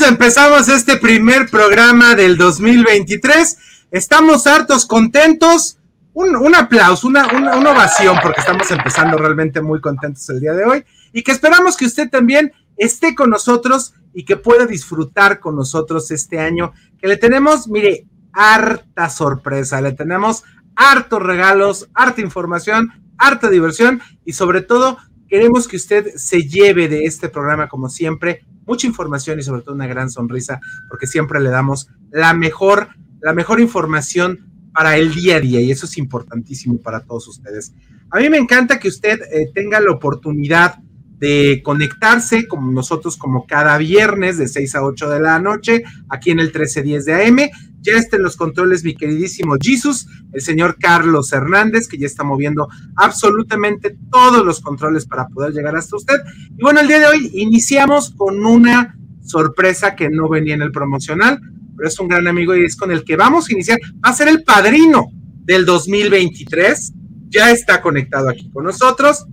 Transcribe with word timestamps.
Empezamos, 0.00 0.68
este 0.68 0.96
primer 0.96 1.48
programa 1.48 2.16
del 2.16 2.36
2023. 2.36 3.58
Estamos 3.92 4.44
hartos, 4.48 4.86
contentos. 4.86 5.78
Un, 6.12 6.54
aplauso, 6.54 7.06
una, 7.06 7.28
una, 7.28 7.56
una 7.56 7.70
ovación, 7.70 8.18
porque 8.20 8.40
estamos 8.40 8.68
empezando 8.72 9.16
realmente 9.16 9.62
muy 9.62 9.80
contentos 9.80 10.28
el 10.30 10.40
día 10.40 10.52
de 10.52 10.64
hoy. 10.64 10.84
Y 11.12 11.22
que 11.22 11.30
esperamos 11.30 11.76
que 11.76 11.86
usted 11.86 12.10
también 12.10 12.52
esté 12.76 13.14
con 13.14 13.30
nosotros 13.30 13.94
y 14.12 14.24
que 14.24 14.36
pueda 14.36 14.66
disfrutar 14.66 15.38
con 15.38 15.54
nosotros 15.54 16.10
este 16.10 16.40
año. 16.40 16.72
Que 16.98 17.06
le 17.06 17.16
tenemos, 17.16 17.68
mire, 17.68 18.04
harta 18.32 19.08
sorpresa, 19.08 19.80
le 19.80 19.92
tenemos 19.92 20.42
hartos 20.74 21.22
regalos, 21.22 21.88
harta 21.94 22.20
información, 22.20 22.90
harta 23.16 23.48
diversión 23.48 24.00
y 24.24 24.32
sobre 24.32 24.62
todo 24.62 24.98
queremos 25.28 25.68
que 25.68 25.76
usted 25.76 26.16
se 26.16 26.42
lleve 26.42 26.88
de 26.88 27.04
este 27.04 27.28
programa 27.28 27.68
como 27.68 27.88
siempre 27.88 28.44
mucha 28.66 28.86
información 28.86 29.38
y 29.38 29.42
sobre 29.42 29.62
todo 29.62 29.74
una 29.74 29.86
gran 29.86 30.10
sonrisa 30.10 30.60
porque 30.88 31.06
siempre 31.06 31.40
le 31.40 31.50
damos 31.50 31.88
la 32.10 32.34
mejor 32.34 32.88
la 33.20 33.32
mejor 33.32 33.58
información 33.60 34.70
para 34.74 34.96
el 34.96 35.14
día 35.14 35.36
a 35.36 35.40
día 35.40 35.60
y 35.60 35.70
eso 35.70 35.86
es 35.86 35.96
importantísimo 35.96 36.78
para 36.78 37.00
todos 37.00 37.26
ustedes. 37.28 37.72
A 38.10 38.18
mí 38.18 38.28
me 38.28 38.36
encanta 38.36 38.78
que 38.78 38.88
usted 38.88 39.18
eh, 39.32 39.50
tenga 39.54 39.80
la 39.80 39.92
oportunidad 39.92 40.76
de 41.18 41.62
conectarse 41.64 42.46
como 42.46 42.70
nosotros 42.70 43.16
como 43.16 43.46
cada 43.46 43.78
viernes 43.78 44.36
de 44.36 44.48
6 44.48 44.74
a 44.74 44.84
8 44.84 45.10
de 45.10 45.20
la 45.20 45.38
noche 45.38 45.84
aquí 46.08 46.32
en 46.32 46.40
el 46.40 46.46
1310 46.46 47.04
de 47.04 47.26
AM. 47.26 47.38
Ya 47.84 47.92
está 47.98 48.16
en 48.16 48.22
los 48.22 48.36
controles 48.36 48.82
mi 48.82 48.94
queridísimo 48.94 49.56
Jesus, 49.60 50.06
el 50.32 50.40
señor 50.40 50.78
Carlos 50.80 51.30
Hernández, 51.34 51.86
que 51.86 51.98
ya 51.98 52.06
está 52.06 52.24
moviendo 52.24 52.66
absolutamente 52.96 53.94
todos 54.10 54.44
los 54.44 54.60
controles 54.60 55.04
para 55.04 55.28
poder 55.28 55.52
llegar 55.52 55.76
hasta 55.76 55.96
usted. 55.96 56.16
Y 56.56 56.62
bueno, 56.62 56.80
el 56.80 56.88
día 56.88 57.00
de 57.00 57.06
hoy 57.06 57.30
iniciamos 57.34 58.10
con 58.16 58.44
una 58.46 58.96
sorpresa 59.22 59.94
que 59.94 60.08
no 60.08 60.30
venía 60.30 60.54
en 60.54 60.62
el 60.62 60.72
promocional, 60.72 61.38
pero 61.76 61.86
es 61.86 62.00
un 62.00 62.08
gran 62.08 62.26
amigo 62.26 62.56
y 62.56 62.64
es 62.64 62.74
con 62.74 62.90
el 62.90 63.04
que 63.04 63.16
vamos 63.16 63.50
a 63.50 63.52
iniciar. 63.52 63.78
Va 64.02 64.10
a 64.10 64.14
ser 64.14 64.28
el 64.28 64.44
padrino 64.44 65.08
del 65.44 65.66
2023. 65.66 66.92
Ya 67.28 67.50
está 67.50 67.82
conectado 67.82 68.30
aquí 68.30 68.50
con 68.50 68.64
nosotros. 68.64 69.26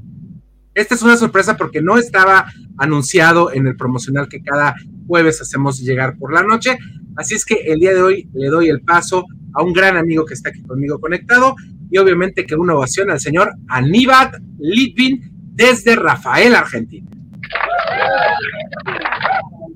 Esta 0.73 0.95
es 0.95 1.02
una 1.03 1.16
sorpresa 1.16 1.55
porque 1.55 1.81
no 1.81 1.97
estaba 1.97 2.52
anunciado 2.77 3.53
en 3.53 3.67
el 3.67 3.77
promocional 3.77 4.27
que 4.27 4.41
cada 4.41 4.75
jueves 5.07 5.41
hacemos 5.41 5.80
llegar 5.80 6.17
por 6.17 6.34
la 6.34 6.44
noche. 6.44 6.78
Así 7.16 7.35
es 7.35 7.45
que 7.45 7.56
el 7.56 7.79
día 7.79 7.94
de 7.94 8.01
hoy 8.01 8.29
le 8.34 8.47
doy 8.47 8.69
el 8.69 8.81
paso 8.81 9.25
a 9.53 9.63
un 9.63 9.73
gran 9.73 9.97
amigo 9.97 10.25
que 10.25 10.34
está 10.34 10.50
aquí 10.50 10.62
conmigo 10.62 11.00
conectado 11.00 11.56
y 11.89 11.97
obviamente 11.97 12.45
que 12.45 12.56
una 12.56 12.75
ovación 12.75 13.12
al 13.12 13.19
señor 13.19 13.53
Aníbal 13.67 14.31
Litvin 14.59 15.31
desde 15.53 15.95
Rafael, 15.95 16.56
Argentina. 16.56 17.09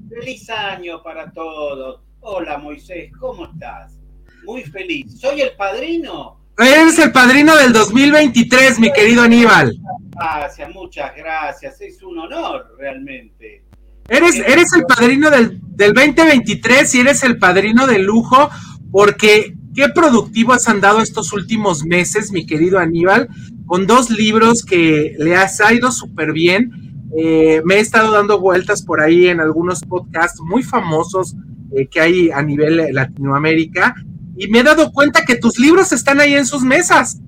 Feliz 0.10 0.50
año 0.50 1.04
para 1.04 1.32
todos. 1.32 2.02
Hola 2.22 2.58
Moisés, 2.58 3.12
¿cómo 3.20 3.46
estás? 3.46 4.00
Muy 4.46 4.64
feliz. 4.64 5.20
¿Soy 5.20 5.42
el 5.42 5.52
padrino? 5.58 6.40
Eres 6.58 6.98
el 7.00 7.12
padrino 7.12 7.54
del 7.58 7.74
2023, 7.74 8.80
mi 8.80 8.92
querido 8.94 9.24
Aníbal. 9.24 9.74
Gracias, 10.12 10.70
muchas 10.74 11.14
gracias. 11.14 11.82
Es 11.82 12.02
un 12.02 12.18
honor 12.18 12.74
realmente. 12.80 13.65
Eres, 14.08 14.36
eres 14.36 14.74
el 14.74 14.84
padrino 14.86 15.30
del, 15.32 15.60
del 15.76 15.94
2023 15.94 16.96
y 16.96 17.00
eres 17.00 17.24
el 17.24 17.40
padrino 17.40 17.88
de 17.88 18.00
lujo 18.00 18.50
porque 18.92 19.56
qué 19.76 19.90
productivo 19.90 20.54
has 20.54 20.68
andado 20.68 21.02
estos 21.02 21.34
últimos 21.34 21.84
meses, 21.84 22.32
mi 22.32 22.46
querido 22.46 22.80
Aníbal, 22.80 23.28
con 23.66 23.86
dos 23.88 24.10
libros 24.10 24.64
que 24.64 25.16
le 25.18 25.36
has 25.36 25.60
ido 25.72 25.92
súper 25.92 26.32
bien. 26.32 26.72
Eh, 27.18 27.62
me 27.66 27.76
he 27.76 27.80
estado 27.80 28.12
dando 28.12 28.40
vueltas 28.40 28.84
por 28.84 29.02
ahí 29.02 29.28
en 29.28 29.40
algunos 29.40 29.82
podcasts 29.82 30.40
muy 30.42 30.64
famosos 30.64 31.36
eh, 31.76 31.88
que 31.88 32.00
hay 32.00 32.32
a 32.32 32.42
nivel 32.42 32.94
Latinoamérica 32.94 33.96
y 34.38 34.48
me 34.48 34.60
he 34.60 34.64
dado 34.64 34.92
cuenta 34.92 35.26
que 35.26 35.36
tus 35.36 35.60
libros 35.60 35.92
están 35.92 36.20
ahí 36.20 36.36
en 36.36 36.46
sus 36.46 36.62
mesas. 36.62 37.20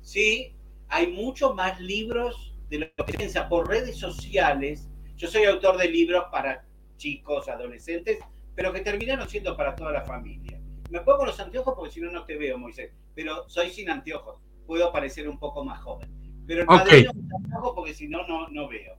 Sí, 0.00 0.54
hay 0.88 1.12
muchos 1.12 1.54
más 1.54 1.80
libros 1.80 2.54
de 2.70 2.78
lo 2.78 3.06
que 3.06 3.12
piensa 3.12 3.48
por 3.48 3.68
redes 3.68 3.96
sociales. 3.98 4.88
Yo 5.24 5.30
soy 5.30 5.44
autor 5.44 5.78
de 5.78 5.88
libros 5.88 6.26
para 6.30 6.66
chicos, 6.98 7.48
adolescentes, 7.48 8.18
pero 8.54 8.74
que 8.74 8.82
terminaron 8.82 9.26
siendo 9.26 9.56
para 9.56 9.74
toda 9.74 9.90
la 9.90 10.02
familia. 10.02 10.60
Me 10.90 11.00
pongo 11.00 11.24
los 11.24 11.40
anteojos 11.40 11.72
porque 11.74 11.92
si 11.92 12.02
no, 12.02 12.10
no 12.12 12.26
te 12.26 12.36
veo, 12.36 12.58
Moisés, 12.58 12.92
pero 13.14 13.48
soy 13.48 13.70
sin 13.70 13.88
anteojos. 13.88 14.38
Puedo 14.66 14.92
parecer 14.92 15.26
un 15.26 15.38
poco 15.38 15.64
más 15.64 15.80
joven. 15.82 16.10
Pero 16.46 16.60
el 16.60 16.68
Ok. 16.68 16.76
padrino 16.76 17.10
usa 17.14 17.36
anteojos 17.42 17.72
porque 17.74 17.94
si 17.94 18.06
no, 18.06 18.26
no, 18.28 18.48
no 18.48 18.68
veo. 18.68 18.98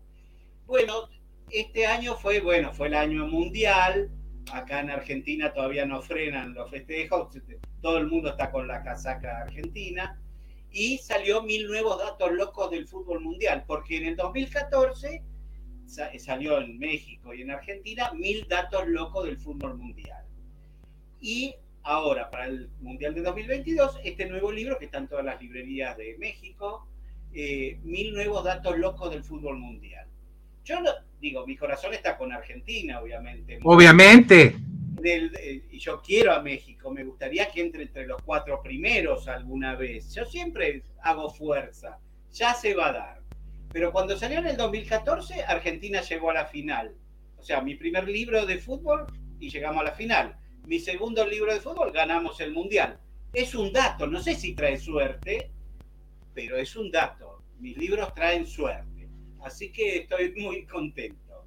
Bueno, 0.66 1.10
este 1.52 1.86
año 1.86 2.16
fue, 2.16 2.40
bueno, 2.40 2.74
fue 2.74 2.88
el 2.88 2.96
año 2.96 3.28
mundial. 3.28 4.10
Acá 4.52 4.80
en 4.80 4.90
Argentina 4.90 5.54
todavía 5.54 5.86
no 5.86 6.02
frenan 6.02 6.56
los 6.56 6.72
festejos. 6.72 7.38
Todo 7.84 8.00
el 8.00 8.08
mundo 8.08 8.30
está 8.30 8.50
con 8.50 8.68
la 8.68 8.82
casaca 8.82 9.42
argentina. 9.44 10.20
Y 10.72 10.98
salió 10.98 11.44
mil 11.44 11.68
nuevos 11.68 12.00
datos 12.00 12.32
locos 12.32 12.72
del 12.72 12.88
fútbol 12.88 13.22
mundial, 13.22 13.64
porque 13.68 13.98
en 13.98 14.08
el 14.08 14.16
2014 14.16 15.22
sa- 15.22 15.35
salió 15.88 16.60
en 16.60 16.78
México 16.80 17.34
y 17.34 17.42
en 17.42 17.52
Argentina 17.52 18.12
mil 18.14 18.48
datos 18.48 18.88
locos 18.88 19.26
del 19.26 19.38
fútbol 19.38 19.78
mundial. 19.78 20.24
Y 21.22 21.56
ahora, 21.84 22.30
para 22.30 22.48
el 22.48 22.70
Mundial 22.82 23.14
de 23.16 23.22
2022, 23.22 24.00
este 24.04 24.26
nuevo 24.28 24.52
libro 24.52 24.78
que 24.78 24.86
está 24.86 24.98
en 24.98 25.08
todas 25.08 25.26
las 25.26 25.42
librerías 25.42 25.96
de 25.98 26.18
México, 26.18 26.88
eh, 27.34 27.80
mil 27.84 28.14
nuevos 28.14 28.44
datos 28.44 28.78
locos 28.78 29.12
del 29.12 29.24
fútbol 29.24 29.58
mundial. 29.58 30.08
Yo 30.64 30.80
no, 30.82 30.90
digo, 31.22 31.46
mi 31.46 31.56
corazón 31.56 31.94
está 31.94 32.18
con 32.18 32.32
Argentina, 32.32 33.00
obviamente. 33.02 33.60
Obviamente. 33.64 34.56
Del- 35.02 35.36
eh, 35.36 35.64
y 35.70 35.78
yo 35.78 36.02
quiero 36.02 36.32
a 36.34 36.42
México, 36.42 36.90
me 36.92 37.04
gustaría 37.04 37.52
que 37.52 37.62
entre 37.62 37.84
entre 37.84 38.08
los 38.08 38.22
cuatro 38.24 38.62
primeros 38.64 39.28
alguna 39.28 39.76
vez. 39.76 40.14
Yo 40.16 40.26
siempre 40.26 40.82
hago 41.04 41.30
fuerza, 41.30 42.00
ya 42.32 42.54
se 42.56 42.74
va 42.74 42.88
a 42.90 42.94
dar. 42.94 43.22
Pero 43.76 43.92
cuando 43.92 44.16
salió 44.16 44.40
en 44.40 44.48
el 44.48 44.56
2014, 44.56 45.44
Argentina 45.44 46.00
llegó 46.00 46.30
a 46.30 46.34
la 46.34 46.46
final. 46.46 46.96
O 47.36 47.44
sea, 47.44 47.60
mi 47.60 47.76
primer 47.76 48.08
libro 48.08 48.46
de 48.46 48.58
fútbol 48.58 49.06
y 49.38 49.50
llegamos 49.50 49.82
a 49.82 49.88
la 49.88 49.92
final. 49.92 50.40
Mi 50.66 50.80
segundo 50.80 51.28
libro 51.28 51.54
de 51.54 51.60
fútbol, 51.60 51.92
ganamos 51.92 52.40
el 52.40 52.54
Mundial. 52.54 52.98
Es 53.34 53.54
un 53.54 53.74
dato, 53.74 54.08
no 54.08 54.22
sé 54.22 54.36
si 54.36 54.56
trae 54.56 54.78
suerte, 54.78 55.52
pero 56.34 56.56
es 56.56 56.74
un 56.78 56.90
dato. 56.90 57.44
Mis 57.60 57.76
libros 57.76 58.14
traen 58.14 58.48
suerte. 58.48 59.10
Así 59.44 59.74
que 59.74 59.98
estoy 59.98 60.34
muy 60.38 60.66
contento. 60.66 61.46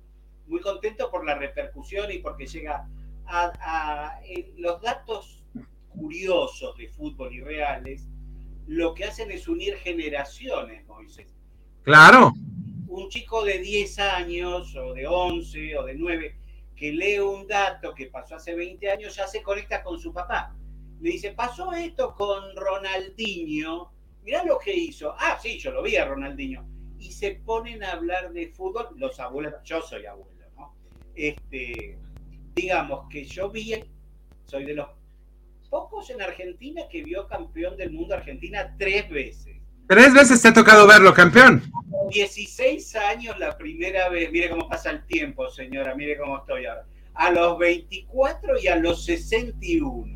Muy 0.49 0.61
contento 0.61 1.11
por 1.11 1.25
la 1.25 1.35
repercusión 1.35 2.13
y 2.13 2.19
porque 2.19 2.47
llega 2.47 2.87
a, 3.25 4.21
eh, 4.27 4.53
los 4.59 4.83
datos 4.83 5.47
curiosos 5.89 6.77
de 6.77 6.89
fútbol 6.89 7.33
y 7.33 7.41
reales, 7.41 8.07
lo 8.67 8.93
que 8.93 9.07
hacen 9.07 9.31
es 9.31 9.49
unir 9.49 9.77
generaciones, 9.79 10.87
Moisés. 10.87 11.38
Claro. 11.89 12.35
Un 12.89 13.09
chico 13.09 13.43
de 13.47 13.61
10 13.61 13.99
años 14.01 14.77
o 14.77 14.93
de 14.93 15.07
11 15.07 15.79
o 15.79 15.85
de 15.87 15.95
9 15.95 16.37
que 16.77 16.93
lee 16.93 17.19
un 17.19 17.47
dato 17.47 17.95
que 17.95 18.09
pasó 18.09 18.37
hace 18.37 18.55
20 18.55 18.91
años 18.91 19.17
ya 19.17 19.27
se 19.27 19.43
conecta 19.43 19.83
con 19.83 19.99
su 19.99 20.13
papá. 20.13 20.55
Le 21.01 21.13
dice, 21.13 21.31
pasó 21.33 21.73
esto 21.73 22.15
con 22.15 22.55
Ronaldinho, 22.55 23.91
mirá 24.23 24.45
lo 24.45 24.59
que 24.59 24.75
hizo. 24.75 25.15
Ah, 25.19 25.39
sí, 25.41 25.59
yo 25.59 25.71
lo 25.71 25.83
vi 25.83 25.97
a 25.97 26.05
Ronaldinho. 26.05 26.69
Y 26.99 27.11
se 27.11 27.37
ponen 27.37 27.83
a 27.83 27.93
hablar 27.93 28.35
de 28.35 28.49
fútbol, 28.49 28.89
los 28.97 29.19
abuelos, 29.19 29.55
yo 29.65 29.81
soy 29.81 30.05
abuelo, 30.05 30.45
¿no? 30.59 30.77
Este, 31.15 31.99
digamos 32.55 33.09
que 33.09 33.25
yo 33.25 33.49
vi, 33.49 33.83
soy 34.45 34.67
de 34.67 34.75
los 34.75 34.91
pocos 35.71 36.11
en 36.11 36.21
Argentina 36.21 36.83
que 36.91 37.03
vio 37.03 37.27
campeón 37.27 37.79
del 37.79 37.93
mundo 37.93 38.15
Argentina 38.15 38.77
tres 38.79 39.09
veces. 39.09 39.58
Tres 39.89 40.13
veces 40.13 40.43
te 40.43 40.49
ha 40.49 40.53
tocado 40.53 40.87
verlo, 40.87 41.15
campeón. 41.15 41.63
16 42.11 42.95
años 42.97 43.39
la 43.39 43.57
primera 43.57 44.11
vez, 44.11 44.31
mire 44.31 44.51
cómo 44.51 44.69
pasa 44.69 44.91
el 44.91 45.07
tiempo, 45.07 45.49
señora, 45.51 45.95
mire 45.95 46.19
cómo 46.19 46.39
estoy 46.39 46.67
ahora. 46.67 46.85
A 47.15 47.31
los 47.31 47.59
24 47.59 48.59
y 48.63 48.69
a 48.69 48.77
los 48.77 49.05
61. 49.07 50.13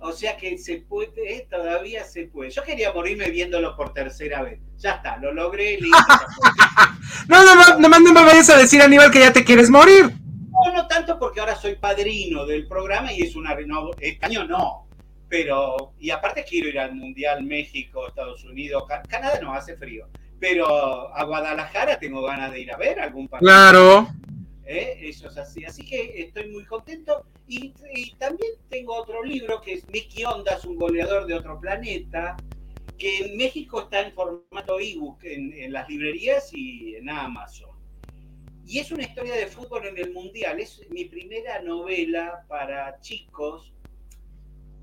O 0.00 0.12
sea 0.12 0.36
que 0.36 0.56
se 0.58 0.78
puede, 0.78 1.36
eh, 1.36 1.46
todavía 1.50 2.04
se 2.04 2.24
puede. 2.24 2.50
Yo 2.50 2.62
quería 2.62 2.92
morirme 2.92 3.30
viéndolo 3.30 3.76
por 3.76 3.92
tercera 3.92 4.42
vez. 4.42 4.60
Ya 4.78 4.92
está, 4.92 5.18
lo 5.18 5.32
logré, 5.32 5.78
listo. 5.78 5.96
No, 7.28 7.44
no, 7.44 7.54
no, 7.54 7.78
nomás 7.78 8.00
no 8.00 8.12
me 8.12 8.24
vayas 8.24 8.50
a 8.50 8.56
decir, 8.56 8.82
Aníbal, 8.82 9.10
que 9.10 9.20
ya 9.20 9.32
te 9.32 9.44
quieres 9.44 9.70
morir. 9.70 10.10
No, 10.50 10.72
no 10.72 10.88
tanto 10.88 11.18
porque 11.18 11.40
ahora 11.40 11.54
soy 11.54 11.76
padrino 11.76 12.46
del 12.46 12.66
programa 12.66 13.12
y 13.12 13.22
es 13.22 13.36
una 13.36 13.54
no, 13.66 13.90
este 14.00 14.26
año 14.26 14.44
no. 14.44 14.81
Pero, 15.32 15.94
y 15.98 16.10
aparte 16.10 16.44
quiero 16.44 16.68
ir 16.68 16.78
al 16.78 16.94
Mundial 16.94 17.42
México, 17.42 18.06
Estados 18.06 18.44
Unidos, 18.44 18.84
Ca- 18.86 19.00
Canadá 19.08 19.40
no 19.40 19.54
hace 19.54 19.78
frío. 19.78 20.06
pero 20.38 20.66
a 21.14 21.24
Guadalajara 21.24 21.98
tengo 21.98 22.20
ganas 22.20 22.52
de 22.52 22.60
ir 22.60 22.70
a 22.70 22.76
ver 22.76 23.00
algún 23.00 23.28
partido. 23.28 23.48
Claro. 23.48 24.08
¿Eh? 24.66 24.98
Eso 25.04 25.28
es 25.28 25.38
así. 25.38 25.64
Así 25.64 25.86
que 25.86 26.20
estoy 26.20 26.48
muy 26.50 26.66
contento. 26.66 27.24
Y, 27.48 27.72
también 28.18 28.52
tengo 28.68 28.94
otro 28.94 29.22
libro 29.24 29.62
que 29.62 29.72
es 29.72 29.88
Mickey 29.88 30.22
Ondas, 30.26 30.66
un 30.66 30.76
goleador 30.76 31.26
de 31.26 31.32
otro 31.34 31.58
planeta, 31.58 32.36
que 32.98 33.20
en 33.20 33.36
México 33.38 33.80
está 33.84 34.00
en 34.06 34.12
formato 34.12 34.78
ebook 34.80 35.24
en, 35.24 35.54
en 35.54 35.72
las 35.72 35.88
librerías 35.88 36.50
y 36.52 36.96
en 36.96 37.08
Amazon. 37.08 37.70
Y 38.66 38.80
es 38.80 38.92
una 38.92 39.04
historia 39.04 39.34
de 39.36 39.46
fútbol 39.46 39.86
en 39.86 39.96
el 39.96 40.12
Mundial. 40.12 40.60
Es 40.60 40.82
mi 40.90 41.06
primera 41.06 41.62
novela 41.62 42.44
para 42.48 43.00
chicos, 43.00 43.72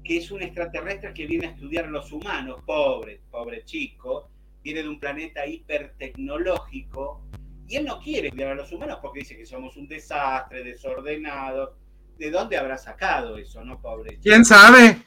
que 0.10 0.18
es 0.18 0.32
un 0.32 0.42
extraterrestre 0.42 1.14
que 1.14 1.28
viene 1.28 1.46
a 1.46 1.50
estudiar 1.52 1.88
los 1.88 2.12
humanos. 2.12 2.64
Pobre, 2.66 3.22
pobre 3.30 3.64
chico. 3.64 4.32
Viene 4.64 4.82
de 4.82 4.90
un 4.90 5.00
planeta 5.00 5.46
hipertecnológico. 5.46 7.22
Y 7.68 7.76
él 7.76 7.86
no 7.86 8.00
quiere 8.00 8.30
estudiar 8.30 8.54
a 8.54 8.56
los 8.56 8.72
humanos 8.72 8.98
porque 9.04 9.20
dice 9.20 9.38
que 9.38 9.46
somos 9.46 9.78
un 9.78 9.88
desastre, 9.88 10.64
desordenados. 10.64 11.76
¿De 12.18 12.32
dónde 12.32 12.58
habrá 12.58 12.80
sacado 12.80 13.38
eso, 13.38 13.64
no, 13.64 13.80
pobre 13.80 14.10
chico? 14.10 14.22
¿Quién 14.24 14.46
sabe? 14.46 15.00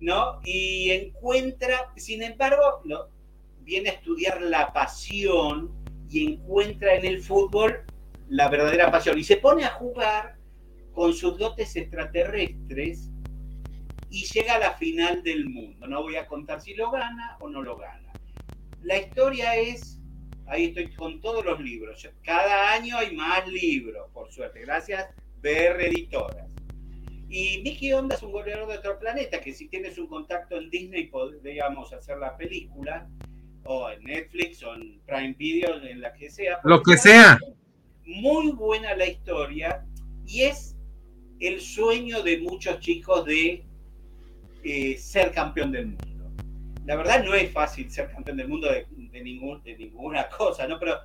¿No? 0.00 0.40
Y 0.44 0.90
encuentra, 0.90 1.92
sin 1.96 2.24
embargo, 2.24 2.82
viene 3.60 3.90
a 3.90 3.92
estudiar 3.92 4.42
la 4.42 4.72
pasión 4.72 5.70
y 6.10 6.32
encuentra 6.32 6.96
en 6.96 7.04
el 7.04 7.22
fútbol 7.22 7.84
la 8.28 8.48
verdadera 8.48 8.90
pasión. 8.90 9.16
Y 9.20 9.22
se 9.22 9.36
pone 9.36 9.62
a 9.64 9.70
jugar 9.74 10.36
con 10.94 11.14
sus 11.14 11.38
dotes 11.38 11.76
extraterrestres 11.76 13.08
y 14.10 14.24
llega 14.24 14.54
a 14.54 14.58
la 14.58 14.72
final 14.74 15.22
del 15.22 15.48
mundo. 15.48 15.86
No 15.86 16.02
voy 16.02 16.16
a 16.16 16.26
contar 16.26 16.60
si 16.60 16.74
lo 16.74 16.90
gana 16.90 17.36
o 17.40 17.48
no 17.48 17.62
lo 17.62 17.76
gana. 17.76 18.12
La 18.82 18.98
historia 18.98 19.56
es, 19.56 20.00
ahí 20.46 20.66
estoy 20.66 20.92
con 20.94 21.20
todos 21.20 21.44
los 21.44 21.60
libros. 21.60 22.08
Cada 22.22 22.72
año 22.72 22.96
hay 22.96 23.14
más 23.14 23.46
libros, 23.48 24.10
por 24.12 24.32
suerte. 24.32 24.60
Gracias, 24.60 25.06
BR 25.40 25.86
Editoras. 25.86 26.46
Y 27.28 27.60
Mickey 27.62 27.92
Onda 27.92 28.16
es 28.16 28.22
un 28.22 28.32
goleador 28.32 28.68
de 28.68 28.78
otro 28.78 28.98
planeta, 28.98 29.40
que 29.40 29.52
si 29.52 29.68
tienes 29.68 29.98
un 29.98 30.06
contacto 30.06 30.56
en 30.56 30.70
Disney 30.70 31.08
podríamos 31.08 31.92
hacer 31.92 32.16
la 32.18 32.36
película, 32.36 33.06
o 33.64 33.90
en 33.90 34.02
Netflix, 34.04 34.62
o 34.62 34.74
en 34.74 35.00
Prime 35.06 35.34
Video, 35.38 35.76
en 35.82 36.00
la 36.00 36.14
que 36.14 36.30
sea. 36.30 36.60
Lo 36.64 36.82
que 36.82 36.96
sea 36.96 37.38
muy 38.08 38.52
buena 38.52 38.96
la 38.96 39.06
historia 39.06 39.84
y 40.26 40.42
es 40.42 40.76
el 41.40 41.60
sueño 41.60 42.22
de 42.22 42.38
muchos 42.38 42.80
chicos 42.80 43.24
de 43.26 43.64
eh, 44.64 44.96
ser 44.98 45.32
campeón 45.32 45.72
del 45.72 45.86
mundo. 45.86 46.30
La 46.86 46.96
verdad 46.96 47.24
no 47.24 47.34
es 47.34 47.50
fácil 47.52 47.90
ser 47.90 48.10
campeón 48.10 48.38
del 48.38 48.48
mundo 48.48 48.68
de, 48.70 48.86
ninguna 49.22 50.28
cosa, 50.38 50.66
¿no? 50.66 50.78
Pero 50.78 50.96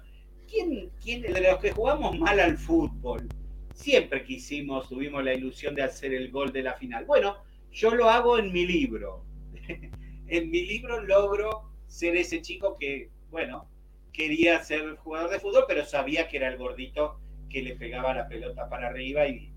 ¿quién, 0.49 0.89
¿quién 1.01 1.21
de 1.21 1.41
los 1.41 1.59
que 1.59 1.71
jugamos 1.71 2.17
mal 2.17 2.39
al 2.39 2.57
fútbol? 2.57 3.27
Siempre 3.73 4.23
quisimos, 4.23 4.87
tuvimos 4.87 5.23
la 5.23 5.33
ilusión 5.33 5.75
de 5.75 5.83
hacer 5.83 6.13
el 6.13 6.31
gol 6.31 6.51
de 6.51 6.63
la 6.63 6.73
final. 6.73 7.05
Bueno, 7.05 7.37
yo 7.71 7.93
lo 7.93 8.09
hago 8.09 8.37
en 8.37 8.51
mi 8.51 8.65
libro. 8.65 9.25
en 10.27 10.49
mi 10.51 10.65
libro 10.65 11.01
logro 11.01 11.69
ser 11.87 12.15
ese 12.15 12.41
chico 12.41 12.77
que, 12.79 13.09
bueno, 13.29 13.67
quería 14.11 14.63
ser 14.63 14.95
jugador 14.97 15.31
de 15.31 15.39
fútbol, 15.39 15.65
pero 15.67 15.85
sabía 15.85 16.27
que 16.27 16.37
era 16.37 16.47
el 16.47 16.57
gordito 16.57 17.19
que 17.49 17.61
le 17.61 17.75
pegaba 17.75 18.13
la 18.13 18.27
pelota 18.27 18.69
para 18.69 18.87
arriba 18.87 19.27
y 19.27 19.52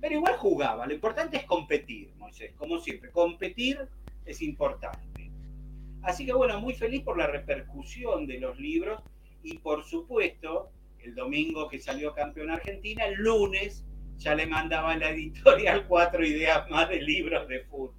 pero 0.00 0.14
igual 0.14 0.36
jugaba. 0.36 0.86
Lo 0.86 0.94
importante 0.94 1.36
es 1.36 1.44
competir, 1.44 2.12
Moisés, 2.18 2.52
como 2.56 2.78
siempre. 2.78 3.10
Competir 3.10 3.78
es 4.24 4.42
importante. 4.42 5.30
Así 6.02 6.26
que 6.26 6.32
bueno, 6.32 6.60
muy 6.60 6.74
feliz 6.74 7.02
por 7.02 7.16
la 7.16 7.26
repercusión 7.26 8.26
de 8.26 8.38
los 8.38 8.58
libros 8.58 9.02
y 9.42 9.58
por 9.58 9.84
supuesto, 9.84 10.70
el 10.98 11.14
domingo 11.14 11.68
que 11.68 11.78
salió 11.78 12.14
campeón 12.14 12.50
Argentina, 12.50 13.06
el 13.06 13.14
lunes 13.14 13.84
ya 14.16 14.34
le 14.34 14.46
mandaba 14.46 14.96
la 14.96 15.10
editorial 15.10 15.84
cuatro 15.88 16.24
ideas 16.24 16.68
más 16.70 16.88
de 16.88 17.00
libros 17.00 17.48
de 17.48 17.60
fútbol. 17.60 17.94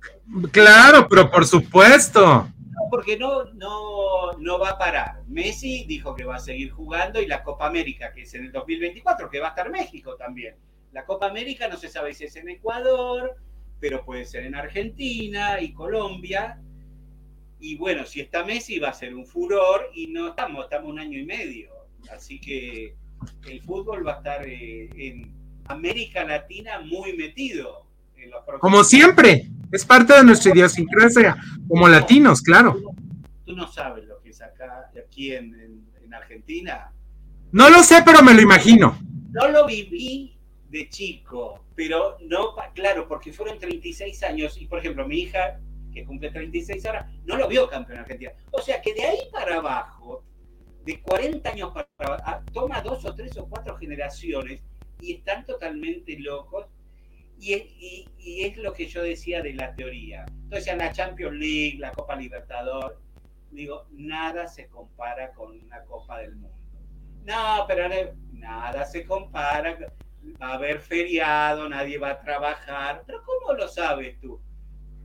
Claro, 0.51 1.07
pero 1.09 1.29
por 1.29 1.45
supuesto 1.45 2.47
porque 2.89 3.17
no, 3.17 3.45
no, 3.53 4.33
no 4.39 4.59
va 4.59 4.71
a 4.71 4.77
parar. 4.77 5.23
Messi 5.27 5.85
dijo 5.85 6.15
que 6.15 6.23
va 6.23 6.35
a 6.35 6.39
seguir 6.39 6.71
jugando 6.71 7.21
y 7.21 7.27
la 7.27 7.43
Copa 7.43 7.67
América, 7.67 8.11
que 8.13 8.21
es 8.21 8.33
en 8.33 8.45
el 8.45 8.51
2024, 8.51 9.29
que 9.29 9.39
va 9.39 9.47
a 9.47 9.49
estar 9.49 9.69
México 9.69 10.15
también. 10.15 10.55
La 10.95 11.05
Copa 11.05 11.27
América 11.27 11.67
no 11.67 11.75
se 11.75 11.89
sabe 11.89 12.13
si 12.13 12.23
es 12.23 12.37
en 12.37 12.47
Ecuador, 12.47 13.35
pero 13.81 14.05
puede 14.05 14.23
ser 14.23 14.45
en 14.45 14.55
Argentina 14.55 15.59
y 15.59 15.73
Colombia. 15.73 16.57
Y 17.59 17.75
bueno, 17.75 18.05
si 18.05 18.21
está 18.21 18.45
Messi 18.45 18.79
va 18.79 18.91
a 18.91 18.93
ser 18.93 19.13
un 19.13 19.25
furor 19.25 19.89
y 19.93 20.07
no 20.07 20.29
estamos, 20.29 20.63
estamos 20.63 20.89
un 20.89 20.99
año 20.99 21.19
y 21.19 21.25
medio. 21.25 21.69
Así 22.09 22.39
que 22.39 22.95
el 23.45 23.61
fútbol 23.63 24.07
va 24.07 24.13
a 24.13 24.17
estar 24.19 24.47
eh, 24.47 24.89
en 24.95 25.35
América 25.65 26.23
Latina 26.23 26.79
muy 26.79 27.11
metido. 27.17 27.87
En 28.15 28.29
los 28.29 28.45
Como 28.61 28.81
siempre. 28.85 29.49
Es 29.73 29.83
parte 29.83 30.13
de 30.13 30.23
nuestra 30.23 30.53
idiosincrasia 30.53 31.35
como 31.67 31.89
latinos, 31.89 32.41
claro. 32.41 32.73
Tú 33.45 33.53
no 33.53 33.67
sabes 33.67 34.05
lo 34.05 34.21
que 34.21 34.29
es 34.29 34.41
acá, 34.41 34.89
aquí 35.05 35.33
en, 35.33 35.83
Argentina. 36.13 36.93
No 37.51 37.69
lo 37.69 37.83
sé, 37.83 38.01
pero 38.05 38.23
me 38.23 38.33
lo 38.33 38.41
imagino. 38.41 38.97
No 39.31 39.49
lo 39.49 39.65
viví 39.65 40.34
de 40.75 40.89
chico, 40.89 41.63
pero 41.73 42.17
no, 42.19 42.53
claro, 42.73 43.07
porque 43.07 43.31
fueron 43.31 43.57
36 43.57 44.23
años 44.23 44.59
y, 44.59 44.67
por 44.67 44.79
ejemplo, 44.79 45.07
mi 45.07 45.19
hija, 45.19 45.61
que 45.93 46.03
cumple 46.03 46.31
36 46.31 46.85
ahora, 46.85 47.09
no 47.23 47.37
lo 47.37 47.47
vio 47.47 47.69
campeón 47.69 47.99
en 47.99 48.01
Argentina. 48.01 48.33
O 48.51 48.61
sea 48.61 48.81
que 48.81 48.93
de 48.93 49.03
ahí 49.03 49.19
para 49.31 49.55
abajo, 49.55 50.25
de 50.83 51.01
40 51.01 51.49
años 51.49 51.71
para 51.71 51.87
abajo, 51.97 52.43
toma 52.51 52.81
dos 52.81 53.05
o 53.05 53.15
tres 53.15 53.37
o 53.37 53.47
cuatro 53.47 53.77
generaciones 53.77 54.61
y 54.99 55.13
están 55.13 55.45
totalmente 55.45 56.19
locos 56.19 56.67
y, 57.39 58.43
es 58.43 58.57
lo 58.57 58.73
que 58.73 58.87
yo 58.87 59.01
decía 59.01 59.41
de 59.41 59.53
la 59.53 59.73
teoría. 59.75 60.25
Entonces, 60.27 60.67
en 60.67 60.79
la 60.79 60.91
Champions 60.91 61.37
League, 61.37 61.77
la 61.79 61.91
Copa 61.93 62.17
Libertador, 62.17 63.01
digo, 63.51 63.87
nada 63.91 64.47
se 64.47 64.67
compara 64.67 65.31
con 65.31 65.57
una 65.57 65.85
Copa 65.85 66.19
del 66.19 66.35
Mundo. 66.35 66.57
No, 67.23 67.63
pero 67.65 67.87
nada 68.33 68.85
se 68.85 69.05
compara. 69.05 69.77
Va 70.41 70.49
a 70.49 70.53
haber 70.55 70.79
feriado, 70.79 71.69
nadie 71.69 71.97
va 71.97 72.11
a 72.11 72.21
trabajar. 72.21 73.03
Pero 73.05 73.23
¿cómo 73.23 73.53
lo 73.53 73.67
sabes 73.67 74.19
tú? 74.19 74.39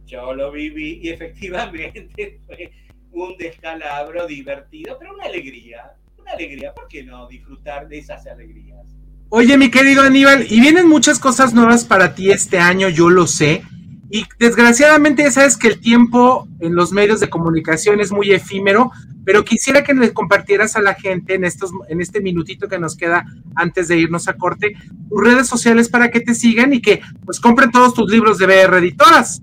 Yo 0.07 0.35
lo 0.35 0.51
viví 0.51 1.01
y 1.03 1.11
efectivamente 1.11 2.41
fue 2.47 2.73
un 3.13 3.37
descalabro 3.37 4.27
divertido, 4.27 4.97
pero 4.99 5.15
una 5.15 5.25
alegría. 5.25 5.93
Una 6.19 6.33
alegría. 6.33 6.75
¿Por 6.75 6.89
qué 6.89 7.03
no 7.03 7.29
disfrutar 7.29 7.89
de 7.89 7.99
esas 7.99 8.27
alegrías? 8.27 8.87
Oye, 9.29 9.57
mi 9.57 9.71
querido 9.71 10.03
Aníbal, 10.03 10.47
y 10.51 10.61
vienen 10.61 10.89
muchas 10.89 11.21
cosas 11.21 11.55
nuevas 11.55 11.85
para 11.85 12.15
ti 12.17 12.33
este 12.33 12.59
año, 12.59 12.89
yo 12.89 13.11
lo 13.11 13.29
sé. 13.29 13.63
Y 14.11 14.25
desgraciadamente 14.41 15.31
sabes 15.31 15.57
que 15.57 15.69
el 15.69 15.81
tiempo 15.81 16.49
en 16.59 16.75
los 16.75 16.91
medios 16.91 17.21
de 17.21 17.31
comunicación 17.31 18.01
es 18.01 18.11
muy 18.11 18.33
efímero, 18.33 18.91
pero 19.25 19.45
quisiera 19.45 19.83
que 19.85 19.95
le 19.95 20.13
compartieras 20.13 20.77
a 20.77 20.81
la 20.81 20.95
gente 20.95 21.35
en, 21.35 21.45
estos, 21.45 21.71
en 21.89 22.01
este 22.01 22.21
minutito 22.21 22.69
que 22.69 22.79
nos 22.79 22.97
queda 22.97 23.25
antes 23.55 23.89
de 23.89 23.99
irnos 23.99 24.29
a 24.29 24.37
corte, 24.37 24.75
tus 25.09 25.23
redes 25.23 25.47
sociales 25.47 25.89
para 25.89 26.11
que 26.11 26.21
te 26.21 26.35
sigan 26.35 26.73
y 26.73 26.81
que 26.81 27.01
pues 27.25 27.41
compren 27.41 27.71
todos 27.71 27.95
tus 27.95 28.11
libros 28.11 28.39
de 28.39 28.47
BR 28.47 28.79
Editoras. 28.79 29.43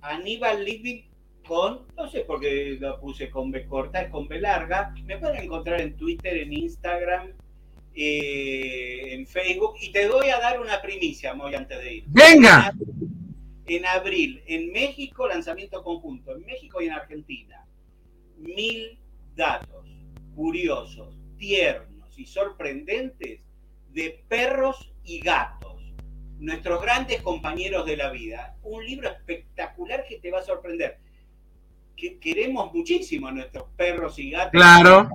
Aníbal 0.00 0.64
Living 0.64 1.02
con, 1.46 1.80
no 1.96 2.10
sé 2.10 2.20
por 2.20 2.40
qué 2.40 2.76
lo 2.78 3.00
puse 3.00 3.30
con 3.30 3.50
B 3.50 3.66
corta, 3.66 4.02
es 4.02 4.10
con 4.10 4.28
B 4.28 4.40
larga. 4.40 4.94
Me 5.04 5.18
pueden 5.18 5.44
encontrar 5.44 5.80
en 5.80 5.96
Twitter, 5.96 6.36
en 6.36 6.52
Instagram, 6.52 7.32
eh, 7.94 9.14
en 9.14 9.26
Facebook 9.26 9.74
y 9.80 9.90
te 9.90 10.08
voy 10.08 10.28
a 10.28 10.38
dar 10.38 10.60
una 10.60 10.80
primicia, 10.80 11.34
muy 11.34 11.54
antes 11.54 11.78
de 11.78 11.94
ir. 11.94 12.04
¡Venga! 12.08 12.72
En 13.66 13.84
abril, 13.86 14.42
en 14.46 14.72
México, 14.72 15.26
lanzamiento 15.26 15.82
conjunto, 15.82 16.36
en 16.36 16.44
México 16.44 16.80
y 16.80 16.86
en 16.86 16.92
Argentina. 16.92 17.66
Mil 18.38 18.98
datos 19.38 19.86
curiosos, 20.34 21.16
tiernos 21.38 22.18
y 22.18 22.26
sorprendentes 22.26 23.40
de 23.90 24.24
perros 24.28 24.92
y 25.04 25.20
gatos, 25.20 25.82
nuestros 26.38 26.82
grandes 26.82 27.22
compañeros 27.22 27.86
de 27.86 27.96
la 27.96 28.10
vida. 28.10 28.56
Un 28.62 28.84
libro 28.84 29.08
espectacular 29.08 30.04
que 30.06 30.18
te 30.18 30.30
va 30.30 30.40
a 30.40 30.42
sorprender. 30.42 30.98
Que 31.96 32.18
queremos 32.18 32.72
muchísimo 32.74 33.28
a 33.28 33.32
nuestros 33.32 33.64
perros 33.76 34.18
y 34.18 34.30
gatos. 34.30 34.52
Claro. 34.52 35.08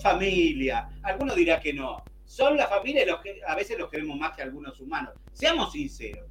Familia. 0.00 0.88
Alguno 1.02 1.34
dirá 1.34 1.60
que 1.60 1.72
no 1.72 2.04
son 2.24 2.56
la 2.56 2.68
familia 2.68 3.04
los 3.04 3.20
que 3.20 3.40
a 3.44 3.56
veces 3.56 3.76
los 3.76 3.90
queremos 3.90 4.16
más 4.16 4.36
que 4.36 4.42
algunos 4.42 4.78
humanos. 4.80 5.14
Seamos 5.32 5.72
sinceros. 5.72 6.26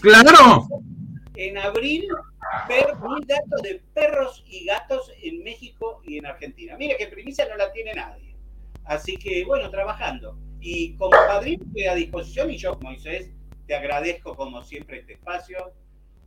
¡Claro! 0.00 0.66
En 1.34 1.58
abril, 1.58 2.06
ver 2.68 2.94
mil 2.96 3.26
datos 3.26 3.62
de 3.62 3.82
perros 3.92 4.44
y 4.46 4.64
gatos 4.64 5.12
en 5.22 5.42
México 5.42 6.00
y 6.04 6.18
en 6.18 6.26
Argentina. 6.26 6.76
Mire 6.76 6.96
que 6.96 7.08
primicia 7.08 7.48
no 7.48 7.56
la 7.56 7.72
tiene 7.72 7.94
nadie. 7.94 8.36
Así 8.84 9.16
que, 9.16 9.44
bueno, 9.44 9.70
trabajando. 9.70 10.38
Y 10.60 10.96
como 10.96 11.10
padrino 11.10 11.64
estoy 11.66 11.86
a 11.86 11.94
disposición 11.94 12.50
y 12.50 12.56
yo, 12.56 12.78
Moisés, 12.80 13.30
te 13.66 13.74
agradezco 13.74 14.34
como 14.34 14.62
siempre 14.62 15.00
este 15.00 15.14
espacio. 15.14 15.72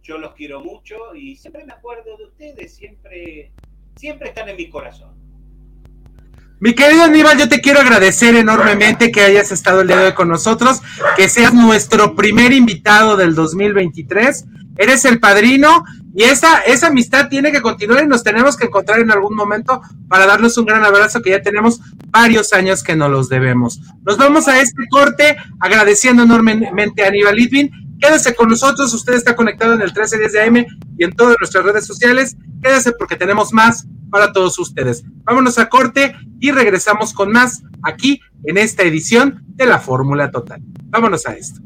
Yo 0.04 0.18
los 0.18 0.34
quiero 0.34 0.62
mucho 0.62 1.16
y 1.16 1.36
siempre 1.36 1.66
me 1.66 1.74
acuerdo 1.74 2.18
de 2.18 2.26
ustedes, 2.26 2.76
siempre, 2.76 3.52
siempre 3.96 4.30
están 4.30 4.50
en 4.50 4.56
mi 4.56 4.70
corazón. 4.70 5.16
Mi 6.60 6.74
querido 6.74 7.04
Aníbal, 7.04 7.38
yo 7.38 7.48
te 7.48 7.62
quiero 7.62 7.82
agradecer 7.82 8.36
enormemente 8.36 9.12
que 9.12 9.22
hayas 9.22 9.52
estado 9.52 9.82
el 9.82 9.88
día 9.88 9.98
de 9.98 10.06
hoy 10.08 10.14
con 10.14 10.28
nosotros, 10.28 10.82
que 11.16 11.30
seas 11.30 11.54
nuestro 11.54 12.16
primer 12.16 12.52
invitado 12.52 13.16
del 13.16 13.36
2023. 13.36 14.46
Eres 14.78 15.06
el 15.06 15.20
padrino 15.20 15.84
y 16.14 16.24
esa, 16.24 16.62
esa 16.62 16.88
amistad 16.88 17.30
tiene 17.30 17.52
que 17.52 17.62
continuar 17.62 18.04
y 18.04 18.08
nos 18.08 18.24
tenemos 18.24 18.58
que 18.58 18.66
encontrar 18.66 19.00
en 19.00 19.12
algún 19.12 19.36
momento 19.36 19.82
para 20.08 20.26
darnos 20.26 20.58
un 20.58 20.66
gran 20.66 20.84
abrazo 20.84 21.22
que 21.22 21.30
ya 21.32 21.42
tenemos 21.42 21.80
varios 22.08 22.54
años 22.54 22.84
que 22.84 22.96
nos 22.96 23.12
los 23.12 23.30
debemos. 23.30 23.80
Nos 24.04 24.18
vamos 24.18 24.48
a 24.48 24.60
este 24.60 24.84
corte 24.90 25.38
agradeciendo 25.60 26.24
enormemente 26.24 27.04
a 27.04 27.08
Aníbal 27.08 27.36
Litvin. 27.36 27.70
Quédese 28.00 28.36
con 28.36 28.50
nosotros, 28.50 28.94
usted 28.94 29.14
está 29.14 29.36
conectado 29.36 29.74
en 29.74 29.82
el 29.82 29.88
1310 29.88 30.34
de 30.34 30.42
AM 30.42 30.66
y 30.98 31.04
en 31.04 31.12
todas 31.12 31.36
nuestras 31.40 31.64
redes 31.64 31.86
sociales. 31.86 32.36
Quédese 32.64 32.94
porque 32.94 33.16
tenemos 33.16 33.54
más 33.54 33.86
para 34.10 34.32
todos 34.32 34.58
ustedes. 34.60 35.04
Vámonos 35.24 35.60
a 35.60 35.70
corte 35.70 36.16
y 36.40 36.52
regresamos 36.52 37.14
con 37.14 37.32
más 37.32 37.62
aquí 37.84 38.22
en 38.44 38.58
esta 38.58 38.84
edición 38.84 39.44
de 39.50 39.66
la 39.66 39.80
Fórmula 39.80 40.32
Total. 40.32 40.62
Vámonos 40.90 41.26
a 41.28 41.34
esto. 41.34 41.62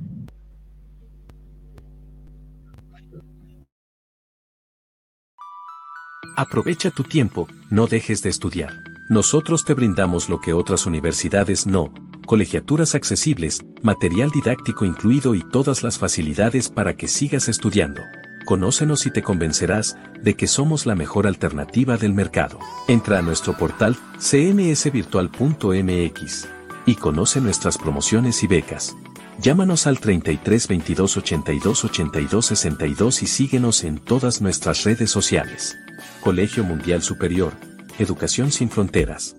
Aprovecha 6.35 6.91
tu 6.91 7.03
tiempo, 7.03 7.47
no 7.69 7.87
dejes 7.87 8.21
de 8.21 8.29
estudiar. 8.29 8.83
Nosotros 9.09 9.65
te 9.65 9.73
brindamos 9.73 10.29
lo 10.29 10.39
que 10.39 10.53
otras 10.53 10.85
universidades 10.85 11.67
no, 11.67 11.93
colegiaturas 12.25 12.95
accesibles, 12.95 13.59
material 13.81 14.29
didáctico 14.29 14.85
incluido 14.85 15.35
y 15.35 15.43
todas 15.43 15.83
las 15.83 15.99
facilidades 15.99 16.69
para 16.69 16.95
que 16.95 17.09
sigas 17.09 17.49
estudiando. 17.49 18.01
Conócenos 18.45 19.05
y 19.05 19.11
te 19.11 19.21
convencerás 19.21 19.97
de 20.21 20.35
que 20.35 20.47
somos 20.47 20.85
la 20.85 20.95
mejor 20.95 21.27
alternativa 21.27 21.97
del 21.97 22.13
mercado. 22.13 22.57
Entra 22.87 23.19
a 23.19 23.21
nuestro 23.21 23.57
portal 23.57 23.97
cmsvirtual.mx 24.17 26.47
y 26.85 26.95
conoce 26.95 27.41
nuestras 27.41 27.77
promociones 27.77 28.41
y 28.43 28.47
becas. 28.47 28.95
Llámanos 29.39 29.87
al 29.87 29.99
33 29.99 30.67
22 30.67 31.17
82 31.17 31.85
82 31.85 32.45
62 32.45 33.23
y 33.23 33.27
síguenos 33.27 33.83
en 33.83 33.97
todas 33.97 34.41
nuestras 34.41 34.83
redes 34.83 35.11
sociales. 35.11 35.77
Colegio 36.21 36.63
Mundial 36.63 37.01
Superior, 37.01 37.53
Educación 37.99 38.51
sin 38.51 38.69
Fronteras. 38.69 39.35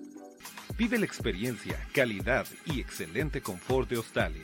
Vive 0.77 0.97
la 0.97 1.05
experiencia, 1.05 1.79
calidad 1.93 2.47
y 2.65 2.79
excelente 2.79 3.41
confort 3.41 3.89
de 3.89 3.97
Australia. 3.97 4.43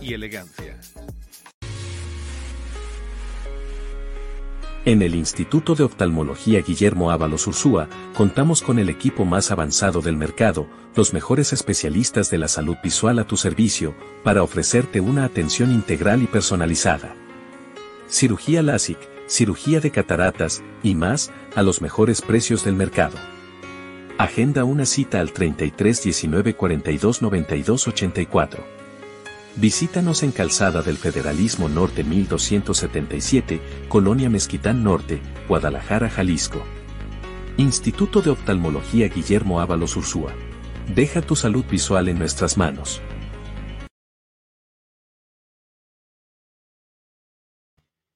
y 0.00 0.14
elegancia. 0.14 0.78
En 4.84 5.00
el 5.00 5.14
Instituto 5.14 5.76
de 5.76 5.84
Oftalmología 5.84 6.60
Guillermo 6.60 7.12
Ábalos 7.12 7.46
Ursúa, 7.46 7.88
contamos 8.16 8.62
con 8.62 8.80
el 8.80 8.88
equipo 8.88 9.24
más 9.24 9.52
avanzado 9.52 10.00
del 10.00 10.16
mercado, 10.16 10.66
los 10.96 11.12
mejores 11.12 11.52
especialistas 11.52 12.30
de 12.30 12.38
la 12.38 12.48
salud 12.48 12.76
visual 12.82 13.20
a 13.20 13.24
tu 13.24 13.36
servicio, 13.36 13.94
para 14.24 14.42
ofrecerte 14.42 15.00
una 15.00 15.24
atención 15.24 15.70
integral 15.70 16.22
y 16.22 16.26
personalizada. 16.26 17.14
Cirugía 18.08 18.60
LASIK, 18.60 18.98
cirugía 19.28 19.78
de 19.78 19.92
cataratas, 19.92 20.64
y 20.82 20.96
más, 20.96 21.30
a 21.54 21.62
los 21.62 21.80
mejores 21.80 22.20
precios 22.20 22.64
del 22.64 22.74
mercado. 22.74 23.16
Agenda 24.18 24.64
una 24.64 24.84
cita 24.84 25.20
al 25.20 25.32
33 25.32 26.02
19 26.02 26.54
42 26.54 27.22
92 27.22 27.88
84. 27.88 28.64
Visítanos 29.56 30.22
en 30.22 30.32
Calzada 30.32 30.80
del 30.80 30.96
Federalismo 30.96 31.68
Norte 31.68 32.04
1277, 32.04 33.60
Colonia 33.88 34.30
Mezquitán 34.30 34.82
Norte, 34.82 35.20
Guadalajara, 35.46 36.08
Jalisco. 36.08 36.64
Instituto 37.58 38.22
de 38.22 38.30
Oftalmología 38.30 39.08
Guillermo 39.08 39.60
Ábalos 39.60 39.94
Ursúa. 39.96 40.32
Deja 40.94 41.20
tu 41.20 41.36
salud 41.36 41.66
visual 41.70 42.08
en 42.08 42.18
nuestras 42.18 42.56
manos. 42.56 43.02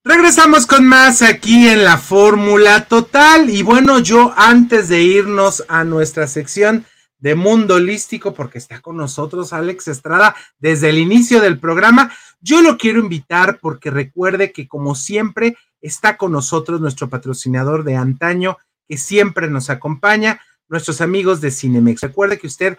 Regresamos 0.05 0.67
con 0.67 0.87
más 0.87 1.21
aquí 1.21 1.69
en 1.69 1.85
la 1.85 1.99
Fórmula 1.99 2.87
Total. 2.87 3.51
Y 3.51 3.63
bueno, 3.63 3.99
yo 3.99 4.33
antes 4.39 4.89
de 4.89 5.03
irnos 5.03 5.65
a 5.69 5.85
nuestra 5.85 6.29
sección 6.29 6.87
de 7.19 7.35
Mundo 7.35 7.77
Holístico, 7.77 8.35
porque 8.35 8.59
está 8.59 8.81
con 8.81 8.97
nosotros 8.97 9.53
Alex 9.53 9.89
Estrada 9.89 10.37
desde 10.59 10.91
el 10.91 10.99
inicio 10.99 11.41
del 11.41 11.59
programa. 11.59 12.13
Yo 12.41 12.63
lo 12.63 12.77
quiero 12.77 13.01
invitar 13.01 13.59
porque 13.61 13.91
recuerde 13.91 14.53
que 14.53 14.69
como 14.69 14.95
siempre 14.95 15.57
está 15.81 16.17
con 16.17 16.33
nosotros 16.33 16.81
nuestro 16.81 17.09
patrocinador 17.09 17.85
de 17.85 17.97
antaño, 17.97 18.59
que 18.89 18.99
siempre 18.99 19.49
nos 19.49 19.71
acompaña, 19.71 20.41
nuestros 20.69 21.01
amigos 21.01 21.41
de 21.41 21.51
Cinemex. 21.51 22.03
Recuerde 22.03 22.39
que 22.39 22.47
usted 22.47 22.79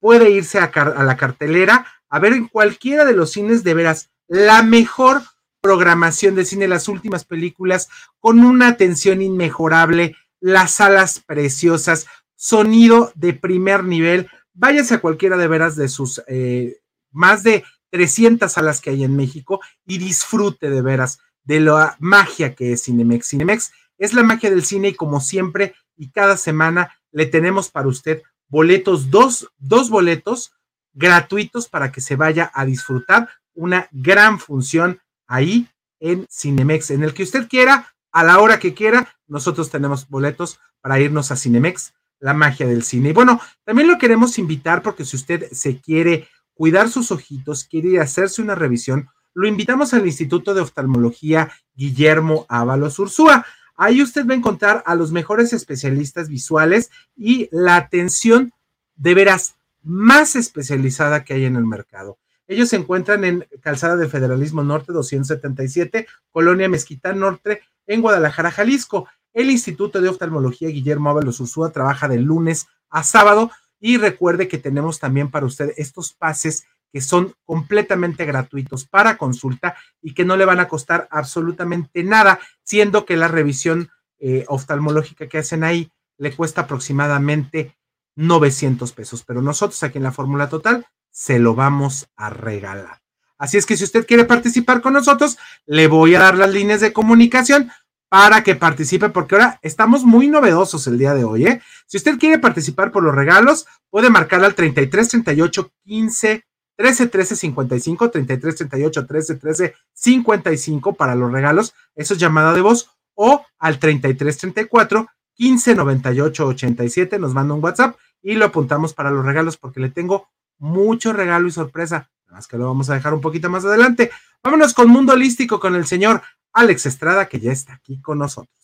puede 0.00 0.30
irse 0.30 0.58
a, 0.58 0.64
a 0.64 1.04
la 1.04 1.16
cartelera 1.16 1.86
a 2.08 2.18
ver 2.18 2.34
en 2.34 2.48
cualquiera 2.48 3.04
de 3.04 3.14
los 3.14 3.32
cines 3.32 3.64
de 3.64 3.74
veras 3.74 4.10
la 4.28 4.62
mejor 4.62 5.22
programación 5.60 6.34
de 6.34 6.44
cine, 6.44 6.68
las 6.68 6.88
últimas 6.88 7.24
películas 7.24 7.88
con 8.18 8.40
una 8.40 8.68
atención 8.68 9.22
inmejorable, 9.22 10.16
las 10.40 10.72
salas 10.72 11.20
preciosas, 11.20 12.06
sonido 12.42 13.12
de 13.14 13.34
primer 13.34 13.84
nivel. 13.84 14.28
Váyase 14.52 14.94
a 14.94 15.00
cualquiera 15.00 15.36
de 15.36 15.46
veras 15.46 15.76
de 15.76 15.88
sus 15.88 16.20
eh, 16.26 16.80
más 17.12 17.44
de 17.44 17.62
300 17.90 18.50
salas 18.50 18.80
que 18.80 18.90
hay 18.90 19.04
en 19.04 19.14
México 19.14 19.60
y 19.86 19.98
disfrute 19.98 20.68
de 20.68 20.82
veras 20.82 21.20
de 21.44 21.60
la 21.60 21.96
magia 22.00 22.56
que 22.56 22.72
es 22.72 22.82
Cinemex. 22.82 23.28
Cinemex 23.28 23.70
es 23.96 24.12
la 24.12 24.24
magia 24.24 24.50
del 24.50 24.64
cine 24.64 24.88
y 24.88 24.94
como 24.94 25.20
siempre 25.20 25.76
y 25.96 26.10
cada 26.10 26.36
semana 26.36 26.92
le 27.12 27.26
tenemos 27.26 27.70
para 27.70 27.86
usted 27.86 28.22
boletos, 28.48 29.08
dos, 29.08 29.48
dos 29.58 29.88
boletos 29.88 30.52
gratuitos 30.94 31.68
para 31.68 31.92
que 31.92 32.00
se 32.00 32.16
vaya 32.16 32.50
a 32.54 32.64
disfrutar 32.64 33.28
una 33.54 33.86
gran 33.92 34.40
función 34.40 35.00
ahí 35.28 35.68
en 36.00 36.26
Cinemex, 36.28 36.90
en 36.90 37.04
el 37.04 37.14
que 37.14 37.22
usted 37.22 37.46
quiera, 37.48 37.94
a 38.10 38.24
la 38.24 38.40
hora 38.40 38.58
que 38.58 38.74
quiera, 38.74 39.14
nosotros 39.28 39.70
tenemos 39.70 40.08
boletos 40.08 40.58
para 40.80 40.98
irnos 40.98 41.30
a 41.30 41.36
Cinemex 41.36 41.94
la 42.22 42.32
magia 42.32 42.66
del 42.66 42.84
cine. 42.84 43.10
Y 43.10 43.12
bueno, 43.12 43.40
también 43.64 43.88
lo 43.88 43.98
queremos 43.98 44.38
invitar 44.38 44.80
porque 44.80 45.04
si 45.04 45.16
usted 45.16 45.50
se 45.50 45.80
quiere 45.80 46.28
cuidar 46.54 46.88
sus 46.88 47.10
ojitos, 47.10 47.64
quiere 47.64 48.00
hacerse 48.00 48.40
una 48.40 48.54
revisión, 48.54 49.08
lo 49.34 49.48
invitamos 49.48 49.92
al 49.92 50.06
Instituto 50.06 50.54
de 50.54 50.60
Oftalmología 50.60 51.50
Guillermo 51.74 52.46
Ábalos 52.48 52.98
Ursúa. 52.98 53.44
Ahí 53.76 54.02
usted 54.02 54.26
va 54.26 54.34
a 54.34 54.36
encontrar 54.36 54.82
a 54.86 54.94
los 54.94 55.10
mejores 55.10 55.52
especialistas 55.52 56.28
visuales 56.28 56.90
y 57.16 57.48
la 57.50 57.76
atención 57.76 58.52
de 58.94 59.14
veras 59.14 59.56
más 59.82 60.36
especializada 60.36 61.24
que 61.24 61.34
hay 61.34 61.46
en 61.46 61.56
el 61.56 61.66
mercado. 61.66 62.18
Ellos 62.46 62.68
se 62.68 62.76
encuentran 62.76 63.24
en 63.24 63.48
Calzada 63.62 63.96
de 63.96 64.08
Federalismo 64.08 64.62
Norte 64.62 64.92
277, 64.92 66.06
Colonia 66.30 66.68
Mezquita 66.68 67.12
Norte, 67.14 67.62
en 67.86 68.00
Guadalajara, 68.00 68.52
Jalisco. 68.52 69.08
El 69.32 69.50
Instituto 69.50 70.00
de 70.00 70.08
Oftalmología 70.08 70.68
Guillermo 70.68 71.10
Ábalos 71.10 71.40
Ursúa 71.40 71.72
trabaja 71.72 72.08
de 72.08 72.18
lunes 72.18 72.68
a 72.90 73.02
sábado 73.02 73.50
y 73.80 73.96
recuerde 73.96 74.46
que 74.46 74.58
tenemos 74.58 74.98
también 74.98 75.30
para 75.30 75.46
usted 75.46 75.72
estos 75.76 76.12
pases 76.12 76.64
que 76.92 77.00
son 77.00 77.34
completamente 77.44 78.26
gratuitos 78.26 78.86
para 78.86 79.16
consulta 79.16 79.74
y 80.02 80.12
que 80.12 80.26
no 80.26 80.36
le 80.36 80.44
van 80.44 80.60
a 80.60 80.68
costar 80.68 81.08
absolutamente 81.10 82.04
nada, 82.04 82.38
siendo 82.62 83.06
que 83.06 83.16
la 83.16 83.28
revisión 83.28 83.90
eh, 84.18 84.44
oftalmológica 84.48 85.26
que 85.26 85.38
hacen 85.38 85.64
ahí 85.64 85.90
le 86.18 86.36
cuesta 86.36 86.62
aproximadamente 86.62 87.74
900 88.16 88.92
pesos, 88.92 89.24
pero 89.24 89.40
nosotros 89.40 89.82
aquí 89.82 89.96
en 89.96 90.04
la 90.04 90.12
Fórmula 90.12 90.50
Total 90.50 90.86
se 91.10 91.38
lo 91.38 91.54
vamos 91.54 92.08
a 92.14 92.28
regalar. 92.28 93.00
Así 93.38 93.56
es 93.56 93.66
que 93.66 93.76
si 93.76 93.84
usted 93.84 94.06
quiere 94.06 94.24
participar 94.24 94.82
con 94.82 94.92
nosotros, 94.92 95.38
le 95.66 95.88
voy 95.88 96.14
a 96.14 96.20
dar 96.20 96.36
las 96.36 96.52
líneas 96.52 96.80
de 96.80 96.92
comunicación 96.92 97.72
para 98.12 98.44
que 98.44 98.56
participe, 98.56 99.08
porque 99.08 99.36
ahora 99.36 99.58
estamos 99.62 100.04
muy 100.04 100.28
novedosos 100.28 100.86
el 100.86 100.98
día 100.98 101.14
de 101.14 101.24
hoy. 101.24 101.46
¿eh? 101.46 101.62
Si 101.86 101.96
usted 101.96 102.18
quiere 102.18 102.38
participar 102.38 102.92
por 102.92 103.02
los 103.02 103.14
regalos, 103.14 103.64
puede 103.88 104.10
marcar 104.10 104.44
al 104.44 104.54
33 104.54 105.08
38 105.08 105.72
15 105.82 106.44
13 106.76 107.06
13 107.06 107.36
55, 107.36 108.10
33 108.10 108.56
38 108.56 109.06
13 109.06 109.34
13 109.36 109.74
55 109.94 110.94
para 110.94 111.14
los 111.14 111.32
regalos. 111.32 111.72
Eso 111.94 112.12
es 112.12 112.20
llamada 112.20 112.52
de 112.52 112.60
voz. 112.60 112.90
O 113.14 113.46
al 113.58 113.78
33 113.78 114.36
34 114.36 115.08
15 115.32 115.74
98 115.74 116.46
87. 116.48 117.18
Nos 117.18 117.32
manda 117.32 117.54
un 117.54 117.64
WhatsApp 117.64 117.96
y 118.20 118.34
lo 118.34 118.44
apuntamos 118.44 118.92
para 118.92 119.10
los 119.10 119.24
regalos 119.24 119.56
porque 119.56 119.80
le 119.80 119.88
tengo 119.88 120.28
mucho 120.58 121.14
regalo 121.14 121.48
y 121.48 121.50
sorpresa. 121.50 122.10
Más 122.30 122.46
que 122.46 122.58
lo 122.58 122.66
vamos 122.66 122.90
a 122.90 122.94
dejar 122.94 123.14
un 123.14 123.22
poquito 123.22 123.48
más 123.48 123.64
adelante. 123.64 124.10
Vámonos 124.42 124.74
con 124.74 124.88
Mundo 124.88 125.14
Holístico 125.14 125.58
con 125.58 125.76
el 125.76 125.86
señor 125.86 126.20
Alex 126.52 126.86
Estrada, 126.86 127.28
que 127.28 127.40
ya 127.40 127.52
está 127.52 127.74
aquí 127.74 128.00
con 128.00 128.18
nosotros. 128.18 128.62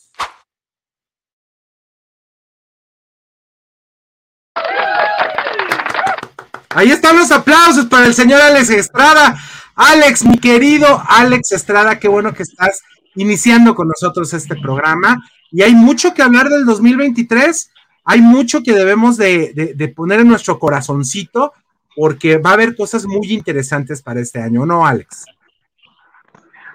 Ahí 6.70 6.90
están 6.90 7.16
los 7.16 7.30
aplausos 7.32 7.86
para 7.86 8.06
el 8.06 8.14
señor 8.14 8.40
Alex 8.40 8.70
Estrada. 8.70 9.36
Alex, 9.74 10.24
mi 10.24 10.38
querido 10.38 11.02
Alex 11.08 11.52
Estrada, 11.52 11.98
qué 11.98 12.08
bueno 12.08 12.34
que 12.34 12.42
estás 12.42 12.82
iniciando 13.14 13.74
con 13.74 13.88
nosotros 13.88 14.32
este 14.34 14.54
programa. 14.56 15.22
Y 15.50 15.62
hay 15.62 15.74
mucho 15.74 16.14
que 16.14 16.22
hablar 16.22 16.48
del 16.48 16.66
2023, 16.66 17.70
hay 18.04 18.20
mucho 18.20 18.62
que 18.62 18.74
debemos 18.74 19.16
de, 19.16 19.92
poner 19.96 20.20
en 20.20 20.28
nuestro 20.28 20.58
corazoncito, 20.58 21.52
porque 21.96 22.36
va 22.38 22.50
a 22.50 22.54
haber 22.54 22.76
cosas 22.76 23.06
muy 23.06 23.32
interesantes 23.32 24.02
para 24.02 24.20
este 24.20 24.40
año, 24.40 24.66
¿no, 24.66 24.86
Alex? 24.86 25.24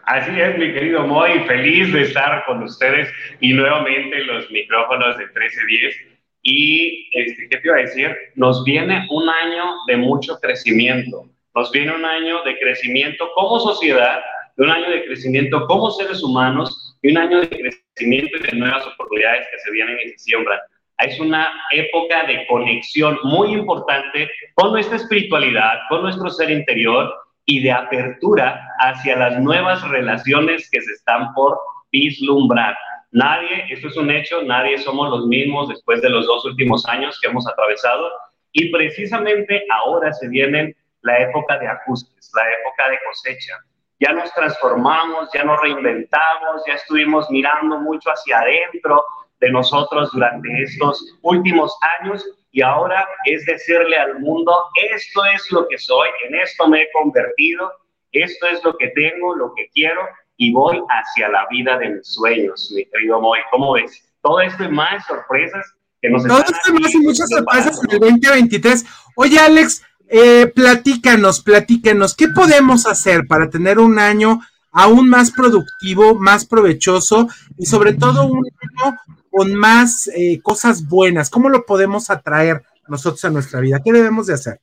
Así 0.05 0.31
es, 0.38 0.57
mi 0.57 0.74
querido 0.74 1.07
Moy, 1.07 1.39
feliz 1.48 1.93
de 1.93 2.01
estar 2.01 2.43
con 2.45 2.62
ustedes 2.63 3.10
y 3.39 3.53
nuevamente 3.53 4.19
los 4.25 4.51
micrófonos 4.51 5.17
de 5.17 5.24
1310 5.27 5.95
y, 6.41 7.10
este, 7.13 7.48
¿qué 7.50 7.57
te 7.57 7.67
iba 7.67 7.77
a 7.77 7.81
decir? 7.81 8.13
Nos 8.36 8.65
viene 8.65 9.07
un 9.10 9.29
año 9.29 9.63
de 9.88 9.95
mucho 9.95 10.38
crecimiento. 10.41 11.29
Nos 11.55 11.72
viene 11.72 11.95
un 11.95 12.03
año 12.03 12.43
de 12.43 12.60
crecimiento 12.60 13.29
como 13.33 13.62
sociedad, 13.62 14.19
de 14.57 14.65
un 14.65 14.72
año 14.72 14.89
de 14.89 15.05
crecimiento 15.05 15.65
como 15.67 15.89
seres 15.91 16.22
humanos 16.22 16.98
y 17.01 17.12
un 17.12 17.17
año 17.19 17.39
de 17.39 17.48
crecimiento 17.48 18.38
y 18.38 18.41
de 18.41 18.57
nuevas 18.57 18.86
oportunidades 18.86 19.48
que 19.51 19.60
se 19.60 19.72
vienen 19.72 19.98
y 20.03 20.10
se 20.10 20.17
siembran. 20.17 20.60
Es 21.00 21.17
una 21.17 21.50
época 21.72 22.25
de 22.25 22.45
conexión 22.48 23.17
muy 23.24 23.53
importante 23.53 24.29
con 24.55 24.74
nuestra 24.74 24.98
espiritualidad, 24.98 25.79
con 25.88 26.01
nuestro 26.01 26.29
ser 26.29 26.51
interior 26.51 27.22
y 27.45 27.62
de 27.62 27.71
apertura 27.71 28.59
hacia 28.79 29.17
las 29.17 29.39
nuevas 29.39 29.88
relaciones 29.89 30.69
que 30.71 30.81
se 30.81 30.91
están 30.93 31.33
por 31.33 31.59
vislumbrar. 31.91 32.75
Nadie, 33.12 33.65
esto 33.69 33.88
es 33.88 33.97
un 33.97 34.09
hecho, 34.09 34.41
nadie 34.43 34.77
somos 34.79 35.09
los 35.09 35.27
mismos 35.27 35.69
después 35.69 36.01
de 36.01 36.09
los 36.09 36.25
dos 36.25 36.45
últimos 36.45 36.88
años 36.88 37.19
que 37.21 37.29
hemos 37.29 37.47
atravesado 37.47 38.09
y 38.53 38.71
precisamente 38.71 39.63
ahora 39.69 40.12
se 40.13 40.27
viene 40.29 40.75
la 41.01 41.19
época 41.19 41.59
de 41.59 41.67
ajustes, 41.67 42.31
la 42.33 42.43
época 42.59 42.89
de 42.89 43.00
cosecha. 43.05 43.53
Ya 44.00 44.13
nos 44.13 44.33
transformamos, 44.33 45.29
ya 45.33 45.43
nos 45.43 45.62
reinventamos, 45.62 46.63
ya 46.67 46.73
estuvimos 46.73 47.29
mirando 47.29 47.79
mucho 47.79 48.09
hacia 48.09 48.39
adentro 48.39 49.03
de 49.39 49.51
nosotros 49.51 50.09
durante 50.12 50.63
estos 50.63 51.17
últimos 51.21 51.77
años 52.00 52.25
y 52.53 52.62
ahora 52.62 53.05
es 53.25 53.45
decirle 53.45 53.98
al 53.98 54.19
mundo, 54.19 54.53
esto 54.91 55.25
es 55.36 55.51
lo 55.51 55.67
que 55.67 55.77
soy, 55.77 56.07
en 56.27 56.36
esto 56.36 56.67
me 56.67 56.84
he 56.84 56.88
convertido, 56.93 57.69
esto 58.12 58.47
es 58.47 58.63
lo 58.63 58.77
que 58.77 58.89
tengo, 58.89 59.36
lo 59.36 59.54
que 59.56 59.67
quiero 59.73 60.01
y 60.38 60.54
voy 60.54 60.80
hacia 60.88 61.30
la 61.30 61.47
vida 61.49 61.77
de 61.80 61.89
mis 61.89 62.08
sueños, 62.08 62.71
mi 62.75 62.86
querido 62.86 63.19
Moy. 63.19 63.39
¿Cómo 63.49 63.73
ves? 63.73 64.04
Todo 64.21 64.39
esto 64.39 64.63
y 64.63 64.69
más 64.69 65.04
sorpresas 65.08 65.65
que 65.99 66.10
nos 66.12 66.25
Todo 66.27 66.39
esto 66.39 66.69
y 66.69 66.80
más 66.80 66.93
y 66.93 66.99
muchas 66.99 67.30
sorpresas 67.30 67.80
en 67.84 67.91
el 67.91 67.99
2023. 67.99 68.86
Oye, 69.15 69.39
Alex, 69.39 69.84
eh, 70.10 70.45
platícanos, 70.54 71.41
platícanos, 71.41 72.15
¿qué 72.15 72.27
podemos 72.27 72.86
hacer 72.86 73.25
para 73.27 73.49
tener 73.49 73.80
un 73.80 73.97
año 73.97 74.41
aún 74.71 75.10
más 75.10 75.32
productivo, 75.32 76.13
más 76.15 76.45
provechoso 76.45 77.27
y 77.58 77.65
sobre 77.65 77.93
todo 77.93 78.25
un 78.25 78.45
año 78.45 78.95
con 79.34 79.56
más 79.56 80.08
eh, 80.15 80.39
cosas 80.43 80.88
buenas? 80.88 81.32
¿Cómo 81.32 81.50
lo 81.50 81.65
podemos 81.65 82.12
atraer 82.12 82.62
nosotros 82.88 83.26
a 83.26 83.32
nuestra 83.32 83.60
vida? 83.62 83.82
¿Qué 83.84 83.91
debemos 83.91 84.28
de 84.28 84.36
hacer? 84.36 84.60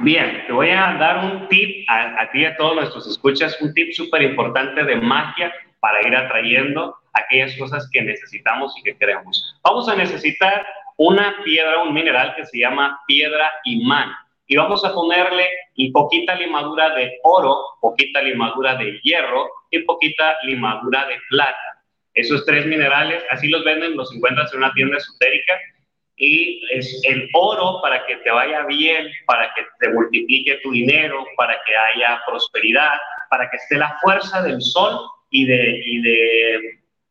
Bien, 0.00 0.42
te 0.46 0.52
voy 0.52 0.70
a 0.70 0.96
dar 0.98 1.24
un 1.24 1.48
tip 1.48 1.88
a, 1.88 2.28
ti 2.32 2.40
y 2.40 2.44
a 2.44 2.56
todos 2.56 2.74
nuestros 2.74 3.06
escuchas, 3.06 3.56
un 3.62 3.72
tip 3.72 3.92
súper 3.92 4.22
importante 4.22 4.82
de 4.82 4.96
magia 4.96 5.52
para 5.78 6.06
ir 6.06 6.16
atrayendo 6.16 6.96
aquellas 7.12 7.56
cosas 7.56 7.88
que 7.92 8.02
necesitamos 8.02 8.76
y 8.78 8.82
que 8.82 8.96
queremos. 8.96 9.56
Vamos 9.62 9.88
a 9.88 9.94
necesitar 9.94 10.66
una 10.96 11.36
piedra, 11.44 11.84
un 11.84 11.94
mineral 11.94 12.34
que 12.34 12.44
se 12.46 12.58
llama 12.58 13.00
piedra 13.06 13.48
imán. 13.64 14.10
Y 14.48 14.56
vamos 14.56 14.84
a 14.84 14.92
ponerle 14.92 15.48
y 15.76 15.92
poquita 15.92 16.34
limadura 16.34 16.94
de 16.96 17.18
oro, 17.22 17.56
poquita 17.80 18.20
limadura 18.22 18.74
de 18.74 18.98
hierro 19.02 19.48
y 19.70 19.80
poquita 19.80 20.36
limadura 20.42 21.06
de 21.06 21.16
plata. 21.30 21.65
Esos 22.16 22.44
tres 22.44 22.66
minerales, 22.66 23.22
así 23.30 23.48
los 23.48 23.64
venden, 23.64 23.96
los 23.96 24.12
encuentras 24.14 24.52
en 24.52 24.58
una 24.58 24.72
tienda 24.72 24.96
esotérica 24.96 25.52
y 26.16 26.62
es 26.72 27.00
el 27.04 27.28
oro 27.34 27.80
para 27.82 28.04
que 28.06 28.16
te 28.16 28.30
vaya 28.30 28.64
bien, 28.64 29.08
para 29.26 29.52
que 29.54 29.66
te 29.78 29.90
multiplique 29.90 30.58
tu 30.62 30.72
dinero, 30.72 31.24
para 31.36 31.58
que 31.66 31.76
haya 31.76 32.20
prosperidad, 32.26 32.94
para 33.28 33.48
que 33.50 33.58
esté 33.58 33.76
la 33.76 33.98
fuerza 34.00 34.42
del 34.42 34.60
sol 34.62 34.98
y, 35.30 35.44
de, 35.44 35.82
y 35.84 36.00
de, 36.00 36.60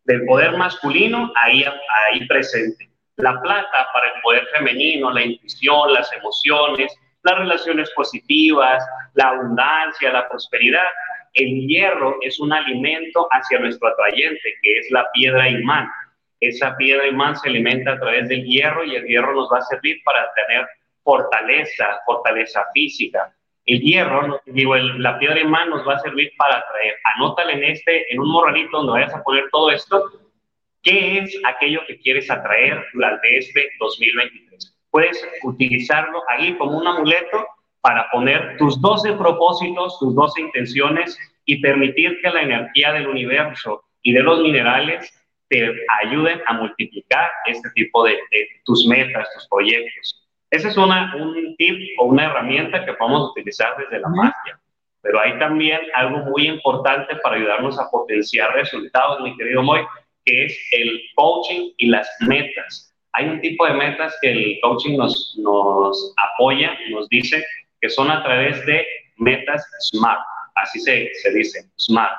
del 0.06 0.26
poder 0.26 0.58
masculino 0.58 1.32
ahí, 1.36 1.64
ahí 2.08 2.26
presente. 2.28 2.90
La 3.18 3.40
plata 3.42 3.88
para 3.94 4.08
el 4.08 4.22
poder 4.22 4.46
femenino, 4.48 5.12
la 5.12 5.24
intuición, 5.24 5.94
las 5.94 6.12
emociones, 6.14 6.94
las 7.24 7.38
relaciones 7.38 7.92
positivas, 7.92 8.84
la 9.14 9.30
abundancia, 9.30 10.12
la 10.12 10.28
prosperidad. 10.28 10.88
El 11.36 11.68
hierro 11.68 12.18
es 12.22 12.40
un 12.40 12.52
alimento 12.52 13.28
hacia 13.32 13.60
nuestro 13.60 13.90
atrayente, 13.90 14.56
que 14.62 14.78
es 14.80 14.92
la 14.92 15.06
piedra 15.14 15.50
imán 15.50 15.88
esa 16.40 16.76
piedra 16.78 17.08
imán 17.08 17.36
se 17.38 17.50
alimenta 17.50 17.94
a 17.94 18.00
través 18.00 18.28
del 18.28 18.44
hierro 18.44 18.84
y 18.84 18.96
el 18.96 19.06
hierro 19.06 19.34
nos 19.34 19.50
va 19.52 19.60
a 19.60 19.62
servir 19.62 20.02
para 20.04 20.32
tener 20.34 20.68
fortaleza, 21.04 22.00
fortaleza 22.06 22.64
física. 22.74 23.34
El 23.66 23.80
hierro, 23.82 24.42
digo, 24.46 24.76
la 24.76 25.18
piedra 25.18 25.40
imán 25.40 25.70
nos 25.70 25.88
va 25.88 25.96
a 25.96 26.00
servir 26.00 26.32
para 26.38 26.58
atraer. 26.58 26.96
Anótale 27.16 27.54
en 27.54 27.64
este, 27.64 28.14
en 28.14 28.20
un 28.20 28.30
morralito 28.30 28.78
donde 28.78 28.94
vayas 28.94 29.14
a 29.14 29.24
poner 29.24 29.46
todo 29.52 29.72
esto, 29.72 30.04
qué 30.84 31.20
es 31.20 31.40
aquello 31.46 31.82
que 31.88 31.98
quieres 32.00 32.30
atraer 32.30 32.86
durante 32.94 33.38
este 33.38 33.70
2023. 33.80 34.78
Puedes 34.92 35.28
utilizarlo 35.44 36.22
ahí 36.30 36.56
como 36.58 36.78
un 36.78 36.88
amuleto 36.88 37.48
para 37.86 38.10
poner 38.10 38.58
tus 38.58 38.82
12 38.82 39.14
propósitos, 39.14 40.00
tus 40.00 40.16
12 40.16 40.42
intenciones 40.42 41.20
y 41.46 41.62
permitir 41.62 42.20
que 42.20 42.32
la 42.32 42.42
energía 42.42 42.92
del 42.94 43.08
universo 43.08 43.84
y 44.02 44.12
de 44.12 44.24
los 44.24 44.42
minerales 44.42 45.14
te 45.50 45.72
ayuden 46.02 46.42
a 46.48 46.54
multiplicar 46.54 47.30
este 47.46 47.70
tipo 47.76 48.04
de, 48.04 48.18
tus 48.64 48.88
metas, 48.88 49.30
tus 49.36 49.48
proyectos. 49.50 50.28
Esa 50.50 50.70
es 50.70 50.78
una, 50.78 51.14
un 51.16 51.56
tip 51.58 51.80
o 52.00 52.06
una 52.06 52.26
herramienta 52.26 52.84
que 52.84 52.94
podemos 52.94 53.30
utilizar 53.30 53.78
desde 53.78 54.00
la 54.00 54.10
magia. 54.10 54.60
Pero 55.04 55.20
hay 55.20 55.38
también 55.38 55.82
algo 55.94 56.18
muy 56.32 56.48
importante 56.48 57.16
para 57.18 57.36
ayudarnos 57.36 57.80
a 57.80 57.92
potenciar 57.92 58.52
resultados, 58.56 59.22
mi 59.22 59.38
querido 59.38 59.62
Moy, 59.62 59.82
que 60.26 60.46
es 60.46 60.60
el 60.72 61.02
coaching 61.14 61.70
y 61.78 61.86
las 61.90 62.10
metas. 62.22 62.96
Hay 63.14 63.30
un 63.30 63.40
tipo 63.42 63.64
de 63.68 63.76
metas 63.76 64.18
que 64.24 64.32
el 64.32 64.60
coaching 64.64 64.98
nos, 64.98 65.38
nos 65.38 66.16
apoya, 66.18 66.76
nos 66.90 67.08
dice 67.10 67.46
que 67.86 67.90
son 67.92 68.10
a 68.10 68.24
través 68.24 68.66
de 68.66 68.84
metas 69.18 69.64
SMART, 69.92 70.20
así 70.56 70.80
se, 70.80 71.12
se 71.22 71.32
dice, 71.32 71.60
SMART. 71.78 72.18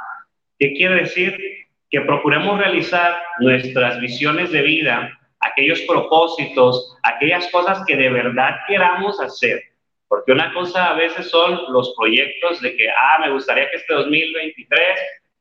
¿Qué 0.61 0.75
quiere 0.75 1.01
decir? 1.03 1.37
que 1.91 2.01
procuremos 2.01 2.59
realizar 2.59 3.17
nuestras 3.39 4.01
visiones 4.01 4.51
de 4.51 4.63
vida, 4.63 5.11
aquellos 5.41 5.81
propósitos, 5.83 6.97
aquellas 7.05 7.49
cosas 7.51 7.83
que 7.87 7.97
de 7.97 8.11
verdad 8.11 8.57
queramos 8.67 9.21
hacer. 9.21 9.63
Porque 10.09 10.33
una 10.33 10.53
cosa 10.53 10.91
a 10.91 10.95
veces 10.95 11.31
son 11.31 11.61
los 11.73 11.95
proyectos 11.97 12.61
de 12.61 12.77
que, 12.77 12.89
ah, 12.91 13.19
me 13.21 13.33
gustaría 13.33 13.69
que 13.71 13.77
este 13.77 13.95
2023 13.95 14.81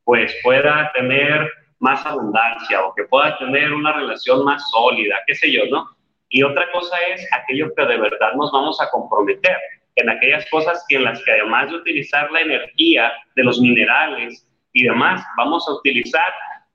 pues 0.04 0.36
pueda 0.44 0.92
tener 0.94 1.50
más 1.80 2.06
abundancia 2.06 2.86
o 2.86 2.94
que 2.94 3.04
pueda 3.06 3.38
tener 3.38 3.74
una 3.74 3.94
relación 3.94 4.44
más 4.46 4.64
sólida, 4.72 5.18
qué 5.28 5.36
sé 5.36 5.52
yo, 5.52 5.66
¿no? 5.70 5.88
Y 6.30 6.44
otra 6.44 6.72
cosa 6.72 6.98
es 7.14 7.28
aquello 7.34 7.74
que 7.76 7.86
de 7.86 7.98
verdad 7.98 8.34
nos 8.36 8.52
vamos 8.52 8.80
a 8.82 8.90
comprometer, 8.90 9.58
en 9.95 10.10
aquellas 10.10 10.49
cosas 10.49 10.86
en 10.89 11.03
las 11.03 11.23
que 11.23 11.31
además 11.31 11.69
de 11.69 11.77
utilizar 11.77 12.31
la 12.31 12.41
energía 12.41 13.12
de 13.36 13.43
los 13.43 13.60
minerales, 13.60 14.45
y 14.75 14.84
demás, 14.84 15.25
vamos 15.38 15.67
a 15.67 15.73
utilizar 15.73 16.34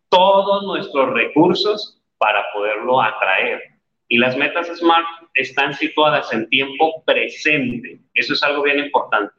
todos 0.09 0.65
nuestros 0.65 1.13
recursos 1.13 2.03
para 2.19 2.43
poderlo 2.53 3.01
atraer. 3.01 3.63
Y 4.09 4.17
las 4.17 4.37
metas 4.37 4.69
SMART 4.69 5.07
están 5.35 5.75
situadas 5.75 6.33
en 6.33 6.49
tiempo 6.49 7.05
presente. 7.05 8.01
Eso 8.15 8.33
es 8.33 8.43
algo 8.43 8.63
bien 8.63 8.79
importante. 8.79 9.33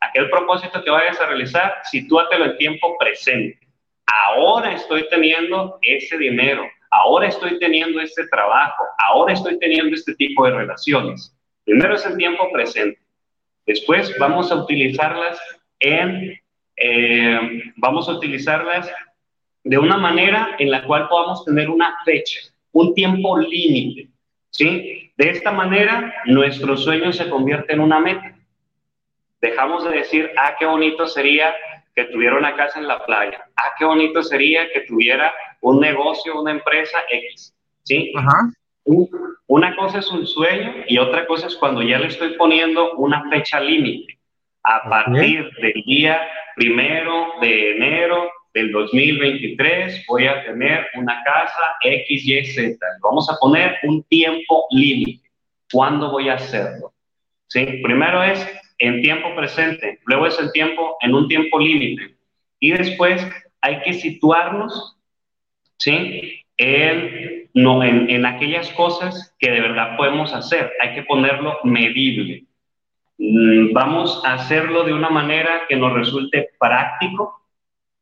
Aquel 0.00 0.30
propósito 0.30 0.82
que 0.84 0.90
vayas 0.90 1.20
a 1.20 1.26
realizar, 1.26 1.74
sitúatelo 1.90 2.44
en 2.44 2.58
tiempo 2.58 2.96
presente. 2.98 3.58
Ahora 4.24 4.72
estoy 4.72 5.06
teniendo 5.10 5.76
ese 5.82 6.16
dinero, 6.16 6.64
ahora 6.92 7.26
estoy 7.26 7.58
teniendo 7.58 8.00
este 8.00 8.26
trabajo, 8.28 8.84
ahora 9.04 9.32
estoy 9.32 9.58
teniendo 9.58 9.96
este 9.96 10.14
tipo 10.14 10.46
de 10.46 10.52
relaciones. 10.52 11.36
Primero 11.64 11.96
es 11.96 12.06
el 12.06 12.16
tiempo 12.16 12.48
presente. 12.52 13.00
Después 13.66 14.14
vamos 14.18 14.50
a 14.50 14.56
utilizarlas 14.56 15.38
en 15.80 16.38
eh, 16.76 17.72
vamos 17.76 18.08
a 18.08 18.12
utilizarlas 18.12 18.90
de 19.64 19.78
una 19.78 19.96
manera 19.96 20.54
en 20.58 20.70
la 20.70 20.84
cual 20.84 21.08
podamos 21.08 21.44
tener 21.44 21.70
una 21.70 21.96
fecha, 22.04 22.40
un 22.72 22.94
tiempo 22.94 23.38
límite. 23.38 24.08
¿Sí? 24.50 25.12
De 25.16 25.30
esta 25.30 25.50
manera, 25.50 26.14
nuestro 26.26 26.76
sueño 26.76 27.12
se 27.12 27.28
convierte 27.28 27.72
en 27.72 27.80
una 27.80 27.98
meta. 27.98 28.36
Dejamos 29.40 29.84
de 29.84 29.90
decir, 29.90 30.30
ah, 30.38 30.54
qué 30.58 30.66
bonito 30.66 31.06
sería 31.06 31.54
que 31.94 32.04
tuviera 32.04 32.38
una 32.38 32.54
casa 32.54 32.78
en 32.78 32.86
la 32.86 33.04
playa. 33.04 33.44
Ah, 33.56 33.72
qué 33.78 33.84
bonito 33.84 34.22
sería 34.22 34.70
que 34.72 34.82
tuviera 34.82 35.32
un 35.60 35.80
negocio, 35.80 36.40
una 36.40 36.52
empresa 36.52 36.98
X. 37.10 37.54
¿Sí? 37.82 38.12
Ajá. 38.16 38.50
Una 38.86 39.76
cosa 39.76 39.98
es 39.98 40.10
un 40.10 40.26
sueño 40.26 40.84
y 40.88 40.98
otra 40.98 41.26
cosa 41.26 41.48
es 41.48 41.56
cuando 41.56 41.82
ya 41.82 41.98
le 41.98 42.06
estoy 42.06 42.34
poniendo 42.36 42.94
una 42.94 43.28
fecha 43.30 43.60
límite. 43.60 44.18
A 44.62 44.88
partir 44.88 45.50
del 45.60 45.82
día 45.86 46.20
primero 46.56 47.32
de 47.40 47.76
enero 47.76 48.30
del 48.54 48.72
2023 48.72 50.04
voy 50.08 50.26
a 50.26 50.44
tener 50.44 50.86
una 50.94 51.22
casa 51.24 51.76
X, 51.82 52.26
Y, 52.26 52.44
Z. 52.46 52.78
Vamos 53.02 53.28
a 53.30 53.36
poner 53.38 53.76
un 53.82 54.02
tiempo 54.04 54.66
límite. 54.70 55.28
¿Cuándo 55.70 56.10
voy 56.10 56.28
a 56.28 56.34
hacerlo? 56.34 56.92
¿Sí? 57.48 57.64
Primero 57.82 58.22
es 58.22 58.46
en 58.78 59.02
tiempo 59.02 59.34
presente, 59.34 60.00
luego 60.06 60.26
es 60.26 60.38
en 60.38 60.50
tiempo, 60.52 60.96
en 61.00 61.14
un 61.14 61.28
tiempo 61.28 61.58
límite. 61.58 62.16
Y 62.60 62.72
después 62.72 63.26
hay 63.60 63.80
que 63.80 63.94
situarnos, 63.94 64.96
¿sí? 65.78 66.42
En, 66.56 67.48
en 67.54 68.26
aquellas 68.26 68.70
cosas 68.72 69.34
que 69.38 69.50
de 69.50 69.60
verdad 69.60 69.96
podemos 69.96 70.32
hacer. 70.32 70.72
Hay 70.80 70.94
que 70.94 71.02
ponerlo 71.02 71.58
medible. 71.64 72.44
Mm, 73.18 73.72
vamos 73.72 74.22
a 74.24 74.34
hacerlo 74.34 74.84
de 74.84 74.92
una 74.92 75.08
manera 75.08 75.62
que 75.68 75.76
nos 75.76 75.92
resulte 75.92 76.50
práctico, 76.58 77.40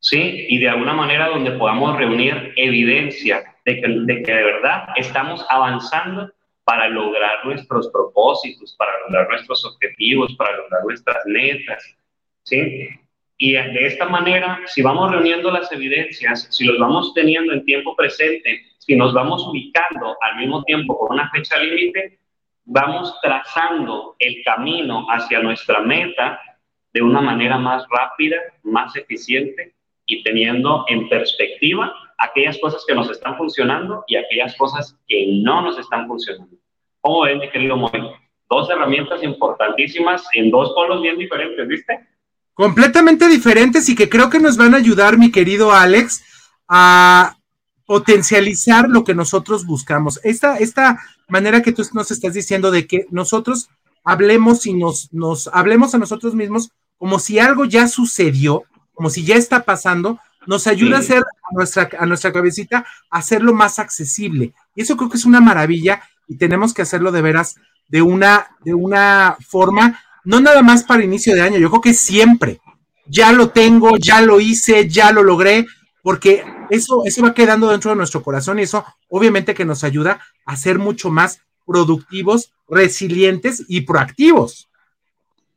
¿sí? 0.00 0.46
Y 0.48 0.58
de 0.58 0.68
alguna 0.68 0.92
manera 0.92 1.28
donde 1.28 1.52
podamos 1.52 1.96
reunir 1.96 2.52
evidencia 2.56 3.44
de 3.64 3.80
que 3.80 3.88
de, 3.88 4.22
que 4.22 4.32
de 4.32 4.44
verdad 4.44 4.88
estamos 4.96 5.44
avanzando 5.48 6.30
para 6.64 6.88
lograr 6.88 7.44
nuestros 7.44 7.88
propósitos, 7.88 8.74
para 8.76 8.90
lograr 9.06 9.28
nuestros 9.28 9.64
objetivos, 9.64 10.34
para 10.36 10.56
lograr 10.56 10.82
nuestras 10.84 11.18
metas, 11.26 11.96
¿sí? 12.42 12.88
Y 13.36 13.52
de 13.52 13.86
esta 13.86 14.06
manera, 14.06 14.60
si 14.66 14.82
vamos 14.82 15.10
reuniendo 15.10 15.50
las 15.50 15.70
evidencias, 15.72 16.46
si 16.50 16.64
los 16.64 16.78
vamos 16.78 17.12
teniendo 17.14 17.52
en 17.52 17.64
tiempo 17.64 17.96
presente, 17.96 18.64
si 18.78 18.94
nos 18.94 19.12
vamos 19.12 19.46
ubicando 19.46 20.16
al 20.20 20.36
mismo 20.38 20.62
tiempo 20.64 20.96
con 20.98 21.14
una 21.14 21.30
fecha 21.30 21.58
límite, 21.58 22.18
vamos 22.64 23.14
trazando 23.22 24.14
el 24.18 24.42
camino 24.44 25.06
hacia 25.10 25.40
nuestra 25.40 25.80
meta 25.80 26.40
de 26.92 27.02
una 27.02 27.20
manera 27.20 27.58
más 27.58 27.84
rápida, 27.90 28.36
más 28.62 28.94
eficiente 28.96 29.74
y 30.06 30.22
teniendo 30.22 30.84
en 30.88 31.08
perspectiva 31.08 31.92
aquellas 32.18 32.58
cosas 32.58 32.84
que 32.86 32.94
nos 32.94 33.10
están 33.10 33.36
funcionando 33.36 34.04
y 34.06 34.16
aquellas 34.16 34.56
cosas 34.56 34.96
que 35.08 35.26
no 35.42 35.62
nos 35.62 35.78
están 35.78 36.06
funcionando. 36.06 36.56
¿Cómo 37.00 37.22
ven, 37.22 37.38
mi 37.38 37.50
querido 37.50 37.76
Moy? 37.76 37.90
Dos 38.48 38.70
herramientas 38.70 39.22
importantísimas 39.22 40.24
en 40.34 40.50
dos 40.50 40.72
polos 40.74 41.02
bien 41.02 41.18
diferentes, 41.18 41.66
¿viste? 41.66 42.13
Completamente 42.54 43.28
diferentes 43.28 43.88
y 43.88 43.94
que 43.94 44.08
creo 44.08 44.30
que 44.30 44.40
nos 44.40 44.56
van 44.56 44.74
a 44.74 44.78
ayudar, 44.78 45.18
mi 45.18 45.30
querido 45.30 45.72
Alex, 45.72 46.22
a 46.68 47.36
potencializar 47.86 48.88
lo 48.88 49.04
que 49.04 49.14
nosotros 49.14 49.66
buscamos. 49.66 50.20
Esta, 50.22 50.56
esta 50.56 51.00
manera 51.28 51.62
que 51.62 51.72
tú 51.72 51.82
nos 51.92 52.10
estás 52.10 52.32
diciendo 52.34 52.70
de 52.70 52.86
que 52.86 53.06
nosotros 53.10 53.68
hablemos 54.04 54.66
y 54.66 54.74
nos, 54.74 55.12
nos 55.12 55.48
hablemos 55.52 55.94
a 55.94 55.98
nosotros 55.98 56.34
mismos 56.34 56.70
como 56.98 57.18
si 57.18 57.38
algo 57.38 57.64
ya 57.64 57.88
sucedió, 57.88 58.62
como 58.94 59.10
si 59.10 59.24
ya 59.24 59.36
está 59.36 59.64
pasando, 59.64 60.18
nos 60.46 60.66
ayuda 60.66 60.96
a 60.96 61.00
hacer 61.00 61.18
a 61.22 61.54
nuestra, 61.54 61.88
a 61.98 62.06
nuestra 62.06 62.32
cabecita 62.32 62.84
hacerlo 63.10 63.52
más 63.52 63.78
accesible. 63.78 64.54
Y 64.74 64.82
eso 64.82 64.96
creo 64.96 65.10
que 65.10 65.16
es 65.16 65.24
una 65.24 65.40
maravilla 65.40 66.02
y 66.28 66.36
tenemos 66.36 66.72
que 66.72 66.82
hacerlo 66.82 67.12
de 67.12 67.22
veras 67.22 67.56
de 67.88 68.02
una, 68.02 68.48
de 68.64 68.74
una 68.74 69.36
forma, 69.46 70.00
no 70.24 70.40
nada 70.40 70.62
más 70.62 70.84
para 70.84 71.04
inicio 71.04 71.34
de 71.34 71.42
año, 71.42 71.58
yo 71.58 71.68
creo 71.70 71.80
que 71.80 71.94
siempre. 71.94 72.60
Ya 73.06 73.32
lo 73.32 73.50
tengo, 73.50 73.96
ya 73.98 74.22
lo 74.22 74.40
hice, 74.40 74.88
ya 74.88 75.12
lo 75.12 75.22
logré, 75.22 75.66
porque 76.02 76.42
eso, 76.70 77.02
eso 77.04 77.22
va 77.22 77.34
quedando 77.34 77.70
dentro 77.70 77.90
de 77.90 77.96
nuestro 77.96 78.22
corazón 78.22 78.58
y 78.58 78.62
eso 78.62 78.84
obviamente 79.08 79.54
que 79.54 79.64
nos 79.64 79.84
ayuda 79.84 80.20
a 80.46 80.56
ser 80.56 80.78
mucho 80.78 81.10
más 81.10 81.42
productivos, 81.66 82.52
resilientes 82.68 83.64
y 83.68 83.82
proactivos. 83.82 84.68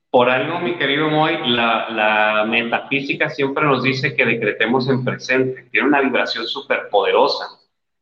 Por 0.10 0.30
algo, 0.30 0.60
mi 0.60 0.78
querido 0.78 1.10
Moy, 1.10 1.38
la, 1.48 1.90
la 1.90 2.46
metafísica 2.46 3.30
siempre 3.30 3.66
nos 3.66 3.84
dice 3.84 4.16
que 4.16 4.26
decretemos 4.26 4.90
en 4.90 5.04
presente, 5.04 5.68
tiene 5.72 5.88
una 5.88 6.02
vibración 6.02 6.48
súper 6.48 6.90
poderosa. 6.90 7.46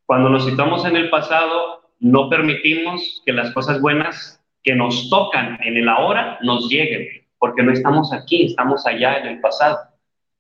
Cuando 0.05 0.29
nos 0.29 0.45
citamos 0.45 0.85
en 0.85 0.95
el 0.95 1.09
pasado, 1.09 1.89
no 1.99 2.29
permitimos 2.29 3.21
que 3.25 3.33
las 3.33 3.51
cosas 3.53 3.81
buenas 3.81 4.39
que 4.65 4.75
nos 4.75 5.09
tocan 5.11 5.59
en 5.63 5.77
el 5.77 5.87
ahora 5.87 6.39
nos 6.41 6.67
lleguen, 6.67 7.07
porque 7.37 7.61
no 7.61 7.71
estamos 7.71 8.11
aquí, 8.11 8.47
estamos 8.47 8.85
allá 8.87 9.19
en 9.19 9.27
el 9.27 9.39
pasado, 9.39 9.77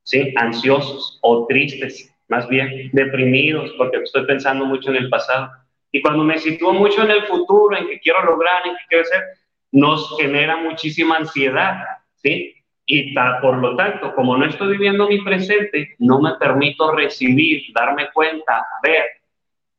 ¿sí? 0.03 0.33
Ansiosos 0.35 1.19
o 1.21 1.45
tristes, 1.45 2.11
más 2.27 2.49
bien 2.49 2.89
deprimidos, 2.91 3.71
porque 3.77 3.97
estoy 3.97 4.25
pensando 4.25 4.65
mucho 4.65 4.89
en 4.89 4.95
el 4.95 5.09
pasado. 5.09 5.51
Y 5.91 6.01
cuando 6.01 6.23
me 6.23 6.39
sitúo 6.39 6.73
mucho 6.73 7.03
en 7.03 7.11
el 7.11 7.21
futuro, 7.27 7.77
en 7.77 7.87
que 7.87 7.99
quiero 7.99 8.25
lograr, 8.25 8.65
en 8.65 8.73
que 8.73 8.83
quiero 8.89 9.05
ser, 9.05 9.23
nos 9.71 10.17
genera 10.19 10.57
muchísima 10.57 11.17
ansiedad, 11.17 11.83
¿sí? 12.15 12.55
Y 12.87 13.13
por 13.41 13.57
lo 13.57 13.75
tanto, 13.75 14.13
como 14.15 14.37
no 14.37 14.45
estoy 14.45 14.71
viviendo 14.71 15.07
mi 15.07 15.21
presente, 15.21 15.95
no 15.99 16.19
me 16.19 16.33
permito 16.35 16.91
recibir, 16.91 17.63
darme 17.73 18.07
cuenta, 18.11 18.65
ver 18.81 19.05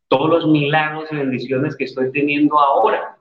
todos 0.08 0.30
los 0.30 0.46
milagros 0.46 1.10
y 1.10 1.16
bendiciones 1.16 1.76
que 1.76 1.84
estoy 1.84 2.12
teniendo 2.12 2.58
ahora. 2.58 3.16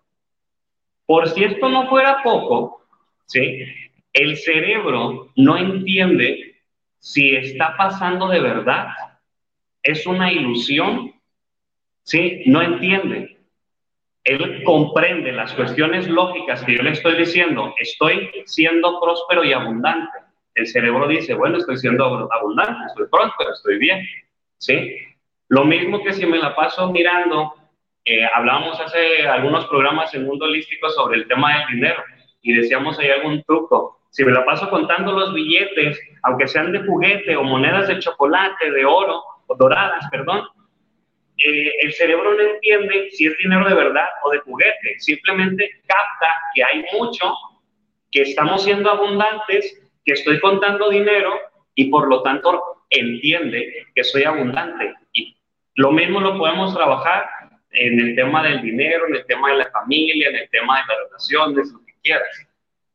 Por 1.05 1.29
si 1.29 1.43
esto 1.43 1.69
no 1.69 1.87
fuera 1.87 2.21
poco, 2.23 2.83
¿sí? 3.25 3.65
El 4.13 4.37
cerebro 4.37 5.31
no 5.35 5.57
entiende 5.57 6.61
si 6.99 7.35
está 7.35 7.75
pasando 7.77 8.27
de 8.27 8.39
verdad, 8.39 8.87
es 9.83 10.07
una 10.07 10.31
ilusión, 10.31 11.13
¿sí? 12.03 12.43
No 12.47 12.61
entiende 12.61 13.35
él 14.25 14.63
comprende 14.63 15.31
las 15.31 15.53
cuestiones 15.53 16.07
lógicas 16.07 16.63
que 16.63 16.75
yo 16.75 16.81
le 16.81 16.91
estoy 16.91 17.15
diciendo, 17.15 17.73
estoy 17.79 18.31
siendo 18.45 18.99
próspero 18.99 19.43
y 19.43 19.53
abundante. 19.53 20.17
El 20.55 20.65
cerebro 20.65 21.07
dice, 21.07 21.35
bueno, 21.35 21.57
estoy 21.57 21.77
siendo 21.77 22.27
abundante, 22.31 22.87
estoy 22.87 23.05
próspero, 23.07 23.53
estoy 23.53 23.77
bien. 23.77 24.03
¿Sí? 24.57 24.97
Lo 25.49 25.63
mismo 25.63 26.03
que 26.03 26.11
si 26.11 26.25
me 26.25 26.39
la 26.39 26.55
paso 26.55 26.91
mirando, 26.91 27.53
eh, 28.05 28.23
hablábamos 28.35 28.79
hace 28.79 29.27
algunos 29.27 29.65
programas 29.65 30.13
en 30.13 30.25
Mundo 30.25 30.45
Holístico 30.45 30.89
sobre 30.91 31.17
el 31.17 31.27
tema 31.27 31.57
del 31.57 31.75
dinero 31.75 32.03
y 32.43 32.53
decíamos 32.53 32.99
hay 32.99 33.09
algún 33.09 33.43
truco. 33.43 33.99
Si 34.11 34.23
me 34.23 34.31
la 34.31 34.45
paso 34.45 34.69
contando 34.69 35.11
los 35.11 35.33
billetes, 35.33 35.99
aunque 36.21 36.47
sean 36.47 36.71
de 36.71 36.83
juguete 36.83 37.35
o 37.35 37.43
monedas 37.43 37.87
de 37.87 37.97
chocolate, 37.97 38.69
de 38.69 38.85
oro, 38.85 39.23
o 39.47 39.55
doradas, 39.55 40.05
perdón, 40.11 40.43
eh, 41.37 41.71
el 41.81 41.93
cerebro 41.93 42.35
no 42.35 42.41
entiende 42.41 43.09
si 43.09 43.25
es 43.25 43.37
dinero 43.39 43.67
de 43.67 43.73
verdad 43.73 44.07
o 44.23 44.29
de 44.29 44.39
juguete, 44.39 44.99
simplemente 44.99 45.67
capta 45.87 46.31
que 46.53 46.63
hay 46.63 46.85
mucho, 46.93 47.33
que 48.11 48.21
estamos 48.21 48.63
siendo 48.63 48.91
abundantes, 48.91 49.81
que 50.05 50.13
estoy 50.13 50.39
contando 50.39 50.89
dinero 50.89 51.33
y 51.73 51.89
por 51.89 52.07
lo 52.07 52.21
tanto 52.21 52.83
entiende 52.91 53.87
que 53.95 54.03
soy 54.03 54.23
abundante. 54.23 54.93
Y 55.13 55.35
lo 55.73 55.91
mismo 55.91 56.21
lo 56.21 56.37
podemos 56.37 56.73
trabajar 56.73 57.25
en 57.75 57.99
el 57.99 58.15
tema 58.15 58.43
del 58.43 58.61
dinero, 58.61 59.07
en 59.07 59.15
el 59.15 59.25
tema 59.25 59.51
de 59.51 59.57
la 59.57 59.71
familia, 59.71 60.29
en 60.29 60.35
el 60.35 60.49
tema 60.49 60.77
de 60.77 60.83
las 60.87 60.97
relaciones, 61.05 61.71
lo 61.71 61.79
que 61.85 61.93
quieras. 62.03 62.47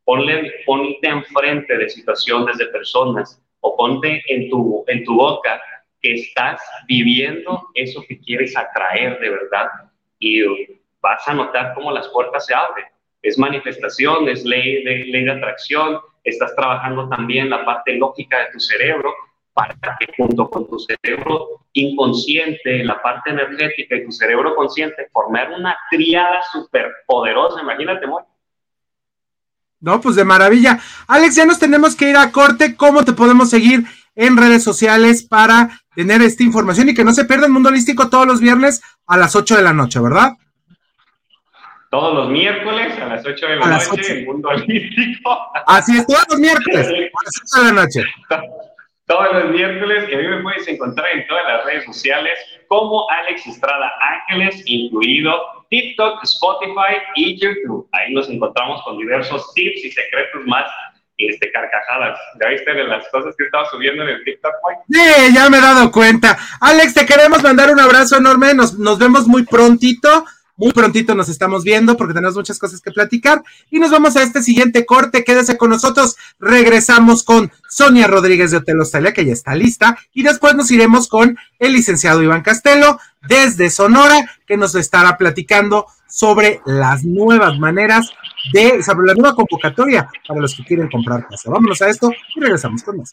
Ponle, 0.04 0.52
ponte 0.66 1.06
enfrente 1.08 1.76
de 1.76 1.88
situaciones 1.88 2.58
de 2.58 2.66
personas 2.66 3.40
o 3.60 3.76
ponte 3.76 4.22
en 4.28 4.50
tu, 4.50 4.84
en 4.88 5.04
tu 5.04 5.14
boca 5.14 5.60
que 6.00 6.14
estás 6.14 6.60
viviendo 6.88 7.68
eso 7.74 8.02
que 8.08 8.18
quieres 8.20 8.56
atraer 8.56 9.18
de 9.20 9.30
verdad 9.30 9.68
y 10.18 10.42
vas 11.00 11.26
a 11.26 11.34
notar 11.34 11.74
cómo 11.74 11.92
las 11.92 12.08
puertas 12.08 12.46
se 12.46 12.54
abren. 12.54 12.86
Es 13.22 13.38
manifestación, 13.38 14.28
es 14.28 14.44
ley 14.44 14.82
ley 14.82 15.24
de 15.24 15.30
atracción, 15.30 16.00
estás 16.24 16.54
trabajando 16.56 17.08
también 17.08 17.50
la 17.50 17.64
parte 17.64 17.96
lógica 17.96 18.38
de 18.38 18.52
tu 18.52 18.60
cerebro 18.60 19.12
para 19.68 19.96
que 19.98 20.12
junto 20.16 20.48
con 20.48 20.68
tu 20.68 20.78
cerebro 20.78 21.66
inconsciente, 21.72 22.84
la 22.84 23.00
parte 23.00 23.30
energética 23.30 23.96
y 23.96 24.04
tu 24.04 24.12
cerebro 24.12 24.54
consciente, 24.54 25.08
formar 25.12 25.52
una 25.52 25.76
triada 25.90 26.40
súper 26.52 26.86
poderosa, 27.06 27.60
imagínate, 27.60 28.04
amor. 28.06 28.24
No, 29.80 30.00
pues 30.00 30.16
de 30.16 30.24
maravilla. 30.24 30.78
Alex, 31.06 31.36
ya 31.36 31.46
nos 31.46 31.58
tenemos 31.58 31.96
que 31.96 32.10
ir 32.10 32.16
a 32.16 32.30
corte. 32.30 32.76
¿Cómo 32.76 33.02
te 33.04 33.14
podemos 33.14 33.48
seguir 33.48 33.84
en 34.14 34.36
redes 34.36 34.62
sociales 34.62 35.22
para 35.22 35.80
tener 35.94 36.20
esta 36.20 36.42
información 36.42 36.88
y 36.88 36.94
que 36.94 37.04
no 37.04 37.12
se 37.12 37.24
pierda 37.24 37.46
el 37.46 37.52
mundo 37.52 37.70
holístico 37.70 38.10
todos 38.10 38.26
los 38.26 38.40
viernes 38.40 38.82
a 39.06 39.16
las 39.16 39.34
8 39.34 39.56
de 39.56 39.62
la 39.62 39.72
noche, 39.72 40.00
¿verdad? 40.00 40.32
Todos 41.90 42.14
los 42.14 42.30
miércoles 42.30 42.96
a 43.00 43.06
las 43.06 43.26
8 43.26 43.46
de 43.46 43.56
la 43.56 43.66
noche, 43.66 44.18
el 44.20 44.26
mundo 44.26 44.48
holístico. 44.48 45.36
Así 45.66 45.96
es, 45.96 46.06
todos 46.06 46.24
los 46.30 46.38
miércoles 46.38 46.86
a 46.86 46.90
las 46.90 47.56
8 47.56 47.64
de 47.64 47.72
la 47.72 47.82
noche. 47.82 48.04
Todos 49.10 49.32
los 49.32 49.50
miércoles 49.50 50.08
y 50.08 50.14
a 50.14 50.18
mí 50.18 50.28
me 50.28 50.40
puedes 50.40 50.68
encontrar 50.68 51.08
en 51.12 51.26
todas 51.26 51.42
las 51.44 51.64
redes 51.64 51.84
sociales 51.84 52.38
como 52.68 53.10
Alex 53.10 53.44
Estrada 53.44 53.90
Ángeles, 53.98 54.62
incluido 54.66 55.34
TikTok, 55.68 56.22
Spotify 56.22 56.94
y 57.16 57.36
YouTube. 57.40 57.88
Ahí 57.90 58.14
nos 58.14 58.30
encontramos 58.30 58.80
con 58.84 58.98
diversos 58.98 59.52
tips 59.54 59.84
y 59.84 59.90
secretos 59.90 60.46
más 60.46 60.64
este, 61.16 61.50
carcajadas. 61.50 62.20
¿Ya 62.40 62.50
viste 62.50 62.72
de 62.72 62.84
las 62.84 63.08
cosas 63.08 63.34
que 63.36 63.46
estaba 63.46 63.64
subiendo 63.66 64.04
en 64.04 64.10
el 64.10 64.22
TikTok, 64.22 64.52
Sí, 64.88 65.34
ya 65.34 65.50
me 65.50 65.58
he 65.58 65.60
dado 65.60 65.90
cuenta. 65.90 66.38
Alex, 66.60 66.94
te 66.94 67.04
queremos 67.04 67.42
mandar 67.42 67.72
un 67.72 67.80
abrazo 67.80 68.16
enorme. 68.16 68.54
Nos, 68.54 68.78
nos 68.78 68.96
vemos 69.00 69.26
muy 69.26 69.44
prontito. 69.44 70.24
Muy 70.60 70.72
prontito 70.72 71.14
nos 71.14 71.30
estamos 71.30 71.64
viendo 71.64 71.96
porque 71.96 72.12
tenemos 72.12 72.36
muchas 72.36 72.58
cosas 72.58 72.82
que 72.82 72.90
platicar. 72.90 73.42
Y 73.70 73.78
nos 73.78 73.90
vamos 73.90 74.14
a 74.16 74.22
este 74.22 74.42
siguiente 74.42 74.84
corte. 74.84 75.24
Quédese 75.24 75.56
con 75.56 75.70
nosotros. 75.70 76.16
Regresamos 76.38 77.22
con 77.24 77.50
Sonia 77.66 78.06
Rodríguez 78.06 78.50
de 78.50 78.58
Hotel 78.58 78.78
Australia, 78.80 79.14
que 79.14 79.24
ya 79.24 79.32
está 79.32 79.54
lista. 79.54 79.96
Y 80.12 80.22
después 80.22 80.54
nos 80.54 80.70
iremos 80.70 81.08
con 81.08 81.38
el 81.58 81.72
licenciado 81.72 82.22
Iván 82.22 82.42
Castelo 82.42 83.00
desde 83.26 83.70
Sonora, 83.70 84.30
que 84.46 84.58
nos 84.58 84.74
estará 84.74 85.16
platicando 85.16 85.86
sobre 86.06 86.60
las 86.66 87.04
nuevas 87.04 87.58
maneras 87.58 88.10
de, 88.52 88.82
sobre 88.82 89.06
la 89.06 89.14
nueva 89.14 89.34
convocatoria 89.34 90.10
para 90.28 90.40
los 90.40 90.54
que 90.54 90.64
quieren 90.64 90.90
comprar 90.90 91.26
casa. 91.26 91.50
Vámonos 91.50 91.80
a 91.80 91.88
esto 91.88 92.12
y 92.36 92.40
regresamos 92.40 92.82
con 92.82 92.98
más. 92.98 93.12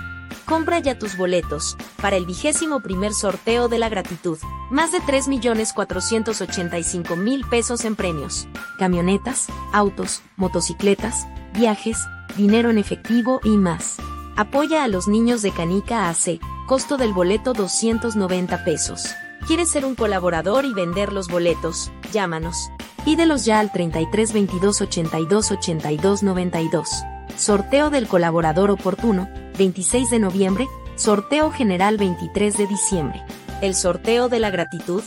Compra 0.45 0.79
ya 0.79 0.99
tus 0.99 1.17
boletos 1.17 1.75
para 2.01 2.17
el 2.17 2.25
vigésimo 2.25 2.81
primer 2.81 3.13
sorteo 3.13 3.67
de 3.67 3.79
la 3.79 3.89
gratitud. 3.89 4.37
Más 4.69 4.91
de 4.91 4.99
3.485.000 4.99 7.49
pesos 7.49 7.85
en 7.85 7.95
premios. 7.95 8.47
Camionetas, 8.77 9.47
autos, 9.73 10.21
motocicletas, 10.35 11.25
viajes, 11.53 11.97
dinero 12.35 12.69
en 12.69 12.77
efectivo 12.77 13.39
y 13.43 13.57
más. 13.57 13.97
Apoya 14.35 14.83
a 14.83 14.87
los 14.87 15.07
niños 15.07 15.41
de 15.41 15.51
Canica 15.51 16.09
AC. 16.09 16.39
Costo 16.67 16.97
del 16.97 17.13
boleto 17.13 17.53
290 17.53 18.63
pesos. 18.63 19.09
¿Quieres 19.47 19.69
ser 19.69 19.85
un 19.85 19.95
colaborador 19.95 20.65
y 20.65 20.73
vender 20.73 21.11
los 21.11 21.27
boletos? 21.27 21.91
Llámanos. 22.11 22.69
Pídelos 23.03 23.45
ya 23.45 23.59
al 23.59 23.71
33 23.71 24.33
22 24.33 24.81
82 24.81 25.51
82 25.51 26.23
92. 26.23 26.89
Sorteo 27.37 27.89
del 27.89 28.07
colaborador 28.07 28.71
oportuno, 28.71 29.29
26 29.57 30.09
de 30.09 30.19
noviembre, 30.19 30.67
sorteo 30.95 31.51
general 31.51 31.97
23 31.97 32.57
de 32.57 32.67
diciembre. 32.67 33.21
El 33.61 33.75
sorteo 33.75 34.29
de 34.29 34.39
la 34.39 34.49
gratitud 34.49 35.03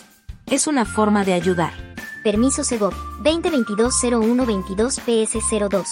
es 0.47 0.67
una 0.67 0.85
forma 0.85 1.25
de 1.25 1.33
ayudar. 1.35 1.73
Permiso 2.23 2.63
Segov 2.65 2.93
2022-0122-PS02. 3.23 5.87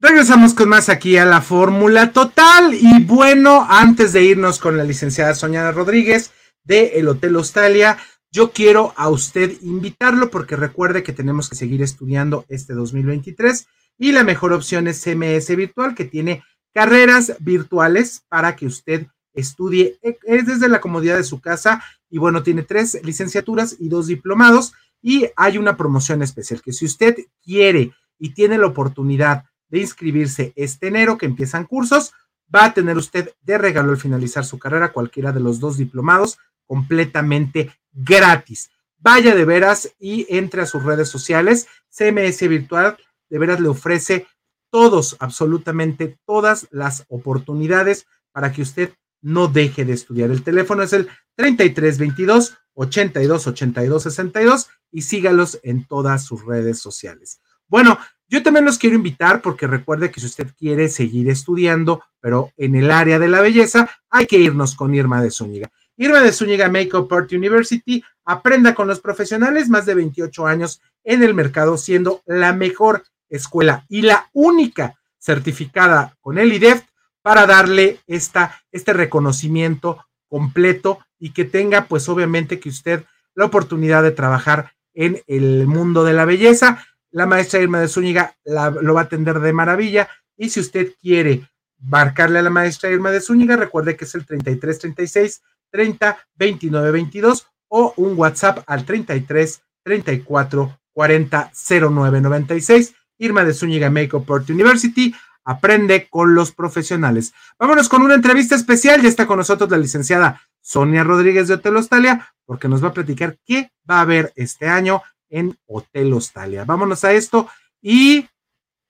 Regresamos 0.00 0.54
con 0.54 0.68
más 0.68 0.88
aquí 0.88 1.16
a 1.16 1.24
la 1.24 1.40
fórmula 1.40 2.10
total 2.10 2.74
y 2.74 3.04
bueno, 3.04 3.64
antes 3.68 4.12
de 4.12 4.24
irnos 4.24 4.58
con 4.58 4.76
la 4.76 4.82
licenciada 4.82 5.32
Soñada 5.34 5.70
Rodríguez 5.70 6.32
de 6.64 6.98
el 6.98 7.06
Hotel 7.06 7.36
Australia, 7.36 7.98
yo 8.32 8.50
quiero 8.50 8.94
a 8.96 9.10
usted 9.10 9.60
invitarlo 9.60 10.30
porque 10.30 10.56
recuerde 10.56 11.02
que 11.02 11.12
tenemos 11.12 11.50
que 11.50 11.54
seguir 11.54 11.82
estudiando 11.82 12.46
este 12.48 12.72
2023 12.72 13.68
y 13.98 14.12
la 14.12 14.24
mejor 14.24 14.54
opción 14.54 14.88
es 14.88 15.02
CMS 15.02 15.54
Virtual, 15.54 15.94
que 15.94 16.06
tiene 16.06 16.42
carreras 16.72 17.34
virtuales 17.40 18.24
para 18.28 18.56
que 18.56 18.66
usted 18.66 19.06
estudie. 19.34 19.98
Es 20.24 20.46
desde 20.46 20.70
la 20.70 20.80
comodidad 20.80 21.18
de 21.18 21.24
su 21.24 21.40
casa 21.40 21.84
y 22.08 22.16
bueno, 22.16 22.42
tiene 22.42 22.62
tres 22.62 22.98
licenciaturas 23.04 23.76
y 23.78 23.90
dos 23.90 24.06
diplomados 24.06 24.72
y 25.02 25.26
hay 25.36 25.58
una 25.58 25.76
promoción 25.76 26.22
especial 26.22 26.62
que 26.62 26.72
si 26.72 26.86
usted 26.86 27.16
quiere 27.44 27.92
y 28.18 28.30
tiene 28.30 28.56
la 28.56 28.66
oportunidad 28.66 29.44
de 29.68 29.80
inscribirse 29.80 30.54
este 30.56 30.88
enero 30.88 31.18
que 31.18 31.26
empiezan 31.26 31.66
cursos, 31.66 32.14
va 32.54 32.64
a 32.64 32.74
tener 32.74 32.96
usted 32.96 33.30
de 33.42 33.58
regalo 33.58 33.90
al 33.90 33.98
finalizar 33.98 34.44
su 34.46 34.58
carrera 34.58 34.92
cualquiera 34.92 35.32
de 35.32 35.40
los 35.40 35.60
dos 35.60 35.76
diplomados 35.76 36.38
completamente 36.66 37.70
gratis. 37.92 38.70
Vaya 38.98 39.34
de 39.34 39.44
veras 39.44 39.94
y 39.98 40.26
entre 40.28 40.62
a 40.62 40.66
sus 40.66 40.84
redes 40.84 41.08
sociales. 41.08 41.66
CMS 41.90 42.48
Virtual 42.48 42.96
de 43.28 43.38
veras 43.38 43.60
le 43.60 43.68
ofrece 43.68 44.26
todos, 44.70 45.16
absolutamente 45.20 46.18
todas 46.24 46.68
las 46.70 47.04
oportunidades 47.08 48.06
para 48.32 48.52
que 48.52 48.62
usted 48.62 48.94
no 49.20 49.48
deje 49.48 49.84
de 49.84 49.92
estudiar. 49.92 50.30
El 50.30 50.42
teléfono 50.42 50.82
es 50.82 50.92
el 50.92 51.08
3322 51.36 52.58
82 52.74 53.46
82 53.46 54.02
62 54.02 54.70
y 54.90 55.02
sígalos 55.02 55.60
en 55.62 55.86
todas 55.86 56.24
sus 56.24 56.44
redes 56.44 56.78
sociales. 56.78 57.40
Bueno, 57.68 57.98
yo 58.28 58.42
también 58.42 58.64
los 58.64 58.78
quiero 58.78 58.96
invitar 58.96 59.42
porque 59.42 59.66
recuerde 59.66 60.10
que 60.10 60.20
si 60.20 60.26
usted 60.26 60.48
quiere 60.58 60.88
seguir 60.88 61.28
estudiando, 61.28 62.02
pero 62.20 62.50
en 62.56 62.74
el 62.74 62.90
área 62.90 63.18
de 63.18 63.28
la 63.28 63.40
belleza, 63.40 63.90
hay 64.10 64.26
que 64.26 64.38
irnos 64.38 64.74
con 64.74 64.94
Irma 64.94 65.22
de 65.22 65.30
Zúñiga. 65.30 65.70
Irma 66.02 66.20
de 66.20 66.32
Zúñiga 66.32 66.68
Makeup 66.68 67.12
Art 67.12 67.32
University 67.32 68.02
aprenda 68.24 68.74
con 68.74 68.88
los 68.88 69.00
profesionales 69.00 69.68
más 69.68 69.86
de 69.86 69.94
28 69.94 70.46
años 70.48 70.80
en 71.04 71.22
el 71.22 71.32
mercado, 71.32 71.78
siendo 71.78 72.22
la 72.26 72.52
mejor 72.52 73.04
escuela 73.28 73.86
y 73.88 74.02
la 74.02 74.28
única 74.32 74.98
certificada 75.18 76.16
con 76.20 76.38
el 76.38 76.52
IDEF 76.52 76.82
para 77.22 77.46
darle 77.46 78.00
esta, 78.08 78.60
este 78.72 78.92
reconocimiento 78.92 80.04
completo 80.26 80.98
y 81.20 81.32
que 81.32 81.44
tenga 81.44 81.84
pues 81.84 82.08
obviamente 82.08 82.58
que 82.58 82.70
usted 82.70 83.04
la 83.36 83.44
oportunidad 83.44 84.02
de 84.02 84.10
trabajar 84.10 84.72
en 84.94 85.22
el 85.28 85.68
mundo 85.68 86.02
de 86.02 86.14
la 86.14 86.24
belleza. 86.24 86.84
La 87.12 87.26
maestra 87.26 87.60
Irma 87.60 87.80
de 87.80 87.86
Zúñiga 87.86 88.34
lo 88.44 88.94
va 88.94 89.02
a 89.02 89.04
atender 89.04 89.38
de 89.38 89.52
maravilla 89.52 90.08
y 90.36 90.50
si 90.50 90.58
usted 90.58 90.94
quiere 91.00 91.48
marcarle 91.78 92.40
a 92.40 92.42
la 92.42 92.50
maestra 92.50 92.90
Irma 92.90 93.12
de 93.12 93.20
Zúñiga, 93.20 93.54
recuerde 93.54 93.96
que 93.96 94.04
es 94.04 94.16
el 94.16 94.26
33 94.26 94.78
36 94.80 95.42
30 95.72 96.18
29 96.36 96.90
22 96.92 97.46
o 97.68 97.94
un 97.96 98.16
WhatsApp 98.16 98.62
al 98.66 98.84
33 98.84 99.62
34 99.82 100.78
40 100.92 101.52
09 101.90 102.20
96 102.20 102.94
Irma 103.18 103.44
de 103.44 103.54
Zúñiga 103.54 103.90
Makeup 103.90 104.30
Art 104.30 104.50
University. 104.50 105.14
Aprende 105.44 106.08
con 106.08 106.34
los 106.34 106.52
profesionales. 106.52 107.32
Vámonos 107.58 107.88
con 107.88 108.02
una 108.02 108.14
entrevista 108.14 108.54
especial. 108.54 109.02
Ya 109.02 109.08
está 109.08 109.26
con 109.26 109.38
nosotros 109.38 109.70
la 109.70 109.78
licenciada 109.78 110.40
Sonia 110.60 111.02
Rodríguez 111.02 111.48
de 111.48 111.54
Hotel 111.54 111.76
Hostalia, 111.76 112.32
porque 112.44 112.68
nos 112.68 112.82
va 112.82 112.88
a 112.88 112.94
platicar 112.94 113.38
qué 113.44 113.72
va 113.88 113.98
a 113.98 114.02
haber 114.02 114.32
este 114.36 114.68
año 114.68 115.02
en 115.30 115.58
Hotel 115.66 116.12
Hostalia. 116.12 116.64
Vámonos 116.64 117.02
a 117.04 117.12
esto 117.12 117.48
y 117.80 118.28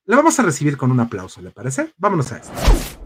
le 0.04 0.16
vamos 0.16 0.38
a 0.38 0.42
recibir 0.42 0.76
con 0.76 0.90
un 0.90 1.00
aplauso, 1.00 1.40
¿le 1.40 1.50
parece? 1.50 1.94
Vámonos 1.96 2.32
a 2.32 2.38
esto. 2.38 3.01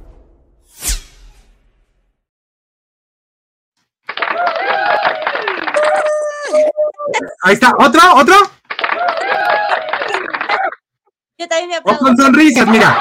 Ahí 7.46 7.54
está, 7.54 7.72
otro, 7.78 8.00
otro. 8.16 8.34
Yo 11.38 11.46
también 11.46 11.68
me 11.68 11.76
O 11.76 11.78
aplaudo. 11.78 12.00
con 12.00 12.16
sonrisas, 12.16 12.66
mira. 12.66 12.98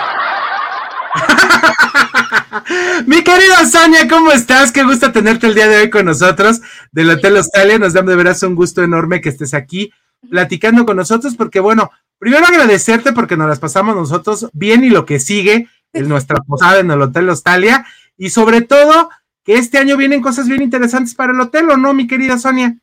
Mi 3.08 3.24
querida 3.24 3.66
Sonia, 3.66 4.08
¿cómo 4.08 4.32
estás? 4.32 4.72
Qué 4.72 4.84
gusto 4.84 5.12
tenerte 5.12 5.48
el 5.48 5.56
día 5.56 5.68
de 5.68 5.78
hoy 5.78 5.90
con 5.90 6.06
nosotros 6.06 6.62
del 6.92 7.10
Hotel 7.10 7.38
Australia. 7.38 7.80
Nos 7.80 7.94
da 7.94 8.04
de 8.04 8.16
veras 8.16 8.44
un 8.44 8.54
gusto 8.54 8.84
enorme 8.84 9.20
que 9.20 9.30
estés 9.30 9.56
aquí 9.56 9.92
platicando 10.30 10.86
con 10.86 10.98
nosotros, 10.98 11.36
porque 11.36 11.60
bueno, 11.60 11.90
primero 12.20 12.46
agradecerte 12.46 13.14
porque 13.14 13.38
nos 13.38 13.50
las 13.50 13.58
pasamos 13.58 13.96
nosotros 13.96 14.48
bien 14.54 14.84
y 14.84 14.92
lo 14.92 15.08
que 15.08 15.20
sigue 15.20 15.70
en 15.92 16.08
nuestra 16.08 16.38
posada 16.48 16.82
en 16.82 16.92
el 16.92 17.02
Hotel 17.02 17.30
Australia, 17.30 17.84
y 18.16 18.30
sobre 18.30 18.62
todo 18.62 19.10
que 19.44 19.56
este 19.56 19.80
año 19.80 19.98
vienen 19.98 20.22
cosas 20.22 20.48
bien 20.48 20.62
interesantes 20.62 21.16
para 21.16 21.34
el 21.34 21.42
hotel, 21.42 21.68
¿o 21.72 21.78
no, 21.78 21.96
mi 21.96 22.06
querida 22.06 22.38
Sonia? 22.38 22.78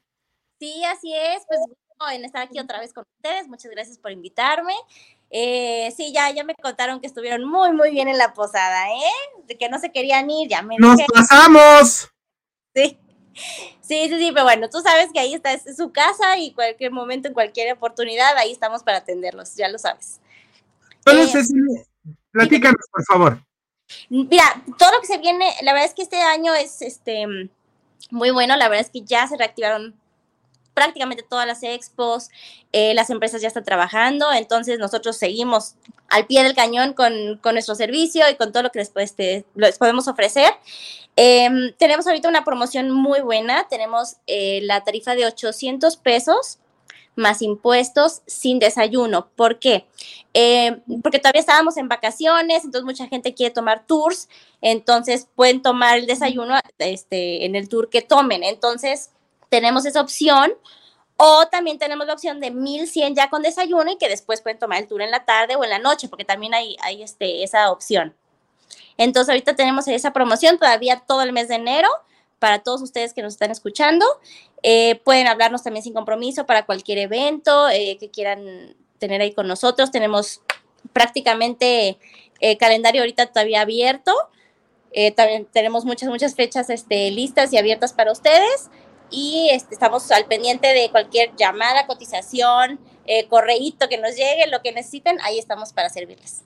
Sí, 0.62 0.84
así 0.84 1.12
es. 1.12 1.42
Pues 1.48 1.58
gusto 1.66 2.10
en 2.12 2.24
estar 2.24 2.42
aquí 2.42 2.60
otra 2.60 2.78
vez 2.78 2.92
con 2.92 3.04
ustedes. 3.16 3.48
Muchas 3.48 3.72
gracias 3.72 3.98
por 3.98 4.12
invitarme. 4.12 4.74
Eh, 5.28 5.92
sí, 5.96 6.12
ya, 6.12 6.30
ya 6.30 6.44
me 6.44 6.54
contaron 6.54 7.00
que 7.00 7.08
estuvieron 7.08 7.44
muy, 7.44 7.72
muy 7.72 7.90
bien 7.90 8.06
en 8.06 8.16
la 8.16 8.32
posada, 8.32 8.88
¿eh? 8.88 9.42
De 9.48 9.58
que 9.58 9.68
no 9.68 9.80
se 9.80 9.90
querían 9.90 10.30
ir, 10.30 10.48
ya 10.48 10.62
me 10.62 10.76
¡Nos 10.78 10.98
dijeron. 10.98 11.20
pasamos! 11.20 12.12
Sí. 12.76 12.96
Sí, 13.80 14.08
sí, 14.08 14.18
sí, 14.20 14.30
pero 14.32 14.44
bueno, 14.44 14.70
tú 14.70 14.80
sabes 14.82 15.08
que 15.12 15.18
ahí 15.18 15.34
está, 15.34 15.52
es 15.52 15.76
su 15.76 15.90
casa 15.90 16.36
y 16.38 16.52
cualquier 16.52 16.92
momento, 16.92 17.26
en 17.26 17.34
cualquier 17.34 17.72
oportunidad, 17.72 18.36
ahí 18.36 18.52
estamos 18.52 18.84
para 18.84 18.98
atenderlos, 18.98 19.56
ya 19.56 19.68
lo 19.68 19.78
sabes. 19.78 20.20
Bueno, 21.04 21.22
Eh, 21.22 21.84
platícanos, 22.30 22.86
por 22.92 23.04
favor. 23.04 23.44
Mira, 24.10 24.62
todo 24.78 24.92
lo 24.92 25.00
que 25.00 25.08
se 25.08 25.18
viene, 25.18 25.52
la 25.62 25.72
verdad 25.72 25.88
es 25.88 25.94
que 25.94 26.02
este 26.02 26.20
año 26.20 26.54
es 26.54 26.82
este 26.82 27.26
muy 28.10 28.30
bueno, 28.30 28.56
la 28.56 28.68
verdad 28.68 28.86
es 28.86 28.92
que 28.92 29.02
ya 29.02 29.26
se 29.26 29.36
reactivaron 29.36 30.00
prácticamente 30.74 31.22
todas 31.22 31.46
las 31.46 31.62
expos, 31.62 32.30
eh, 32.72 32.94
las 32.94 33.10
empresas 33.10 33.42
ya 33.42 33.48
están 33.48 33.64
trabajando, 33.64 34.32
entonces 34.32 34.78
nosotros 34.78 35.16
seguimos 35.16 35.74
al 36.08 36.26
pie 36.26 36.42
del 36.42 36.54
cañón 36.54 36.92
con, 36.92 37.38
con 37.42 37.54
nuestro 37.54 37.74
servicio 37.74 38.28
y 38.30 38.36
con 38.36 38.52
todo 38.52 38.62
lo 38.62 38.70
que 38.70 38.80
les, 38.80 38.92
este, 38.96 39.44
les 39.54 39.78
podemos 39.78 40.08
ofrecer. 40.08 40.52
Em, 41.16 41.72
tenemos 41.78 42.06
ahorita 42.06 42.28
una 42.28 42.44
promoción 42.44 42.90
muy 42.90 43.20
buena, 43.20 43.66
tenemos 43.68 44.16
eh, 44.26 44.60
la 44.62 44.82
tarifa 44.82 45.14
de 45.14 45.26
800 45.26 45.96
pesos 45.98 46.58
más 47.14 47.42
impuestos 47.42 48.22
sin 48.26 48.58
desayuno. 48.58 49.28
¿Por 49.36 49.58
qué? 49.58 49.86
Eh, 50.32 50.80
porque 51.02 51.18
todavía 51.18 51.40
estábamos 51.40 51.76
en 51.76 51.88
vacaciones, 51.88 52.64
entonces 52.64 52.84
mucha 52.84 53.06
gente 53.08 53.34
quiere 53.34 53.52
tomar 53.52 53.86
tours, 53.86 54.28
entonces 54.62 55.28
pueden 55.34 55.60
tomar 55.60 55.98
el 55.98 56.06
desayuno 56.06 56.58
este, 56.78 57.44
en 57.44 57.54
el 57.54 57.68
tour 57.68 57.90
que 57.90 58.00
tomen. 58.00 58.42
Entonces 58.42 59.10
tenemos 59.52 59.84
esa 59.84 60.00
opción. 60.00 60.54
O 61.18 61.46
también 61.46 61.78
tenemos 61.78 62.06
la 62.06 62.14
opción 62.14 62.40
de 62.40 62.50
1100 62.50 63.14
ya 63.14 63.28
con 63.28 63.42
desayuno 63.42 63.92
y 63.92 63.98
que 63.98 64.08
después 64.08 64.40
pueden 64.40 64.58
tomar 64.58 64.80
el 64.80 64.88
tour 64.88 65.02
en 65.02 65.10
la 65.10 65.24
tarde 65.24 65.54
o 65.54 65.62
en 65.62 65.70
la 65.70 65.78
noche, 65.78 66.08
porque 66.08 66.24
también 66.24 66.54
hay, 66.54 66.76
hay 66.80 67.02
este, 67.02 67.44
esa 67.44 67.70
opción. 67.70 68.16
Entonces 68.96 69.28
ahorita 69.28 69.54
tenemos 69.54 69.86
esa 69.86 70.12
promoción 70.12 70.58
todavía 70.58 71.04
todo 71.06 71.22
el 71.22 71.32
mes 71.32 71.48
de 71.48 71.56
enero 71.56 71.88
para 72.38 72.60
todos 72.60 72.80
ustedes 72.80 73.12
que 73.12 73.22
nos 73.22 73.34
están 73.34 73.50
escuchando. 73.50 74.06
Eh, 74.62 75.00
pueden 75.04 75.28
hablarnos 75.28 75.62
también 75.62 75.84
sin 75.84 75.92
compromiso 75.92 76.46
para 76.46 76.64
cualquier 76.64 76.98
evento 76.98 77.68
eh, 77.68 77.98
que 78.00 78.10
quieran 78.10 78.74
tener 78.98 79.20
ahí 79.20 79.32
con 79.32 79.46
nosotros. 79.46 79.90
Tenemos 79.90 80.40
prácticamente 80.94 81.98
eh, 82.40 82.56
calendario 82.56 83.02
ahorita 83.02 83.26
todavía 83.26 83.60
abierto. 83.60 84.12
Eh, 84.92 85.10
también 85.10 85.46
tenemos 85.46 85.84
muchas, 85.84 86.08
muchas 86.08 86.34
fechas 86.34 86.70
este, 86.70 87.10
listas 87.10 87.52
y 87.52 87.58
abiertas 87.58 87.92
para 87.92 88.12
ustedes. 88.12 88.70
Y 89.12 89.50
este, 89.52 89.74
estamos 89.74 90.10
al 90.10 90.24
pendiente 90.24 90.66
de 90.68 90.90
cualquier 90.90 91.30
llamada, 91.36 91.86
cotización, 91.86 92.80
eh, 93.06 93.28
correíto 93.28 93.88
que 93.88 93.98
nos 93.98 94.16
llegue, 94.16 94.46
lo 94.50 94.62
que 94.62 94.72
necesiten, 94.72 95.18
ahí 95.22 95.38
estamos 95.38 95.72
para 95.72 95.88
servirles. 95.90 96.42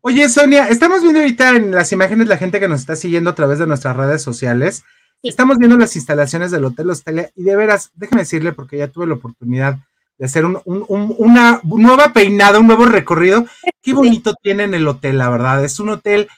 Oye, 0.00 0.28
Sonia, 0.28 0.68
estamos 0.68 1.02
viendo 1.02 1.20
ahorita 1.20 1.50
en 1.50 1.70
las 1.70 1.92
imágenes 1.92 2.26
la 2.26 2.36
gente 2.38 2.58
que 2.58 2.66
nos 2.68 2.80
está 2.80 2.96
siguiendo 2.96 3.30
a 3.30 3.34
través 3.34 3.58
de 3.60 3.66
nuestras 3.66 3.96
redes 3.96 4.22
sociales. 4.22 4.82
Sí. 5.22 5.28
Estamos 5.28 5.58
viendo 5.58 5.76
las 5.76 5.94
instalaciones 5.94 6.50
del 6.50 6.64
Hotel 6.64 6.90
Australia 6.90 7.30
y 7.36 7.44
de 7.44 7.54
veras, 7.54 7.90
déjeme 7.94 8.22
decirle, 8.22 8.52
porque 8.52 8.78
ya 8.78 8.88
tuve 8.88 9.06
la 9.06 9.14
oportunidad 9.14 9.76
de 10.18 10.26
hacer 10.26 10.44
un- 10.44 10.60
un- 10.64 10.84
un- 10.88 11.14
una 11.18 11.60
nueva 11.62 12.12
peinada, 12.12 12.58
un 12.58 12.66
nuevo 12.66 12.86
recorrido. 12.86 13.44
Qué 13.82 13.92
bonito 13.92 14.34
tienen 14.42 14.74
el 14.74 14.88
hotel, 14.88 15.18
la 15.18 15.28
verdad. 15.30 15.64
Es 15.64 15.78
un 15.78 15.90
hotel 15.90 16.28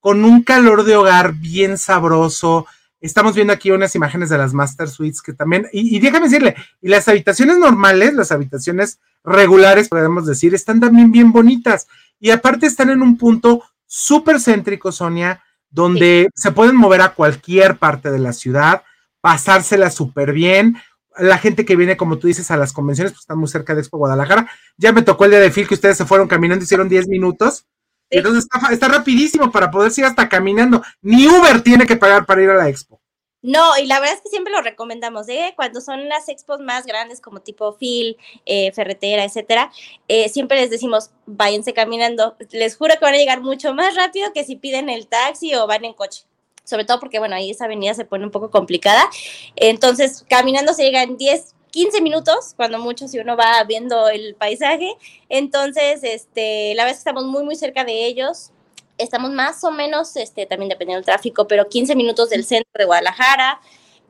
con 0.00 0.24
un 0.24 0.42
calor 0.42 0.84
de 0.84 0.96
hogar 0.96 1.32
bien 1.34 1.78
sabroso. 1.78 2.66
Estamos 3.00 3.34
viendo 3.34 3.52
aquí 3.52 3.70
unas 3.70 3.94
imágenes 3.94 4.28
de 4.28 4.38
las 4.38 4.52
Master 4.52 4.88
Suites 4.88 5.22
que 5.22 5.32
también, 5.32 5.68
y, 5.72 5.96
y 5.96 6.00
déjame 6.00 6.26
decirle, 6.26 6.56
y 6.80 6.88
las 6.88 7.08
habitaciones 7.08 7.58
normales, 7.58 8.14
las 8.14 8.32
habitaciones 8.32 8.98
regulares, 9.24 9.88
podemos 9.88 10.26
decir, 10.26 10.54
están 10.54 10.80
también 10.80 11.12
bien 11.12 11.32
bonitas. 11.32 11.86
Y 12.18 12.30
aparte 12.30 12.66
están 12.66 12.90
en 12.90 13.02
un 13.02 13.16
punto 13.16 13.62
súper 13.86 14.40
céntrico, 14.40 14.92
Sonia, 14.92 15.42
donde 15.70 16.30
se 16.34 16.52
pueden 16.52 16.76
mover 16.76 17.00
a 17.02 17.14
cualquier 17.14 17.76
parte 17.76 18.10
de 18.10 18.18
la 18.18 18.32
ciudad, 18.32 18.82
pasársela 19.20 19.90
súper 19.90 20.32
bien. 20.32 20.76
La 21.18 21.38
gente 21.38 21.64
que 21.64 21.76
viene, 21.76 21.96
como 21.96 22.18
tú 22.18 22.26
dices, 22.26 22.50
a 22.50 22.56
las 22.56 22.72
convenciones, 22.72 23.12
pues 23.12 23.20
están 23.20 23.38
muy 23.38 23.48
cerca 23.48 23.74
de 23.74 23.80
Expo 23.80 23.98
Guadalajara. 23.98 24.48
Ya 24.76 24.92
me 24.92 25.02
tocó 25.02 25.24
el 25.24 25.32
día 25.32 25.40
de 25.40 25.50
Phil 25.50 25.66
que 25.66 25.74
ustedes 25.74 25.96
se 25.96 26.06
fueron 26.06 26.28
caminando, 26.28 26.64
hicieron 26.64 26.88
10 26.88 27.08
minutos. 27.08 27.66
Y 28.10 28.14
Sí. 28.16 28.18
entonces 28.18 28.44
está, 28.50 28.72
está 28.72 28.88
rapidísimo 28.88 29.50
para 29.50 29.70
poder 29.70 29.92
ir 29.96 30.04
hasta 30.04 30.28
caminando. 30.28 30.82
Ni 31.02 31.26
Uber 31.26 31.60
tiene 31.62 31.86
que 31.86 31.96
pagar 31.96 32.24
para 32.26 32.42
ir 32.42 32.50
a 32.50 32.54
la 32.54 32.68
Expo. 32.68 33.00
No, 33.40 33.78
y 33.78 33.86
la 33.86 34.00
verdad 34.00 34.16
es 34.16 34.22
que 34.22 34.30
siempre 34.30 34.52
lo 34.52 34.60
recomendamos, 34.62 35.28
¿eh? 35.28 35.52
Cuando 35.54 35.80
son 35.80 36.08
las 36.08 36.28
expos 36.28 36.58
más 36.58 36.86
grandes 36.86 37.20
como 37.20 37.40
tipo 37.40 37.76
Phil, 37.78 38.16
eh, 38.44 38.72
Ferretera, 38.72 39.22
etcétera, 39.22 39.70
eh, 40.08 40.28
siempre 40.28 40.60
les 40.60 40.70
decimos, 40.70 41.10
váyanse 41.24 41.72
caminando. 41.72 42.36
Les 42.50 42.76
juro 42.76 42.94
que 42.94 43.04
van 43.04 43.14
a 43.14 43.18
llegar 43.18 43.40
mucho 43.40 43.72
más 43.74 43.94
rápido 43.94 44.32
que 44.32 44.42
si 44.44 44.56
piden 44.56 44.88
el 44.90 45.06
taxi 45.06 45.54
o 45.54 45.68
van 45.68 45.84
en 45.84 45.92
coche. 45.92 46.24
Sobre 46.64 46.84
todo 46.84 46.98
porque, 46.98 47.20
bueno, 47.20 47.36
ahí 47.36 47.50
esa 47.50 47.66
avenida 47.66 47.94
se 47.94 48.04
pone 48.04 48.24
un 48.24 48.32
poco 48.32 48.50
complicada. 48.50 49.08
Entonces, 49.54 50.24
caminando 50.28 50.74
se 50.74 50.82
llega 50.82 51.02
en 51.04 51.16
10, 51.16 51.54
15 51.70 52.00
minutos, 52.00 52.54
cuando 52.56 52.78
mucho, 52.78 53.08
si 53.08 53.18
uno 53.18 53.36
va 53.36 53.62
viendo 53.64 54.08
el 54.08 54.34
paisaje. 54.34 54.96
Entonces, 55.28 56.00
este, 56.02 56.74
la 56.74 56.84
verdad 56.84 56.98
es 56.98 57.04
que 57.04 57.10
estamos 57.10 57.24
muy, 57.24 57.44
muy 57.44 57.56
cerca 57.56 57.84
de 57.84 58.06
ellos 58.06 58.50
estamos 58.98 59.30
más 59.30 59.62
o 59.62 59.70
menos, 59.70 60.16
este, 60.16 60.44
también 60.44 60.68
dependiendo 60.68 60.98
del 60.98 61.04
tráfico, 61.06 61.46
pero 61.46 61.68
15 61.68 61.94
minutos 61.94 62.30
del 62.30 62.44
centro 62.44 62.68
de 62.74 62.84
Guadalajara, 62.84 63.60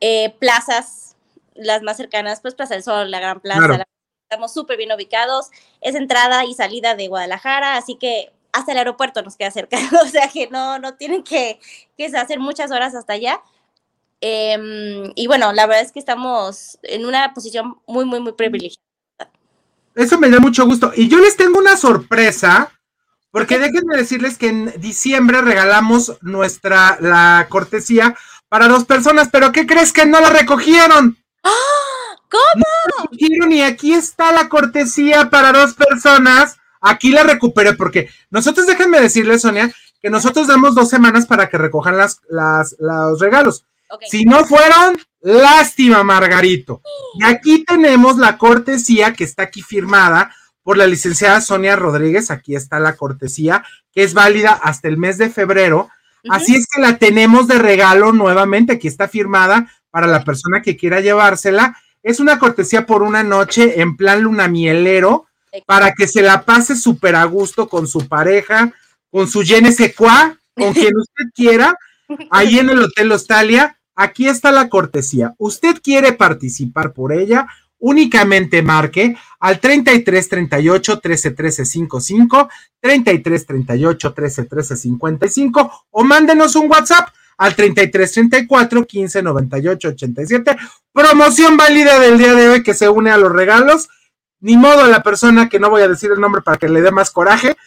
eh, 0.01 0.31
plazas, 0.39 1.15
las 1.53 1.83
más 1.83 1.97
cercanas, 1.97 2.41
pues 2.41 2.55
Plaza 2.55 2.73
del 2.73 2.83
Sol, 2.83 3.11
la 3.11 3.19
Gran 3.19 3.39
Plaza, 3.39 3.59
Claro. 3.59 3.77
la- 3.77 3.87
estamos 4.23 4.51
súper 4.53 4.77
bien 4.77 4.91
ubicados, 4.91 5.49
es 5.81 5.93
entrada 5.95 6.43
y 6.45 6.53
salida 6.55 6.95
de 6.95 7.07
Guadalajara, 7.07 7.77
así 7.77 7.95
que 7.95 8.31
hasta 8.51 8.71
el 8.71 8.79
aeropuerto 8.79 9.21
nos 9.21 9.35
queda 9.37 9.51
cerca, 9.51 9.77
o 10.03 10.07
sea 10.07 10.27
que 10.27 10.47
no, 10.47 10.79
no 10.79 10.95
tienen 10.95 11.23
que, 11.23 11.59
que 11.95 12.05
hacer 12.07 12.39
muchas 12.39 12.71
horas 12.71 12.95
hasta 12.95 13.13
allá. 13.13 13.41
Em, 14.21 15.11
y 15.15 15.27
bueno, 15.27 15.53
la 15.53 15.65
verdad 15.65 15.83
es 15.83 15.91
que 15.91 15.99
estamos 15.99 16.77
en 16.83 17.05
una 17.05 17.33
posición 17.33 17.77
muy, 17.87 18.05
muy, 18.05 18.19
muy 18.19 18.33
privilegiada. 18.33 18.83
Eso 19.95 20.19
me 20.19 20.29
da 20.29 20.39
mucho 20.39 20.65
gusto. 20.65 20.91
Y 20.95 21.07
yo 21.07 21.19
les 21.19 21.35
tengo 21.35 21.59
una 21.59 21.77
sorpresa, 21.77 22.71
porque 23.31 23.59
déjenme 23.59 23.95
decirles 23.95 24.37
que 24.37 24.47
en 24.47 24.73
diciembre 24.79 25.41
regalamos 25.41 26.17
nuestra, 26.21 26.97
la 27.01 27.47
cortesía 27.49 28.15
para 28.49 28.67
dos 28.67 28.85
personas, 28.85 29.29
pero 29.31 29.51
¿qué 29.51 29.65
crees 29.65 29.93
que 29.93 30.05
no 30.05 30.19
la 30.19 30.29
recogieron? 30.29 31.17
¿Cómo? 32.29 32.41
No 32.55 32.63
la 32.97 33.03
recogieron 33.03 33.51
y 33.51 33.61
aquí 33.61 33.93
está 33.93 34.31
la 34.31 34.49
cortesía 34.49 35.29
para 35.29 35.51
dos 35.51 35.73
personas. 35.73 36.57
Aquí 36.81 37.11
la 37.11 37.23
recuperé 37.23 37.73
porque 37.73 38.09
nosotros, 38.29 38.67
déjenme 38.67 39.01
decirles, 39.01 39.41
Sonia, 39.41 39.73
que 40.01 40.09
nosotros 40.09 40.47
damos 40.47 40.75
dos 40.75 40.89
semanas 40.89 41.25
para 41.25 41.49
que 41.49 41.57
recojan 41.57 41.97
las, 41.97 42.21
las, 42.29 42.75
los 42.79 43.19
regalos. 43.19 43.65
Si 44.09 44.25
no 44.25 44.45
fueron, 44.45 44.97
lástima, 45.21 46.03
Margarito. 46.03 46.81
Y 47.15 47.23
aquí 47.23 47.63
tenemos 47.63 48.17
la 48.17 48.37
cortesía 48.37 49.13
que 49.13 49.23
está 49.23 49.43
aquí 49.43 49.61
firmada 49.61 50.33
por 50.63 50.77
la 50.77 50.87
licenciada 50.87 51.41
Sonia 51.41 51.75
Rodríguez. 51.75 52.31
Aquí 52.31 52.55
está 52.55 52.79
la 52.79 52.95
cortesía, 52.95 53.63
que 53.91 54.03
es 54.03 54.13
válida 54.13 54.51
hasta 54.51 54.87
el 54.87 54.97
mes 54.97 55.17
de 55.17 55.29
febrero. 55.29 55.89
Así 56.29 56.55
es 56.55 56.67
que 56.67 56.81
la 56.81 56.97
tenemos 56.97 57.47
de 57.47 57.57
regalo 57.57 58.11
nuevamente. 58.11 58.73
Aquí 58.73 58.87
está 58.87 59.07
firmada 59.07 59.71
para 59.89 60.07
la 60.07 60.23
persona 60.23 60.61
que 60.61 60.77
quiera 60.77 60.99
llevársela. 60.99 61.77
Es 62.03 62.19
una 62.19 62.39
cortesía 62.39 62.85
por 62.85 63.03
una 63.03 63.23
noche 63.23 63.81
en 63.81 63.97
plan 63.97 64.21
lunamielero 64.21 65.27
para 65.65 65.93
que 65.93 66.07
se 66.07 66.21
la 66.21 66.43
pase 66.43 66.75
súper 66.75 67.15
a 67.15 67.23
gusto 67.25 67.67
con 67.67 67.87
su 67.87 68.07
pareja, 68.07 68.71
con 69.09 69.27
su 69.27 69.43
je 69.43 69.61
ne 69.61 69.71
sais 69.71 69.95
quoi, 69.95 70.37
con 70.55 70.73
quien 70.73 70.95
usted 70.97 71.25
quiera, 71.33 71.75
ahí 72.29 72.59
en 72.59 72.69
el 72.69 72.83
Hotel 72.83 73.11
Australia. 73.11 73.78
Aquí 74.01 74.29
está 74.29 74.53
la 74.53 74.69
cortesía. 74.69 75.35
Usted 75.37 75.81
quiere 75.83 76.13
participar 76.13 76.93
por 76.93 77.11
ella, 77.11 77.47
únicamente 77.79 78.61
marque 78.61 79.17
al 79.41 79.59
33 79.59 80.29
38 80.29 80.99
13 81.01 81.31
13 81.31 81.65
55, 81.65 82.49
33 82.79 83.45
38 83.45 84.13
13 84.13 84.45
13 84.45 84.77
55 84.77 85.85
o 85.91 86.03
mándenos 86.05 86.55
un 86.55 86.71
WhatsApp 86.71 87.09
al 87.37 87.57
33 87.57 88.11
34 88.13 88.87
15 88.87 89.21
98 89.21 89.87
87. 89.89 90.55
Promoción 90.93 91.57
válida 91.57 91.99
del 91.99 92.17
día 92.17 92.33
de 92.35 92.47
hoy 92.47 92.63
que 92.63 92.73
se 92.73 92.87
une 92.87 93.11
a 93.11 93.17
los 93.17 93.33
regalos. 93.33 93.89
Ni 94.41 94.57
modo 94.57 94.83
a 94.83 94.87
la 94.87 95.03
persona 95.03 95.49
que 95.49 95.59
no 95.59 95.69
voy 95.69 95.81
a 95.81 95.87
decir 95.87 96.11
el 96.11 96.21
nombre 96.21 96.41
para 96.41 96.57
que 96.57 96.69
le 96.69 96.81
dé 96.81 96.91
más 96.91 97.11
coraje, 97.11 97.57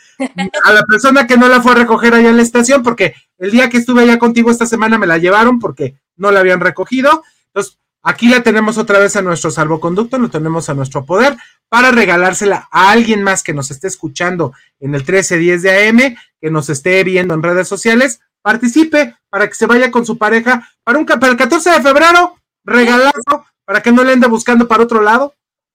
a 0.65 0.73
la 0.73 0.83
persona 0.83 1.27
que 1.27 1.37
no 1.37 1.49
la 1.49 1.61
fue 1.61 1.73
a 1.73 1.77
recoger 1.77 2.15
allá 2.15 2.31
en 2.31 2.37
la 2.37 2.43
estación, 2.43 2.83
porque 2.83 3.15
el 3.39 3.51
día 3.51 3.69
que 3.69 3.79
estuve 3.79 4.03
allá 4.03 4.19
contigo 4.19 4.51
esta 4.51 4.67
semana 4.67 4.99
me 4.99 5.07
la 5.07 5.19
llevaron 5.19 5.59
porque 5.59 5.97
no 6.17 6.31
la 6.31 6.41
habían 6.41 6.61
recogido. 6.61 7.23
Entonces, 7.47 7.79
aquí 8.03 8.29
la 8.29 8.43
tenemos 8.43 8.79
otra 8.79 8.99
vez 8.99 9.17
a 9.17 9.23
nuestro 9.23 9.51
salvoconducto, 9.51 10.19
lo 10.19 10.31
tenemos 10.31 10.69
a 10.69 10.75
nuestro 10.75 11.05
poder 11.05 11.37
para 11.69 11.91
regalársela 11.91 12.69
a 12.71 12.91
alguien 12.91 13.23
más 13.23 13.43
que 13.43 13.55
nos 13.55 13.71
esté 13.71 13.89
escuchando 13.89 14.53
en 14.79 14.95
el 14.95 15.01
1310 15.01 15.63
de 15.63 15.89
AM, 15.89 16.17
que 16.41 16.51
nos 16.51 16.69
esté 16.69 17.03
viendo 17.05 17.35
en 17.35 17.43
redes 17.43 17.69
sociales. 17.69 18.21
Participe 18.43 19.17
para 19.31 19.49
que 19.49 19.55
se 19.55 19.67
vaya 19.67 19.91
con 19.91 20.05
su 20.05 20.19
pareja 20.19 20.69
para, 20.85 20.99
un, 20.99 21.07
para 21.07 21.29
el 21.29 21.37
14 21.37 21.71
de 21.71 21.83
febrero, 21.83 22.37
regalazo, 22.65 23.47
para 23.65 23.83
que 23.83 23.93
no 23.93 24.05
le 24.05 24.13
ande 24.13 24.27
buscando 24.27 24.69
para 24.69 24.83
otro 24.83 25.01
lado. 25.01 25.35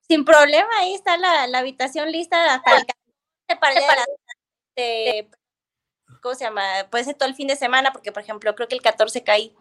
Sin 0.09 0.23
problema, 0.25 0.69
ahí 0.79 0.93
está 0.93 1.17
la, 1.17 1.47
la 1.47 1.59
habitación 1.59 2.11
lista 2.11 2.61
para 2.63 2.77
el 2.77 2.85
14, 2.85 3.59
para 3.59 3.75
de 3.75 3.81
la- 3.81 4.05
de- 4.75 5.29
¿cómo 6.21 6.35
se 6.35 6.45
llama? 6.45 6.63
Puede 6.89 7.03
ser 7.03 7.15
todo 7.15 7.27
el 7.27 7.35
fin 7.35 7.47
de 7.47 7.55
semana, 7.55 7.91
porque 7.91 8.11
por 8.11 8.21
ejemplo, 8.23 8.55
creo 8.55 8.67
que 8.67 8.75
el 8.75 8.81
14 8.81 9.23
cae 9.23 9.51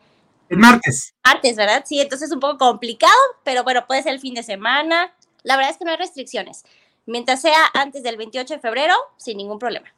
El 0.49 0.59
martes. 0.59 1.15
martes, 1.25 1.57
¿verdad? 1.57 1.85
Sí, 1.87 2.01
entonces 2.01 2.29
es 2.29 2.35
un 2.35 2.41
poco 2.41 2.59
complicado, 2.59 3.13
pero 3.45 3.65
bueno, 3.65 3.87
puede 3.87 4.03
ser 4.03 4.13
el 4.13 4.21
fin 4.21 4.35
de 4.35 4.43
semana. 4.43 5.15
La 5.43 5.57
verdad 5.57 5.73
es 5.73 5.79
que 5.79 5.85
no 5.85 5.91
hay 5.91 5.97
restricciones. 5.97 6.65
Mientras 7.07 7.41
sea 7.41 7.59
antes 7.75 8.03
del 8.03 8.17
28 8.17 8.55
de 8.55 8.61
febrero, 8.61 8.95
sin 9.17 9.37
ningún 9.37 9.59
problema. 9.59 9.93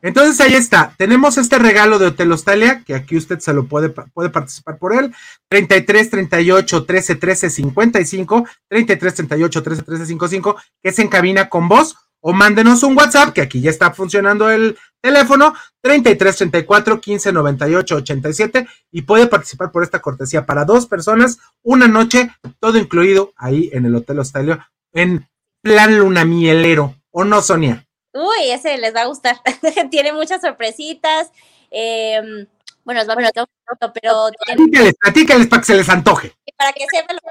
Entonces 0.00 0.40
ahí 0.40 0.54
está, 0.54 0.94
tenemos 0.96 1.38
este 1.38 1.58
regalo 1.58 1.98
de 1.98 2.06
Hotel 2.06 2.30
Hostalia, 2.30 2.84
que 2.84 2.94
aquí 2.94 3.16
usted 3.16 3.40
se 3.40 3.52
lo 3.52 3.66
puede, 3.66 3.88
puede 3.88 4.30
participar 4.30 4.78
por 4.78 4.94
él, 4.94 5.12
33 5.48 6.10
38 6.10 6.84
13 6.84 7.14
13 7.16 7.50
55, 7.50 8.46
33 8.68 9.14
38 9.14 9.62
13 9.62 9.82
13 9.82 10.06
55, 10.06 10.56
que 10.82 10.88
es 10.90 10.98
en 11.00 11.08
cabina 11.08 11.48
con 11.48 11.68
voz, 11.68 11.96
o 12.20 12.32
mándenos 12.32 12.82
un 12.82 12.96
WhatsApp, 12.96 13.32
que 13.32 13.40
aquí 13.40 13.60
ya 13.60 13.70
está 13.70 13.92
funcionando 13.92 14.50
el 14.50 14.76
teléfono, 15.00 15.54
33 15.82 16.36
34 16.36 17.00
15 17.00 17.32
98 17.32 17.96
87, 17.96 18.68
y 18.92 19.02
puede 19.02 19.26
participar 19.26 19.72
por 19.72 19.82
esta 19.82 20.00
cortesía 20.00 20.46
para 20.46 20.64
dos 20.64 20.86
personas, 20.86 21.38
una 21.62 21.88
noche, 21.88 22.30
todo 22.60 22.78
incluido 22.78 23.32
ahí 23.36 23.70
en 23.72 23.86
el 23.86 23.94
Hotel 23.96 24.20
Hostalia, 24.20 24.70
en 24.92 25.28
plan 25.62 25.98
lunamielero, 25.98 26.94
¿o 27.10 27.24
no, 27.24 27.42
Sonia? 27.42 27.87
Uy, 28.12 28.50
ese 28.50 28.78
les 28.78 28.94
va 28.94 29.02
a 29.02 29.06
gustar. 29.06 29.40
tiene 29.90 30.12
muchas 30.12 30.40
sorpresitas. 30.40 31.30
eh, 31.70 32.46
bueno, 32.84 33.00
les 33.00 33.08
va 33.08 33.12
a 33.12 33.92
pero 33.92 34.30
Platícales, 34.46 34.94
platícales 34.98 35.46
para 35.46 35.60
que 35.60 35.66
se 35.66 35.74
les 35.74 35.88
antoje. 35.90 36.32
para 36.56 36.72
que 36.72 36.86
sepan 36.90 37.16
lo 37.16 37.22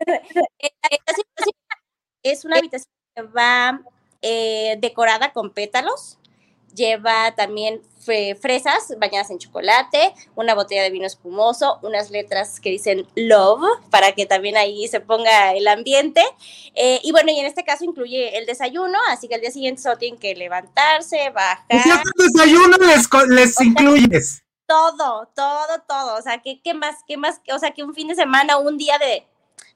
habitación 0.90 1.26
es 2.22 2.44
una 2.44 2.56
habitación 2.56 2.90
que 3.14 3.22
va 3.22 3.82
eh, 4.22 4.78
decorada 4.80 5.32
con 5.32 5.50
pétalos. 5.50 6.18
Lleva 6.74 7.34
también 7.34 7.82
fre- 8.04 8.36
fresas 8.40 8.94
bañadas 8.98 9.30
en 9.30 9.38
chocolate, 9.38 10.14
una 10.34 10.54
botella 10.54 10.82
de 10.82 10.90
vino 10.90 11.06
espumoso, 11.06 11.78
unas 11.82 12.10
letras 12.10 12.60
que 12.60 12.70
dicen 12.70 13.06
love 13.14 13.62
para 13.90 14.12
que 14.12 14.26
también 14.26 14.56
ahí 14.56 14.88
se 14.88 15.00
ponga 15.00 15.52
el 15.52 15.68
ambiente. 15.68 16.22
Eh, 16.74 17.00
y 17.02 17.12
bueno, 17.12 17.30
y 17.30 17.38
en 17.38 17.46
este 17.46 17.64
caso 17.64 17.84
incluye 17.84 18.38
el 18.38 18.46
desayuno, 18.46 18.98
así 19.08 19.28
que 19.28 19.34
al 19.34 19.40
día 19.42 19.50
siguiente 19.50 19.82
solo 19.82 19.98
tienen 19.98 20.18
que 20.18 20.34
levantarse, 20.34 21.30
bajar. 21.30 21.64
Y 21.68 21.78
si 21.80 21.90
el 21.90 21.98
desayuno 22.16 22.76
les, 22.78 23.08
les 23.28 23.60
incluyes. 23.60 24.42
todo, 24.66 25.28
todo, 25.36 25.82
todo. 25.86 26.18
O 26.18 26.22
sea, 26.22 26.40
¿qué, 26.40 26.60
qué 26.62 26.72
más, 26.72 26.96
qué 27.06 27.16
más? 27.18 27.40
O 27.54 27.58
sea, 27.58 27.72
que 27.72 27.82
un 27.82 27.94
fin 27.94 28.08
de 28.08 28.14
semana, 28.14 28.56
un 28.56 28.78
día 28.78 28.96
de, 28.98 29.26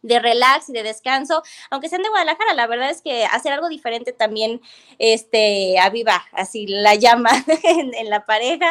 de 0.07 0.19
relax 0.21 0.69
y 0.69 0.73
de 0.73 0.83
descanso, 0.83 1.43
aunque 1.71 1.89
sean 1.89 2.03
de 2.03 2.09
Guadalajara, 2.09 2.55
la 2.55 2.67
verdad 2.67 2.91
es 2.91 3.03
que 3.03 3.25
hacer 3.27 3.53
algo 3.53 3.69
diferente 3.69 4.13
también, 4.13 4.61
este, 4.99 5.79
aviva 5.79 6.23
así 6.33 6.67
la 6.67 6.95
llama 6.95 7.31
en, 7.65 7.95
en 7.95 8.11
la 8.11 8.25
pareja. 8.25 8.71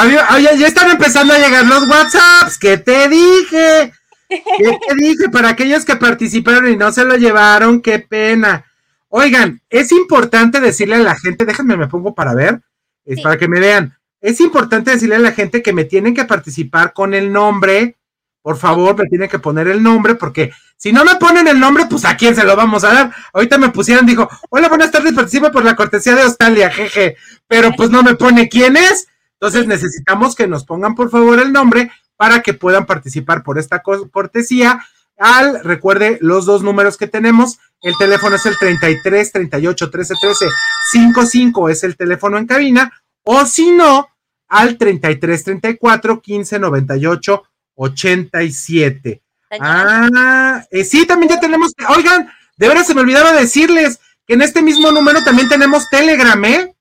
Oye, 0.00 0.58
ya 0.58 0.66
están 0.66 0.90
empezando 0.90 1.34
a 1.34 1.38
llegar 1.38 1.64
los 1.66 1.88
WhatsApps. 1.88 2.58
¿Qué 2.58 2.78
te 2.78 3.08
dije? 3.08 3.92
¿Qué 4.28 4.78
te 4.88 4.94
dije? 4.96 5.28
Para 5.32 5.50
aquellos 5.50 5.84
que 5.84 5.96
participaron 5.96 6.70
y 6.70 6.76
no 6.76 6.92
se 6.92 7.04
lo 7.04 7.16
llevaron, 7.16 7.82
qué 7.82 7.98
pena. 7.98 8.64
Oigan, 9.08 9.60
es 9.70 9.90
importante 9.90 10.60
decirle 10.60 10.94
a 10.96 11.00
la 11.00 11.16
gente, 11.16 11.44
déjenme 11.44 11.76
me 11.76 11.88
pongo 11.88 12.14
para 12.14 12.32
ver, 12.34 12.60
es 13.04 13.16
Sí. 13.16 13.22
para 13.22 13.36
que 13.38 13.48
me 13.48 13.58
vean. 13.58 13.96
Es 14.20 14.40
importante 14.40 14.92
decirle 14.92 15.16
a 15.16 15.20
la 15.20 15.32
gente 15.32 15.62
que 15.62 15.72
me 15.72 15.84
tienen 15.84 16.14
que 16.14 16.24
participar 16.26 16.92
con 16.92 17.14
el 17.14 17.32
nombre. 17.32 17.96
Por 18.42 18.56
favor, 18.56 18.96
me 18.96 19.06
tienen 19.06 19.28
que 19.28 19.38
poner 19.38 19.68
el 19.68 19.82
nombre, 19.82 20.14
porque 20.14 20.50
si 20.76 20.92
no 20.92 21.04
me 21.04 21.16
ponen 21.16 21.46
el 21.46 21.60
nombre, 21.60 21.84
pues 21.90 22.04
a 22.06 22.16
quién 22.16 22.34
se 22.34 22.44
lo 22.44 22.56
vamos 22.56 22.84
a 22.84 22.92
dar. 22.94 23.14
Ahorita 23.34 23.58
me 23.58 23.68
pusieron, 23.68 24.06
dijo, 24.06 24.28
hola, 24.48 24.68
buenas 24.68 24.90
tardes, 24.90 25.12
participa 25.12 25.50
por 25.52 25.64
la 25.64 25.76
cortesía 25.76 26.14
de 26.14 26.22
Australia, 26.22 26.70
jeje. 26.70 27.16
Pero 27.46 27.72
pues 27.76 27.90
no 27.90 28.02
me 28.02 28.14
pone 28.14 28.48
quién 28.48 28.76
es. 28.78 29.08
Entonces 29.38 29.66
necesitamos 29.66 30.34
que 30.34 30.46
nos 30.46 30.64
pongan 30.64 30.94
por 30.94 31.10
favor 31.10 31.38
el 31.38 31.52
nombre 31.52 31.90
para 32.16 32.40
que 32.42 32.54
puedan 32.54 32.86
participar 32.86 33.42
por 33.42 33.58
esta 33.58 33.82
co- 33.82 34.08
cortesía. 34.10 34.84
Al, 35.18 35.62
recuerde 35.62 36.16
los 36.22 36.46
dos 36.46 36.62
números 36.62 36.96
que 36.96 37.06
tenemos. 37.06 37.58
El 37.82 37.94
teléfono 37.98 38.36
es 38.36 38.46
el 38.46 38.56
33 38.58 39.32
38 39.32 39.90
13 39.90 40.14
13 40.20 40.46
55 40.92 41.68
es 41.68 41.84
el 41.84 41.96
teléfono 41.96 42.38
en 42.38 42.46
cabina. 42.46 42.92
O 43.22 43.44
si 43.44 43.70
no, 43.70 44.08
al 44.48 44.78
33 44.78 45.44
34 45.44 46.20
15 46.20 46.58
98 46.58 47.42
87. 47.80 49.22
Ah, 49.58 50.64
eh, 50.70 50.84
sí, 50.84 51.06
también 51.06 51.30
ya 51.30 51.40
tenemos. 51.40 51.72
Oigan, 51.88 52.30
de 52.56 52.68
veras 52.68 52.86
se 52.86 52.94
me 52.94 53.00
olvidaba 53.00 53.32
decirles 53.32 53.98
que 54.26 54.34
en 54.34 54.42
este 54.42 54.62
mismo 54.62 54.92
número 54.92 55.24
también 55.24 55.48
tenemos 55.48 55.88
Telegram, 55.88 56.44
¿eh? 56.44 56.74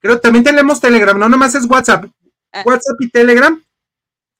Creo 0.00 0.14
que 0.16 0.22
también 0.22 0.44
tenemos 0.44 0.80
Telegram, 0.80 1.18
no 1.18 1.28
nomás 1.28 1.54
es 1.54 1.66
WhatsApp. 1.66 2.06
Ah. 2.52 2.62
WhatsApp 2.64 2.96
y 3.00 3.10
Telegram 3.10 3.62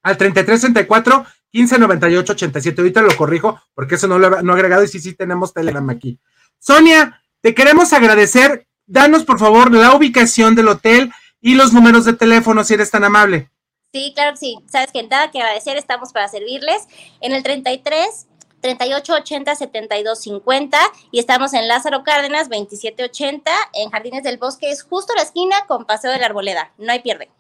al 0.03 0.17
3334 0.17 1.27
1598 1.53 2.33
87. 2.33 2.81
Ahorita 2.81 3.03
lo 3.03 3.17
corrijo 3.17 3.61
porque 3.75 3.97
eso 3.97 4.09
no 4.09 4.19
lo 4.19 4.43
no 4.43 4.53
he 4.53 4.55
agregado 4.55 4.85
y 4.85 4.89
sí, 4.89 4.99
sí 5.01 5.15
tenemos 5.15 5.53
Telegram 5.53 5.89
aquí. 5.91 6.19
Sonia, 6.59 7.23
te 7.43 7.55
queremos 7.55 7.93
agradecer. 7.93 8.67
Danos 8.87 9.25
por 9.25 9.39
favor 9.39 9.71
la 9.73 9.95
ubicación 9.95 10.55
del 10.55 10.69
hotel 10.69 11.13
y 11.41 11.57
los 11.57 11.73
números 11.73 12.05
de 12.05 12.15
teléfono 12.15 12.65
si 12.65 12.75
eres 12.75 12.91
tan 12.91 13.05
amable. 13.05 13.51
Sí, 13.97 14.13
claro 14.15 14.33
que 14.33 14.37
sí. 14.37 14.59
Sabes 14.71 14.93
que 14.93 15.03
nada 15.05 15.31
que 15.31 15.41
agradecer, 15.41 15.79
estamos 15.79 16.13
para 16.13 16.29
servirles. 16.29 16.87
En 17.23 17.33
el 17.33 17.43
33 17.43 18.27
38 18.61 19.15
80 19.15 19.55
72 19.55 20.21
50 20.21 20.79
y 21.13 21.19
estamos 21.19 21.55
en 21.55 21.67
Lázaro 21.67 22.05
Cárdenas 22.05 22.51
27 22.51 23.05
80 23.05 23.51
en 23.73 23.91
Jardines 23.91 24.23
del 24.23 24.37
Bosque, 24.37 24.71
es 24.71 24.83
justo 24.83 25.15
la 25.17 25.23
esquina 25.23 25.57
con 25.67 25.87
Paseo 25.87 26.11
de 26.11 26.19
la 26.19 26.27
Arboleda. 26.27 26.73
No 26.77 26.93
hay 26.93 27.01
pierde. 27.01 27.31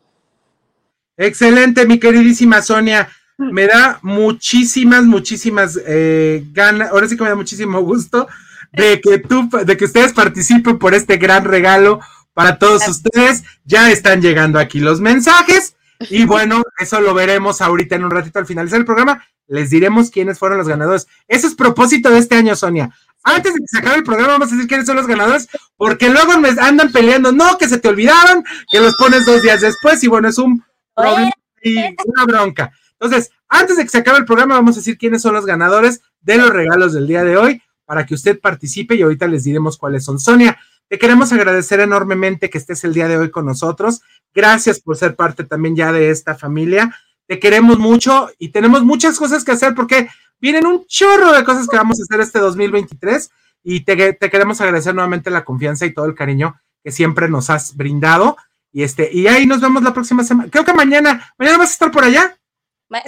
Excelente, 1.18 1.84
mi 1.84 2.00
queridísima 2.00 2.62
Sonia. 2.62 3.10
Me 3.36 3.66
da 3.66 3.98
muchísimas, 4.00 5.04
muchísimas 5.04 5.78
eh, 5.86 6.42
ganas, 6.52 6.90
ahora 6.90 7.06
sí 7.06 7.18
que 7.18 7.22
me 7.22 7.28
da 7.28 7.36
muchísimo 7.36 7.82
gusto 7.82 8.28
de 8.72 9.02
que 9.02 9.18
tú, 9.18 9.50
de 9.62 9.76
que 9.76 9.84
ustedes 9.84 10.14
participen 10.14 10.78
por 10.78 10.94
este 10.94 11.18
gran 11.18 11.44
regalo 11.44 12.00
para 12.32 12.58
todos 12.58 12.88
ustedes. 12.88 13.42
Ya 13.66 13.90
están 13.90 14.22
llegando 14.22 14.58
aquí 14.58 14.80
los 14.80 15.02
mensajes 15.02 15.75
y 16.10 16.24
bueno, 16.24 16.62
eso 16.78 17.00
lo 17.00 17.14
veremos 17.14 17.60
ahorita 17.60 17.96
en 17.96 18.04
un 18.04 18.10
ratito 18.10 18.38
al 18.38 18.46
finalizar 18.46 18.78
el 18.78 18.84
programa. 18.84 19.24
Les 19.46 19.70
diremos 19.70 20.10
quiénes 20.10 20.38
fueron 20.38 20.58
los 20.58 20.68
ganadores. 20.68 21.06
Ese 21.28 21.46
es 21.46 21.54
propósito 21.54 22.10
de 22.10 22.18
este 22.18 22.36
año, 22.36 22.56
Sonia. 22.56 22.90
Antes 23.22 23.54
de 23.54 23.60
que 23.60 23.66
se 23.66 23.78
acabe 23.78 23.96
el 23.96 24.04
programa, 24.04 24.34
vamos 24.34 24.48
a 24.48 24.52
decir 24.52 24.68
quiénes 24.68 24.86
son 24.86 24.96
los 24.96 25.06
ganadores, 25.06 25.48
porque 25.76 26.08
luego 26.08 26.38
me 26.38 26.50
andan 26.60 26.92
peleando, 26.92 27.32
no, 27.32 27.58
que 27.58 27.68
se 27.68 27.78
te 27.78 27.88
olvidaron, 27.88 28.44
que 28.70 28.80
los 28.80 28.96
pones 28.96 29.26
dos 29.26 29.42
días 29.42 29.60
después, 29.60 30.02
y 30.04 30.08
bueno, 30.08 30.28
es 30.28 30.38
un 30.38 30.64
problema 30.94 31.32
y 31.62 31.76
una 31.78 32.24
bronca. 32.24 32.72
Entonces, 32.92 33.30
antes 33.48 33.76
de 33.76 33.84
que 33.84 33.90
se 33.90 33.98
acabe 33.98 34.18
el 34.18 34.24
programa, 34.24 34.54
vamos 34.54 34.76
a 34.76 34.80
decir 34.80 34.96
quiénes 34.96 35.22
son 35.22 35.34
los 35.34 35.44
ganadores 35.44 36.02
de 36.20 36.36
los 36.36 36.50
regalos 36.50 36.92
del 36.92 37.06
día 37.06 37.24
de 37.24 37.36
hoy 37.36 37.62
para 37.84 38.04
que 38.06 38.14
usted 38.14 38.40
participe 38.40 38.94
y 38.94 39.02
ahorita 39.02 39.26
les 39.26 39.44
diremos 39.44 39.76
cuáles 39.76 40.04
son. 40.04 40.18
Sonia, 40.18 40.58
te 40.88 40.98
queremos 40.98 41.32
agradecer 41.32 41.80
enormemente 41.80 42.50
que 42.50 42.58
estés 42.58 42.84
el 42.84 42.94
día 42.94 43.08
de 43.08 43.16
hoy 43.18 43.30
con 43.30 43.46
nosotros. 43.46 44.02
Gracias 44.34 44.80
por 44.80 44.96
ser 44.96 45.16
parte 45.16 45.44
también 45.44 45.74
ya 45.76 45.92
de 45.92 46.10
esta 46.10 46.34
familia. 46.34 46.94
Te 47.26 47.38
queremos 47.40 47.78
mucho 47.78 48.28
y 48.38 48.50
tenemos 48.50 48.84
muchas 48.84 49.18
cosas 49.18 49.44
que 49.44 49.52
hacer 49.52 49.74
porque 49.74 50.08
vienen 50.40 50.66
un 50.66 50.86
chorro 50.86 51.32
de 51.32 51.42
cosas 51.44 51.66
que 51.66 51.76
vamos 51.76 51.98
a 52.00 52.02
hacer 52.04 52.20
este 52.20 52.38
2023 52.38 53.30
y 53.64 53.80
te, 53.80 54.12
te 54.12 54.30
queremos 54.30 54.60
agradecer 54.60 54.94
nuevamente 54.94 55.30
la 55.30 55.44
confianza 55.44 55.86
y 55.86 55.92
todo 55.94 56.04
el 56.06 56.14
cariño 56.14 56.60
que 56.84 56.92
siempre 56.92 57.28
nos 57.28 57.50
has 57.50 57.74
brindado. 57.76 58.36
Y 58.72 58.82
este, 58.82 59.10
y 59.12 59.26
ahí 59.26 59.46
nos 59.46 59.60
vemos 59.60 59.82
la 59.82 59.92
próxima 59.94 60.22
semana. 60.22 60.50
Creo 60.50 60.64
que 60.64 60.74
mañana, 60.74 61.32
mañana 61.38 61.58
vas 61.58 61.70
a 61.70 61.72
estar 61.72 61.90
por 61.90 62.04
allá. 62.04 62.36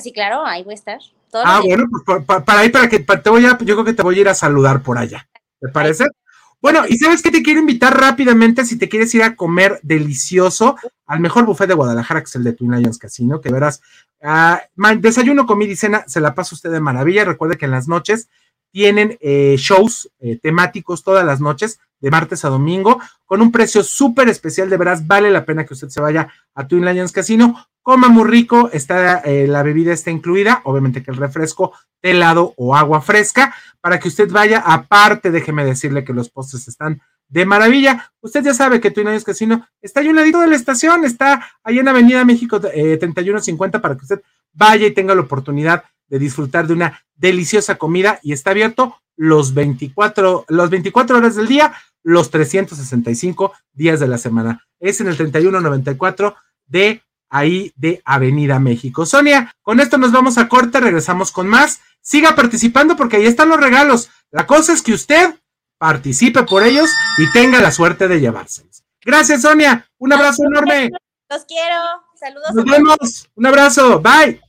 Sí, 0.03 0.12
claro, 0.12 0.45
ahí 0.45 0.64
voy 0.64 0.72
a 0.72 0.74
estar. 0.74 0.99
Ah, 1.45 1.61
bueno, 1.68 1.85
pues 1.91 2.03
pa- 2.05 2.20
pa- 2.24 2.45
para 2.45 2.61
ahí, 2.61 2.70
para 2.70 2.89
que 2.89 3.01
para- 3.01 3.22
te 3.22 3.31
voy 3.31 3.45
a, 3.45 3.51
yo 3.59 3.74
creo 3.76 3.85
que 3.85 3.93
te 3.93 4.03
voy 4.03 4.16
a 4.16 4.20
ir 4.22 4.29
a 4.29 4.35
saludar 4.35 4.83
por 4.83 4.99
allá. 4.99 5.29
¿Te 5.61 5.68
parece? 5.68 6.05
Bueno, 6.61 6.82
y 6.88 6.98
sabes 6.98 7.22
que 7.22 7.30
te 7.30 7.42
quiero 7.42 7.61
invitar 7.61 7.98
rápidamente 7.98 8.64
si 8.64 8.76
te 8.76 8.88
quieres 8.88 9.14
ir 9.14 9.22
a 9.22 9.36
comer 9.36 9.78
delicioso 9.82 10.76
al 11.06 11.20
mejor 11.20 11.46
buffet 11.46 11.68
de 11.68 11.74
Guadalajara, 11.74 12.20
que 12.20 12.24
es 12.26 12.34
el 12.34 12.42
de 12.44 12.52
Twin 12.52 12.72
Lions 12.72 12.98
Casino, 12.98 13.40
que 13.40 13.50
verás, 13.52 13.80
ma- 14.74 14.94
desayuno, 14.96 15.46
comida 15.46 15.72
y 15.72 15.76
cena, 15.76 16.04
se 16.09 16.20
la 16.20 16.34
pasa 16.34 16.56
usted 16.56 16.70
de 16.72 16.80
maravilla. 16.80 17.24
Recuerde 17.24 17.56
que 17.56 17.66
en 17.66 17.70
las 17.70 17.86
noches 17.86 18.28
tienen 18.72 19.16
eh, 19.20 19.54
shows 19.56 20.11
eh, 20.18 20.38
temáticos 20.42 21.04
todas 21.04 21.24
las 21.24 21.40
noches, 21.40 21.78
de 22.01 22.11
martes 22.11 22.44
a 22.44 22.49
domingo, 22.49 23.01
con 23.24 23.42
un 23.42 23.53
precio 23.53 23.82
súper 23.82 24.28
especial, 24.28 24.70
de 24.70 24.76
veras 24.76 25.07
vale 25.07 25.30
la 25.30 25.44
pena 25.44 25.64
que 25.64 25.74
usted 25.74 25.88
se 25.88 26.01
vaya 26.01 26.28
a 26.55 26.66
Twin 26.66 26.84
Lions 26.84 27.12
Casino, 27.12 27.66
coma 27.82 28.09
muy 28.09 28.28
rico, 28.28 28.70
está, 28.72 29.18
eh, 29.20 29.46
la 29.46 29.62
bebida 29.62 29.92
está 29.92 30.11
incluida, 30.11 30.61
obviamente 30.64 31.03
que 31.03 31.11
el 31.11 31.16
refresco 31.16 31.72
helado 32.03 32.55
o 32.57 32.76
agua 32.76 33.01
fresca, 33.01 33.55
para 33.80 33.99
que 33.99 34.09
usted 34.09 34.30
vaya, 34.30 34.61
aparte 34.64 35.30
déjeme 35.30 35.64
decirle 35.64 36.05
que 36.05 36.12
los 36.12 36.30
postres 36.30 36.68
están 36.68 37.01
de 37.28 37.44
maravilla. 37.44 38.12
Usted 38.20 38.42
ya 38.44 38.55
sabe 38.55 38.80
que 38.80 38.90
Twin 38.90 39.09
Lions 39.09 39.24
Casino 39.24 39.66
está 39.80 40.01
ahí 40.01 40.09
un 40.09 40.16
ladito 40.16 40.40
de 40.40 40.49
la 40.49 40.57
estación, 40.57 41.05
está 41.05 41.46
ahí 41.62 41.78
en 41.78 41.88
Avenida 41.88 42.24
México 42.24 42.61
3150 42.61 43.80
para 43.80 43.96
que 43.96 44.03
usted 44.03 44.22
vaya 44.53 44.86
y 44.86 44.92
tenga 44.92 45.14
la 45.14 45.22
oportunidad 45.22 45.84
de 46.09 46.18
disfrutar 46.18 46.66
de 46.66 46.72
una 46.72 47.03
deliciosa 47.16 47.76
comida 47.76 48.18
y 48.22 48.32
está 48.32 48.51
abierto 48.51 48.96
los 49.16 49.53
24, 49.53 50.46
los 50.49 50.70
24 50.70 51.18
horas 51.18 51.34
del 51.34 51.49
día, 51.49 51.74
los 52.09 52.30
365 52.30 53.52
días 53.74 54.00
de 54.00 54.09
la 54.09 54.16
semana. 54.16 54.64
Es 54.80 55.00
en 55.02 55.09
el 55.09 55.16
3194 55.16 56.36
de 56.66 57.02
ahí 57.28 57.72
de 57.76 58.00
Avenida 58.04 58.59
México. 58.59 59.04
Sonia, 59.04 59.54
con 59.61 59.78
esto 59.78 59.98
nos 59.98 60.11
vamos 60.11 60.38
a 60.38 60.48
corte, 60.48 60.80
regresamos 60.80 61.30
con 61.30 61.46
más. 61.46 61.80
Siga 62.00 62.34
participando 62.34 62.96
porque 62.96 63.18
ahí 63.18 63.26
están 63.26 63.50
los 63.50 63.61
regalos. 63.61 64.09
La 64.30 64.46
cosa 64.46 64.72
es 64.72 64.80
que 64.80 64.94
usted 64.94 65.38
participe 65.76 66.44
por 66.44 66.62
ellos 66.62 66.88
y 67.18 67.30
tenga 67.32 67.61
la 67.61 67.72
suerte 67.72 68.09
de 68.09 68.20
llevárselos. 68.20 68.84
Gracias, 69.04 69.42
Sonia. 69.42 69.86
Un 69.98 70.14
abrazo 70.14 70.44
enorme. 70.46 70.88
Los 71.28 71.44
quiero. 71.44 71.76
Saludos. 72.18 72.54
Nos 72.54 72.64
vemos. 72.64 73.28
Un 73.34 73.46
abrazo. 73.46 74.00
Bye. 74.00 74.40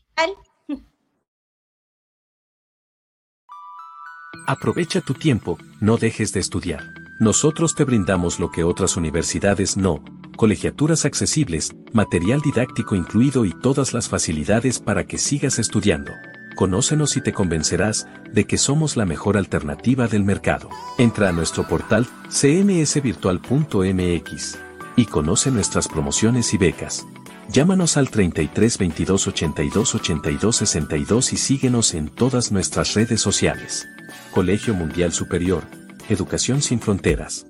Aprovecha 4.48 5.02
tu 5.02 5.14
tiempo, 5.14 5.60
no 5.82 5.98
dejes 5.98 6.32
de 6.32 6.40
estudiar. 6.40 6.99
Nosotros 7.20 7.76
te 7.76 7.84
brindamos 7.84 8.40
lo 8.40 8.50
que 8.50 8.64
otras 8.64 8.96
universidades 8.96 9.76
no, 9.76 10.02
colegiaturas 10.38 11.04
accesibles, 11.04 11.76
material 11.92 12.40
didáctico 12.40 12.96
incluido 12.96 13.44
y 13.44 13.52
todas 13.52 13.94
las 13.94 14.08
facilidades 14.08 14.80
para 14.80 15.06
que 15.06 15.18
sigas 15.18 15.60
estudiando. 15.60 16.14
Conócenos 16.56 17.18
y 17.18 17.22
te 17.22 17.34
convencerás 17.34 18.08
de 18.32 18.46
que 18.46 18.58
somos 18.58 18.96
la 18.96 19.06
mejor 19.06 19.36
alternativa 19.36 20.08
del 20.08 20.24
mercado. 20.24 20.70
Entra 20.98 21.28
a 21.28 21.34
nuestro 21.34 21.68
portal 21.68 22.08
cmsvirtual.mx 22.30 24.58
y 24.96 25.06
conoce 25.06 25.52
nuestras 25.52 25.90
promociones 25.90 26.54
y 26.54 26.58
becas. 26.58 27.06
Llámanos 27.50 27.98
al 27.98 28.10
33 28.10 28.78
22 28.78 29.28
82 29.28 29.96
82 29.96 30.56
62 30.56 31.34
y 31.34 31.38
síguenos 31.38 31.94
en 31.96 32.08
todas 32.08 32.54
nuestras 32.54 32.94
redes 32.94 33.20
sociales. 33.20 33.90
Colegio 34.32 34.74
Mundial 34.74 35.12
Superior, 35.12 35.66
Educación 36.10 36.64
sin 36.64 36.80
Fronteras. 36.80 37.46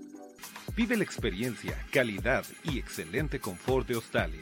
Vive 0.76 0.98
la 0.98 1.06
experiencia, 1.06 1.82
calidad 1.94 2.44
y 2.66 2.78
excelente 2.78 3.40
confort 3.40 3.88
de 3.88 3.96
Australia. 3.96 4.42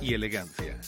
y 0.00 0.14
elegancia. 0.14 0.78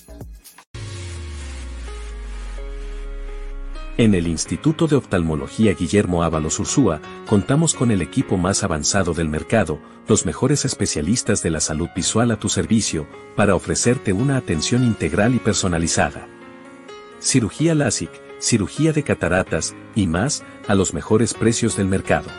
En 3.99 4.15
el 4.15 4.27
Instituto 4.27 4.87
de 4.87 4.97
Oftalmología 4.97 5.75
Guillermo 5.75 6.23
Ábalos 6.23 6.59
Ursúa, 6.59 7.01
contamos 7.29 7.75
con 7.75 7.91
el 7.91 8.01
equipo 8.01 8.39
más 8.39 8.65
avanzado 8.65 9.13
del 9.13 9.29
mercado, 9.29 9.79
los 10.09 10.25
mejores 10.25 10.65
especialistas 10.65 11.43
de 11.43 11.51
la 11.51 11.61
salud 11.61 11.89
visual 11.95 12.31
a 12.31 12.37
tu 12.37 12.49
servicio, 12.49 13.07
para 13.37 13.55
ofrecerte 13.55 14.15
una 14.15 14.39
atención 14.39 14.83
integral 14.83 15.35
y 15.35 15.39
personalizada. 15.39 16.27
Cirugía 17.21 17.75
LASIK, 17.75 18.11
cirugía 18.41 18.93
de 18.93 19.03
cataratas, 19.03 19.75
y 19.95 20.07
más, 20.07 20.43
a 20.67 20.75
los 20.75 20.95
mejores 20.95 21.35
precios 21.35 21.77
del 21.77 21.87
mercado. 21.87 22.31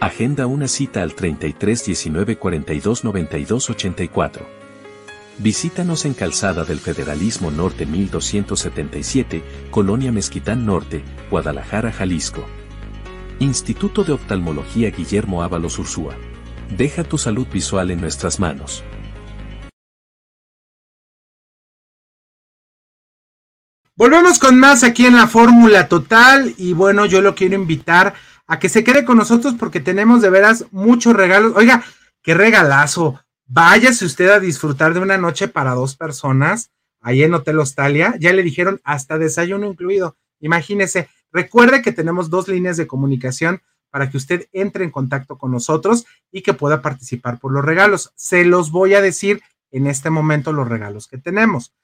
Agenda 0.00 0.46
una 0.46 0.68
cita 0.68 1.02
al 1.02 1.14
33 1.14 1.84
19 1.84 2.38
42 2.38 3.04
92 3.04 3.70
84. 3.70 4.61
Visítanos 5.38 6.04
en 6.04 6.12
Calzada 6.12 6.64
del 6.64 6.78
Federalismo 6.78 7.50
Norte 7.50 7.86
1277, 7.86 9.42
Colonia 9.70 10.12
Mezquitán 10.12 10.66
Norte, 10.66 11.02
Guadalajara, 11.30 11.90
Jalisco. 11.90 12.44
Instituto 13.38 14.04
de 14.04 14.12
Oftalmología 14.12 14.90
Guillermo 14.90 15.42
Ábalos 15.42 15.78
Ursúa. 15.78 16.14
Deja 16.76 17.02
tu 17.02 17.16
salud 17.16 17.46
visual 17.50 17.90
en 17.90 18.00
nuestras 18.00 18.40
manos. 18.40 18.84
Volvemos 23.96 24.38
con 24.38 24.58
más 24.58 24.84
aquí 24.84 25.06
en 25.06 25.16
la 25.16 25.26
Fórmula 25.26 25.88
Total 25.88 26.54
y 26.58 26.74
bueno, 26.74 27.06
yo 27.06 27.22
lo 27.22 27.34
quiero 27.34 27.54
invitar 27.54 28.14
a 28.46 28.58
que 28.58 28.68
se 28.68 28.84
quede 28.84 29.04
con 29.04 29.16
nosotros 29.16 29.54
porque 29.58 29.80
tenemos 29.80 30.20
de 30.20 30.30
veras 30.30 30.66
muchos 30.72 31.14
regalos. 31.14 31.54
Oiga, 31.56 31.82
qué 32.22 32.34
regalazo. 32.34 33.21
Váyase 33.54 34.06
usted 34.06 34.30
a 34.30 34.40
disfrutar 34.40 34.94
de 34.94 35.00
una 35.00 35.18
noche 35.18 35.46
para 35.46 35.74
dos 35.74 35.94
personas 35.94 36.70
ahí 37.02 37.22
en 37.22 37.34
Hotel 37.34 37.58
Hostalia. 37.58 38.16
Ya 38.18 38.32
le 38.32 38.42
dijeron 38.42 38.80
hasta 38.82 39.18
desayuno 39.18 39.66
incluido. 39.66 40.16
Imagínese, 40.40 41.10
recuerde 41.30 41.82
que 41.82 41.92
tenemos 41.92 42.30
dos 42.30 42.48
líneas 42.48 42.78
de 42.78 42.86
comunicación 42.86 43.60
para 43.90 44.08
que 44.08 44.16
usted 44.16 44.48
entre 44.52 44.84
en 44.84 44.90
contacto 44.90 45.36
con 45.36 45.50
nosotros 45.50 46.06
y 46.30 46.40
que 46.40 46.54
pueda 46.54 46.80
participar 46.80 47.40
por 47.40 47.52
los 47.52 47.62
regalos. 47.62 48.14
Se 48.16 48.46
los 48.46 48.70
voy 48.70 48.94
a 48.94 49.02
decir 49.02 49.42
en 49.70 49.86
este 49.86 50.08
momento 50.08 50.54
los 50.54 50.66
regalos 50.66 51.06
que 51.06 51.18
tenemos. 51.18 51.74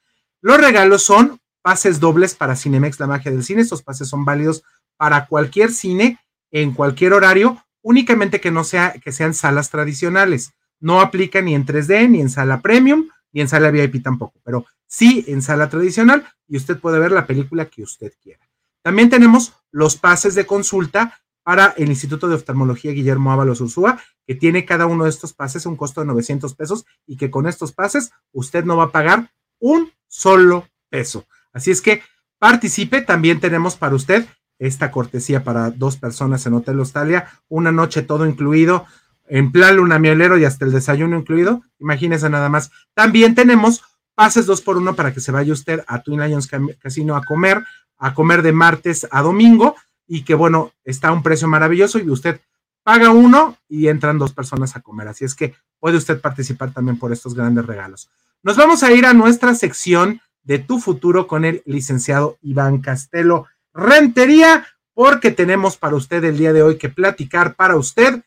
Los 0.41 0.59
regalos 0.59 1.03
son 1.03 1.39
pases 1.61 2.01
dobles 2.01 2.35
para 2.35 2.57
Cinemex 2.57 2.99
La 2.99 3.09
Magia 3.09 3.31
del 3.31 3.45
Cine. 3.45 3.61
Estos 3.61 3.83
pases 3.83 4.09
son 4.09 4.25
válidos 4.25 4.63
para 4.97 5.27
cualquier 5.27 5.71
cine 5.71 6.19
en 6.51 6.73
cualquier 6.73 7.13
horario, 7.13 7.63
únicamente 7.83 8.41
que 8.41 8.51
no 8.51 8.65
sea 8.65 8.95
que 9.05 9.13
sean 9.13 9.35
salas 9.35 9.69
tradicionales. 9.69 10.55
No 10.81 11.01
aplica 11.01 11.41
ni 11.41 11.55
en 11.55 11.67
3D, 11.67 12.09
ni 12.09 12.21
en 12.21 12.31
sala 12.31 12.61
premium, 12.61 13.09
ni 13.33 13.41
en 13.41 13.49
sala 13.49 13.71
VIP 13.71 14.03
tampoco, 14.03 14.41
pero 14.45 14.67
sí 14.87 15.25
en 15.29 15.43
sala 15.43 15.69
tradicional 15.69 16.27
y 16.47 16.57
usted 16.57 16.79
puede 16.79 16.99
ver 16.99 17.13
la 17.13 17.27
película 17.27 17.67
que 17.67 17.83
usted 17.83 18.13
quiera. 18.23 18.49
También 18.83 19.11
tenemos 19.11 19.53
los 19.71 19.97
pases 19.97 20.35
de 20.35 20.47
consulta 20.47 21.21
para 21.43 21.75
el 21.77 21.89
Instituto 21.89 22.29
de 22.29 22.35
Oftalmología 22.35 22.93
Guillermo 22.93 23.33
Ábalos 23.33 23.61
Ursúa, 23.61 24.01
que 24.27 24.35
tiene 24.35 24.65
cada 24.65 24.87
uno 24.87 25.05
de 25.05 25.11
estos 25.11 25.33
pases 25.33 25.67
un 25.67 25.77
costo 25.77 26.01
de 26.01 26.07
900 26.07 26.55
pesos 26.55 26.85
y 27.07 27.17
que 27.17 27.31
con 27.31 27.47
estos 27.47 27.73
pases 27.73 28.11
usted 28.33 28.65
no 28.65 28.77
va 28.77 28.85
a 28.85 28.93
pagar 28.93 29.31
un 29.59 29.91
solo 30.07 30.69
peso. 30.91 31.27
Así 31.53 31.71
es 31.71 31.81
que 31.81 32.03
participe. 32.39 33.01
También 33.01 33.41
tenemos 33.41 33.77
para 33.77 33.95
usted 33.95 34.27
esta 34.59 34.91
cortesía 34.91 35.45
para 35.45 35.71
dos 35.71 35.97
personas 35.97 36.45
en 36.47 36.55
Hotel 36.55 36.79
Australia, 36.81 37.31
una 37.49 37.73
noche 37.73 38.03
todo 38.03 38.27
incluido 38.27 38.87
en 39.29 39.53
plan 39.53 39.77
luna 39.77 39.99
mielero 39.99 40.39
y 40.39 40.45
hasta 40.45 40.65
el 40.65 40.73
desayuno 40.73 41.19
incluido. 41.19 41.63
Imagínese 41.79 42.29
nada 42.31 42.49
más. 42.49 42.71
También 42.95 43.35
tenemos 43.35 43.83
pases 44.15 44.47
dos 44.47 44.61
por 44.61 44.77
uno 44.77 44.95
para 44.95 45.13
que 45.13 45.21
se 45.21 45.33
vaya 45.33 45.53
usted 45.53 45.85
a 45.87 46.03
Twin 46.03 46.21
Lions 46.21 46.49
Casino 46.81 47.17
a 47.17 47.25
comer, 47.25 47.65
a 47.99 48.15
comer 48.15 48.43
de 48.43 48.53
martes 48.53 49.07
a 49.11 49.23
domingo 49.23 49.77
y 50.07 50.25
que 50.25 50.35
bueno, 50.35 50.73
está 50.85 51.09
a 51.09 51.13
un 51.13 51.23
precio 51.23 51.47
maravilloso 51.49 51.99
y 51.99 52.11
usted 52.11 52.41
paga 52.83 53.11
uno 53.11 53.59
y 53.69 53.89
entran 53.89 54.19
dos 54.19 54.33
personas 54.33 54.75
a 54.75 54.81
comer. 54.81 55.09
Así 55.09 55.25
es 55.25 55.35
que 55.35 55.55
puede 55.79 55.97
usted 55.99 56.21
participar 56.21 56.73
también 56.73 56.99
por 56.99 57.13
estos 57.13 57.35
grandes 57.35 57.67
regalos. 57.67 58.11
Nos 58.43 58.57
vamos 58.57 58.83
a 58.83 58.93
ir 58.93 59.05
a 59.05 59.15
nuestra 59.15 59.55
sección 59.55 60.21
de 60.43 60.59
tu 60.59 60.81
futuro 60.81 61.27
con 61.27 61.45
el 61.45 61.63
licenciado 61.67 62.39
Iván 62.41 62.79
Castelo 62.79 63.47
Rentería, 63.75 64.67
porque 64.95 65.31
tenemos 65.31 65.77
para 65.77 65.95
usted 65.95 66.25
el 66.25 66.39
día 66.39 66.53
de 66.53 66.63
hoy 66.63 66.79
que 66.79 66.89
platicar 66.89 67.55
para 67.55 67.77
usted 67.77 68.23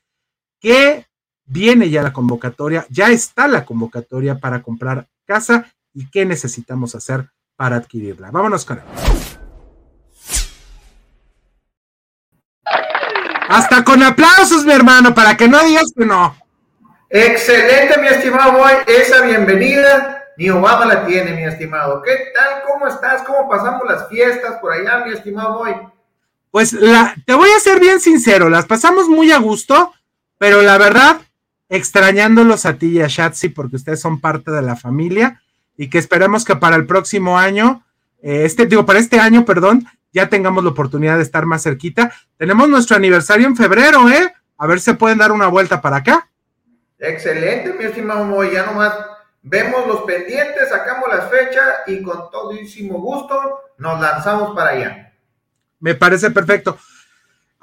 que 0.62 1.07
viene 1.45 1.89
ya 1.89 2.03
la 2.03 2.14
convocatoria, 2.14 2.86
ya 2.89 3.09
está 3.09 3.47
la 3.47 3.66
convocatoria 3.66 4.39
para 4.39 4.62
comprar 4.62 5.07
casa 5.26 5.66
y 5.93 6.09
qué 6.09 6.26
necesitamos 6.26 6.95
hacer 6.95 7.30
para 7.57 7.76
adquirirla. 7.76 8.32
Vámonos 8.32 8.64
con 8.64 8.78
él. 8.78 8.84
Hasta 13.49 13.84
con 13.84 14.01
aplausos, 14.01 14.64
mi 14.64 14.72
hermano, 14.72 15.14
para 15.14 15.36
que 15.36 15.49
no 15.49 15.62
digas 15.66 15.91
que 15.95 16.05
no. 16.05 16.38
Excelente, 17.09 17.99
mi 17.99 18.07
estimado 18.07 18.53
Boy, 18.53 18.72
esa 18.88 19.24
bienvenida 19.24 20.24
ni 20.38 20.49
Obama 20.49 20.86
la 20.86 21.05
tiene, 21.05 21.34
mi 21.34 21.43
estimado. 21.43 22.01
¿Qué 22.01 22.32
tal? 22.34 22.64
¿Cómo 22.66 22.88
estás? 22.88 23.24
¿Cómo 23.24 23.49
pasamos 23.49 23.82
las 23.86 24.07
fiestas 24.07 24.57
por 24.62 24.72
allá, 24.72 25.03
mi 25.05 25.12
estimado 25.12 25.57
Boy? 25.57 25.76
Pues 26.49 26.72
la, 26.72 27.14
te 27.26 27.34
voy 27.34 27.49
a 27.49 27.59
ser 27.59 27.80
bien 27.80 27.99
sincero, 27.99 28.49
las 28.49 28.66
pasamos 28.66 29.09
muy 29.09 29.32
a 29.32 29.39
gusto, 29.39 29.93
pero 30.42 30.64
la 30.64 30.80
verdad, 30.80 31.22
extrañándolos 31.70 32.66
a 32.66 32.74
ti 32.74 32.88
y 32.88 33.02
a 33.04 33.06
Shatsi 33.08 33.50
porque 33.50 33.76
ustedes 33.76 34.02
son 34.02 34.20
parte 34.20 34.50
de 34.50 34.64
la 34.64 34.76
familia 34.76 35.39
y 35.78 35.88
que 35.88 36.00
esperamos 36.00 36.46
que 36.46 36.56
para 36.56 36.76
el 36.78 36.88
próximo 36.88 37.38
año, 37.38 37.86
eh, 38.24 38.42
este, 38.44 38.66
digo, 38.66 38.84
para 38.84 38.98
este 38.98 39.20
año, 39.20 39.46
perdón, 39.46 39.86
ya 40.12 40.30
tengamos 40.30 40.64
la 40.64 40.72
oportunidad 40.72 41.18
de 41.18 41.22
estar 41.22 41.46
más 41.46 41.62
cerquita. 41.62 42.12
Tenemos 42.38 42.68
nuestro 42.70 42.96
aniversario 42.96 43.46
en 43.46 43.56
febrero, 43.56 44.10
¿eh? 44.10 44.34
A 44.58 44.66
ver 44.66 44.80
si 44.80 44.94
pueden 44.94 45.20
dar 45.20 45.32
una 45.32 45.46
vuelta 45.46 45.80
para 45.80 45.98
acá. 45.98 46.28
Excelente, 46.98 47.74
mi 47.74 47.86
estimado 47.86 48.26
Moy. 48.26 48.50
Ya 48.52 48.66
nomás 48.66 48.96
vemos 49.44 49.86
los 49.86 50.02
pendientes, 50.06 50.70
sacamos 50.70 51.08
las 51.08 51.30
fechas 51.30 51.82
y 51.86 52.02
con 52.02 52.32
todísimo 52.32 53.00
gusto 53.00 53.60
nos 53.78 54.02
lanzamos 54.02 54.56
para 54.56 54.72
allá. 54.72 55.14
Me 55.80 55.94
parece 55.94 56.32
perfecto. 56.32 56.80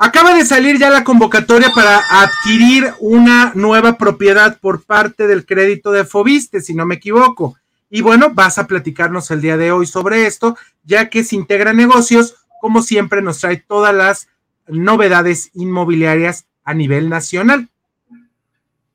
Acaba 0.00 0.32
de 0.32 0.44
salir 0.44 0.78
ya 0.78 0.90
la 0.90 1.02
convocatoria 1.02 1.70
para 1.74 2.00
adquirir 2.22 2.94
una 3.00 3.50
nueva 3.56 3.98
propiedad 3.98 4.56
por 4.60 4.84
parte 4.84 5.26
del 5.26 5.44
crédito 5.44 5.90
de 5.90 6.04
Fobiste, 6.04 6.60
si 6.60 6.72
no 6.72 6.86
me 6.86 6.94
equivoco. 6.94 7.56
Y 7.90 8.00
bueno, 8.00 8.30
vas 8.32 8.58
a 8.58 8.68
platicarnos 8.68 9.28
el 9.32 9.40
día 9.40 9.56
de 9.56 9.72
hoy 9.72 9.86
sobre 9.86 10.26
esto, 10.26 10.56
ya 10.84 11.10
que 11.10 11.24
se 11.24 11.34
integra 11.34 11.72
negocios, 11.72 12.36
como 12.60 12.80
siempre 12.82 13.22
nos 13.22 13.40
trae 13.40 13.56
todas 13.56 13.92
las 13.92 14.28
novedades 14.68 15.50
inmobiliarias 15.54 16.46
a 16.62 16.74
nivel 16.74 17.08
nacional. 17.08 17.68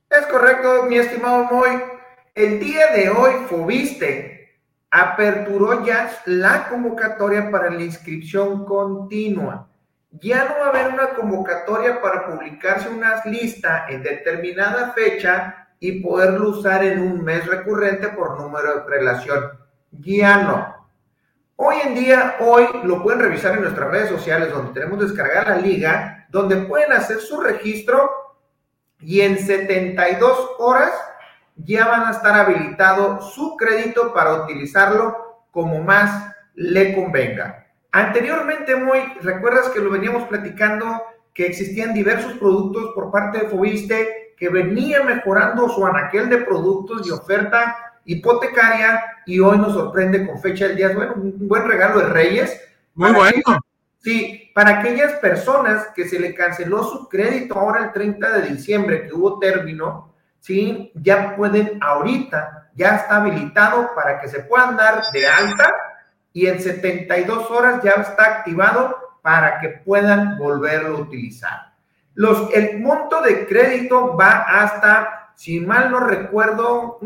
Es 0.10 0.26
correcto, 0.28 0.86
mi 0.88 1.00
estimado 1.00 1.50
Moy. 1.52 1.82
El 2.34 2.62
día 2.62 2.94
de 2.96 3.10
hoy, 3.10 3.34
Fobiste 3.50 4.58
aperturó 4.90 5.86
ya 5.86 6.18
la 6.28 6.70
convocatoria 6.70 7.52
para 7.52 7.70
la 7.70 7.82
inscripción 7.82 8.64
continua. 8.64 9.68
Ya 10.22 10.46
no 10.46 10.60
va 10.60 10.66
a 10.66 10.70
haber 10.70 10.94
una 10.94 11.10
convocatoria 11.10 12.02
para 12.02 12.28
publicarse 12.28 12.88
una 12.90 13.22
lista 13.26 13.86
en 13.90 14.04
determinada 14.04 14.94
fecha 14.94 15.68
y 15.80 16.02
poderlo 16.02 16.50
usar 16.50 16.84
en 16.84 17.02
un 17.02 17.24
mes 17.24 17.46
recurrente 17.48 18.10
por 18.10 18.40
número 18.40 18.76
de 18.76 18.90
relación. 18.90 19.52
Ya 19.92 20.38
no. 20.38 20.88
Hoy 21.56 21.78
en 21.84 21.96
día, 21.96 22.36
hoy 22.40 22.68
lo 22.84 23.02
pueden 23.02 23.22
revisar 23.22 23.56
en 23.56 23.64
nuestras 23.64 23.90
redes 23.90 24.10
sociales 24.10 24.52
donde 24.52 24.74
tenemos 24.74 25.00
descargar 25.00 25.50
la 25.50 25.58
liga, 25.58 26.28
donde 26.30 26.58
pueden 26.58 26.92
hacer 26.94 27.20
su 27.20 27.42
registro 27.42 28.10
y 29.00 29.22
en 29.22 29.38
72 29.38 30.52
horas 30.60 30.92
ya 31.56 31.88
van 31.88 32.08
a 32.08 32.12
estar 32.12 32.34
habilitado 32.40 33.22
su 33.22 33.56
crédito 33.58 34.14
para 34.14 34.36
utilizarlo 34.44 35.46
como 35.52 35.82
más 35.82 36.34
le 36.56 36.96
convenga. 36.96 37.63
Anteriormente, 37.96 38.76
muy, 38.76 39.02
recuerdas 39.22 39.70
que 39.70 39.80
lo 39.80 39.92
veníamos 39.92 40.28
platicando 40.28 41.04
que 41.32 41.46
existían 41.46 41.94
diversos 41.94 42.34
productos 42.40 42.92
por 42.96 43.12
parte 43.12 43.38
de 43.38 43.50
Fobiste 43.50 44.34
que 44.36 44.50
venía 44.50 45.04
mejorando 45.04 45.70
su 45.70 45.86
anaquel 45.86 46.28
de 46.28 46.40
productos 46.40 47.06
y 47.06 47.12
oferta 47.12 47.94
hipotecaria 48.06 49.00
y 49.28 49.40
hoy 49.40 49.60
nos 49.60 49.74
sorprende 49.74 50.26
con 50.26 50.42
fecha 50.42 50.68
del 50.68 50.76
día, 50.76 50.92
bueno, 50.96 51.14
un 51.18 51.48
buen 51.48 51.68
regalo 51.68 52.00
de 52.00 52.08
Reyes. 52.08 52.60
Muy 52.96 53.12
bueno. 53.12 53.60
sí, 54.00 54.52
para 54.56 54.80
aquellas 54.80 55.14
personas 55.20 55.90
que 55.96 56.06
se 56.06 56.20
le 56.20 56.34
canceló 56.34 56.84
su 56.84 57.08
crédito 57.08 57.60
ahora 57.60 57.86
el 57.86 57.92
30 57.92 58.40
de 58.40 58.50
diciembre, 58.50 59.06
que 59.06 59.14
hubo 59.14 59.38
término, 59.38 60.16
¿sí? 60.40 60.92
Ya 60.96 61.36
pueden 61.36 61.78
ahorita, 61.80 62.72
ya 62.74 62.96
está 62.96 63.18
habilitado 63.18 63.92
para 63.94 64.20
que 64.20 64.28
se 64.30 64.40
puedan 64.40 64.78
dar 64.78 65.04
de 65.14 65.28
alta 65.28 65.72
y 66.34 66.48
en 66.48 66.60
72 66.60 67.50
horas 67.52 67.82
ya 67.84 67.92
está 67.92 68.26
activado 68.26 68.98
para 69.22 69.60
que 69.60 69.70
puedan 69.70 70.38
volverlo 70.38 70.98
a 70.98 71.02
utilizar. 71.02 71.74
Los, 72.16 72.54
el 72.54 72.80
monto 72.80 73.22
de 73.22 73.48
crédito 73.48 74.18
va 74.18 74.42
hasta, 74.42 75.32
si 75.36 75.60
mal 75.60 75.92
no 75.92 76.00
recuerdo, 76.00 77.00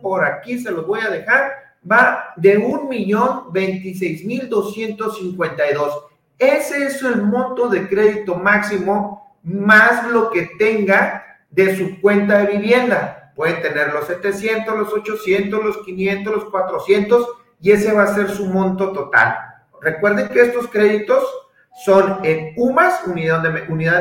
por 0.00 0.24
aquí 0.24 0.58
se 0.58 0.70
los 0.70 0.86
voy 0.86 1.00
a 1.00 1.10
dejar, 1.10 1.52
va 1.88 2.32
de 2.36 2.58
un 2.58 2.88
millón 2.88 3.52
veintiséis 3.52 4.24
mil 4.24 4.48
doscientos 4.48 5.18
cincuenta 5.18 5.68
y 5.68 5.74
dos. 5.74 6.06
Ese 6.38 6.86
es 6.86 7.02
el 7.02 7.22
monto 7.22 7.68
de 7.68 7.88
crédito 7.88 8.36
máximo 8.36 9.36
más 9.42 10.08
lo 10.10 10.30
que 10.30 10.50
tenga 10.58 11.24
de 11.50 11.76
su 11.76 12.00
cuenta 12.00 12.38
de 12.38 12.58
vivienda. 12.58 13.32
Pueden 13.34 13.62
tener 13.62 13.92
los 13.92 14.06
700, 14.06 14.78
los 14.78 14.92
800, 14.92 15.64
los 15.64 15.78
500, 15.78 16.34
los 16.34 16.44
400 16.46 17.28
y 17.62 17.70
ese 17.70 17.92
va 17.92 18.02
a 18.02 18.14
ser 18.14 18.28
su 18.28 18.46
monto 18.46 18.92
total. 18.92 19.36
Recuerden 19.80 20.28
que 20.28 20.42
estos 20.42 20.66
créditos 20.66 21.24
son 21.84 22.18
en 22.24 22.52
UMAS, 22.56 23.02
unidad 23.06 23.40
de, 23.40 23.50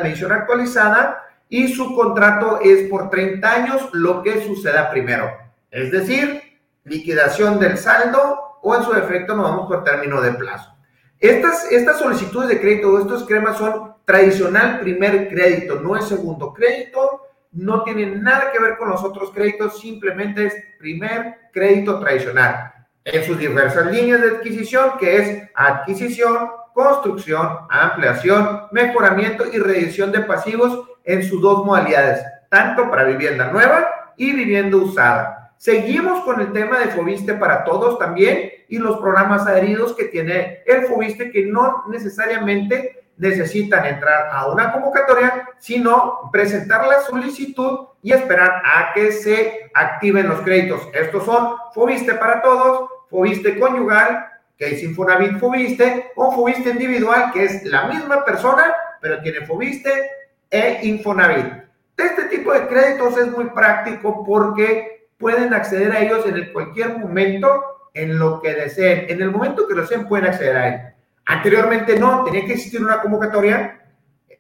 medición 0.03 0.31
actualizada, 0.31 1.23
y 1.47 1.67
su 1.67 1.95
contrato 1.95 2.59
es 2.61 2.89
por 2.89 3.09
30 3.09 3.51
años, 3.51 3.89
lo 3.93 4.23
que 4.23 4.43
suceda 4.43 4.89
primero. 4.89 5.31
Es 5.69 5.91
decir, 5.91 6.41
liquidación 6.85 7.59
del 7.59 7.77
saldo 7.77 8.57
o 8.63 8.75
en 8.75 8.83
su 8.83 8.93
defecto 8.93 9.35
nos 9.35 9.49
vamos 9.49 9.67
por 9.67 9.83
término 9.83 10.21
de 10.21 10.31
plazo. 10.31 10.75
Estas, 11.19 11.71
estas 11.71 11.99
solicitudes 11.99 12.49
de 12.49 12.59
crédito 12.59 12.91
o 12.91 12.99
estos 12.99 13.27
cremas 13.27 13.57
son 13.57 13.93
tradicional 14.05 14.79
primer 14.79 15.29
crédito, 15.29 15.79
no 15.81 15.95
es 15.95 16.05
segundo 16.05 16.51
crédito, 16.51 17.27
no 17.51 17.83
tienen 17.83 18.23
nada 18.23 18.51
que 18.51 18.59
ver 18.59 18.77
con 18.77 18.89
los 18.89 19.03
otros 19.03 19.31
créditos, 19.31 19.79
simplemente 19.79 20.47
es 20.47 20.55
primer 20.79 21.51
crédito 21.53 21.99
tradicional 21.99 22.71
en 23.05 23.23
sus 23.23 23.37
diversas 23.37 23.91
líneas 23.91 24.21
de 24.21 24.27
adquisición, 24.27 24.91
que 24.99 25.17
es 25.17 25.49
adquisición, 25.55 26.49
construcción, 26.73 27.59
ampliación, 27.69 28.67
mejoramiento 28.71 29.45
y 29.51 29.57
reducción 29.57 30.11
de 30.11 30.21
pasivos 30.21 30.87
en 31.03 31.23
sus 31.23 31.41
dos 31.41 31.65
modalidades, 31.65 32.23
tanto 32.49 32.89
para 32.89 33.03
vivienda 33.03 33.51
nueva 33.51 34.13
y 34.17 34.31
vivienda 34.31 34.77
usada. 34.77 35.53
Seguimos 35.57 36.23
con 36.23 36.41
el 36.41 36.53
tema 36.53 36.79
de 36.79 36.87
Fobiste 36.87 37.33
para 37.35 37.63
todos 37.63 37.99
también 37.99 38.51
y 38.67 38.77
los 38.77 38.97
programas 38.97 39.45
adheridos 39.45 39.95
que 39.95 40.05
tiene 40.05 40.63
el 40.65 40.85
Fobiste 40.85 41.31
que 41.31 41.45
no 41.45 41.83
necesariamente 41.87 43.00
necesitan 43.21 43.85
entrar 43.85 44.29
a 44.31 44.47
una 44.47 44.73
convocatoria, 44.73 45.47
sino 45.59 46.29
presentar 46.31 46.87
la 46.87 47.01
solicitud 47.01 47.87
y 48.01 48.11
esperar 48.13 48.63
a 48.65 48.93
que 48.93 49.11
se 49.11 49.69
activen 49.75 50.27
los 50.27 50.41
créditos. 50.41 50.89
Estos 50.91 51.23
son 51.23 51.55
Fobiste 51.73 52.15
para 52.15 52.41
todos, 52.41 52.89
Fobiste 53.09 53.59
conyugal, 53.59 54.25
que 54.57 54.71
es 54.71 54.83
Infonavit 54.83 55.37
Fobiste, 55.37 56.11
o 56.15 56.31
Fobiste 56.31 56.71
individual, 56.71 57.31
que 57.31 57.45
es 57.45 57.63
la 57.63 57.85
misma 57.85 58.25
persona, 58.25 58.73
pero 58.99 59.21
tiene 59.21 59.45
Fobiste 59.45 60.09
e 60.49 60.79
Infonavit. 60.81 61.61
Este 61.95 62.23
tipo 62.23 62.51
de 62.51 62.67
créditos 62.67 63.15
es 63.19 63.27
muy 63.27 63.45
práctico 63.51 64.25
porque 64.25 65.09
pueden 65.19 65.53
acceder 65.53 65.91
a 65.91 65.99
ellos 65.99 66.25
en 66.25 66.51
cualquier 66.51 66.97
momento 66.97 67.63
en 67.93 68.17
lo 68.17 68.41
que 68.41 68.55
deseen. 68.55 69.05
En 69.09 69.21
el 69.21 69.29
momento 69.29 69.67
que 69.67 69.75
lo 69.75 69.81
deseen 69.81 70.07
pueden 70.07 70.25
acceder 70.25 70.57
a 70.57 70.67
él. 70.67 70.81
Anteriormente 71.25 71.97
no, 71.99 72.23
tenía 72.23 72.45
que 72.45 72.53
existir 72.53 72.83
una 72.83 73.01
convocatoria, 73.01 73.81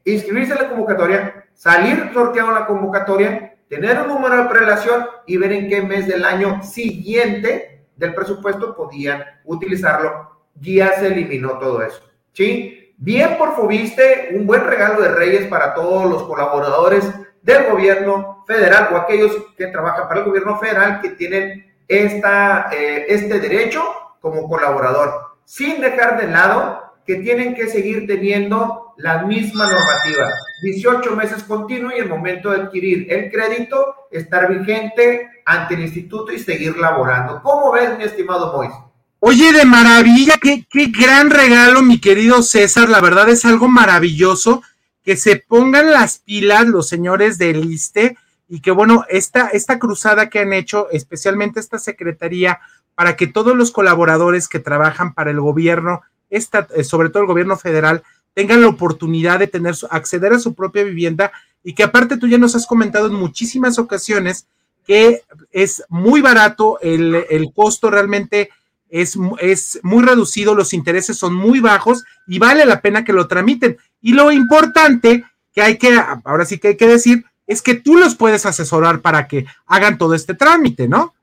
inscribirse 0.03 0.53
en 0.53 0.59
la 0.63 0.69
convocatoria, 0.69 1.45
salir 1.53 2.09
sorteado 2.13 2.49
en 2.49 2.55
la 2.55 2.65
convocatoria, 2.65 3.55
tener 3.69 4.01
un 4.01 4.07
número 4.07 4.43
de 4.43 4.49
prelación 4.49 5.05
y 5.25 5.37
ver 5.37 5.51
en 5.53 5.69
qué 5.69 5.81
mes 5.81 6.07
del 6.07 6.25
año 6.25 6.61
siguiente 6.63 7.85
del 7.95 8.13
presupuesto 8.13 8.75
podían 8.75 9.23
utilizarlo. 9.45 10.41
Ya 10.55 10.93
se 10.99 11.07
eliminó 11.07 11.57
todo 11.59 11.81
eso. 11.81 12.01
¿Sí? 12.33 12.93
Bien 12.97 13.37
por 13.37 13.55
Fobiste, 13.55 14.29
un 14.33 14.45
buen 14.45 14.63
regalo 14.63 15.01
de 15.01 15.09
Reyes 15.09 15.47
para 15.47 15.73
todos 15.73 16.09
los 16.09 16.23
colaboradores 16.23 17.09
del 17.41 17.71
gobierno 17.71 18.43
federal 18.45 18.89
o 18.91 18.97
aquellos 18.97 19.35
que 19.57 19.67
trabajan 19.67 20.07
para 20.07 20.19
el 20.19 20.25
gobierno 20.25 20.59
federal 20.59 21.01
que 21.01 21.09
tienen 21.11 21.73
esta, 21.87 22.69
eh, 22.71 23.05
este 23.09 23.39
derecho 23.39 23.83
como 24.19 24.47
colaborador 24.47 25.30
sin 25.45 25.81
dejar 25.81 26.19
de 26.19 26.27
lado 26.27 26.81
que 27.05 27.15
tienen 27.15 27.55
que 27.55 27.67
seguir 27.67 28.05
teniendo 28.07 28.93
la 28.97 29.23
misma 29.23 29.65
normativa. 29.65 30.29
18 30.61 31.15
meses 31.15 31.43
continuo 31.43 31.91
y 31.95 31.99
el 31.99 32.07
momento 32.07 32.51
de 32.51 32.61
adquirir 32.61 33.11
el 33.11 33.31
crédito, 33.31 33.95
estar 34.11 34.47
vigente 34.49 35.29
ante 35.45 35.73
el 35.73 35.81
instituto 35.81 36.31
y 36.31 36.39
seguir 36.39 36.77
laborando. 36.77 37.41
¿Cómo 37.41 37.71
ves, 37.71 37.97
mi 37.97 38.03
estimado 38.03 38.53
Mois? 38.53 38.71
Oye, 39.19 39.51
de 39.53 39.65
maravilla, 39.65 40.35
qué, 40.41 40.65
qué 40.69 40.87
gran 40.87 41.29
regalo, 41.29 41.81
mi 41.81 41.99
querido 41.99 42.41
César. 42.41 42.89
La 42.89 43.01
verdad 43.01 43.29
es 43.29 43.45
algo 43.45 43.67
maravilloso 43.67 44.61
que 45.03 45.17
se 45.17 45.37
pongan 45.37 45.91
las 45.91 46.19
pilas 46.19 46.67
los 46.67 46.87
señores 46.87 47.37
del 47.37 47.65
ISTE 47.65 48.17
y 48.47 48.61
que, 48.61 48.71
bueno, 48.71 49.05
esta, 49.09 49.47
esta 49.47 49.79
cruzada 49.79 50.29
que 50.29 50.39
han 50.39 50.53
hecho, 50.53 50.89
especialmente 50.91 51.59
esta 51.59 51.79
secretaría, 51.79 52.59
para 53.01 53.15
que 53.15 53.25
todos 53.25 53.57
los 53.57 53.71
colaboradores 53.71 54.47
que 54.47 54.59
trabajan 54.59 55.15
para 55.15 55.31
el 55.31 55.41
gobierno, 55.41 56.03
esta, 56.29 56.67
eh, 56.75 56.83
sobre 56.83 57.09
todo 57.09 57.23
el 57.23 57.27
gobierno 57.27 57.57
federal, 57.57 58.03
tengan 58.35 58.61
la 58.61 58.67
oportunidad 58.67 59.39
de 59.39 59.47
tener, 59.47 59.73
acceder 59.89 60.33
a 60.33 60.39
su 60.39 60.53
propia 60.53 60.83
vivienda 60.83 61.31
y 61.63 61.73
que 61.73 61.81
aparte 61.81 62.17
tú 62.17 62.27
ya 62.27 62.37
nos 62.37 62.53
has 62.53 62.67
comentado 62.67 63.07
en 63.07 63.15
muchísimas 63.15 63.79
ocasiones 63.79 64.45
que 64.85 65.23
es 65.51 65.83
muy 65.89 66.21
barato 66.21 66.79
el, 66.79 67.25
el 67.27 67.51
costo 67.51 67.89
realmente 67.89 68.51
es, 68.87 69.17
es 69.39 69.79
muy 69.81 70.03
reducido, 70.03 70.53
los 70.53 70.71
intereses 70.71 71.17
son 71.17 71.33
muy 71.33 71.59
bajos 71.59 72.03
y 72.27 72.37
vale 72.37 72.67
la 72.67 72.81
pena 72.81 73.03
que 73.03 73.13
lo 73.13 73.27
tramiten. 73.27 73.79
Y 73.99 74.13
lo 74.13 74.31
importante 74.31 75.25
que 75.55 75.63
hay 75.63 75.79
que, 75.79 75.99
ahora 76.23 76.45
sí 76.45 76.59
que 76.59 76.67
hay 76.67 76.77
que 76.77 76.87
decir, 76.87 77.25
es 77.47 77.63
que 77.63 77.73
tú 77.73 77.97
los 77.97 78.13
puedes 78.13 78.45
asesorar 78.45 79.01
para 79.01 79.27
que 79.27 79.47
hagan 79.65 79.97
todo 79.97 80.13
este 80.13 80.35
trámite, 80.35 80.87
¿no? 80.87 81.15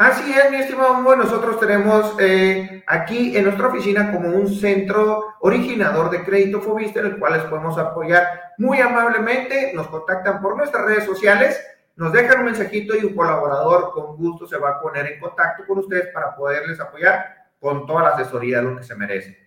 Así 0.00 0.32
es, 0.32 0.50
mi 0.50 0.56
estimado 0.56 1.02
Bueno, 1.02 1.24
Nosotros 1.24 1.60
tenemos 1.60 2.14
eh, 2.18 2.82
aquí 2.86 3.36
en 3.36 3.44
nuestra 3.44 3.66
oficina 3.66 4.10
como 4.10 4.30
un 4.30 4.48
centro 4.48 5.34
originador 5.40 6.08
de 6.08 6.24
crédito 6.24 6.62
Fobiste, 6.62 7.00
en 7.00 7.06
el 7.06 7.18
cual 7.18 7.34
les 7.34 7.42
podemos 7.42 7.76
apoyar 7.76 8.54
muy 8.56 8.80
amablemente. 8.80 9.72
Nos 9.74 9.88
contactan 9.88 10.40
por 10.40 10.56
nuestras 10.56 10.86
redes 10.86 11.04
sociales, 11.04 11.60
nos 11.96 12.14
dejan 12.14 12.38
un 12.38 12.46
mensajito 12.46 12.96
y 12.96 13.04
un 13.04 13.14
colaborador 13.14 13.90
con 13.92 14.16
gusto 14.16 14.46
se 14.46 14.56
va 14.56 14.70
a 14.70 14.80
poner 14.80 15.04
en 15.04 15.20
contacto 15.20 15.66
con 15.66 15.80
ustedes 15.80 16.08
para 16.14 16.34
poderles 16.34 16.80
apoyar 16.80 17.50
con 17.60 17.86
toda 17.86 18.04
la 18.04 18.08
asesoría, 18.16 18.62
lo 18.62 18.78
que 18.78 18.84
se 18.84 18.94
merece. 18.94 19.38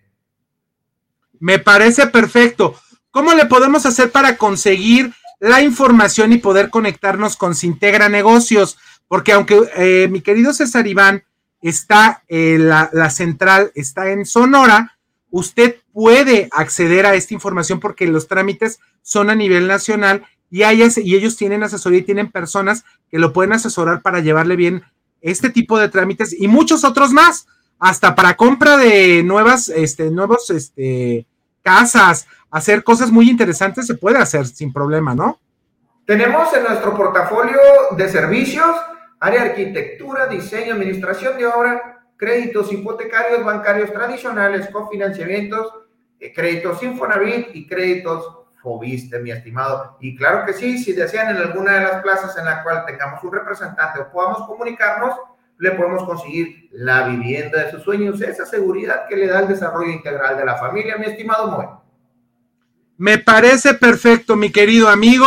Me 1.40 1.58
parece 1.58 2.06
perfecto. 2.06 2.76
¿Cómo 3.10 3.34
le 3.34 3.46
podemos 3.46 3.86
hacer 3.86 4.12
para 4.12 4.36
conseguir 4.36 5.12
la 5.40 5.62
información 5.62 6.32
y 6.32 6.38
poder 6.38 6.70
conectarnos 6.70 7.36
con 7.36 7.56
Sintegra 7.56 8.08
Negocios? 8.08 8.78
Porque 9.14 9.30
aunque 9.30 9.70
eh, 9.76 10.08
mi 10.10 10.22
querido 10.22 10.52
César 10.52 10.88
Iván 10.88 11.22
está, 11.62 12.24
eh, 12.26 12.58
la, 12.58 13.10
central 13.10 13.70
está 13.76 14.10
en 14.10 14.26
Sonora, 14.26 14.98
usted 15.30 15.76
puede 15.92 16.48
acceder 16.50 17.06
a 17.06 17.14
esta 17.14 17.32
información 17.32 17.78
porque 17.78 18.08
los 18.08 18.26
trámites 18.26 18.80
son 19.02 19.30
a 19.30 19.36
nivel 19.36 19.68
nacional 19.68 20.26
y, 20.50 20.64
y 20.64 21.14
ellos 21.14 21.36
tienen 21.36 21.62
asesoría 21.62 22.00
y 22.00 22.02
tienen 22.02 22.32
personas 22.32 22.84
que 23.08 23.20
lo 23.20 23.32
pueden 23.32 23.52
asesorar 23.52 24.02
para 24.02 24.18
llevarle 24.18 24.56
bien 24.56 24.82
este 25.20 25.48
tipo 25.48 25.78
de 25.78 25.88
trámites 25.88 26.34
y 26.36 26.48
muchos 26.48 26.82
otros 26.82 27.12
más, 27.12 27.46
hasta 27.78 28.16
para 28.16 28.36
compra 28.36 28.76
de 28.76 29.22
nuevas, 29.22 29.68
este, 29.68 30.10
nuevos, 30.10 30.50
este, 30.50 31.24
casas, 31.62 32.26
hacer 32.50 32.82
cosas 32.82 33.12
muy 33.12 33.30
interesantes 33.30 33.86
se 33.86 33.94
puede 33.94 34.18
hacer 34.18 34.44
sin 34.48 34.72
problema, 34.72 35.14
¿no? 35.14 35.38
Tenemos 36.04 36.52
en 36.52 36.64
nuestro 36.64 36.96
portafolio 36.96 37.60
de 37.96 38.08
servicios 38.08 38.74
área 39.24 39.42
de 39.42 39.50
arquitectura, 39.50 40.26
diseño, 40.26 40.74
administración 40.74 41.38
de 41.38 41.46
obra, 41.46 42.04
créditos 42.16 42.70
hipotecarios, 42.70 43.42
bancarios 43.42 43.90
tradicionales, 43.90 44.68
cofinanciamientos, 44.68 45.72
eh, 46.20 46.30
créditos 46.30 46.82
Infonavit 46.82 47.48
y 47.54 47.66
créditos 47.66 48.40
Fobiste, 48.62 49.18
mi 49.20 49.30
estimado. 49.30 49.96
Y 50.00 50.14
claro 50.14 50.44
que 50.44 50.52
sí, 50.52 50.78
si 50.78 50.92
desean 50.92 51.34
en 51.34 51.42
alguna 51.42 51.72
de 51.72 51.80
las 51.80 52.02
plazas 52.02 52.36
en 52.36 52.44
la 52.44 52.62
cual 52.62 52.84
tengamos 52.86 53.22
un 53.24 53.32
representante 53.32 54.00
o 54.00 54.10
podamos 54.10 54.46
comunicarnos, 54.46 55.14
le 55.58 55.70
podemos 55.70 56.04
conseguir 56.04 56.68
la 56.72 57.06
vivienda 57.08 57.64
de 57.64 57.70
sus 57.70 57.82
sueños, 57.82 58.20
esa 58.20 58.44
seguridad 58.44 59.06
que 59.08 59.16
le 59.16 59.28
da 59.28 59.40
el 59.40 59.48
desarrollo 59.48 59.90
integral 59.90 60.36
de 60.36 60.44
la 60.44 60.56
familia, 60.56 60.98
mi 60.98 61.06
estimado 61.06 61.48
Moy. 61.48 61.66
Me 62.98 63.18
parece 63.18 63.74
perfecto, 63.74 64.36
mi 64.36 64.52
querido 64.52 64.88
amigo. 64.88 65.26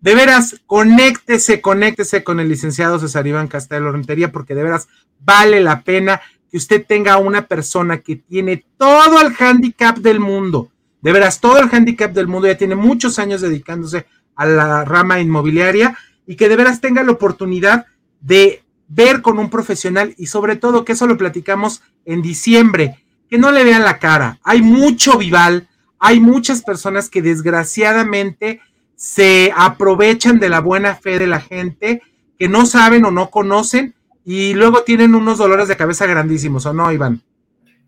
De 0.00 0.14
veras, 0.14 0.60
conéctese, 0.66 1.60
conéctese 1.60 2.24
con 2.24 2.40
el 2.40 2.48
licenciado 2.48 2.98
César 2.98 3.26
Iván 3.26 3.48
Castelo 3.48 3.92
Rentería, 3.92 4.32
porque 4.32 4.54
de 4.54 4.62
veras 4.62 4.88
vale 5.20 5.60
la 5.60 5.82
pena 5.82 6.22
que 6.50 6.56
usted 6.56 6.84
tenga 6.86 7.18
una 7.18 7.46
persona 7.46 7.98
que 7.98 8.16
tiene 8.16 8.64
todo 8.78 9.20
el 9.20 9.34
handicap 9.38 9.98
del 9.98 10.18
mundo. 10.18 10.70
De 11.02 11.12
veras, 11.12 11.40
todo 11.40 11.58
el 11.58 11.68
handicap 11.70 12.12
del 12.12 12.28
mundo, 12.28 12.48
ya 12.48 12.56
tiene 12.56 12.74
muchos 12.74 13.18
años 13.18 13.42
dedicándose 13.42 14.06
a 14.36 14.46
la 14.46 14.84
rama 14.84 15.20
inmobiliaria 15.20 15.96
y 16.26 16.36
que 16.36 16.48
de 16.48 16.56
veras 16.56 16.80
tenga 16.80 17.02
la 17.02 17.12
oportunidad 17.12 17.86
de 18.20 18.64
ver 18.88 19.22
con 19.22 19.38
un 19.38 19.50
profesional 19.50 20.14
y 20.16 20.26
sobre 20.26 20.56
todo 20.56 20.84
que 20.84 20.92
eso 20.92 21.06
lo 21.06 21.16
platicamos 21.16 21.82
en 22.06 22.22
diciembre, 22.22 23.04
que 23.28 23.38
no 23.38 23.52
le 23.52 23.64
vean 23.64 23.84
la 23.84 23.98
cara. 23.98 24.38
Hay 24.42 24.62
mucho 24.62 25.18
vival, 25.18 25.68
hay 25.98 26.20
muchas 26.20 26.62
personas 26.62 27.08
que 27.08 27.22
desgraciadamente 27.22 28.60
se 29.00 29.50
aprovechan 29.56 30.38
de 30.38 30.50
la 30.50 30.60
buena 30.60 30.94
fe 30.94 31.18
de 31.18 31.26
la 31.26 31.40
gente 31.40 32.02
que 32.38 32.50
no 32.50 32.66
saben 32.66 33.06
o 33.06 33.10
no 33.10 33.30
conocen 33.30 33.94
y 34.26 34.52
luego 34.52 34.82
tienen 34.82 35.14
unos 35.14 35.38
dolores 35.38 35.68
de 35.68 35.76
cabeza 35.78 36.04
grandísimos, 36.04 36.66
¿o 36.66 36.74
no, 36.74 36.92
Iván? 36.92 37.22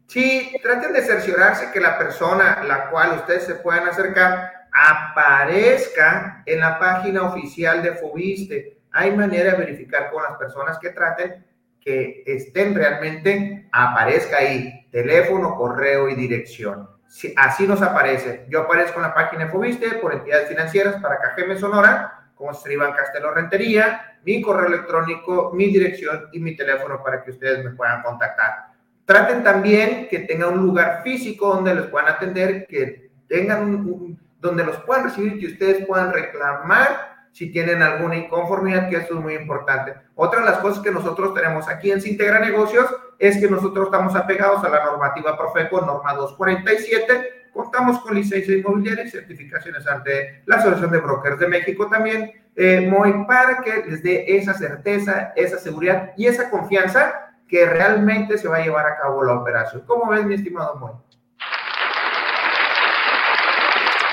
Sí, 0.06 0.50
traten 0.62 0.94
de 0.94 1.02
cerciorarse 1.02 1.70
que 1.70 1.80
la 1.80 1.98
persona 1.98 2.54
a 2.54 2.64
la 2.64 2.88
cual 2.88 3.18
ustedes 3.18 3.44
se 3.44 3.56
puedan 3.56 3.86
acercar 3.88 4.52
aparezca 4.72 6.42
en 6.46 6.60
la 6.60 6.78
página 6.78 7.24
oficial 7.24 7.82
de 7.82 7.92
Fobiste. 7.92 8.78
Hay 8.92 9.14
manera 9.14 9.52
de 9.52 9.58
verificar 9.58 10.10
con 10.10 10.22
las 10.22 10.38
personas 10.38 10.78
que 10.78 10.90
traten 10.90 11.44
que 11.78 12.22
estén 12.24 12.74
realmente, 12.74 13.68
aparezca 13.70 14.38
ahí 14.38 14.88
teléfono, 14.90 15.56
correo 15.56 16.08
y 16.08 16.14
dirección 16.14 16.88
así 17.36 17.66
nos 17.66 17.82
aparece. 17.82 18.46
Yo 18.48 18.62
aparezco 18.62 18.98
en 18.98 19.02
la 19.02 19.14
página 19.14 19.44
de 19.44 19.50
Fobiste 19.50 19.90
por 19.94 20.12
entidades 20.12 20.48
financieras 20.48 21.00
para 21.00 21.18
Cajeme 21.18 21.58
Sonora, 21.58 22.30
como 22.34 22.52
Iván 22.70 22.92
Castelo 22.92 23.32
Rentería, 23.32 24.18
mi 24.24 24.40
correo 24.40 24.66
electrónico, 24.66 25.52
mi 25.54 25.66
dirección 25.66 26.28
y 26.32 26.40
mi 26.40 26.56
teléfono 26.56 27.02
para 27.02 27.22
que 27.22 27.32
ustedes 27.32 27.64
me 27.64 27.70
puedan 27.72 28.02
contactar. 28.02 28.72
Traten 29.04 29.42
también 29.42 30.08
que 30.08 30.20
tengan 30.20 30.54
un 30.54 30.66
lugar 30.66 31.02
físico 31.02 31.54
donde 31.54 31.74
les 31.74 31.86
puedan 31.86 32.08
atender, 32.08 32.66
que 32.66 33.10
tengan 33.28 34.18
donde 34.38 34.64
los 34.64 34.78
puedan 34.82 35.04
recibir, 35.04 35.38
que 35.38 35.46
ustedes 35.46 35.86
puedan 35.86 36.12
reclamar 36.12 37.11
si 37.32 37.50
tienen 37.50 37.82
alguna 37.82 38.16
inconformidad, 38.16 38.88
que 38.88 38.96
eso 38.96 39.14
es 39.14 39.20
muy 39.20 39.34
importante. 39.34 39.94
Otra 40.14 40.40
de 40.40 40.46
las 40.46 40.58
cosas 40.58 40.82
que 40.82 40.90
nosotros 40.90 41.34
tenemos 41.34 41.68
aquí 41.68 41.90
en 41.90 42.00
Sintegra 42.00 42.38
Negocios 42.38 42.86
es 43.18 43.38
que 43.38 43.48
nosotros 43.48 43.86
estamos 43.86 44.14
apegados 44.14 44.62
a 44.64 44.68
la 44.68 44.84
normativa 44.84 45.36
Profeco, 45.36 45.80
norma 45.80 46.12
247, 46.14 47.48
contamos 47.52 48.00
con 48.00 48.14
licencia 48.14 48.56
inmobiliaria 48.56 49.04
y 49.04 49.10
certificaciones 49.10 49.86
ante 49.86 50.42
la 50.46 50.56
Asociación 50.56 50.90
de 50.90 50.98
Brokers 50.98 51.38
de 51.38 51.48
México 51.48 51.88
también, 51.88 52.32
eh, 52.54 52.80
muy 52.80 53.26
para 53.26 53.62
que 53.62 53.84
les 53.88 54.02
dé 54.02 54.36
esa 54.36 54.54
certeza, 54.54 55.32
esa 55.36 55.58
seguridad 55.58 56.12
y 56.16 56.26
esa 56.26 56.50
confianza 56.50 57.32
que 57.48 57.66
realmente 57.66 58.38
se 58.38 58.48
va 58.48 58.58
a 58.58 58.62
llevar 58.62 58.86
a 58.86 58.96
cabo 58.98 59.22
la 59.22 59.34
operación. 59.34 59.82
¿Cómo 59.86 60.10
ves, 60.10 60.24
mi 60.24 60.34
estimado 60.34 60.76
Moy? 60.76 60.92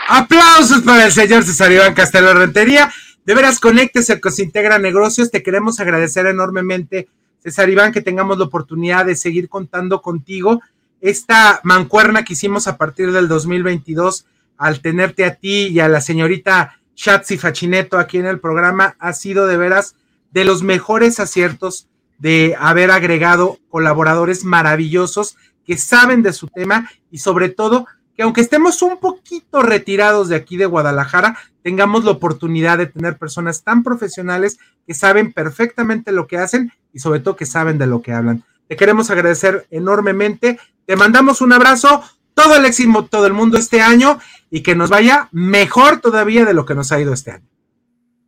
Aplausos 0.09 0.81
para 0.81 1.05
el 1.05 1.11
señor 1.11 1.43
César 1.43 1.71
Iván 1.71 1.93
Castelo 1.93 2.33
Rentería. 2.33 2.89
De 3.29 3.35
veras, 3.35 3.59
conéctese 3.59 4.19
con 4.19 4.33
Integra 4.39 4.79
Negocios. 4.79 5.29
Te 5.29 5.43
queremos 5.43 5.79
agradecer 5.79 6.25
enormemente 6.25 7.09
César 7.43 7.69
Iván, 7.69 7.91
que 7.91 8.01
tengamos 8.01 8.39
la 8.39 8.45
oportunidad 8.45 9.05
de 9.05 9.15
seguir 9.15 9.49
contando 9.49 10.01
contigo. 10.01 10.63
Esta 10.99 11.61
mancuerna 11.63 12.25
que 12.25 12.33
hicimos 12.33 12.67
a 12.67 12.75
partir 12.75 13.11
del 13.11 13.27
2022, 13.27 14.25
al 14.57 14.81
tenerte 14.81 15.25
a 15.25 15.35
ti 15.35 15.67
y 15.67 15.79
a 15.79 15.87
la 15.87 16.01
señorita 16.01 16.79
Shatsi 16.95 17.37
Fachineto 17.37 17.99
aquí 17.99 18.17
en 18.17 18.25
el 18.25 18.39
programa, 18.39 18.95
ha 18.97 19.13
sido 19.13 19.45
de 19.45 19.57
veras 19.57 19.95
de 20.31 20.43
los 20.43 20.63
mejores 20.63 21.19
aciertos 21.19 21.87
de 22.17 22.55
haber 22.57 22.89
agregado 22.89 23.59
colaboradores 23.69 24.43
maravillosos 24.43 25.37
que 25.67 25.77
saben 25.77 26.23
de 26.23 26.33
su 26.33 26.47
tema 26.47 26.89
y 27.11 27.19
sobre 27.19 27.49
todo 27.49 27.85
que 28.15 28.23
aunque 28.23 28.41
estemos 28.41 28.81
un 28.81 28.99
poquito 28.99 29.61
retirados 29.61 30.29
de 30.29 30.35
aquí 30.35 30.57
de 30.57 30.65
Guadalajara, 30.65 31.37
tengamos 31.63 32.05
la 32.05 32.11
oportunidad 32.11 32.77
de 32.77 32.87
tener 32.87 33.17
personas 33.17 33.63
tan 33.63 33.83
profesionales 33.83 34.59
que 34.85 34.93
saben 34.93 35.33
perfectamente 35.33 36.11
lo 36.11 36.27
que 36.27 36.37
hacen 36.37 36.71
y 36.93 36.99
sobre 36.99 37.19
todo 37.19 37.35
que 37.35 37.45
saben 37.45 37.77
de 37.77 37.87
lo 37.87 38.01
que 38.01 38.13
hablan. 38.13 38.43
Te 38.67 38.75
queremos 38.75 39.09
agradecer 39.09 39.67
enormemente. 39.71 40.59
Te 40.85 40.95
mandamos 40.95 41.41
un 41.41 41.53
abrazo, 41.53 42.03
todo 42.33 42.55
el 42.55 42.65
éxito, 42.65 43.05
todo 43.05 43.25
el 43.25 43.33
mundo 43.33 43.57
este 43.57 43.81
año 43.81 44.19
y 44.49 44.61
que 44.61 44.75
nos 44.75 44.89
vaya 44.89 45.27
mejor 45.31 45.99
todavía 46.01 46.45
de 46.45 46.53
lo 46.53 46.65
que 46.65 46.75
nos 46.75 46.91
ha 46.91 46.99
ido 46.99 47.13
este 47.13 47.31
año. 47.31 47.45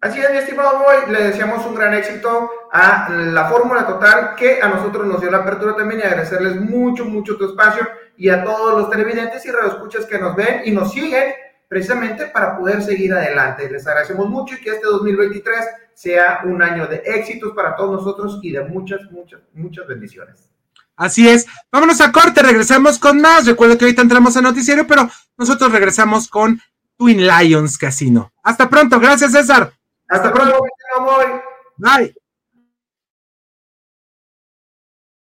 Así 0.01 0.19
es, 0.19 0.31
mi 0.31 0.37
estimado 0.37 0.79
Boy, 0.79 1.11
le 1.11 1.25
deseamos 1.25 1.63
un 1.63 1.75
gran 1.75 1.93
éxito 1.93 2.49
a 2.71 3.07
la 3.09 3.49
Fórmula 3.49 3.85
Total, 3.85 4.33
que 4.35 4.59
a 4.59 4.67
nosotros 4.67 5.05
nos 5.05 5.21
dio 5.21 5.29
la 5.29 5.39
apertura 5.39 5.75
también 5.75 6.01
y 6.01 6.03
agradecerles 6.03 6.55
mucho, 6.55 7.05
mucho 7.05 7.37
tu 7.37 7.45
espacio 7.45 7.87
y 8.17 8.29
a 8.29 8.43
todos 8.43 8.81
los 8.81 8.89
televidentes 8.89 9.45
y 9.45 9.51
radioescuchas 9.51 10.07
que 10.07 10.17
nos 10.17 10.35
ven 10.35 10.61
y 10.65 10.71
nos 10.71 10.91
siguen 10.91 11.33
precisamente 11.71 12.25
para 12.25 12.57
poder 12.57 12.83
seguir 12.83 13.13
adelante. 13.13 13.71
Les 13.71 13.87
agradecemos 13.87 14.27
mucho 14.29 14.55
y 14.55 14.57
que 14.59 14.71
este 14.71 14.85
2023 14.87 15.57
sea 15.93 16.41
un 16.43 16.61
año 16.61 16.85
de 16.85 16.97
éxitos 16.97 17.53
para 17.53 17.77
todos 17.77 17.93
nosotros 17.93 18.39
y 18.41 18.51
de 18.51 18.65
muchas, 18.65 19.09
muchas, 19.09 19.39
muchas 19.53 19.87
bendiciones. 19.87 20.49
Así 20.97 21.29
es. 21.29 21.47
Vámonos 21.71 22.01
a 22.01 22.11
corte, 22.11 22.43
regresamos 22.43 22.99
con 22.99 23.21
más. 23.21 23.45
Recuerda 23.45 23.77
que 23.77 23.85
ahorita 23.85 24.01
entramos 24.01 24.35
a 24.35 24.41
noticiero, 24.41 24.85
pero 24.85 25.09
nosotros 25.37 25.71
regresamos 25.71 26.27
con 26.27 26.59
Twin 26.97 27.25
Lions 27.25 27.77
Casino. 27.77 28.33
Hasta 28.43 28.69
pronto, 28.69 28.99
gracias 28.99 29.31
César. 29.31 29.71
Hasta 30.09 30.33
pronto, 30.33 30.65
Bye. 31.77 32.13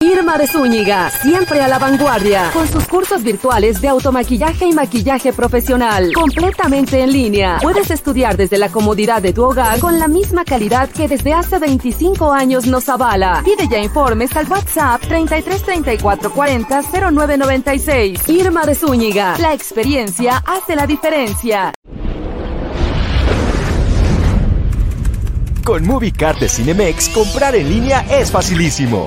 Irma 0.03 0.39
de 0.39 0.47
Zúñiga, 0.47 1.11
siempre 1.11 1.61
a 1.61 1.69
la 1.69 1.79
vanguardia, 1.79 2.51
con 2.55 2.67
sus 2.67 2.87
cursos 2.87 3.23
virtuales 3.23 3.83
de 3.83 3.89
automaquillaje 3.89 4.65
y 4.65 4.73
maquillaje 4.73 5.35
profesional, 5.35 6.15
completamente 6.15 7.03
en 7.03 7.13
línea. 7.13 7.59
Puedes 7.61 7.91
estudiar 7.91 8.35
desde 8.39 8.57
la 8.57 8.71
comodidad 8.71 9.21
de 9.21 9.35
tu 9.35 9.45
hogar 9.45 9.79
con 9.79 9.99
la 9.99 10.09
misma 10.09 10.47
calidad 10.47 10.89
que 10.89 11.07
desde 11.07 11.35
hace 11.35 11.59
25 11.59 12.33
años 12.33 12.67
nos 12.67 12.89
avala. 12.89 13.43
Pide 13.45 13.69
ya 13.69 13.77
informes 13.77 14.35
al 14.39 14.49
WhatsApp 14.49 15.03
33 15.03 15.63
34 15.63 16.33
40 16.33 16.83
0996. 17.11 18.27
Irma 18.27 18.65
de 18.65 18.75
Zúñiga, 18.75 19.37
la 19.37 19.53
experiencia 19.53 20.43
hace 20.47 20.77
la 20.77 20.87
diferencia. 20.87 21.75
Con 25.63 25.87
MovieCard 25.87 26.39
de 26.39 26.49
Cinemex, 26.49 27.11
comprar 27.11 27.55
en 27.55 27.69
línea 27.69 28.01
es 28.11 28.31
facilísimo. 28.31 29.07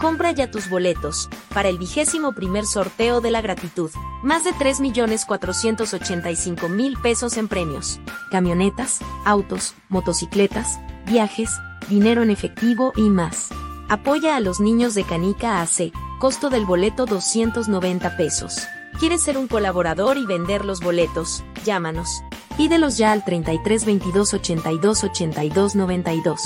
Compra 0.00 0.32
ya 0.32 0.50
tus 0.50 0.68
boletos 0.70 1.28
para 1.52 1.68
el 1.68 1.76
vigésimo 1.76 2.32
primer 2.32 2.64
sorteo 2.64 3.20
de 3.20 3.30
la 3.30 3.42
gratitud. 3.42 3.90
Más 4.22 4.44
de 4.44 4.52
3.485.000 4.52 7.02
pesos 7.02 7.36
en 7.36 7.48
premios. 7.48 8.00
Camionetas, 8.30 9.00
autos, 9.26 9.74
motocicletas, 9.90 10.80
viajes, 11.04 11.50
dinero 11.90 12.22
en 12.22 12.30
efectivo 12.30 12.94
y 12.96 13.10
más. 13.10 13.50
Apoya 13.90 14.36
a 14.36 14.40
los 14.40 14.58
niños 14.58 14.94
de 14.94 15.04
Canica 15.04 15.60
AC. 15.60 15.92
Costo 16.18 16.48
del 16.48 16.64
boleto 16.64 17.04
290 17.04 18.16
pesos. 18.16 18.56
¿Quieres 18.98 19.22
ser 19.22 19.36
un 19.36 19.48
colaborador 19.48 20.16
y 20.16 20.24
vender 20.24 20.64
los 20.64 20.80
boletos? 20.80 21.44
Llámanos. 21.66 22.22
Pídelos 22.56 22.96
ya 22.96 23.12
al 23.12 23.22
33 23.22 23.84
22 23.84 24.32
82 24.32 25.04
82 25.04 25.76
92. 25.76 26.40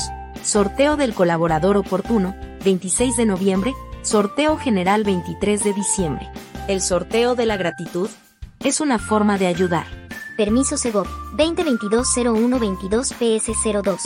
Sorteo 0.44 0.96
del 0.98 1.14
colaborador 1.14 1.78
oportuno, 1.78 2.36
26 2.66 3.16
de 3.16 3.24
noviembre, 3.24 3.72
sorteo 4.02 4.58
general 4.58 5.02
23 5.02 5.64
de 5.64 5.72
diciembre. 5.72 6.28
El 6.68 6.82
sorteo 6.82 7.34
de 7.34 7.46
la 7.46 7.56
gratitud 7.56 8.10
es 8.60 8.80
una 8.80 8.98
forma 8.98 9.38
de 9.38 9.46
ayudar. 9.46 9.86
Permiso 10.36 10.76
Segov 10.76 11.06
2022-0122 11.38 13.14
PS02. 13.18 14.00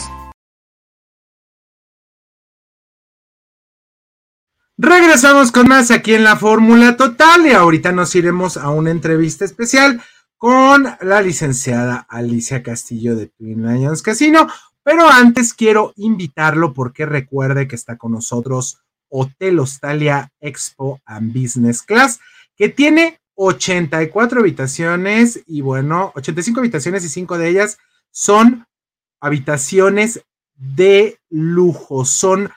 Regresamos 4.77 5.51
con 5.51 5.67
más 5.67 5.91
aquí 5.91 6.15
en 6.15 6.23
la 6.23 6.37
Fórmula 6.37 6.97
Total 6.97 7.45
y 7.49 7.51
ahorita 7.51 7.91
nos 7.91 8.15
iremos 8.15 8.57
a 8.57 8.71
una 8.71 8.93
entrevista 8.93 9.45
especial 9.45 10.01
con 10.37 10.87
la 11.01 11.21
licenciada 11.21 12.07
Alicia 12.09 12.63
Castillo 12.63 13.17
de 13.17 13.27
Twin 13.27 13.67
Lions 13.67 14.03
Casino. 14.03 14.47
Pero 14.89 15.07
antes 15.07 15.53
quiero 15.53 15.93
invitarlo 15.97 16.73
porque 16.73 17.05
recuerde 17.05 17.69
que 17.69 17.77
está 17.77 17.99
con 17.99 18.13
nosotros 18.13 18.81
Hotel 19.11 19.59
Hostalia 19.59 20.33
Expo 20.41 21.03
and 21.05 21.39
Business 21.39 21.83
Class, 21.83 22.21
que 22.57 22.71
tiene 22.71 23.21
84 23.35 24.41
habitaciones 24.41 25.43
y 25.47 25.61
bueno, 25.61 26.11
85 26.15 26.61
habitaciones 26.61 27.05
y 27.05 27.11
5 27.11 27.37
de 27.37 27.49
ellas 27.51 27.77
son 28.11 28.65
habitaciones 29.21 30.23
de 30.55 31.19
lujo, 31.29 32.07
son 32.07 32.49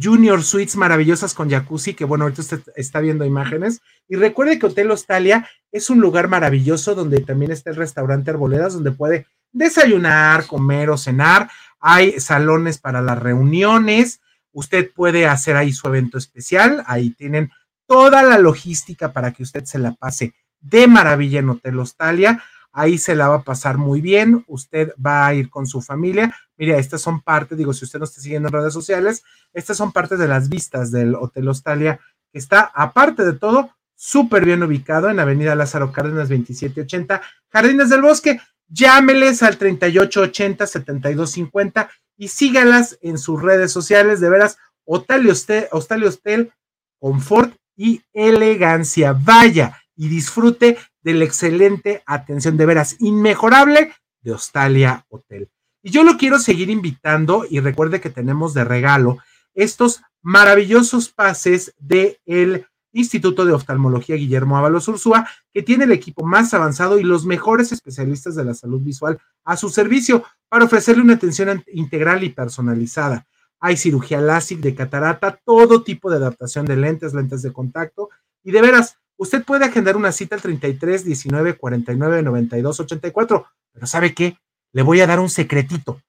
Junior 0.00 0.44
Suites 0.44 0.76
maravillosas 0.76 1.34
con 1.34 1.50
jacuzzi, 1.50 1.94
que 1.94 2.04
bueno, 2.04 2.22
ahorita 2.24 2.42
usted 2.42 2.60
está 2.76 3.00
viendo 3.00 3.24
imágenes. 3.24 3.80
Y 4.06 4.14
recuerde 4.14 4.60
que 4.60 4.66
Hotel 4.66 4.92
Hostalia 4.92 5.48
es 5.72 5.90
un 5.90 6.00
lugar 6.00 6.28
maravilloso 6.28 6.94
donde 6.94 7.20
también 7.22 7.50
está 7.50 7.70
el 7.70 7.76
restaurante 7.76 8.30
Arboledas, 8.30 8.74
donde 8.74 8.92
puede 8.92 9.26
desayunar, 9.54 10.46
comer 10.46 10.90
o 10.90 10.98
cenar. 10.98 11.48
Hay 11.86 12.18
salones 12.18 12.78
para 12.78 13.02
las 13.02 13.18
reuniones. 13.18 14.22
Usted 14.52 14.90
puede 14.94 15.26
hacer 15.26 15.54
ahí 15.54 15.70
su 15.70 15.86
evento 15.86 16.16
especial. 16.16 16.82
Ahí 16.86 17.10
tienen 17.10 17.50
toda 17.86 18.22
la 18.22 18.38
logística 18.38 19.12
para 19.12 19.34
que 19.34 19.42
usted 19.42 19.66
se 19.66 19.78
la 19.78 19.92
pase 19.92 20.34
de 20.62 20.86
maravilla 20.86 21.40
en 21.40 21.50
Hotel 21.50 21.78
Hostalia. 21.78 22.42
Ahí 22.72 22.96
se 22.96 23.14
la 23.14 23.28
va 23.28 23.34
a 23.34 23.42
pasar 23.42 23.76
muy 23.76 24.00
bien. 24.00 24.46
Usted 24.46 24.94
va 24.94 25.26
a 25.26 25.34
ir 25.34 25.50
con 25.50 25.66
su 25.66 25.82
familia. 25.82 26.34
Mira, 26.56 26.78
estas 26.78 27.02
son 27.02 27.20
partes, 27.20 27.58
digo, 27.58 27.74
si 27.74 27.84
usted 27.84 27.98
no 27.98 28.06
está 28.06 28.22
siguiendo 28.22 28.48
en 28.48 28.54
redes 28.54 28.72
sociales, 28.72 29.22
estas 29.52 29.76
son 29.76 29.92
partes 29.92 30.18
de 30.18 30.26
las 30.26 30.48
vistas 30.48 30.90
del 30.90 31.14
Hotel 31.14 31.46
Hostalia, 31.48 32.00
que 32.32 32.38
está, 32.38 32.62
aparte 32.74 33.26
de 33.26 33.34
todo, 33.34 33.76
súper 33.94 34.46
bien 34.46 34.62
ubicado 34.62 35.10
en 35.10 35.20
Avenida 35.20 35.54
Lázaro 35.54 35.92
Cárdenas 35.92 36.30
2780, 36.30 37.20
Jardines 37.50 37.90
del 37.90 38.00
Bosque. 38.00 38.40
Llámeles 38.68 39.42
al 39.42 39.58
3880-7250 39.58 41.88
y 42.16 42.28
sígalas 42.28 42.96
en 43.02 43.18
sus 43.18 43.42
redes 43.42 43.72
sociales. 43.72 44.20
De 44.20 44.30
veras, 44.30 44.56
Hostal 44.84 45.28
Hostel, 45.72 46.52
confort 46.98 47.56
y 47.76 48.02
elegancia. 48.12 49.12
Vaya 49.12 49.80
y 49.96 50.08
disfrute 50.08 50.78
de 51.02 51.14
la 51.14 51.24
excelente 51.24 52.02
atención, 52.06 52.56
de 52.56 52.66
veras, 52.66 52.96
inmejorable 53.00 53.92
de 54.22 54.32
Hostalia 54.32 55.04
Hotel. 55.08 55.50
Y 55.82 55.90
yo 55.90 56.02
lo 56.02 56.16
quiero 56.16 56.38
seguir 56.38 56.70
invitando 56.70 57.44
y 57.48 57.60
recuerde 57.60 58.00
que 58.00 58.10
tenemos 58.10 58.54
de 58.54 58.64
regalo 58.64 59.18
estos 59.54 60.02
maravillosos 60.22 61.10
pases 61.10 61.74
del 61.78 62.18
el 62.24 62.66
Instituto 62.94 63.44
de 63.44 63.52
Oftalmología 63.52 64.16
Guillermo 64.16 64.56
Ábalos 64.56 64.88
Ursúa, 64.88 65.28
que 65.52 65.62
tiene 65.62 65.84
el 65.84 65.92
equipo 65.92 66.24
más 66.24 66.54
avanzado 66.54 66.98
y 66.98 67.02
los 67.02 67.26
mejores 67.26 67.72
especialistas 67.72 68.36
de 68.36 68.44
la 68.44 68.54
salud 68.54 68.80
visual 68.80 69.18
a 69.44 69.56
su 69.56 69.68
servicio 69.68 70.24
para 70.48 70.64
ofrecerle 70.64 71.02
una 71.02 71.14
atención 71.14 71.62
integral 71.72 72.22
y 72.22 72.30
personalizada. 72.30 73.26
Hay 73.58 73.76
cirugía 73.76 74.20
láser 74.20 74.58
de 74.58 74.74
catarata, 74.74 75.40
todo 75.44 75.82
tipo 75.82 76.08
de 76.08 76.16
adaptación 76.16 76.66
de 76.66 76.76
lentes, 76.76 77.14
lentes 77.14 77.42
de 77.42 77.52
contacto. 77.52 78.10
Y 78.44 78.52
de 78.52 78.62
veras, 78.62 78.98
usted 79.16 79.44
puede 79.44 79.64
agendar 79.64 79.96
una 79.96 80.12
cita 80.12 80.36
al 80.36 80.42
33 80.42 81.04
19 81.04 81.56
49 81.56 82.22
92 82.22 82.80
84. 82.80 83.46
Pero 83.72 83.86
¿sabe 83.86 84.14
qué? 84.14 84.38
Le 84.72 84.82
voy 84.82 85.00
a 85.00 85.06
dar 85.06 85.18
un 85.18 85.30
secretito. 85.30 86.00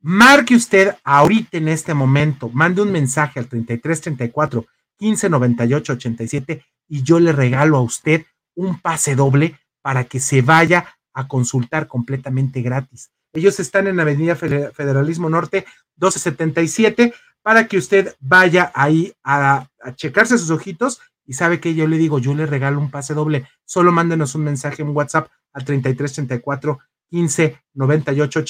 Marque 0.00 0.54
usted 0.54 0.94
ahorita 1.04 1.58
en 1.58 1.68
este 1.68 1.92
momento, 1.92 2.48
mande 2.50 2.80
un 2.80 2.92
mensaje 2.92 3.40
al 3.40 3.48
33 3.48 4.00
34 4.00 4.66
15 4.98 5.30
98 5.30 5.92
87 5.92 6.64
y 6.88 7.02
yo 7.02 7.20
le 7.20 7.32
regalo 7.32 7.76
a 7.76 7.82
usted 7.82 8.24
un 8.54 8.80
pase 8.80 9.14
doble 9.14 9.58
para 9.82 10.04
que 10.04 10.20
se 10.20 10.42
vaya 10.42 10.96
a 11.12 11.28
consultar 11.28 11.86
completamente 11.86 12.62
gratis. 12.62 13.10
Ellos 13.32 13.60
están 13.60 13.86
en 13.86 14.00
Avenida 14.00 14.34
Federalismo 14.34 15.28
Norte 15.28 15.66
1277 15.96 17.14
para 17.42 17.68
que 17.68 17.78
usted 17.78 18.14
vaya 18.18 18.72
ahí 18.74 19.12
a, 19.22 19.68
checarse 19.94 20.38
sus 20.38 20.50
ojitos 20.50 21.00
y 21.24 21.34
sabe 21.34 21.60
que 21.60 21.74
yo 21.74 21.86
le 21.86 21.98
digo, 21.98 22.18
yo 22.18 22.34
le 22.34 22.46
regalo 22.46 22.80
un 22.80 22.90
pase 22.90 23.14
doble. 23.14 23.46
Solo 23.64 23.92
mándenos 23.92 24.34
un 24.34 24.44
mensaje 24.44 24.82
en 24.82 24.88
WhatsApp 24.88 25.28
al 25.52 25.64
3334 25.64 26.78
15 27.10 27.62
98 27.74 28.40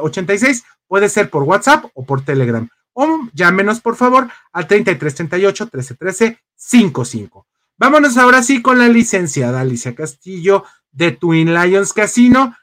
86. 0.00 0.64
Puede 0.86 1.08
ser 1.08 1.30
por 1.30 1.42
WhatsApp 1.42 1.84
o 1.94 2.04
por 2.04 2.24
Telegram 2.24 2.68
o 3.00 3.28
llámenos 3.32 3.80
por 3.80 3.94
favor 3.94 4.28
al 4.52 4.66
3338 4.66 5.64
1313 5.66 6.42
55. 6.56 7.46
Vámonos 7.76 8.16
ahora 8.16 8.42
sí 8.42 8.60
con 8.60 8.80
la 8.80 8.88
licenciada 8.88 9.60
Alicia 9.60 9.94
Castillo 9.94 10.64
de 10.90 11.12
Twin 11.12 11.54
Lions 11.54 11.92
Casino, 11.92 12.56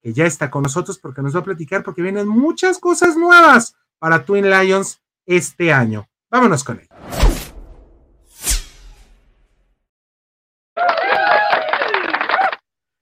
que 0.00 0.12
ya 0.12 0.26
está 0.26 0.48
con 0.48 0.62
nosotros 0.62 1.00
porque 1.00 1.22
nos 1.22 1.34
va 1.34 1.40
a 1.40 1.44
platicar 1.44 1.82
porque 1.82 2.02
vienen 2.02 2.28
muchas 2.28 2.78
cosas 2.78 3.16
nuevas 3.16 3.74
para 3.98 4.24
Twin 4.24 4.48
Lions 4.48 5.00
este 5.26 5.72
año. 5.72 6.08
Vámonos 6.30 6.62
con 6.62 6.78
él. 6.78 6.88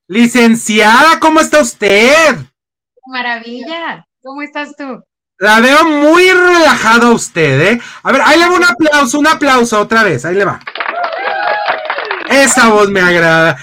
Licenciada, 0.06 1.20
¿cómo 1.20 1.40
está 1.40 1.60
usted? 1.60 2.38
Maravilla. 3.06 4.08
¿Cómo 4.22 4.40
estás 4.40 4.74
tú? 4.74 5.04
La 5.38 5.60
veo 5.60 5.84
muy 5.84 6.28
relajado 6.30 7.08
a 7.08 7.12
usted, 7.14 7.60
¿eh? 7.60 7.80
A 8.02 8.10
ver, 8.10 8.22
ahí 8.24 8.40
le 8.40 8.48
va 8.48 8.56
un 8.56 8.64
aplauso, 8.64 9.18
un 9.20 9.26
aplauso 9.28 9.80
otra 9.80 10.02
vez, 10.02 10.24
ahí 10.24 10.34
le 10.34 10.44
va. 10.44 10.60
Esa 12.28 12.68
voz 12.68 12.90
me 12.90 13.00
agrada. 13.00 13.56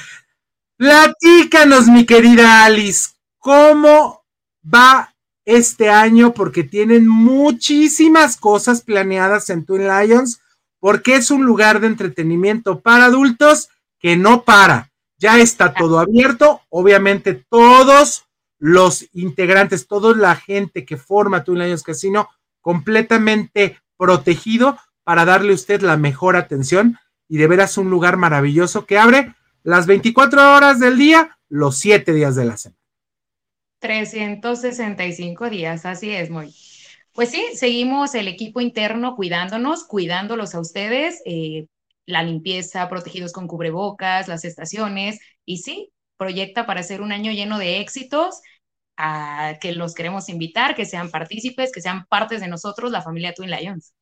Platícanos, 0.77 1.87
mi 1.87 2.05
querida 2.05 2.63
Alice, 2.63 3.09
¿cómo 3.39 4.23
va 4.63 5.13
este 5.43 5.89
año? 5.89 6.33
Porque 6.33 6.63
tienen 6.63 7.07
muchísimas 7.07 8.37
cosas 8.37 8.81
planeadas 8.81 9.49
en 9.49 9.65
Twin 9.65 9.87
Lions, 9.87 10.39
porque 10.79 11.15
es 11.15 11.29
un 11.29 11.45
lugar 11.45 11.81
de 11.81 11.87
entretenimiento 11.87 12.79
para 12.79 13.05
adultos 13.05 13.69
que 13.99 14.15
no 14.15 14.43
para. 14.43 14.91
Ya 15.17 15.39
está 15.39 15.73
todo 15.73 15.99
abierto, 15.99 16.61
obviamente 16.69 17.45
todos 17.49 18.24
los 18.57 19.07
integrantes, 19.13 19.87
toda 19.87 20.15
la 20.15 20.35
gente 20.35 20.85
que 20.85 20.97
forma 20.97 21.43
Twin 21.43 21.59
Lions 21.59 21.83
Casino 21.83 22.29
completamente 22.61 23.79
protegido 23.97 24.77
para 25.03 25.25
darle 25.25 25.51
a 25.51 25.55
usted 25.55 25.81
la 25.81 25.97
mejor 25.97 26.35
atención 26.35 26.97
y 27.27 27.37
de 27.37 27.47
veras 27.47 27.77
un 27.77 27.89
lugar 27.89 28.17
maravilloso 28.17 28.85
que 28.85 28.97
abre 28.97 29.35
las 29.63 29.87
24 29.87 30.55
horas 30.55 30.79
del 30.79 30.97
día, 30.97 31.37
los 31.49 31.77
7 31.77 32.13
días 32.13 32.35
de 32.35 32.45
la 32.45 32.57
semana. 32.57 32.79
365 33.79 35.49
días, 35.49 35.85
así 35.85 36.11
es, 36.11 36.29
muy. 36.29 36.55
Pues 37.13 37.29
sí, 37.29 37.43
seguimos 37.53 38.15
el 38.15 38.27
equipo 38.27 38.61
interno 38.61 39.15
cuidándonos, 39.15 39.85
cuidándolos 39.85 40.53
a 40.55 40.59
ustedes, 40.59 41.21
eh, 41.25 41.67
la 42.05 42.23
limpieza, 42.23 42.89
protegidos 42.89 43.31
con 43.31 43.47
cubrebocas, 43.47 44.27
las 44.27 44.43
estaciones, 44.43 45.19
y 45.45 45.59
sí, 45.59 45.91
proyecta 46.17 46.65
para 46.65 46.83
ser 46.83 47.01
un 47.01 47.11
año 47.11 47.31
lleno 47.31 47.57
de 47.57 47.79
éxitos, 47.79 48.41
a 48.97 49.57
que 49.59 49.73
los 49.73 49.93
queremos 49.93 50.29
invitar, 50.29 50.75
que 50.75 50.85
sean 50.85 51.11
partícipes, 51.11 51.71
que 51.71 51.81
sean 51.81 52.05
partes 52.05 52.41
de 52.41 52.47
nosotros, 52.47 52.91
la 52.91 53.01
familia 53.01 53.33
Twin 53.33 53.51
Lions. 53.51 53.93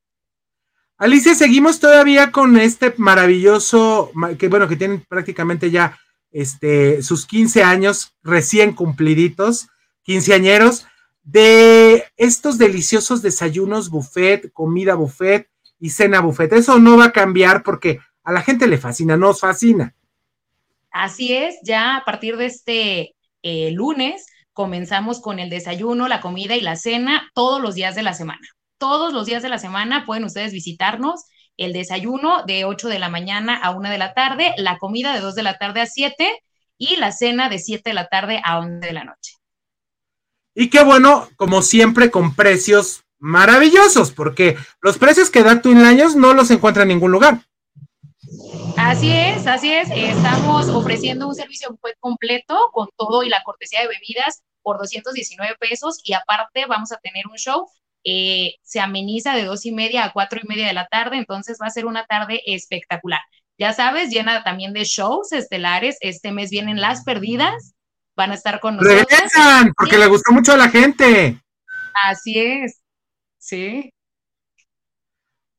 Alicia, 0.97 1.33
seguimos 1.33 1.79
todavía 1.79 2.31
con 2.31 2.57
este 2.57 2.93
maravilloso, 2.97 4.11
que 4.37 4.47
bueno, 4.47 4.67
que 4.67 4.75
tienen 4.75 5.03
prácticamente 5.09 5.71
ya 5.71 5.97
este, 6.31 7.01
sus 7.01 7.25
15 7.25 7.63
años 7.63 8.15
recién 8.21 8.73
cumpliditos, 8.73 9.67
quinceañeros, 10.03 10.85
de 11.23 12.05
estos 12.17 12.57
deliciosos 12.57 13.21
desayunos 13.21 13.89
buffet, 13.89 14.51
comida 14.51 14.95
buffet 14.95 15.49
y 15.79 15.89
cena 15.89 16.19
buffet. 16.19 16.53
Eso 16.53 16.79
no 16.79 16.97
va 16.97 17.05
a 17.05 17.11
cambiar 17.11 17.63
porque 17.63 17.99
a 18.23 18.31
la 18.31 18.41
gente 18.41 18.67
le 18.67 18.77
fascina, 18.77 19.17
nos 19.17 19.39
fascina. 19.39 19.95
Así 20.93 21.33
es, 21.33 21.55
ya 21.63 21.97
a 21.97 22.05
partir 22.05 22.37
de 22.37 22.45
este 22.45 23.15
eh, 23.41 23.71
lunes 23.71 24.27
comenzamos 24.53 25.19
con 25.19 25.39
el 25.39 25.49
desayuno, 25.49 26.07
la 26.07 26.21
comida 26.21 26.55
y 26.55 26.61
la 26.61 26.75
cena 26.75 27.31
todos 27.33 27.59
los 27.59 27.73
días 27.73 27.95
de 27.95 28.03
la 28.03 28.13
semana. 28.13 28.47
Todos 28.77 29.11
los 29.11 29.25
días 29.25 29.41
de 29.41 29.49
la 29.49 29.57
semana 29.57 30.05
pueden 30.05 30.23
ustedes 30.23 30.53
visitarnos. 30.53 31.25
El 31.57 31.73
desayuno 31.73 32.43
de 32.45 32.65
8 32.65 32.89
de 32.89 32.99
la 32.99 33.09
mañana 33.09 33.55
a 33.55 33.71
1 33.71 33.89
de 33.89 33.97
la 33.97 34.13
tarde, 34.13 34.53
la 34.57 34.77
comida 34.77 35.13
de 35.13 35.19
2 35.19 35.33
de 35.33 35.43
la 35.43 35.57
tarde 35.57 35.81
a 35.81 35.87
7 35.87 36.39
y 36.77 36.97
la 36.97 37.11
cena 37.11 37.49
de 37.49 37.57
7 37.57 37.89
de 37.89 37.93
la 37.95 38.07
tarde 38.07 38.39
a 38.43 38.59
11 38.59 38.85
de 38.85 38.93
la 38.93 39.03
noche. 39.03 39.33
Y 40.53 40.69
qué 40.69 40.83
bueno, 40.83 41.27
como 41.37 41.63
siempre, 41.63 42.11
con 42.11 42.35
precios 42.35 43.03
maravillosos, 43.17 44.11
porque 44.11 44.57
los 44.81 44.99
precios 44.99 45.31
que 45.31 45.41
da 45.41 45.59
Twin 45.59 45.81
Lions 45.81 46.15
no 46.15 46.35
los 46.35 46.51
encuentra 46.51 46.83
en 46.83 46.89
ningún 46.89 47.11
lugar. 47.11 47.41
Así 48.85 49.11
es, 49.11 49.47
así 49.47 49.73
es. 49.73 49.89
Estamos 49.95 50.67
ofreciendo 50.67 51.27
un 51.27 51.33
servicio 51.33 51.79
completo 52.01 52.69
con 52.73 52.89
todo 52.97 53.23
y 53.23 53.29
la 53.29 53.41
cortesía 53.43 53.79
de 53.79 53.87
bebidas 53.87 54.43
por 54.61 54.77
219 54.77 55.55
pesos 55.57 56.01
y 56.03 56.13
aparte 56.13 56.65
vamos 56.67 56.91
a 56.91 56.97
tener 56.97 57.25
un 57.27 57.37
show. 57.37 57.65
Eh, 58.03 58.55
se 58.61 58.81
ameniza 58.81 59.35
de 59.35 59.45
dos 59.45 59.65
y 59.65 59.71
media 59.71 60.03
a 60.03 60.11
cuatro 60.11 60.41
y 60.43 60.47
media 60.47 60.67
de 60.67 60.73
la 60.73 60.85
tarde, 60.87 61.15
entonces 61.15 61.57
va 61.61 61.67
a 61.67 61.71
ser 61.71 61.85
una 61.85 62.05
tarde 62.05 62.41
espectacular. 62.45 63.21
Ya 63.57 63.71
sabes, 63.71 64.09
llena 64.09 64.43
también 64.43 64.73
de 64.73 64.83
shows 64.83 65.31
estelares. 65.31 65.97
Este 66.01 66.33
mes 66.33 66.49
vienen 66.49 66.81
Las 66.81 67.05
Perdidas, 67.05 67.75
van 68.17 68.31
a 68.31 68.35
estar 68.35 68.59
con 68.59 68.75
nosotros. 68.75 69.07
Regresan, 69.09 69.73
porque 69.77 69.97
le 69.97 70.07
gustó 70.07 70.33
mucho 70.33 70.53
a 70.53 70.57
la 70.57 70.69
gente. 70.69 71.41
Así 72.05 72.37
es, 72.37 72.81
sí. 73.37 73.93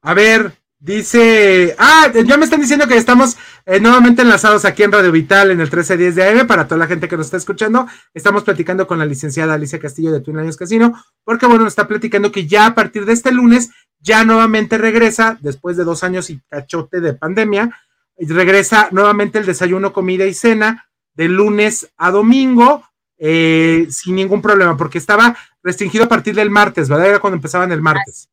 A 0.02 0.12
ver, 0.12 0.63
Dice, 0.84 1.74
ah, 1.78 2.12
ya 2.12 2.36
me 2.36 2.44
están 2.44 2.60
diciendo 2.60 2.86
que 2.86 2.98
estamos 2.98 3.38
eh, 3.64 3.80
nuevamente 3.80 4.20
enlazados 4.20 4.66
aquí 4.66 4.82
en 4.82 4.92
Radio 4.92 5.12
Vital 5.12 5.50
en 5.50 5.60
el 5.62 5.68
1310 5.68 6.14
de 6.14 6.28
AM 6.28 6.46
para 6.46 6.68
toda 6.68 6.78
la 6.78 6.86
gente 6.86 7.08
que 7.08 7.16
nos 7.16 7.28
está 7.28 7.38
escuchando. 7.38 7.86
Estamos 8.12 8.44
platicando 8.44 8.86
con 8.86 8.98
la 8.98 9.06
licenciada 9.06 9.54
Alicia 9.54 9.78
Castillo 9.78 10.12
de 10.12 10.20
Twin 10.20 10.36
Lions 10.36 10.58
Casino, 10.58 10.92
porque 11.24 11.46
bueno, 11.46 11.64
nos 11.64 11.72
está 11.72 11.88
platicando 11.88 12.30
que 12.30 12.46
ya 12.46 12.66
a 12.66 12.74
partir 12.74 13.06
de 13.06 13.14
este 13.14 13.32
lunes 13.32 13.70
ya 13.98 14.24
nuevamente 14.24 14.76
regresa, 14.76 15.38
después 15.40 15.78
de 15.78 15.84
dos 15.84 16.04
años 16.04 16.28
y 16.28 16.42
cachote 16.50 17.00
de 17.00 17.14
pandemia, 17.14 17.74
regresa 18.18 18.88
nuevamente 18.90 19.38
el 19.38 19.46
desayuno, 19.46 19.94
comida 19.94 20.26
y 20.26 20.34
cena 20.34 20.90
de 21.14 21.30
lunes 21.30 21.94
a 21.96 22.10
domingo 22.10 22.84
eh, 23.16 23.86
sin 23.88 24.16
ningún 24.16 24.42
problema, 24.42 24.76
porque 24.76 24.98
estaba 24.98 25.34
restringido 25.62 26.04
a 26.04 26.08
partir 26.08 26.34
del 26.34 26.50
martes, 26.50 26.90
¿verdad? 26.90 27.08
Era 27.08 27.20
cuando 27.20 27.36
empezaban 27.36 27.72
el 27.72 27.80
martes. 27.80 28.28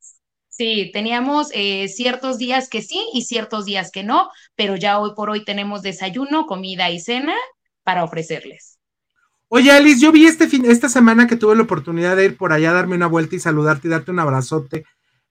Sí, 0.51 0.91
teníamos 0.93 1.47
eh, 1.53 1.87
ciertos 1.87 2.37
días 2.37 2.67
que 2.67 2.81
sí 2.81 3.01
y 3.13 3.23
ciertos 3.23 3.63
días 3.65 3.89
que 3.89 4.03
no, 4.03 4.29
pero 4.55 4.75
ya 4.75 4.99
hoy 4.99 5.11
por 5.15 5.29
hoy 5.29 5.45
tenemos 5.45 5.81
desayuno, 5.81 6.45
comida 6.45 6.91
y 6.91 6.99
cena 6.99 7.33
para 7.83 8.03
ofrecerles. 8.03 8.77
Oye, 9.47 9.71
Alice, 9.71 10.01
yo 10.01 10.11
vi 10.11 10.27
este 10.27 10.49
fin, 10.49 10.65
esta 10.65 10.89
semana 10.89 11.25
que 11.25 11.37
tuve 11.37 11.55
la 11.55 11.63
oportunidad 11.63 12.17
de 12.17 12.25
ir 12.25 12.37
por 12.37 12.51
allá, 12.51 12.73
darme 12.73 12.95
una 12.95 13.07
vuelta 13.07 13.37
y 13.37 13.39
saludarte 13.39 13.87
y 13.87 13.91
darte 13.91 14.11
un 14.11 14.19
abrazote, 14.19 14.83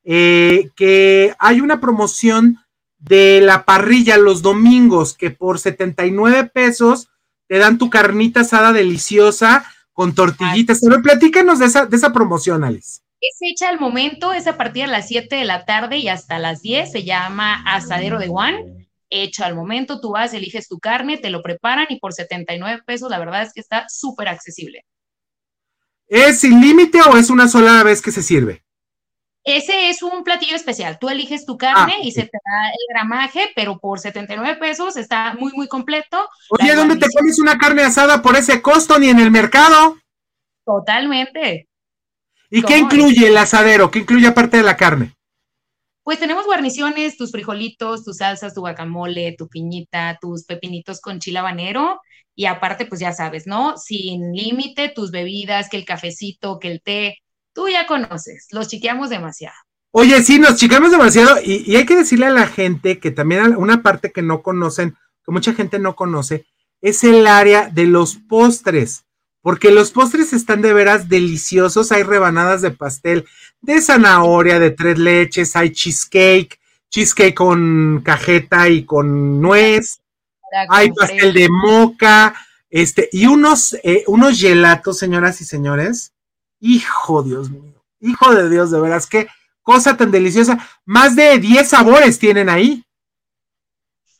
eh, 0.04 0.70
que 0.74 1.34
hay 1.38 1.60
una 1.60 1.80
promoción 1.80 2.58
de 2.98 3.42
la 3.42 3.66
parrilla 3.66 4.16
los 4.16 4.40
domingos 4.40 5.14
que 5.14 5.30
por 5.30 5.58
79 5.58 6.50
pesos 6.52 7.10
te 7.46 7.58
dan 7.58 7.76
tu 7.76 7.90
carnita 7.90 8.40
asada 8.40 8.72
deliciosa 8.72 9.66
con 9.92 10.14
tortillitas. 10.14 10.80
Pero 10.82 11.02
platícanos 11.02 11.58
de 11.58 11.66
esa, 11.66 11.84
de 11.84 11.96
esa 11.96 12.12
promoción, 12.12 12.64
Alice. 12.64 13.00
Es 13.20 13.36
hecha 13.40 13.68
al 13.68 13.78
momento, 13.78 14.32
es 14.32 14.46
a 14.46 14.56
partir 14.56 14.86
de 14.86 14.92
las 14.92 15.08
7 15.08 15.36
de 15.36 15.44
la 15.44 15.66
tarde 15.66 15.98
y 15.98 16.08
hasta 16.08 16.38
las 16.38 16.62
10, 16.62 16.90
se 16.90 17.04
llama 17.04 17.62
Asadero 17.66 18.18
de 18.18 18.28
Juan. 18.28 18.88
Hecho 19.10 19.44
al 19.44 19.54
momento, 19.54 20.00
tú 20.00 20.12
vas, 20.12 20.32
eliges 20.32 20.68
tu 20.68 20.78
carne, 20.78 21.18
te 21.18 21.30
lo 21.30 21.42
preparan 21.42 21.86
y 21.90 21.98
por 21.98 22.14
79 22.14 22.82
pesos, 22.86 23.10
la 23.10 23.18
verdad 23.18 23.42
es 23.42 23.52
que 23.52 23.60
está 23.60 23.86
súper 23.88 24.28
accesible. 24.28 24.86
¿Es 26.06 26.40
sin 26.40 26.60
límite 26.60 27.00
o 27.02 27.16
es 27.16 27.30
una 27.30 27.46
sola 27.46 27.82
vez 27.82 28.00
que 28.00 28.10
se 28.10 28.22
sirve? 28.22 28.64
Ese 29.44 29.88
es 29.88 30.02
un 30.02 30.22
platillo 30.22 30.56
especial. 30.56 30.98
Tú 30.98 31.08
eliges 31.08 31.46
tu 31.46 31.56
carne 31.56 31.94
ah, 31.96 32.02
y 32.02 32.12
se 32.12 32.22
te 32.22 32.38
da 32.44 32.68
el 32.68 32.94
gramaje, 32.94 33.50
pero 33.56 33.78
por 33.78 33.98
79 33.98 34.58
pesos 34.58 34.96
está 34.96 35.34
muy, 35.34 35.52
muy 35.52 35.66
completo. 35.66 36.28
Oye, 36.50 36.74
¿dónde 36.74 36.96
te 36.96 37.06
pones 37.10 37.38
una 37.38 37.58
carne 37.58 37.82
asada 37.82 38.22
por 38.22 38.36
ese 38.36 38.60
costo? 38.60 38.98
Ni 38.98 39.08
en 39.08 39.18
el 39.18 39.30
mercado. 39.30 39.96
Totalmente. 40.64 41.69
¿Y 42.50 42.62
qué 42.62 42.78
incluye 42.78 43.28
el 43.28 43.36
asadero? 43.36 43.90
¿Qué 43.90 44.00
incluye 44.00 44.26
aparte 44.26 44.56
de 44.56 44.64
la 44.64 44.76
carne? 44.76 45.14
Pues 46.02 46.18
tenemos 46.18 46.46
guarniciones, 46.46 47.16
tus 47.16 47.30
frijolitos, 47.30 48.04
tus 48.04 48.16
salsas, 48.16 48.54
tu 48.54 48.60
guacamole, 48.60 49.36
tu 49.38 49.48
piñita, 49.48 50.18
tus 50.20 50.44
pepinitos 50.44 51.00
con 51.00 51.20
chile 51.20 51.38
habanero 51.38 52.00
y 52.34 52.46
aparte, 52.46 52.86
pues 52.86 53.00
ya 53.00 53.12
sabes, 53.12 53.46
¿no? 53.46 53.76
Sin 53.76 54.32
límite, 54.32 54.88
tus 54.88 55.10
bebidas, 55.10 55.68
que 55.68 55.76
el 55.76 55.84
cafecito, 55.84 56.58
que 56.58 56.72
el 56.72 56.82
té, 56.82 57.18
tú 57.52 57.68
ya 57.68 57.86
conoces, 57.86 58.48
los 58.50 58.66
chiqueamos 58.66 59.10
demasiado. 59.10 59.54
Oye, 59.92 60.22
sí, 60.22 60.38
nos 60.38 60.56
chiqueamos 60.56 60.90
demasiado 60.90 61.36
y, 61.44 61.70
y 61.70 61.76
hay 61.76 61.84
que 61.84 61.96
decirle 61.96 62.26
a 62.26 62.30
la 62.30 62.46
gente 62.46 62.98
que 62.98 63.10
también 63.10 63.54
una 63.56 63.82
parte 63.82 64.10
que 64.10 64.22
no 64.22 64.42
conocen, 64.42 64.96
que 65.24 65.32
mucha 65.32 65.52
gente 65.52 65.78
no 65.78 65.94
conoce, 65.94 66.46
es 66.80 67.04
el 67.04 67.26
área 67.26 67.68
de 67.68 67.84
los 67.84 68.16
postres 68.16 69.04
porque 69.42 69.70
los 69.70 69.90
postres 69.90 70.32
están 70.32 70.62
de 70.62 70.72
veras 70.72 71.08
deliciosos. 71.08 71.92
Hay 71.92 72.02
rebanadas 72.02 72.62
de 72.62 72.70
pastel 72.70 73.26
de 73.60 73.80
zanahoria, 73.80 74.58
de 74.58 74.70
tres 74.70 74.98
leches, 74.98 75.56
hay 75.56 75.70
cheesecake, 75.70 76.58
cheesecake 76.90 77.34
con 77.34 78.02
cajeta 78.04 78.68
y 78.68 78.84
con 78.84 79.40
nuez, 79.40 80.00
hay 80.68 80.90
pastel 80.92 81.32
de 81.34 81.48
moca, 81.48 82.34
este, 82.70 83.08
y 83.12 83.26
unos, 83.26 83.74
eh, 83.82 84.04
unos 84.06 84.38
gelatos, 84.38 84.98
señoras 84.98 85.40
y 85.40 85.44
señores. 85.44 86.12
Hijo, 86.60 87.22
Dios 87.22 87.50
mío, 87.50 87.82
hijo 88.00 88.34
de 88.34 88.48
Dios, 88.48 88.70
de 88.70 88.80
veras, 88.80 89.06
qué 89.06 89.28
cosa 89.62 89.96
tan 89.96 90.10
deliciosa. 90.10 90.58
Más 90.84 91.16
de 91.16 91.38
10 91.38 91.68
sabores 91.68 92.18
tienen 92.18 92.48
ahí. 92.48 92.84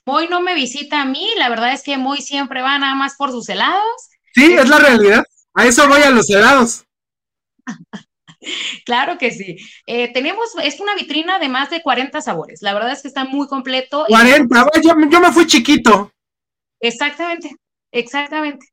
Moy 0.07 0.29
no 0.29 0.41
me 0.41 0.55
visita 0.55 1.03
a 1.03 1.05
mí, 1.05 1.29
la 1.37 1.49
verdad 1.49 1.73
es 1.73 1.83
que 1.83 1.97
Moy 1.97 2.21
siempre 2.21 2.63
va 2.63 2.79
nada 2.79 2.95
más 2.95 3.17
por 3.17 3.31
sus 3.31 3.49
helados 3.49 4.11
Sí, 4.35 4.55
es 4.55 4.69
la 4.69 4.79
realidad. 4.79 5.25
A 5.55 5.67
eso 5.67 5.89
voy 5.89 6.03
a 6.03 6.11
los 6.11 6.29
helados. 6.31 6.85
Claro 8.87 9.19
que 9.19 9.31
sí. 9.31 9.59
Eh, 9.87 10.13
tenemos, 10.15 10.49
es 10.63 10.81
una 10.81 10.95
vitrina 10.95 11.39
de 11.39 11.51
más 11.51 11.69
de 11.69 11.83
40 11.83 12.23
sabores. 12.23 12.63
La 12.63 12.73
verdad 12.73 12.93
es 12.93 13.03
que 13.03 13.09
está 13.09 13.25
muy 13.25 13.47
completo. 13.47 14.07
40, 14.09 14.67
yo, 14.83 14.95
yo 15.11 15.21
me 15.21 15.31
fui 15.31 15.47
chiquito. 15.47 16.11
Exactamente, 16.81 17.55
exactamente. 17.93 18.67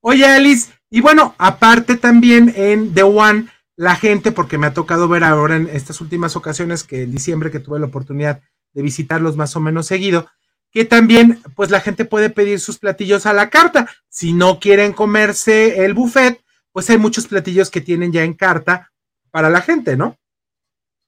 Oye, 0.00 0.26
Alice, 0.26 0.72
y 0.90 1.00
bueno, 1.00 1.36
aparte 1.38 1.96
también 1.96 2.52
en 2.56 2.92
The 2.92 3.04
One, 3.04 3.46
la 3.76 3.94
gente, 3.94 4.32
porque 4.32 4.58
me 4.58 4.66
ha 4.66 4.74
tocado 4.74 5.06
ver 5.06 5.22
ahora 5.22 5.54
en 5.54 5.68
estas 5.68 6.00
últimas 6.00 6.34
ocasiones 6.34 6.82
que 6.82 7.02
en 7.02 7.12
diciembre 7.12 7.52
que 7.52 7.60
tuve 7.60 7.78
la 7.78 7.86
oportunidad 7.86 8.42
de 8.72 8.82
visitarlos 8.82 9.36
más 9.36 9.54
o 9.54 9.60
menos 9.60 9.86
seguido, 9.86 10.28
que 10.72 10.84
también 10.84 11.42
pues 11.54 11.70
la 11.70 11.80
gente 11.80 12.04
puede 12.04 12.30
pedir 12.30 12.58
sus 12.58 12.78
platillos 12.78 13.26
a 13.26 13.32
la 13.32 13.50
carta. 13.50 13.88
Si 14.08 14.32
no 14.32 14.58
quieren 14.58 14.92
comerse 14.92 15.84
el 15.84 15.94
buffet, 15.94 16.42
pues 16.72 16.88
hay 16.88 16.98
muchos 16.98 17.26
platillos 17.26 17.70
que 17.70 17.82
tienen 17.82 18.12
ya 18.12 18.24
en 18.24 18.34
carta 18.34 18.90
para 19.30 19.50
la 19.50 19.60
gente, 19.60 19.96
¿no? 19.96 20.16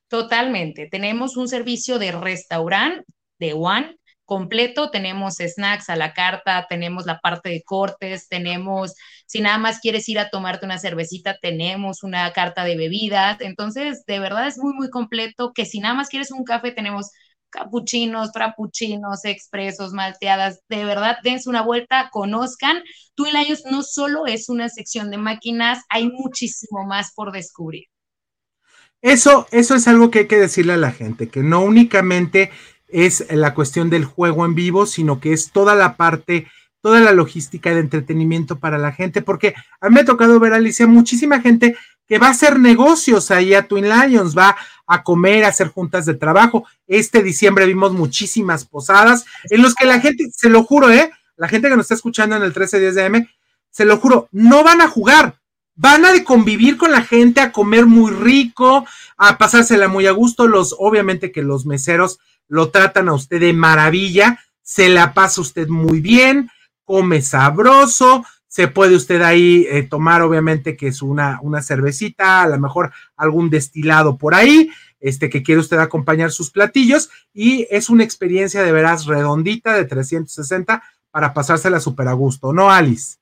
Totalmente. 0.08 0.86
Tenemos 0.86 1.36
un 1.36 1.48
servicio 1.48 1.98
de 1.98 2.12
restaurante 2.12 3.04
de 3.38 3.54
One 3.54 3.96
completo, 4.24 4.90
tenemos 4.90 5.36
snacks 5.36 5.90
a 5.90 5.96
la 5.96 6.14
carta, 6.14 6.66
tenemos 6.68 7.06
la 7.06 7.20
parte 7.20 7.50
de 7.50 7.62
cortes, 7.62 8.28
tenemos, 8.28 8.94
si 9.26 9.40
nada 9.40 9.58
más 9.58 9.80
quieres 9.80 10.08
ir 10.08 10.18
a 10.18 10.30
tomarte 10.30 10.64
una 10.64 10.78
cervecita, 10.78 11.36
tenemos 11.40 12.02
una 12.02 12.32
carta 12.32 12.64
de 12.64 12.76
bebidas, 12.76 13.40
entonces 13.40 14.04
de 14.06 14.18
verdad 14.18 14.46
es 14.46 14.58
muy, 14.58 14.72
muy 14.72 14.88
completo, 14.88 15.52
que 15.52 15.66
si 15.66 15.80
nada 15.80 15.94
más 15.94 16.08
quieres 16.08 16.30
un 16.30 16.44
café, 16.44 16.72
tenemos 16.72 17.10
capuchinos, 17.54 18.32
frappuccinos, 18.32 19.24
expresos, 19.24 19.92
malteadas, 19.92 20.60
de 20.68 20.84
verdad 20.84 21.16
dense 21.22 21.48
una 21.48 21.62
vuelta, 21.62 22.10
conozcan. 22.10 22.82
Twin 23.14 23.32
Lions 23.32 23.62
no 23.70 23.82
solo 23.82 24.26
es 24.26 24.48
una 24.48 24.68
sección 24.68 25.10
de 25.10 25.18
máquinas, 25.18 25.84
hay 25.88 26.10
muchísimo 26.10 26.84
más 26.84 27.12
por 27.14 27.30
descubrir. 27.30 27.84
Eso, 29.00 29.46
eso 29.52 29.74
es 29.74 29.86
algo 29.86 30.10
que 30.10 30.20
hay 30.20 30.26
que 30.26 30.38
decirle 30.38 30.72
a 30.72 30.78
la 30.78 30.90
gente, 30.90 31.28
que 31.28 31.42
no 31.42 31.60
únicamente 31.60 32.50
es 32.88 33.26
la 33.30 33.54
cuestión 33.54 33.90
del 33.90 34.04
juego 34.04 34.44
en 34.44 34.54
vivo, 34.54 34.86
sino 34.86 35.20
que 35.20 35.32
es 35.32 35.52
toda 35.52 35.74
la 35.74 35.96
parte, 35.96 36.48
toda 36.80 37.00
la 37.00 37.12
logística 37.12 37.72
de 37.72 37.80
entretenimiento 37.80 38.58
para 38.58 38.78
la 38.78 38.92
gente, 38.92 39.22
porque 39.22 39.54
a 39.80 39.88
mí 39.88 39.94
me 39.94 40.00
ha 40.00 40.04
tocado 40.04 40.40
ver, 40.40 40.54
Alicia, 40.54 40.86
muchísima 40.86 41.40
gente 41.40 41.76
que 42.06 42.18
va 42.18 42.28
a 42.28 42.30
hacer 42.30 42.58
negocios 42.58 43.30
ahí 43.30 43.54
a 43.54 43.66
Twin 43.66 43.88
Lions, 43.88 44.36
va 44.36 44.56
a 44.86 45.02
comer, 45.02 45.44
a 45.44 45.48
hacer 45.48 45.68
juntas 45.68 46.06
de 46.06 46.14
trabajo. 46.14 46.66
Este 46.86 47.22
diciembre 47.22 47.66
vimos 47.66 47.92
muchísimas 47.92 48.64
posadas 48.64 49.24
en 49.50 49.62
los 49.62 49.74
que 49.74 49.86
la 49.86 50.00
gente, 50.00 50.28
se 50.30 50.48
lo 50.48 50.64
juro, 50.64 50.90
¿eh? 50.90 51.10
La 51.36 51.48
gente 51.48 51.68
que 51.68 51.76
nos 51.76 51.84
está 51.84 51.94
escuchando 51.94 52.36
en 52.36 52.42
el 52.42 52.48
1310 52.48 52.94
de 52.94 53.04
M, 53.04 53.30
se 53.70 53.84
lo 53.84 53.96
juro, 53.98 54.28
no 54.30 54.62
van 54.62 54.80
a 54.80 54.88
jugar, 54.88 55.40
van 55.74 56.04
a 56.04 56.24
convivir 56.24 56.76
con 56.76 56.92
la 56.92 57.02
gente, 57.02 57.40
a 57.40 57.50
comer 57.50 57.86
muy 57.86 58.12
rico, 58.12 58.86
a 59.16 59.36
pasársela 59.38 59.88
muy 59.88 60.06
a 60.06 60.12
gusto. 60.12 60.46
Los, 60.46 60.76
obviamente 60.78 61.32
que 61.32 61.42
los 61.42 61.66
meseros 61.66 62.20
lo 62.46 62.70
tratan 62.70 63.08
a 63.08 63.14
usted 63.14 63.40
de 63.40 63.52
maravilla, 63.52 64.40
se 64.62 64.88
la 64.88 65.12
pasa 65.12 65.40
usted 65.40 65.68
muy 65.68 66.00
bien, 66.00 66.50
come 66.84 67.22
sabroso, 67.22 68.24
se 68.54 68.68
puede 68.68 68.94
usted 68.94 69.20
ahí 69.20 69.66
eh, 69.68 69.82
tomar, 69.82 70.22
obviamente, 70.22 70.76
que 70.76 70.86
es 70.86 71.02
una, 71.02 71.40
una 71.42 71.60
cervecita, 71.60 72.42
a 72.42 72.48
lo 72.48 72.56
mejor 72.60 72.92
algún 73.16 73.50
destilado 73.50 74.16
por 74.16 74.32
ahí, 74.32 74.70
este 75.00 75.28
que 75.28 75.42
quiere 75.42 75.60
usted 75.60 75.78
acompañar 75.78 76.30
sus 76.30 76.52
platillos, 76.52 77.10
y 77.32 77.66
es 77.68 77.90
una 77.90 78.04
experiencia 78.04 78.62
de 78.62 78.70
veras 78.70 79.06
redondita 79.06 79.74
de 79.74 79.86
360 79.86 80.84
para 81.10 81.34
pasársela 81.34 81.80
súper 81.80 82.06
a 82.06 82.12
gusto, 82.12 82.52
¿no, 82.52 82.70
Alice? 82.70 83.16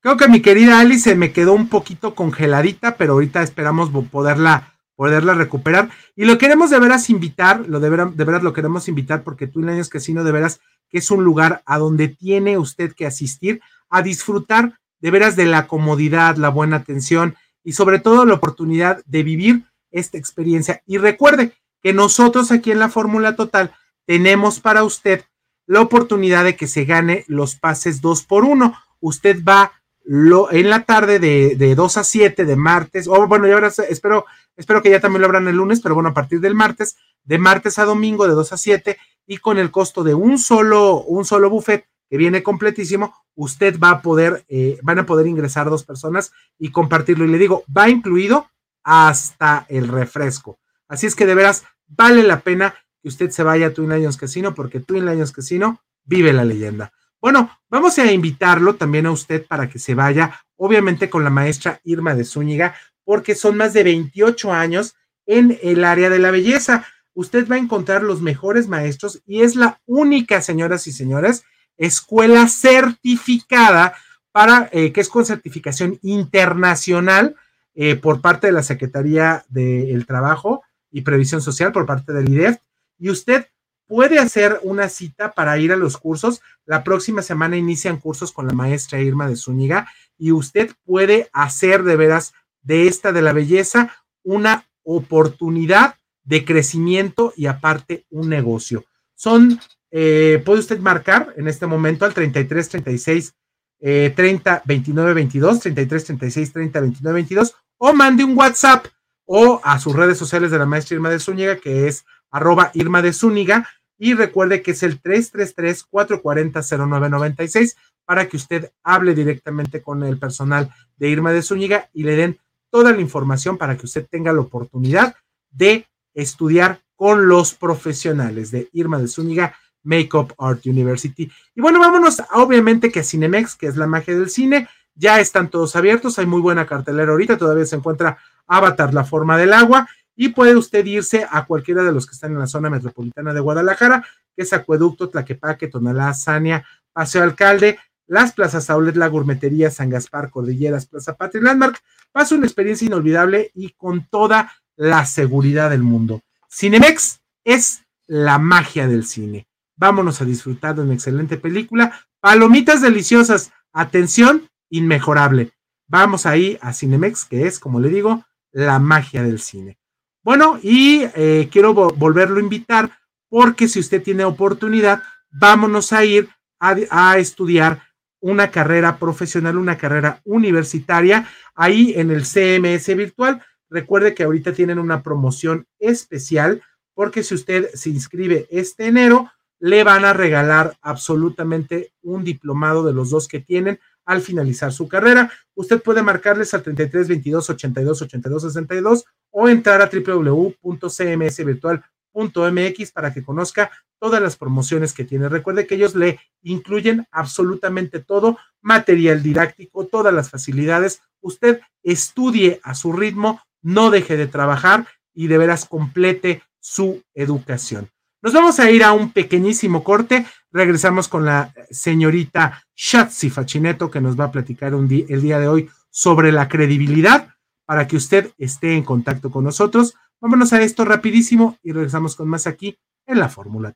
Creo 0.00 0.18
que 0.18 0.28
mi 0.28 0.42
querida 0.42 0.80
Alice 0.80 1.08
se 1.08 1.16
me 1.16 1.32
quedó 1.32 1.54
un 1.54 1.70
poquito 1.70 2.14
congeladita, 2.14 2.98
pero 2.98 3.14
ahorita 3.14 3.42
esperamos 3.42 3.90
poderla, 4.10 4.74
poderla 4.94 5.32
recuperar. 5.32 5.88
Y 6.16 6.26
lo 6.26 6.36
queremos 6.36 6.68
de 6.68 6.80
veras 6.80 7.08
invitar, 7.08 7.64
lo 7.66 7.80
de 7.80 7.88
veras, 7.88 8.14
de 8.14 8.24
veras 8.24 8.42
lo 8.42 8.52
queremos 8.52 8.88
invitar 8.88 9.22
porque 9.22 9.46
Twin 9.46 9.68
Lions 9.68 9.88
Casino 9.88 10.22
de 10.22 10.32
veras 10.32 10.60
que 10.94 10.98
es 10.98 11.10
un 11.10 11.24
lugar 11.24 11.64
a 11.66 11.78
donde 11.78 12.06
tiene 12.06 12.56
usted 12.56 12.92
que 12.94 13.04
asistir 13.04 13.60
a 13.90 14.00
disfrutar 14.00 14.78
de 15.00 15.10
veras 15.10 15.34
de 15.34 15.44
la 15.44 15.66
comodidad, 15.66 16.36
la 16.36 16.50
buena 16.50 16.76
atención 16.76 17.34
y 17.64 17.72
sobre 17.72 17.98
todo 17.98 18.24
la 18.24 18.34
oportunidad 18.34 19.04
de 19.04 19.24
vivir 19.24 19.64
esta 19.90 20.18
experiencia. 20.18 20.84
Y 20.86 20.98
recuerde 20.98 21.50
que 21.82 21.92
nosotros 21.92 22.52
aquí 22.52 22.70
en 22.70 22.78
la 22.78 22.90
Fórmula 22.90 23.34
Total 23.34 23.74
tenemos 24.06 24.60
para 24.60 24.84
usted 24.84 25.24
la 25.66 25.80
oportunidad 25.80 26.44
de 26.44 26.54
que 26.54 26.68
se 26.68 26.84
gane 26.84 27.24
los 27.26 27.56
pases 27.56 28.00
dos 28.00 28.22
por 28.22 28.44
uno. 28.44 28.78
Usted 29.00 29.42
va 29.42 29.72
lo, 30.04 30.52
en 30.52 30.70
la 30.70 30.84
tarde 30.84 31.18
de, 31.18 31.56
de 31.56 31.74
2 31.74 31.96
a 31.96 32.04
7 32.04 32.44
de 32.44 32.54
martes, 32.54 33.08
o 33.08 33.26
bueno, 33.26 33.48
ya 33.48 33.54
ahora 33.54 33.72
espero, 33.88 34.26
espero 34.56 34.80
que 34.80 34.90
ya 34.90 35.00
también 35.00 35.22
lo 35.22 35.26
abran 35.26 35.48
el 35.48 35.56
lunes, 35.56 35.80
pero 35.80 35.96
bueno, 35.96 36.10
a 36.10 36.14
partir 36.14 36.38
del 36.38 36.54
martes, 36.54 36.96
de 37.24 37.38
martes 37.38 37.80
a 37.80 37.84
domingo 37.84 38.28
de 38.28 38.34
2 38.34 38.52
a 38.52 38.56
7 38.56 38.96
y 39.26 39.38
con 39.38 39.58
el 39.58 39.70
costo 39.70 40.04
de 40.04 40.14
un 40.14 40.38
solo, 40.38 41.02
un 41.02 41.24
solo 41.24 41.50
buffet 41.50 41.86
que 42.08 42.16
viene 42.16 42.42
completísimo, 42.42 43.14
usted 43.34 43.78
va 43.78 43.90
a 43.90 44.02
poder, 44.02 44.44
eh, 44.48 44.78
van 44.82 44.98
a 44.98 45.06
poder 45.06 45.26
ingresar 45.26 45.70
dos 45.70 45.84
personas 45.84 46.32
y 46.58 46.70
compartirlo. 46.70 47.24
Y 47.24 47.28
le 47.28 47.38
digo, 47.38 47.64
va 47.74 47.88
incluido 47.88 48.48
hasta 48.82 49.66
el 49.68 49.88
refresco. 49.88 50.58
Así 50.88 51.06
es 51.06 51.14
que 51.14 51.26
de 51.26 51.34
veras 51.34 51.64
vale 51.86 52.22
la 52.22 52.40
pena 52.40 52.74
que 53.02 53.08
usted 53.08 53.30
se 53.30 53.42
vaya 53.42 53.68
a 53.68 53.72
Twin 53.72 53.90
Lions 53.90 54.16
Casino 54.16 54.54
porque 54.54 54.80
Twin 54.80 55.06
Lions 55.06 55.32
Casino 55.32 55.80
vive 56.04 56.32
la 56.32 56.44
leyenda. 56.44 56.92
Bueno, 57.20 57.58
vamos 57.70 57.98
a 57.98 58.12
invitarlo 58.12 58.74
también 58.74 59.06
a 59.06 59.10
usted 59.10 59.46
para 59.46 59.68
que 59.68 59.78
se 59.78 59.94
vaya, 59.94 60.40
obviamente 60.56 61.08
con 61.08 61.24
la 61.24 61.30
maestra 61.30 61.80
Irma 61.84 62.14
de 62.14 62.24
Zúñiga, 62.24 62.74
porque 63.02 63.34
son 63.34 63.56
más 63.56 63.72
de 63.72 63.82
28 63.82 64.52
años 64.52 64.94
en 65.26 65.58
el 65.62 65.84
área 65.84 66.10
de 66.10 66.18
la 66.18 66.30
belleza 66.30 66.86
usted 67.14 67.48
va 67.48 67.56
a 67.56 67.60
encontrar 67.60 68.02
los 68.02 68.20
mejores 68.20 68.68
maestros 68.68 69.22
y 69.26 69.42
es 69.42 69.56
la 69.56 69.80
única, 69.86 70.42
señoras 70.42 70.86
y 70.86 70.92
señores, 70.92 71.44
escuela 71.76 72.48
certificada 72.48 73.94
para, 74.32 74.68
eh, 74.72 74.92
que 74.92 75.00
es 75.00 75.08
con 75.08 75.24
certificación 75.24 75.98
internacional 76.02 77.36
eh, 77.74 77.96
por 77.96 78.20
parte 78.20 78.48
de 78.48 78.52
la 78.52 78.62
Secretaría 78.62 79.44
del 79.48 80.06
Trabajo 80.06 80.62
y 80.90 81.02
Previsión 81.02 81.40
Social, 81.40 81.72
por 81.72 81.86
parte 81.86 82.12
del 82.12 82.28
IDEF, 82.28 82.58
y 82.98 83.10
usted 83.10 83.48
puede 83.86 84.18
hacer 84.18 84.60
una 84.62 84.88
cita 84.88 85.32
para 85.32 85.58
ir 85.58 85.72
a 85.72 85.76
los 85.76 85.96
cursos. 85.96 86.40
La 86.64 86.84
próxima 86.84 87.22
semana 87.22 87.56
inician 87.56 87.98
cursos 87.98 88.32
con 88.32 88.46
la 88.46 88.54
maestra 88.54 89.00
Irma 89.00 89.28
de 89.28 89.36
Zúñiga 89.36 89.88
y 90.16 90.32
usted 90.32 90.72
puede 90.84 91.28
hacer 91.32 91.82
de 91.82 91.96
veras 91.96 92.32
de 92.62 92.86
esta 92.86 93.12
de 93.12 93.22
la 93.22 93.32
belleza 93.32 93.94
una 94.22 94.66
oportunidad 94.82 95.96
de 96.24 96.44
crecimiento 96.44 97.32
y 97.36 97.46
aparte 97.46 98.06
un 98.10 98.28
negocio. 98.28 98.84
Son, 99.14 99.60
eh, 99.90 100.42
puede 100.44 100.60
usted 100.60 100.78
marcar 100.80 101.34
en 101.36 101.48
este 101.48 101.66
momento 101.66 102.04
al 102.04 102.14
33 102.14 102.68
36 102.68 103.34
eh, 103.80 104.12
30 104.16 104.62
29 104.64 105.14
22, 105.14 105.60
33 105.60 106.04
36 106.04 106.52
30 106.52 106.80
29 106.80 107.14
22, 107.14 107.54
o 107.78 107.92
mande 107.92 108.24
un 108.24 108.36
WhatsApp 108.36 108.86
o 109.26 109.60
a 109.62 109.78
sus 109.78 109.94
redes 109.94 110.18
sociales 110.18 110.50
de 110.50 110.58
la 110.58 110.66
maestra 110.66 110.94
Irma 110.94 111.10
de 111.10 111.20
Zúñiga, 111.20 111.56
que 111.56 111.86
es 111.86 112.04
arroba 112.30 112.70
Irma 112.74 113.02
de 113.02 113.12
Zúñiga, 113.12 113.68
y 113.98 114.14
recuerde 114.14 114.62
que 114.62 114.72
es 114.72 114.82
el 114.82 115.00
333 115.00 115.84
440 115.84 116.60
0996 116.62 117.76
para 118.04 118.28
que 118.28 118.36
usted 118.36 118.72
hable 118.82 119.14
directamente 119.14 119.82
con 119.82 120.02
el 120.02 120.18
personal 120.18 120.70
de 120.96 121.08
Irma 121.08 121.32
de 121.32 121.42
Zúñiga 121.42 121.88
y 121.92 122.02
le 122.02 122.16
den 122.16 122.38
toda 122.70 122.92
la 122.92 123.00
información 123.00 123.56
para 123.56 123.76
que 123.76 123.86
usted 123.86 124.06
tenga 124.10 124.32
la 124.32 124.40
oportunidad 124.40 125.14
de 125.50 125.86
estudiar 126.14 126.80
con 126.96 127.28
los 127.28 127.54
profesionales 127.54 128.50
de 128.50 128.68
Irma 128.72 128.98
de 128.98 129.08
Zúñiga, 129.08 129.54
Makeup 129.82 130.32
Art 130.38 130.64
University. 130.66 131.30
Y 131.54 131.60
bueno, 131.60 131.78
vámonos 131.78 132.22
obviamente 132.32 132.90
que 132.90 133.00
a 133.00 133.04
Cinemex, 133.04 133.56
que 133.56 133.66
es 133.66 133.76
la 133.76 133.86
magia 133.86 134.14
del 134.14 134.30
cine, 134.30 134.68
ya 134.94 135.20
están 135.20 135.50
todos 135.50 135.76
abiertos, 135.76 136.18
hay 136.18 136.26
muy 136.26 136.40
buena 136.40 136.66
cartelera 136.66 137.12
ahorita, 137.12 137.36
todavía 137.36 137.66
se 137.66 137.76
encuentra 137.76 138.18
Avatar, 138.46 138.94
la 138.94 139.04
forma 139.04 139.36
del 139.36 139.52
agua, 139.52 139.88
y 140.16 140.28
puede 140.28 140.56
usted 140.56 140.84
irse 140.86 141.26
a 141.28 141.44
cualquiera 141.44 141.82
de 141.82 141.92
los 141.92 142.06
que 142.06 142.12
están 142.14 142.32
en 142.32 142.38
la 142.38 142.46
zona 142.46 142.70
metropolitana 142.70 143.34
de 143.34 143.40
Guadalajara, 143.40 144.06
que 144.36 144.42
es 144.42 144.52
Acueducto, 144.52 145.08
Tlaquepaque, 145.08 145.68
Tonalá, 145.68 146.14
Sania, 146.14 146.64
Paseo 146.92 147.24
Alcalde, 147.24 147.78
las 148.06 148.32
plazas 148.32 148.70
Aulet, 148.70 148.96
La 148.96 149.08
Gourmetería, 149.08 149.70
San 149.70 149.90
Gaspar, 149.90 150.30
Cordilleras, 150.30 150.86
Plaza 150.86 151.14
Patria 151.14 151.42
Landmark. 151.42 151.80
Pasa 152.12 152.34
una 152.34 152.46
experiencia 152.46 152.86
inolvidable 152.86 153.50
y 153.54 153.70
con 153.70 154.06
toda 154.08 154.52
la 154.76 155.06
seguridad 155.06 155.70
del 155.70 155.82
mundo. 155.82 156.20
Cinemex 156.50 157.20
es 157.44 157.84
la 158.06 158.38
magia 158.38 158.86
del 158.86 159.04
cine. 159.04 159.46
Vámonos 159.76 160.20
a 160.20 160.24
disfrutar 160.24 160.76
de 160.76 160.82
una 160.82 160.94
excelente 160.94 161.36
película. 161.36 162.00
Palomitas 162.20 162.80
deliciosas. 162.80 163.52
Atención, 163.72 164.48
inmejorable. 164.70 165.52
Vamos 165.86 166.26
ahí 166.26 166.58
a 166.60 166.72
Cinemex, 166.72 167.24
que 167.24 167.46
es, 167.46 167.58
como 167.58 167.80
le 167.80 167.88
digo, 167.88 168.24
la 168.52 168.78
magia 168.78 169.22
del 169.22 169.40
cine. 169.40 169.78
Bueno, 170.22 170.58
y 170.62 171.02
eh, 171.14 171.48
quiero 171.52 171.74
volverlo 171.74 172.38
a 172.38 172.42
invitar 172.42 172.90
porque 173.28 173.68
si 173.68 173.80
usted 173.80 174.02
tiene 174.02 174.24
oportunidad, 174.24 175.02
vámonos 175.30 175.92
a 175.92 176.04
ir 176.04 176.28
a, 176.60 176.76
a 176.90 177.18
estudiar 177.18 177.82
una 178.20 178.50
carrera 178.50 178.98
profesional, 178.98 179.58
una 179.58 179.76
carrera 179.76 180.22
universitaria 180.24 181.28
ahí 181.54 181.92
en 181.96 182.10
el 182.10 182.22
CMS 182.22 182.96
virtual. 182.96 183.42
Recuerde 183.74 184.14
que 184.14 184.22
ahorita 184.22 184.52
tienen 184.52 184.78
una 184.78 185.02
promoción 185.02 185.66
especial 185.80 186.62
porque 186.94 187.24
si 187.24 187.34
usted 187.34 187.70
se 187.74 187.90
inscribe 187.90 188.46
este 188.52 188.86
enero, 188.86 189.32
le 189.58 189.82
van 189.82 190.04
a 190.04 190.12
regalar 190.12 190.78
absolutamente 190.80 191.92
un 192.00 192.22
diplomado 192.22 192.84
de 192.84 192.92
los 192.92 193.10
dos 193.10 193.26
que 193.26 193.40
tienen 193.40 193.80
al 194.04 194.20
finalizar 194.20 194.72
su 194.72 194.86
carrera. 194.86 195.32
Usted 195.56 195.82
puede 195.82 196.02
marcarles 196.02 196.54
al 196.54 196.62
33 196.62 197.08
22 197.08 197.50
82 197.50 198.02
82 198.02 198.42
62 198.42 199.06
o 199.32 199.48
entrar 199.48 199.82
a 199.82 199.90
www.cmsvirtual.mx 199.92 202.92
para 202.92 203.12
que 203.12 203.24
conozca 203.24 203.72
todas 203.98 204.22
las 204.22 204.36
promociones 204.36 204.92
que 204.92 205.02
tiene. 205.02 205.28
Recuerde 205.28 205.66
que 205.66 205.74
ellos 205.74 205.96
le 205.96 206.20
incluyen 206.42 207.08
absolutamente 207.10 207.98
todo, 207.98 208.38
material 208.60 209.20
didáctico, 209.20 209.86
todas 209.86 210.14
las 210.14 210.30
facilidades. 210.30 211.02
Usted 211.20 211.60
estudie 211.82 212.60
a 212.62 212.76
su 212.76 212.92
ritmo, 212.92 213.40
no 213.64 213.90
deje 213.90 214.16
de 214.16 214.28
trabajar 214.28 214.86
y 215.12 215.26
de 215.26 215.38
veras 215.38 215.64
complete 215.64 216.42
su 216.60 217.02
educación. 217.14 217.90
Nos 218.22 218.32
vamos 218.32 218.60
a 218.60 218.70
ir 218.70 218.84
a 218.84 218.92
un 218.92 219.10
pequeñísimo 219.10 219.82
corte. 219.82 220.24
Regresamos 220.50 221.08
con 221.08 221.24
la 221.24 221.52
señorita 221.70 222.62
Shatsi 222.76 223.28
Fachineto 223.28 223.90
que 223.90 224.00
nos 224.00 224.18
va 224.18 224.26
a 224.26 224.32
platicar 224.32 224.72
el 224.72 224.88
día 224.88 225.38
de 225.38 225.48
hoy 225.48 225.70
sobre 225.90 226.32
la 226.32 226.48
credibilidad 226.48 227.34
para 227.66 227.86
que 227.86 227.96
usted 227.96 228.32
esté 228.38 228.76
en 228.76 228.84
contacto 228.84 229.30
con 229.30 229.44
nosotros. 229.44 229.94
Vámonos 230.20 230.52
a 230.52 230.62
esto 230.62 230.84
rapidísimo 230.84 231.58
y 231.62 231.72
regresamos 231.72 232.16
con 232.16 232.28
más 232.28 232.46
aquí 232.46 232.78
en 233.06 233.18
la 233.18 233.28
Fórmula 233.28 233.74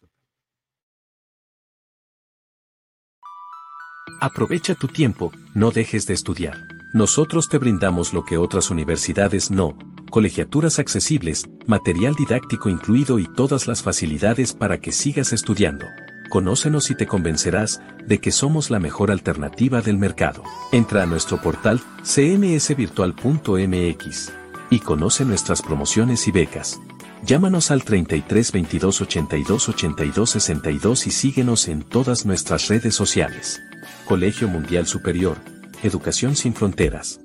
Aprovecha 4.20 4.74
tu 4.74 4.89
tiempo, 4.89 5.31
no 5.55 5.70
dejes 5.70 6.06
de 6.06 6.15
estudiar. 6.15 6.78
Nosotros 6.93 7.48
te 7.48 7.59
brindamos 7.59 8.15
lo 8.15 8.24
que 8.24 8.39
otras 8.39 8.70
universidades 8.70 9.51
no 9.51 9.77
colegiaturas 10.09 10.78
accesibles, 10.78 11.48
material 11.66 12.15
didáctico 12.15 12.69
incluido 12.69 13.19
y 13.19 13.27
todas 13.27 13.66
las 13.66 13.82
facilidades 13.82 14.52
para 14.55 14.78
que 14.81 14.93
sigas 14.93 15.32
estudiando. 15.32 15.86
Conócenos 16.31 16.90
y 16.90 16.94
te 16.94 17.06
convencerás 17.06 17.81
de 18.06 18.19
que 18.19 18.31
somos 18.32 18.69
la 18.70 18.81
mejor 18.81 19.10
alternativa 19.10 19.81
del 19.81 19.97
mercado. 19.97 20.43
Entra 20.73 21.05
a 21.05 21.06
nuestro 21.06 21.40
portal 21.40 21.81
cmsvirtual.mx 22.02 24.32
y 24.70 24.81
conoce 24.81 25.24
nuestras 25.24 25.62
promociones 25.62 26.28
y 26.28 26.32
becas. 26.32 26.78
Llámanos 27.24 27.70
al 27.70 27.82
33 27.82 28.52
22 28.52 29.01
82 29.01 29.69
82 29.69 30.31
62 30.31 31.06
y 31.06 31.10
síguenos 31.10 31.69
en 31.69 31.82
todas 31.82 32.27
nuestras 32.27 32.69
redes 32.69 32.94
sociales. 32.94 33.62
Colegio 34.05 34.48
Mundial 34.48 34.86
Superior, 34.86 35.39
Educación 35.81 36.35
sin 36.35 36.55
Fronteras. 36.55 37.21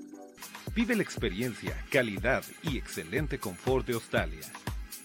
Vive 0.75 0.95
la 0.95 1.01
experiencia, 1.01 1.75
calidad 1.89 2.43
y 2.61 2.77
excelente 2.77 3.39
confort 3.39 3.87
de 3.87 3.93
Australia. 3.95 4.41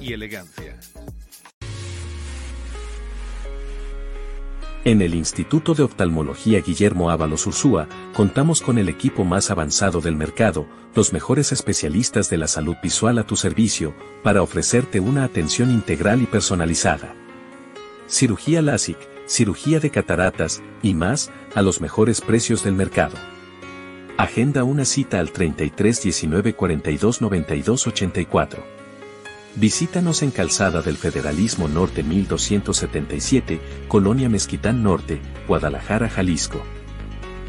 y 0.00 0.12
elegancia. 0.12 0.78
En 4.84 5.00
el 5.00 5.14
Instituto 5.14 5.72
de 5.72 5.82
Oftalmología 5.82 6.60
Guillermo 6.60 7.08
Ábalos 7.08 7.46
Ursúa, 7.46 7.88
contamos 8.14 8.60
con 8.60 8.76
el 8.76 8.90
equipo 8.90 9.24
más 9.24 9.50
avanzado 9.50 10.02
del 10.02 10.14
mercado, 10.14 10.66
los 10.94 11.14
mejores 11.14 11.52
especialistas 11.52 12.28
de 12.28 12.36
la 12.36 12.48
salud 12.48 12.76
visual 12.82 13.18
a 13.18 13.26
tu 13.26 13.34
servicio, 13.34 13.94
para 14.22 14.42
ofrecerte 14.42 15.00
una 15.00 15.24
atención 15.24 15.70
integral 15.70 16.20
y 16.20 16.26
personalizada. 16.26 17.14
Cirugía 18.08 18.60
LASIK, 18.60 18.98
cirugía 19.26 19.80
de 19.80 19.88
cataratas 19.88 20.62
y 20.82 20.92
más, 20.92 21.30
a 21.54 21.62
los 21.62 21.80
mejores 21.80 22.20
precios 22.20 22.62
del 22.62 22.74
mercado. 22.74 23.16
Agenda 24.18 24.64
una 24.64 24.84
cita 24.84 25.18
al 25.18 25.32
33 25.32 26.02
19 26.02 26.54
42 26.54 27.22
92 27.22 27.86
84. 27.86 28.73
Visítanos 29.56 30.22
en 30.22 30.32
Calzada 30.32 30.82
del 30.82 30.96
Federalismo 30.96 31.68
Norte 31.68 32.02
1277, 32.02 33.60
Colonia 33.86 34.28
Mezquitán 34.28 34.82
Norte, 34.82 35.20
Guadalajara, 35.46 36.08
Jalisco. 36.08 36.60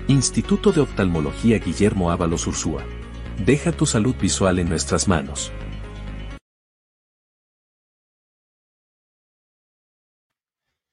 Instituto 0.07 0.71
de 0.71 0.81
Oftalmología 0.81 1.57
Guillermo 1.57 2.11
Ábalos 2.11 2.45
Ursúa. 2.45 2.83
Deja 3.43 3.71
tu 3.71 3.87
salud 3.87 4.13
visual 4.21 4.59
en 4.59 4.69
nuestras 4.69 5.07
manos. 5.07 5.51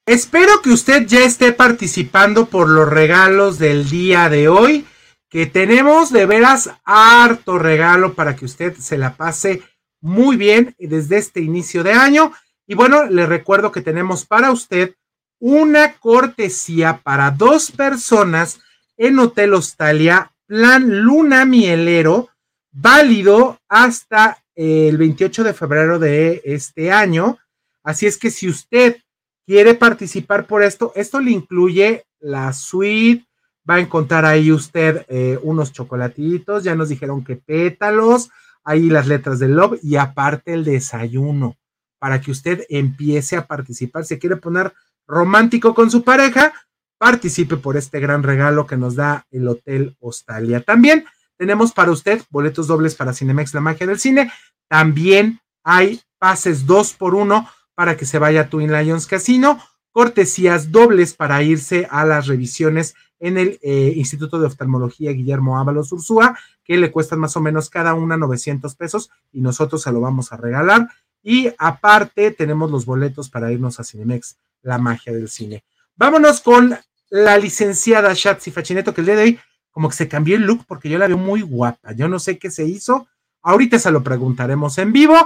Espero 0.06 0.62
que 0.62 0.70
usted 0.70 1.06
ya 1.06 1.24
esté 1.26 1.52
participando 1.52 2.46
por 2.46 2.70
los 2.70 2.88
regalos 2.88 3.58
del 3.58 3.90
día 3.90 4.30
de 4.30 4.48
hoy 4.48 4.86
que 5.28 5.44
tenemos 5.44 6.10
de 6.10 6.24
veras 6.24 6.70
harto 6.84 7.58
regalo 7.58 8.14
para 8.14 8.34
que 8.34 8.46
usted 8.46 8.76
se 8.76 8.98
la 8.98 9.16
pase 9.16 9.62
muy 10.02 10.36
bien 10.36 10.74
desde 10.78 11.16
este 11.16 11.40
inicio 11.40 11.82
de 11.82 11.92
año. 11.92 12.32
Y 12.66 12.74
bueno, 12.74 13.06
le 13.06 13.24
recuerdo 13.24 13.72
que 13.72 13.80
tenemos 13.80 14.26
para 14.26 14.50
usted 14.50 14.94
una 15.38 15.94
cortesía 15.94 17.00
para 17.02 17.30
dos 17.30 17.70
personas 17.70 18.60
en 18.98 19.18
Hotel 19.18 19.54
Hostalia, 19.54 20.32
plan 20.46 21.02
Luna 21.02 21.44
Mielero, 21.44 22.28
válido 22.70 23.58
hasta 23.68 24.38
el 24.54 24.96
28 24.98 25.44
de 25.44 25.54
febrero 25.54 25.98
de 25.98 26.42
este 26.44 26.92
año. 26.92 27.38
Así 27.82 28.06
es 28.06 28.18
que 28.18 28.30
si 28.30 28.48
usted 28.48 28.98
quiere 29.46 29.74
participar 29.74 30.46
por 30.46 30.62
esto, 30.62 30.92
esto 30.94 31.20
le 31.20 31.30
incluye 31.30 32.04
la 32.20 32.52
suite, 32.52 33.26
va 33.68 33.76
a 33.76 33.80
encontrar 33.80 34.24
ahí 34.24 34.52
usted 34.52 35.04
eh, 35.08 35.38
unos 35.42 35.72
chocolatitos, 35.72 36.64
ya 36.64 36.74
nos 36.74 36.88
dijeron 36.88 37.24
que 37.24 37.36
pétalos, 37.36 38.30
ahí 38.64 38.90
las 38.90 39.06
letras 39.06 39.38
del 39.38 39.54
love 39.54 39.78
y 39.82 39.96
aparte 39.96 40.54
el 40.54 40.64
desayuno 40.64 41.56
para 41.98 42.20
que 42.20 42.30
usted 42.30 42.64
empiece 42.68 43.36
a 43.36 43.46
participar. 43.46 44.04
Si 44.04 44.18
quiere 44.18 44.36
poner 44.36 44.72
romántico 45.06 45.74
con 45.74 45.90
su 45.90 46.02
pareja, 46.02 46.52
participe 46.98 47.56
por 47.56 47.76
este 47.76 48.00
gran 48.00 48.22
regalo 48.22 48.66
que 48.66 48.76
nos 48.76 48.96
da 48.96 49.26
el 49.30 49.46
Hotel 49.48 49.96
Hostalia. 50.00 50.60
También 50.60 51.04
tenemos 51.36 51.72
para 51.72 51.90
usted 51.90 52.22
boletos 52.30 52.66
dobles 52.66 52.94
para 52.94 53.12
Cinemex, 53.12 53.54
la 53.54 53.60
magia 53.60 53.86
del 53.86 53.98
cine. 53.98 54.32
También 54.68 55.40
hay 55.64 56.00
pases 56.18 56.66
dos 56.66 56.92
por 56.92 57.14
uno 57.14 57.48
para 57.74 57.96
que 57.96 58.06
se 58.06 58.18
vaya 58.18 58.42
a 58.42 58.48
Twin 58.48 58.72
Lions 58.72 59.06
Casino, 59.06 59.60
cortesías 59.90 60.70
dobles 60.70 61.14
para 61.14 61.42
irse 61.42 61.88
a 61.90 62.04
las 62.04 62.26
revisiones 62.26 62.94
en 63.18 63.38
el 63.38 63.58
eh, 63.62 63.92
Instituto 63.96 64.38
de 64.38 64.46
Oftalmología 64.46 65.12
Guillermo 65.12 65.58
Ábalos 65.58 65.92
Ursúa, 65.92 66.38
que 66.64 66.76
le 66.76 66.90
cuestan 66.90 67.18
más 67.18 67.36
o 67.36 67.40
menos 67.40 67.70
cada 67.70 67.94
una 67.94 68.16
900 68.16 68.74
pesos 68.74 69.10
y 69.32 69.40
nosotros 69.40 69.82
se 69.82 69.92
lo 69.92 70.00
vamos 70.00 70.32
a 70.32 70.36
regalar. 70.36 70.88
Y 71.22 71.50
aparte 71.58 72.30
tenemos 72.30 72.70
los 72.70 72.84
boletos 72.84 73.28
para 73.28 73.52
irnos 73.52 73.78
a 73.78 73.84
Cinemex, 73.84 74.36
la 74.62 74.78
magia 74.78 75.12
del 75.12 75.28
cine. 75.28 75.64
Vámonos 75.96 76.40
con 76.40 76.76
la 77.10 77.38
licenciada 77.38 78.12
Shatsi 78.14 78.50
Fachineto, 78.50 78.94
que 78.94 79.02
el 79.02 79.06
día 79.06 79.16
de 79.16 79.22
hoy 79.22 79.40
como 79.70 79.88
que 79.88 79.96
se 79.96 80.08
cambió 80.08 80.36
el 80.36 80.42
look 80.42 80.64
porque 80.66 80.88
yo 80.88 80.98
la 80.98 81.08
veo 81.08 81.18
muy 81.18 81.42
guapa. 81.42 81.92
Yo 81.92 82.08
no 82.08 82.18
sé 82.18 82.38
qué 82.38 82.50
se 82.50 82.64
hizo. 82.64 83.08
Ahorita 83.42 83.78
se 83.78 83.90
lo 83.90 84.02
preguntaremos 84.02 84.78
en 84.78 84.92
vivo. 84.92 85.16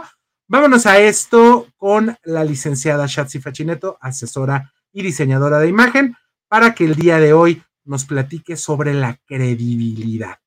Vámonos 0.48 0.86
a 0.86 1.00
esto 1.00 1.66
con 1.76 2.16
la 2.22 2.44
licenciada 2.44 3.06
Shatsi 3.06 3.40
Fachineto, 3.40 3.98
asesora 4.00 4.72
y 4.92 5.02
diseñadora 5.02 5.58
de 5.58 5.68
imagen, 5.68 6.16
para 6.48 6.74
que 6.74 6.84
el 6.84 6.94
día 6.94 7.18
de 7.18 7.32
hoy 7.32 7.62
nos 7.84 8.04
platique 8.04 8.56
sobre 8.56 8.94
la 8.94 9.18
credibilidad. 9.26 10.38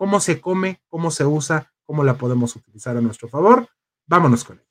¿Cómo 0.00 0.18
se 0.18 0.40
come? 0.40 0.80
¿Cómo 0.88 1.10
se 1.10 1.26
usa? 1.26 1.70
¿Cómo 1.84 2.02
la 2.02 2.14
podemos 2.14 2.56
utilizar 2.56 2.96
a 2.96 3.02
nuestro 3.02 3.28
favor? 3.28 3.68
Vámonos 4.06 4.44
con 4.44 4.58
ella. 4.58 4.66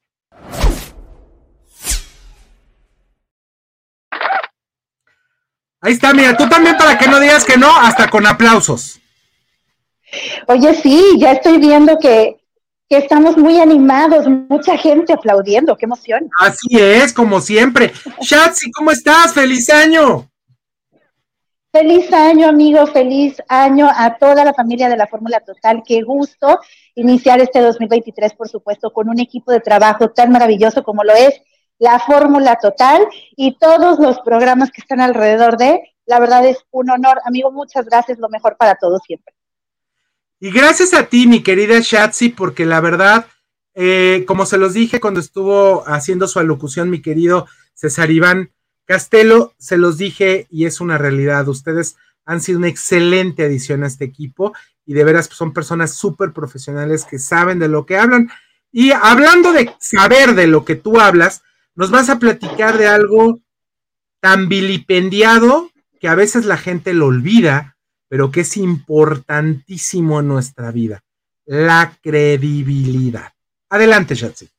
Ahí 5.81 5.93
está, 5.93 6.15
mira, 6.15 6.35
tú 6.35 6.49
también 6.49 6.75
para 6.77 6.97
que 6.97 7.07
no 7.07 7.19
digas 7.19 7.45
que 7.45 7.57
no, 7.57 7.69
hasta 7.79 8.09
con 8.09 8.25
aplausos. 8.25 8.99
Oye, 10.47 10.73
sí, 10.73 11.17
ya 11.19 11.33
estoy 11.33 11.59
viendo 11.59 11.99
que, 11.99 12.37
que 12.89 12.97
estamos 12.97 13.37
muy 13.37 13.59
animados, 13.59 14.25
mucha 14.49 14.79
gente 14.79 15.13
aplaudiendo, 15.13 15.77
qué 15.77 15.85
emoción. 15.85 16.27
Así 16.39 16.69
es, 16.71 17.13
como 17.13 17.39
siempre. 17.39 17.93
Shatsi, 18.19 18.71
¿cómo 18.71 18.89
estás? 18.89 19.35
¡Feliz 19.35 19.69
año! 19.69 20.27
Feliz 21.71 22.11
año, 22.11 22.47
amigo, 22.47 22.87
feliz 22.87 23.37
año 23.47 23.87
a 23.95 24.17
toda 24.17 24.43
la 24.43 24.55
familia 24.55 24.89
de 24.89 24.97
la 24.97 25.05
Fórmula 25.05 25.39
Total. 25.41 25.83
Qué 25.85 26.01
gusto 26.01 26.59
iniciar 26.95 27.39
este 27.41 27.61
2023, 27.61 28.33
por 28.33 28.49
supuesto, 28.49 28.91
con 28.91 29.07
un 29.07 29.19
equipo 29.19 29.51
de 29.51 29.59
trabajo 29.59 30.09
tan 30.09 30.31
maravilloso 30.31 30.81
como 30.83 31.03
lo 31.03 31.13
es 31.13 31.39
la 31.77 31.99
fórmula 31.99 32.57
total 32.59 33.07
y 33.37 33.57
todos 33.59 33.99
los 33.99 34.19
programas 34.21 34.71
que 34.71 34.81
están 34.81 34.99
alrededor 34.99 35.57
de. 35.57 35.81
La 36.07 36.19
verdad 36.19 36.43
es 36.45 36.57
un 36.71 36.89
honor, 36.89 37.19
amigo. 37.23 37.51
Muchas 37.51 37.85
gracias. 37.85 38.17
Lo 38.17 38.29
mejor 38.29 38.57
para 38.57 38.73
todos 38.73 39.01
siempre. 39.05 39.35
Y 40.39 40.49
gracias 40.49 40.95
a 40.95 41.05
ti, 41.05 41.27
mi 41.27 41.43
querida 41.43 41.79
Shatsi, 41.81 42.29
porque 42.29 42.65
la 42.65 42.81
verdad, 42.81 43.27
eh, 43.75 44.23
como 44.27 44.47
se 44.47 44.57
los 44.57 44.73
dije 44.73 44.99
cuando 44.99 45.19
estuvo 45.19 45.83
haciendo 45.87 46.27
su 46.27 46.39
alocución, 46.39 46.89
mi 46.89 47.01
querido 47.01 47.45
César 47.75 48.09
Iván 48.09 48.53
Castelo, 48.89 49.53
se 49.59 49.77
los 49.77 49.99
dije 49.99 50.47
y 50.49 50.65
es 50.65 50.81
una 50.81 50.97
realidad. 50.97 51.47
Ustedes 51.47 51.95
han 52.25 52.41
sido 52.41 52.57
una 52.57 52.69
excelente 52.69 53.43
adición 53.43 53.83
a 53.83 53.87
este 53.87 54.03
equipo 54.03 54.51
y 54.83 54.95
de 54.95 55.03
veras 55.03 55.29
son 55.31 55.53
personas 55.53 55.93
súper 55.93 56.33
profesionales 56.33 57.05
que 57.05 57.19
saben 57.19 57.59
de 57.59 57.67
lo 57.67 57.85
que 57.85 57.99
hablan. 57.99 58.31
Y 58.71 58.89
hablando 58.89 59.53
de 59.53 59.75
saber 59.79 60.33
de 60.33 60.47
lo 60.47 60.65
que 60.65 60.75
tú 60.75 60.99
hablas, 60.99 61.43
nos 61.75 61.91
vas 61.91 62.09
a 62.09 62.17
platicar 62.17 62.79
de 62.79 62.87
algo 62.87 63.41
tan 64.21 64.49
vilipendiado 64.49 65.69
que 65.99 66.07
a 66.07 66.15
veces 66.15 66.45
la 66.45 66.57
gente 66.57 66.95
lo 66.95 67.05
olvida, 67.05 67.77
pero 68.07 68.31
que 68.31 68.41
es 68.41 68.57
importantísimo 68.57 70.19
en 70.21 70.29
nuestra 70.29 70.71
vida, 70.71 71.03
la 71.45 71.95
credibilidad. 72.01 73.33
Adelante, 73.69 74.15
Shatsi. 74.15 74.49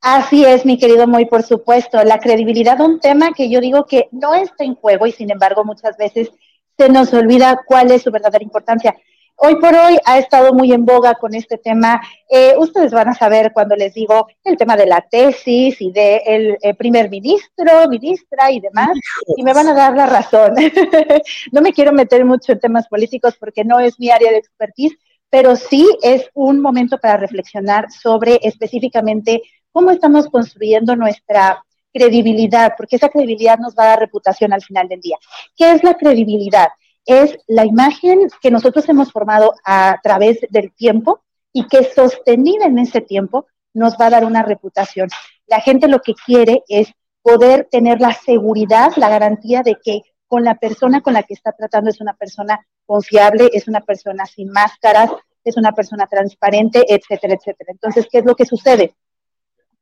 Así 0.00 0.44
es, 0.44 0.64
mi 0.64 0.78
querido 0.78 1.06
Muy, 1.08 1.26
por 1.26 1.42
supuesto. 1.42 2.02
La 2.04 2.18
credibilidad, 2.18 2.80
un 2.80 3.00
tema 3.00 3.32
que 3.32 3.50
yo 3.50 3.60
digo 3.60 3.84
que 3.84 4.08
no 4.12 4.34
está 4.34 4.64
en 4.64 4.76
juego 4.76 5.06
y 5.06 5.12
sin 5.12 5.30
embargo 5.30 5.64
muchas 5.64 5.96
veces 5.96 6.30
se 6.76 6.88
nos 6.88 7.12
olvida 7.12 7.60
cuál 7.66 7.90
es 7.90 8.02
su 8.02 8.10
verdadera 8.12 8.44
importancia. 8.44 8.96
Hoy 9.40 9.56
por 9.56 9.74
hoy 9.74 9.96
ha 10.04 10.18
estado 10.18 10.52
muy 10.52 10.72
en 10.72 10.84
boga 10.84 11.14
con 11.14 11.34
este 11.34 11.58
tema. 11.58 12.00
Eh, 12.28 12.54
ustedes 12.58 12.92
van 12.92 13.08
a 13.08 13.14
saber 13.14 13.52
cuando 13.52 13.76
les 13.76 13.94
digo 13.94 14.26
el 14.44 14.56
tema 14.56 14.76
de 14.76 14.86
la 14.86 15.00
tesis 15.00 15.80
y 15.80 15.92
del 15.92 15.92
de 15.92 16.58
eh, 16.60 16.74
primer 16.74 17.08
ministro, 17.08 17.88
ministra 17.88 18.50
y 18.50 18.58
demás, 18.60 18.90
y 19.36 19.42
me 19.44 19.52
van 19.52 19.68
a 19.68 19.74
dar 19.74 19.96
la 19.96 20.06
razón. 20.06 20.54
no 21.52 21.60
me 21.60 21.72
quiero 21.72 21.92
meter 21.92 22.24
mucho 22.24 22.52
en 22.52 22.60
temas 22.60 22.88
políticos 22.88 23.36
porque 23.38 23.64
no 23.64 23.78
es 23.78 23.98
mi 24.00 24.10
área 24.10 24.30
de 24.30 24.38
expertise, 24.38 24.96
pero 25.30 25.54
sí 25.54 25.86
es 26.02 26.28
un 26.34 26.60
momento 26.60 26.98
para 26.98 27.16
reflexionar 27.16 27.90
sobre 27.92 28.40
específicamente 28.42 29.42
cómo 29.78 29.92
estamos 29.92 30.28
construyendo 30.28 30.96
nuestra 30.96 31.64
credibilidad, 31.92 32.74
porque 32.76 32.96
esa 32.96 33.10
credibilidad 33.10 33.60
nos 33.60 33.76
va 33.76 33.84
a 33.84 33.86
dar 33.90 34.00
reputación 34.00 34.52
al 34.52 34.60
final 34.60 34.88
del 34.88 35.00
día. 35.00 35.16
¿Qué 35.56 35.70
es 35.70 35.84
la 35.84 35.94
credibilidad? 35.94 36.68
es 37.08 37.38
la 37.46 37.64
imagen 37.64 38.28
que 38.42 38.50
nosotros 38.50 38.86
hemos 38.90 39.10
formado 39.10 39.54
a 39.64 39.98
través 40.02 40.40
del 40.50 40.74
tiempo 40.74 41.22
y 41.54 41.66
que 41.66 41.84
sostenida 41.84 42.66
en 42.66 42.78
ese 42.78 43.00
tiempo 43.00 43.46
nos 43.72 43.94
va 43.94 44.06
a 44.06 44.10
dar 44.10 44.26
una 44.26 44.42
reputación. 44.42 45.08
La 45.46 45.60
gente 45.60 45.88
lo 45.88 46.00
que 46.00 46.12
quiere 46.12 46.64
es 46.68 46.92
poder 47.22 47.66
tener 47.70 48.02
la 48.02 48.12
seguridad, 48.12 48.92
la 48.96 49.08
garantía 49.08 49.62
de 49.62 49.78
que 49.82 50.02
con 50.26 50.44
la 50.44 50.56
persona 50.56 51.00
con 51.00 51.14
la 51.14 51.22
que 51.22 51.32
está 51.32 51.52
tratando 51.52 51.88
es 51.88 52.02
una 52.02 52.12
persona 52.12 52.60
confiable, 52.84 53.48
es 53.54 53.68
una 53.68 53.80
persona 53.80 54.26
sin 54.26 54.50
máscaras, 54.50 55.10
es 55.44 55.56
una 55.56 55.72
persona 55.72 56.06
transparente, 56.08 56.84
etcétera, 56.86 57.34
etcétera. 57.34 57.72
Entonces, 57.72 58.06
¿qué 58.12 58.18
es 58.18 58.26
lo 58.26 58.34
que 58.34 58.44
sucede? 58.44 58.94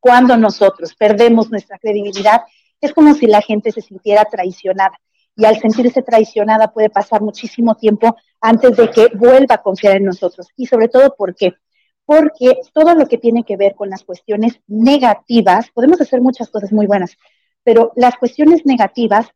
Cuando 0.00 0.36
nosotros 0.36 0.94
perdemos 0.94 1.50
nuestra 1.50 1.78
credibilidad, 1.78 2.42
es 2.80 2.92
como 2.92 3.14
si 3.14 3.26
la 3.26 3.40
gente 3.40 3.72
se 3.72 3.80
sintiera 3.80 4.24
traicionada 4.24 4.98
y 5.36 5.44
al 5.44 5.58
sentirse 5.60 6.02
traicionada 6.02 6.72
puede 6.72 6.90
pasar 6.90 7.20
muchísimo 7.20 7.74
tiempo 7.74 8.16
antes 8.40 8.76
de 8.76 8.90
que 8.90 9.08
vuelva 9.14 9.56
a 9.56 9.62
confiar 9.62 9.96
en 9.96 10.04
nosotros. 10.04 10.48
Y 10.56 10.66
sobre 10.66 10.88
todo, 10.88 11.14
¿por 11.16 11.34
qué? 11.34 11.54
Porque 12.04 12.60
todo 12.72 12.94
lo 12.94 13.06
que 13.06 13.18
tiene 13.18 13.44
que 13.44 13.56
ver 13.56 13.74
con 13.74 13.90
las 13.90 14.04
cuestiones 14.04 14.60
negativas, 14.66 15.70
podemos 15.72 16.00
hacer 16.00 16.20
muchas 16.20 16.48
cosas 16.48 16.72
muy 16.72 16.86
buenas, 16.86 17.16
pero 17.62 17.92
las 17.96 18.16
cuestiones 18.16 18.64
negativas 18.64 19.26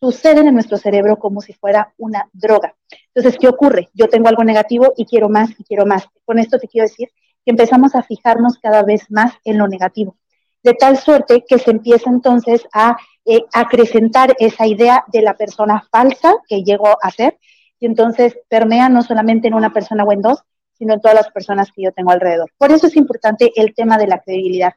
suceden 0.00 0.48
en 0.48 0.54
nuestro 0.54 0.76
cerebro 0.76 1.18
como 1.18 1.40
si 1.40 1.52
fuera 1.52 1.94
una 1.96 2.28
droga. 2.32 2.74
Entonces, 3.14 3.38
¿qué 3.40 3.48
ocurre? 3.48 3.88
Yo 3.94 4.08
tengo 4.08 4.28
algo 4.28 4.44
negativo 4.44 4.92
y 4.96 5.06
quiero 5.06 5.28
más 5.28 5.50
y 5.58 5.64
quiero 5.64 5.86
más. 5.86 6.06
Con 6.24 6.38
esto 6.38 6.58
te 6.58 6.68
quiero 6.68 6.88
decir 6.88 7.08
que 7.46 7.52
empezamos 7.52 7.94
a 7.94 8.02
fijarnos 8.02 8.58
cada 8.58 8.82
vez 8.82 9.08
más 9.08 9.32
en 9.44 9.58
lo 9.58 9.68
negativo, 9.68 10.16
de 10.64 10.74
tal 10.74 10.98
suerte 10.98 11.44
que 11.48 11.60
se 11.60 11.70
empieza 11.70 12.10
entonces 12.10 12.66
a 12.72 12.96
eh, 13.24 13.42
acrecentar 13.54 14.34
esa 14.40 14.66
idea 14.66 15.04
de 15.12 15.22
la 15.22 15.34
persona 15.34 15.86
falsa 15.92 16.34
que 16.48 16.64
llegó 16.64 16.98
a 17.00 17.10
ser, 17.12 17.38
y 17.78 17.86
entonces 17.86 18.36
permea 18.48 18.88
no 18.88 19.02
solamente 19.02 19.46
en 19.46 19.54
una 19.54 19.72
persona 19.72 20.02
o 20.02 20.10
en 20.10 20.22
dos, 20.22 20.42
sino 20.76 20.94
en 20.94 21.00
todas 21.00 21.16
las 21.16 21.30
personas 21.30 21.70
que 21.70 21.82
yo 21.82 21.92
tengo 21.92 22.10
alrededor. 22.10 22.50
Por 22.58 22.72
eso 22.72 22.88
es 22.88 22.96
importante 22.96 23.52
el 23.54 23.74
tema 23.74 23.96
de 23.96 24.08
la 24.08 24.20
credibilidad. 24.20 24.74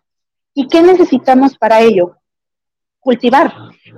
¿Y 0.54 0.68
qué 0.68 0.84
necesitamos 0.84 1.58
para 1.58 1.82
ello? 1.82 2.18
Cultivar, 3.00 3.52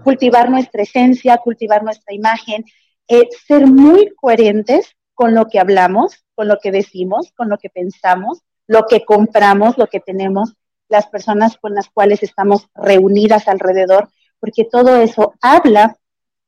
cultivar 0.03 0.49
nuestra 0.49 0.83
esencia, 0.83 1.37
cultivar 1.37 1.83
nuestra 1.83 2.13
imagen, 2.13 2.63
eh, 3.09 3.27
ser 3.45 3.67
muy 3.67 4.13
coherentes 4.15 4.95
con 5.13 5.35
lo 5.35 5.47
que 5.47 5.59
hablamos, 5.59 6.23
con 6.35 6.47
lo 6.47 6.57
que 6.59 6.71
decimos, 6.71 7.33
con 7.35 7.49
lo 7.49 7.57
que 7.57 7.69
pensamos, 7.69 8.41
lo 8.71 8.85
que 8.85 9.03
compramos, 9.03 9.77
lo 9.77 9.87
que 9.87 9.99
tenemos, 9.99 10.53
las 10.87 11.07
personas 11.07 11.57
con 11.57 11.75
las 11.75 11.89
cuales 11.89 12.23
estamos 12.23 12.69
reunidas 12.73 13.49
alrededor, 13.49 14.07
porque 14.39 14.63
todo 14.63 14.95
eso 14.95 15.33
habla, 15.41 15.97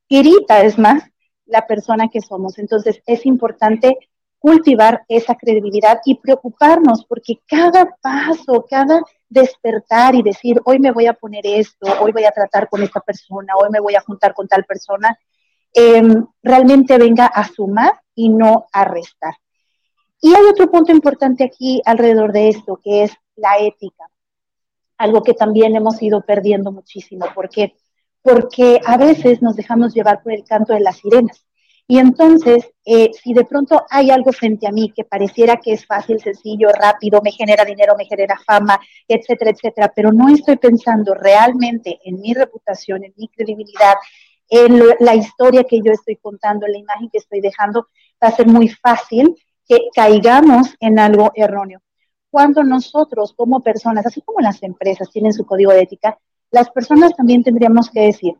grita, 0.10 0.62
es 0.64 0.80
más, 0.80 1.04
la 1.45 1.68
persona 1.68 2.08
que 2.08 2.22
somos. 2.22 2.60
Entonces 2.60 3.02
es 3.06 3.26
importante 3.26 3.98
cultivar 4.40 5.04
esa 5.10 5.36
credibilidad 5.36 6.00
y 6.06 6.16
preocuparnos 6.16 7.04
porque 7.04 7.41
cada 7.45 7.94
paso, 8.02 8.66
cada 8.70 9.02
despertar 9.28 10.16
y 10.16 10.24
decir, 10.24 10.62
hoy 10.64 10.80
me 10.80 10.94
voy 10.94 11.08
a 11.08 11.14
poner 11.14 11.45
esto, 11.45 11.88
hoy 12.00 12.14
voy 12.14 12.24
a 12.24 12.32
tratar 12.32 12.70
con 12.70 12.82
esta 12.84 13.02
persona, 13.02 13.52
hoy 13.62 13.68
me 13.70 13.82
voy 13.82 13.95
a 13.95 14.02
juntar 14.02 14.34
con 14.34 14.48
tal 14.48 14.64
persona, 14.64 15.18
em, 15.74 16.26
realmente 16.41 16.98
venga 16.98 17.26
a 17.26 17.45
sumar 17.45 18.00
y 18.16 18.30
no 18.30 18.68
a 18.72 18.86
restar. 18.86 19.34
Y 20.24 20.34
hay 20.34 20.45
otro 20.50 20.72
punto 20.72 20.94
importante 20.94 21.44
aquí 21.44 21.82
alrededor 21.86 22.32
de 22.32 22.48
esto, 22.48 22.80
que 22.82 23.04
es 23.04 23.12
la 23.36 23.58
ética, 23.60 24.10
algo 24.98 25.22
que 25.22 25.34
también 25.34 25.76
hemos 25.76 26.02
ido 26.02 26.22
perdiendo 26.22 26.72
muchísimo. 26.72 27.26
porque 27.36 27.76
porque 28.22 28.80
a 28.86 28.95
veces 28.98 29.41
nos 29.41 29.58
dejamos 29.58 29.94
llevar 29.94 30.24
por 30.24 30.32
el 30.32 30.45
canto 30.45 30.74
de 30.74 30.80
las 30.80 30.98
sirenas. 30.98 31.45
Y 31.86 32.00
entonces, 32.00 32.72
eh, 32.86 33.12
si 33.22 33.34
de 33.34 33.44
pronto 33.44 33.84
hay 33.90 34.10
algo 34.12 34.32
frente 34.32 34.66
a 34.66 34.72
mí 34.72 34.94
que 34.95 35.04
pareciera 35.04 35.58
que 35.58 35.74
es 35.74 35.86
fácil, 35.86 36.22
sencillo, 36.22 36.70
rápido, 36.70 37.22
me 37.22 37.34
genera 37.34 37.66
dinero, 37.66 37.95
me 37.98 38.06
genera 38.06 38.40
fama, 38.48 38.80
etcétera, 39.06 39.52
etcétera, 39.52 39.91
pero 39.94 40.14
no 40.14 40.30
estoy 40.30 40.56
pensando 40.56 41.14
realmente 41.14 42.00
en 42.06 42.22
mi 42.22 42.34
reputación, 42.34 43.04
en 43.04 43.14
mi 43.18 43.28
credibilidad, 43.28 43.95
en 44.48 44.82
la 45.02 45.16
historia 45.16 45.66
que 45.66 45.82
yo 45.84 45.91
estoy 45.91 46.16
contando, 46.16 46.66
en 46.66 46.72
la 46.72 46.78
imagen 46.78 47.10
que 47.10 47.18
estoy 47.18 47.41
dejando, 47.41 47.88
va 48.24 48.30
a 48.30 48.36
ser 48.36 48.48
muy 48.48 48.70
fácil 48.70 49.36
que 49.68 49.80
caigamos 49.94 50.76
en 50.80 50.99
algo 50.99 51.31
erróneo. 51.35 51.81
Cuando 52.30 52.64
nosotros 52.64 53.34
como 53.34 53.61
personas, 53.61 54.06
así 54.06 54.22
como 54.22 54.40
las 54.40 54.61
empresas 54.64 55.10
tienen 55.11 55.34
su 55.34 55.45
código 55.45 55.72
de 55.72 55.81
ética, 55.81 56.18
las 56.52 56.69
personas 56.69 57.15
también 57.15 57.44
tendríamos 57.44 57.90
que 57.90 58.02
decir, 58.02 58.35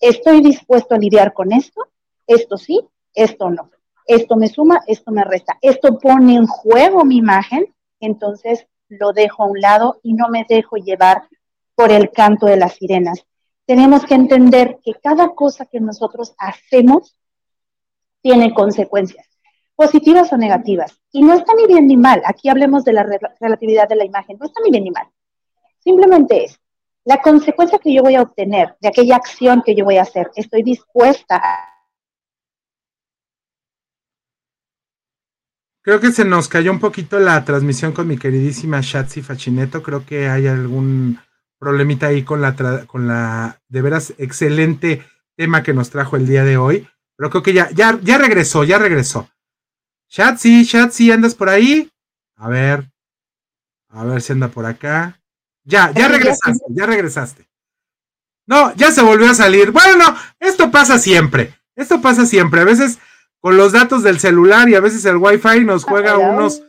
estoy 0.00 0.40
dispuesto 0.40 0.94
a 0.94 0.98
lidiar 0.98 1.32
con 1.32 1.52
esto, 1.52 1.82
esto 2.26 2.56
sí, 2.56 2.80
esto 3.14 3.50
no. 3.50 3.70
Esto 4.06 4.36
me 4.36 4.48
suma, 4.48 4.80
esto 4.86 5.10
me 5.12 5.24
resta. 5.24 5.58
Esto 5.60 5.98
pone 5.98 6.36
en 6.36 6.46
juego 6.46 7.04
mi 7.04 7.18
imagen, 7.18 7.74
entonces 8.00 8.66
lo 8.88 9.12
dejo 9.12 9.42
a 9.42 9.46
un 9.46 9.60
lado 9.60 10.00
y 10.02 10.14
no 10.14 10.28
me 10.28 10.46
dejo 10.48 10.76
llevar 10.76 11.28
por 11.74 11.92
el 11.92 12.10
canto 12.10 12.46
de 12.46 12.56
las 12.56 12.74
sirenas. 12.74 13.24
Tenemos 13.66 14.06
que 14.06 14.14
entender 14.14 14.78
que 14.82 14.94
cada 14.94 15.34
cosa 15.34 15.66
que 15.66 15.78
nosotros 15.78 16.34
hacemos 16.38 17.16
tiene 18.22 18.54
consecuencias, 18.54 19.26
positivas 19.78 20.32
o 20.32 20.36
negativas. 20.36 21.00
Y 21.12 21.22
no 21.22 21.34
está 21.34 21.54
ni 21.54 21.68
bien 21.68 21.86
ni 21.86 21.96
mal. 21.96 22.20
Aquí 22.24 22.48
hablemos 22.48 22.84
de 22.84 22.92
la 22.92 23.06
relatividad 23.40 23.88
de 23.88 23.94
la 23.94 24.04
imagen. 24.04 24.36
No 24.36 24.46
está 24.46 24.60
ni 24.64 24.72
bien 24.72 24.82
ni 24.82 24.90
mal. 24.90 25.06
Simplemente 25.78 26.44
es, 26.44 26.60
la 27.04 27.22
consecuencia 27.22 27.78
que 27.78 27.94
yo 27.94 28.02
voy 28.02 28.16
a 28.16 28.22
obtener 28.22 28.74
de 28.80 28.88
aquella 28.88 29.14
acción 29.14 29.62
que 29.64 29.76
yo 29.76 29.84
voy 29.84 29.98
a 29.98 30.02
hacer, 30.02 30.32
estoy 30.34 30.64
dispuesta 30.64 31.36
a... 31.36 31.68
Creo 35.82 36.00
que 36.00 36.10
se 36.10 36.24
nos 36.24 36.48
cayó 36.48 36.72
un 36.72 36.80
poquito 36.80 37.20
la 37.20 37.44
transmisión 37.44 37.92
con 37.92 38.08
mi 38.08 38.18
queridísima 38.18 38.80
Shatsi 38.82 39.22
Fachineto. 39.22 39.80
Creo 39.84 40.04
que 40.04 40.28
hay 40.28 40.48
algún 40.48 41.20
problemita 41.56 42.08
ahí 42.08 42.24
con 42.24 42.42
la, 42.42 42.56
con 42.86 43.06
la 43.06 43.60
de 43.68 43.80
veras 43.80 44.12
excelente 44.18 45.04
tema 45.36 45.62
que 45.62 45.72
nos 45.72 45.90
trajo 45.90 46.16
el 46.16 46.26
día 46.26 46.42
de 46.42 46.56
hoy. 46.56 46.88
Pero 47.16 47.30
creo 47.30 47.42
que 47.44 47.52
ya, 47.52 47.70
ya, 47.70 47.96
ya 48.02 48.18
regresó, 48.18 48.64
ya 48.64 48.76
regresó. 48.78 49.28
Shatsi, 50.08 50.64
Shatsi, 50.64 51.12
¿andas 51.12 51.34
por 51.34 51.48
ahí? 51.48 51.90
A 52.36 52.48
ver, 52.48 52.90
a 53.88 54.04
ver 54.04 54.22
si 54.22 54.32
anda 54.32 54.48
por 54.48 54.64
acá. 54.64 55.20
Ya, 55.64 55.92
ya 55.92 56.08
regresaste, 56.08 56.64
ya 56.70 56.86
regresaste. 56.86 57.48
No, 58.46 58.74
ya 58.76 58.90
se 58.90 59.02
volvió 59.02 59.30
a 59.30 59.34
salir. 59.34 59.70
Bueno, 59.70 60.16
esto 60.40 60.70
pasa 60.70 60.98
siempre. 60.98 61.54
Esto 61.76 62.00
pasa 62.00 62.24
siempre. 62.24 62.62
A 62.62 62.64
veces 62.64 62.98
con 63.40 63.56
los 63.56 63.72
datos 63.72 64.02
del 64.02 64.18
celular 64.18 64.68
y 64.68 64.74
a 64.74 64.80
veces 64.80 65.04
el 65.04 65.16
wifi 65.16 65.64
nos 65.64 65.84
juega 65.84 66.16
unos, 66.16 66.62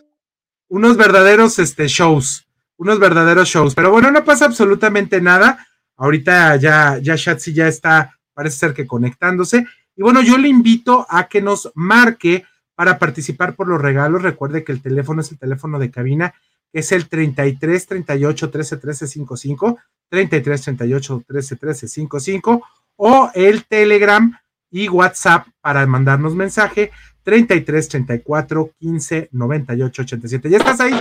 unos 0.68 0.98
verdaderos 0.98 1.58
este, 1.60 1.88
shows. 1.88 2.46
unos 2.76 3.00
verdaderos 3.00 3.48
shows. 3.48 3.74
Pero 3.76 3.92
bueno, 3.92 4.12
no 4.12 4.26
pasa 4.26 4.46
absolutamente 4.46 5.22
nada. 5.22 5.66
Ahorita 5.96 6.58
ya, 6.58 6.98
ya 6.98 7.16
Shatsi 7.16 7.54
ya 7.54 7.68
está, 7.68 8.18
parece 8.34 8.58
ser 8.58 8.74
que 8.74 8.86
conectándose. 8.86 9.66
Y 9.96 10.02
bueno, 10.02 10.22
yo 10.22 10.38
le 10.38 10.50
invito 10.50 11.06
a 11.10 11.28
que 11.28 11.42
nos 11.42 11.72
marque 11.76 12.46
para 12.80 12.98
participar 12.98 13.56
por 13.56 13.68
los 13.68 13.82
regalos. 13.82 14.22
Recuerde 14.22 14.64
que 14.64 14.72
el 14.72 14.82
teléfono 14.82 15.20
es 15.20 15.30
el 15.34 15.38
teléfono 15.38 15.80
de 15.80 15.92
cabina, 15.92 16.34
que 16.72 16.80
es 16.80 16.94
el 16.94 17.10
33 17.10 17.86
38 17.86 18.50
13 18.50 18.78
13 18.78 19.08
55, 19.08 19.78
33 20.08 20.62
38 20.62 21.24
13 21.28 21.56
13 21.58 21.88
55, 21.90 22.64
o 22.96 23.32
el 23.36 23.66
Telegram 23.66 24.34
y 24.72 24.88
WhatsApp 24.88 25.48
para 25.60 25.86
mandarnos 25.88 26.36
mensaje 26.36 26.92
33 27.24 27.90
34 27.90 28.72
15 28.80 29.28
98 29.30 30.02
87. 30.04 30.50
¿Ya 30.50 30.58
estás 30.60 30.80
ahí? 30.80 30.94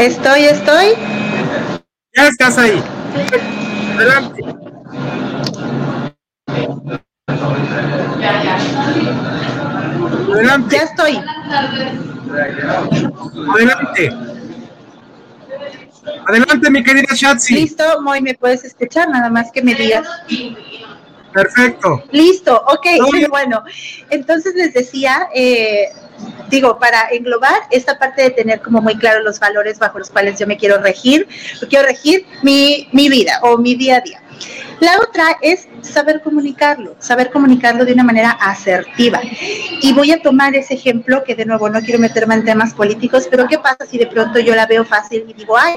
Estoy, 0.00 0.40
estoy. 0.46 0.86
Ya 2.16 2.26
estás 2.26 2.58
ahí. 2.58 2.82
Adelante. 3.94 4.42
Adelante. 10.32 10.76
Ya 10.76 10.82
estoy. 10.82 11.20
Adelante. 13.54 14.10
Adelante, 16.26 16.70
mi 16.70 16.82
querida 16.82 17.14
Shatsi. 17.14 17.54
Listo, 17.54 18.02
Moy, 18.02 18.20
me 18.20 18.34
puedes 18.34 18.64
escuchar, 18.64 19.08
nada 19.08 19.28
más 19.30 19.50
que 19.52 19.62
me 19.62 19.74
digas. 19.74 20.06
Perfecto. 21.32 22.02
Listo, 22.10 22.56
ok, 22.66 22.86
bueno. 23.28 23.62
Entonces 24.10 24.54
les 24.54 24.72
decía, 24.72 25.28
eh, 25.34 25.88
digo, 26.48 26.78
para 26.78 27.08
englobar 27.10 27.62
esta 27.70 27.98
parte 27.98 28.22
de 28.22 28.30
tener 28.30 28.60
como 28.60 28.80
muy 28.80 28.96
claro 28.96 29.22
los 29.22 29.38
valores 29.38 29.78
bajo 29.78 29.98
los 29.98 30.10
cuales 30.10 30.38
yo 30.38 30.46
me 30.46 30.56
quiero 30.56 30.78
regir, 30.78 31.28
quiero 31.68 31.86
regir 31.86 32.26
mi, 32.42 32.88
mi 32.92 33.08
vida 33.08 33.38
o 33.42 33.58
mi 33.58 33.74
día 33.74 33.96
a 33.96 34.00
día. 34.00 34.22
La 34.80 34.98
otra 34.98 35.36
es 35.42 35.68
saber 35.82 36.22
comunicarlo, 36.22 36.96
saber 36.98 37.30
comunicarlo 37.30 37.84
de 37.84 37.92
una 37.92 38.02
manera 38.02 38.30
asertiva. 38.30 39.20
Y 39.82 39.92
voy 39.92 40.12
a 40.12 40.22
tomar 40.22 40.54
ese 40.54 40.74
ejemplo 40.74 41.22
que 41.24 41.34
de 41.34 41.44
nuevo 41.44 41.68
no 41.68 41.80
quiero 41.80 41.98
meterme 41.98 42.34
en 42.34 42.44
temas 42.44 42.74
políticos, 42.74 43.28
pero 43.30 43.46
¿qué 43.46 43.58
pasa 43.58 43.86
si 43.88 43.98
de 43.98 44.06
pronto 44.06 44.38
yo 44.38 44.54
la 44.54 44.66
veo 44.66 44.84
fácil 44.84 45.24
y 45.28 45.34
digo, 45.34 45.56
ay, 45.56 45.76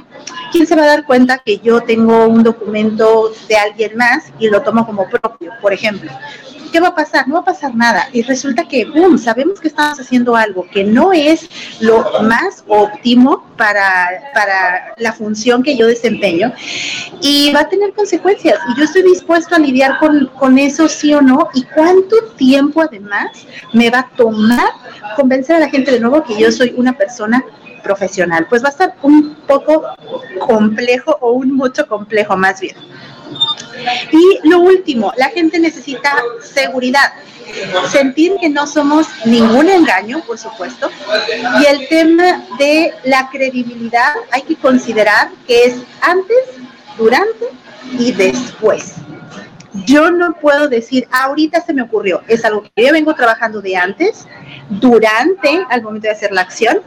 ¿quién 0.52 0.66
se 0.66 0.76
va 0.76 0.84
a 0.84 0.88
dar 0.88 1.06
cuenta 1.06 1.40
que 1.40 1.60
yo 1.60 1.82
tengo 1.82 2.28
un 2.28 2.44
documento 2.44 3.32
de 3.48 3.56
alguien 3.56 3.98
más 3.98 4.26
y 4.40 4.50
lo 4.50 4.62
tomo 4.62 4.86
como 4.86 5.10
propio, 5.10 5.52
por 5.62 5.74
ejemplo? 5.74 6.12
¿Qué 6.74 6.80
va 6.80 6.88
a 6.90 6.96
pasar? 6.96 7.28
No 7.28 7.36
va 7.36 7.42
a 7.42 7.46
pasar 7.46 7.76
nada. 7.76 8.10
Y 8.12 8.24
resulta 8.24 8.68
que, 8.68 8.86
boom, 8.86 9.20
sabemos 9.20 9.62
que 9.62 9.68
estamos 9.68 10.00
haciendo 10.00 10.36
algo 10.36 10.66
que 10.70 10.84
no 10.84 11.14
es 11.14 11.48
lo 11.80 12.04
más 12.24 12.64
óptimo 12.68 13.46
para, 13.56 14.32
para 14.34 14.94
la 14.98 15.14
función 15.14 15.62
que 15.62 15.78
yo 15.78 15.86
desempeño 15.86 16.52
y 17.22 17.54
va 17.54 17.62
a 17.62 17.70
tener 17.70 17.94
consecuencias. 17.94 18.58
Y 18.70 18.80
yo 18.80 18.86
estoy 18.86 19.04
dispuesto 19.04 19.56
a 19.56 19.60
lidiar 19.60 20.00
con, 20.00 20.26
con 20.40 20.58
eso, 20.58 20.90
sí 20.90 21.14
o 21.14 21.22
no, 21.22 21.48
y 21.54 21.64
cuánto 21.64 22.16
tiempo 22.38 22.82
además 22.82 23.46
me 23.72 23.92
va 23.92 24.00
a 24.00 24.10
tomar 24.18 24.72
convencer 25.16 25.58
a 25.58 25.60
la 25.60 25.70
gente 25.70 25.92
de 25.92 26.00
nuevo 26.00 26.24
que 26.24 26.40
yo 26.40 26.52
soy 26.52 26.74
una 26.76 26.94
persona 26.94 27.46
profesional. 27.84 28.48
Pues 28.50 28.64
va 28.64 28.70
a 28.70 28.72
estar 28.72 28.96
un 29.04 29.36
poco 29.48 29.84
complejo 30.40 31.18
o 31.22 31.34
un 31.34 31.52
mucho 31.56 31.86
complejo 31.88 32.36
más 32.36 32.60
bien. 32.60 32.76
Y 34.12 34.48
lo 34.48 34.60
último, 34.60 35.14
la 35.18 35.30
gente 35.30 35.60
necesita 35.60 36.16
seguridad, 36.42 37.14
sentir 37.92 38.34
que 38.40 38.50
no 38.50 38.68
somos 38.68 39.08
ningún 39.26 39.70
engaño, 39.70 40.24
por 40.26 40.38
supuesto. 40.38 40.90
Y 41.62 41.66
el 41.66 41.88
tema 41.88 42.44
de 42.58 42.94
la 43.04 43.30
credibilidad 43.30 44.14
hay 44.32 44.44
que 44.44 44.56
considerar 44.56 45.30
que 45.48 45.66
es 45.66 45.76
antes, 46.02 46.38
durante 46.98 47.48
y 47.98 48.12
después. 48.12 48.96
Yo 49.86 50.12
no 50.12 50.34
puedo 50.36 50.68
decir, 50.68 51.08
ahorita 51.12 51.62
se 51.62 51.74
me 51.74 51.82
ocurrió, 51.82 52.22
es 52.28 52.46
algo 52.46 52.62
que 52.62 52.86
yo 52.86 52.94
vengo 52.94 53.16
trabajando 53.16 53.60
de 53.60 53.76
antes, 53.76 54.28
durante, 54.70 55.66
al 55.70 55.82
momento 55.82 56.08
de 56.08 56.14
hacer 56.14 56.32
la 56.32 56.42
acción, 56.42 56.82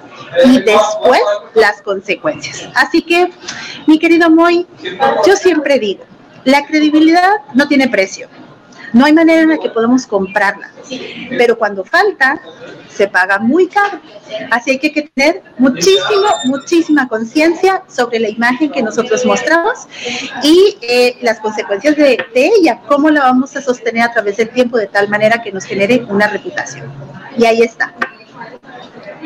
y 0.45 0.61
después 0.61 1.21
las 1.55 1.83
consecuencias. 1.83 2.69
Así 2.77 3.03
que, 3.03 3.29
mi 3.89 3.99
querido 3.99 4.31
Moy, 4.31 4.67
yo 5.27 5.35
siempre 5.35 5.81
digo, 5.81 6.05
la 6.47 6.65
credibilidad 6.65 7.33
no 7.55 7.67
tiene 7.67 7.89
precio. 7.89 8.29
No 8.93 9.05
hay 9.05 9.13
manera 9.13 9.43
en 9.43 9.49
la 9.49 9.59
que 9.59 9.69
podamos 9.69 10.07
comprarla. 10.07 10.71
Pero 11.29 11.59
cuando 11.59 11.85
falta, 11.85 12.41
se 12.89 13.09
paga 13.09 13.41
muy 13.41 13.67
caro. 13.67 14.01
Así 14.53 14.71
hay 14.71 14.79
que 14.79 15.11
tener 15.13 15.43
muchísimo, 15.59 16.29
muchísima 16.45 17.09
conciencia 17.09 17.83
sobre 17.89 18.21
la 18.21 18.29
imagen 18.29 18.71
que 18.71 18.81
nosotros 18.81 19.27
mostramos 19.27 19.89
y 20.45 20.79
eh, 20.83 21.17
las 21.21 21.41
consecuencias 21.41 21.97
de, 21.97 22.17
de, 22.33 22.51
ella, 22.61 22.81
cómo 22.87 23.11
la 23.11 23.23
vamos 23.23 23.57
a 23.57 23.61
sostener 23.61 24.05
a 24.05 24.13
través 24.13 24.37
del 24.37 24.51
tiempo 24.51 24.79
de 24.79 24.87
tal 24.87 25.09
manera 25.09 25.43
que 25.43 25.51
nos 25.51 25.65
genere 25.65 26.07
una 26.09 26.29
reputación. 26.29 26.91
Y 27.37 27.45
ahí 27.45 27.63
está. 27.63 27.93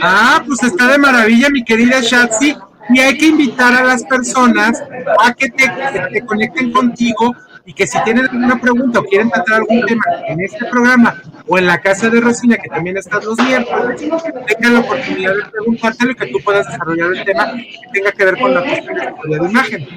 Ah, 0.02 0.42
pues 0.46 0.62
está 0.62 0.88
de 0.88 0.96
maravilla, 0.96 1.50
mi 1.50 1.62
querida 1.62 2.00
Shatsi 2.00 2.56
y 2.92 3.00
hay 3.00 3.16
que 3.16 3.26
invitar 3.26 3.74
a 3.74 3.84
las 3.84 4.04
personas 4.04 4.82
a 5.24 5.32
que 5.34 5.48
te, 5.50 5.64
te, 6.12 6.20
conecten 6.24 6.72
contigo 6.72 7.34
y 7.64 7.72
que 7.72 7.86
si 7.86 8.02
tienen 8.04 8.26
alguna 8.26 8.60
pregunta 8.60 9.00
o 9.00 9.04
quieren 9.04 9.30
tratar 9.30 9.56
algún 9.56 9.84
tema 9.86 10.02
en 10.26 10.40
este 10.40 10.64
programa 10.66 11.22
o 11.46 11.58
en 11.58 11.66
la 11.66 11.80
casa 11.80 12.08
de 12.08 12.20
Rosina, 12.20 12.56
que 12.56 12.68
también 12.68 12.96
estás 12.96 13.24
los 13.24 13.38
miércoles, 13.38 14.00
tengan 14.46 14.74
la 14.74 14.80
oportunidad 14.80 15.34
de 15.34 15.50
preguntártelo 15.50 16.12
y 16.12 16.14
que 16.14 16.26
tú 16.26 16.38
puedas 16.44 16.66
desarrollar 16.66 17.12
el 17.14 17.24
tema 17.24 17.52
que 17.52 17.88
tenga 17.92 18.12
que 18.12 18.24
ver 18.24 18.38
con 18.38 18.54
la 18.54 18.62
cuestión 18.62 18.96
de 18.96 19.36
imagen. 19.48 19.88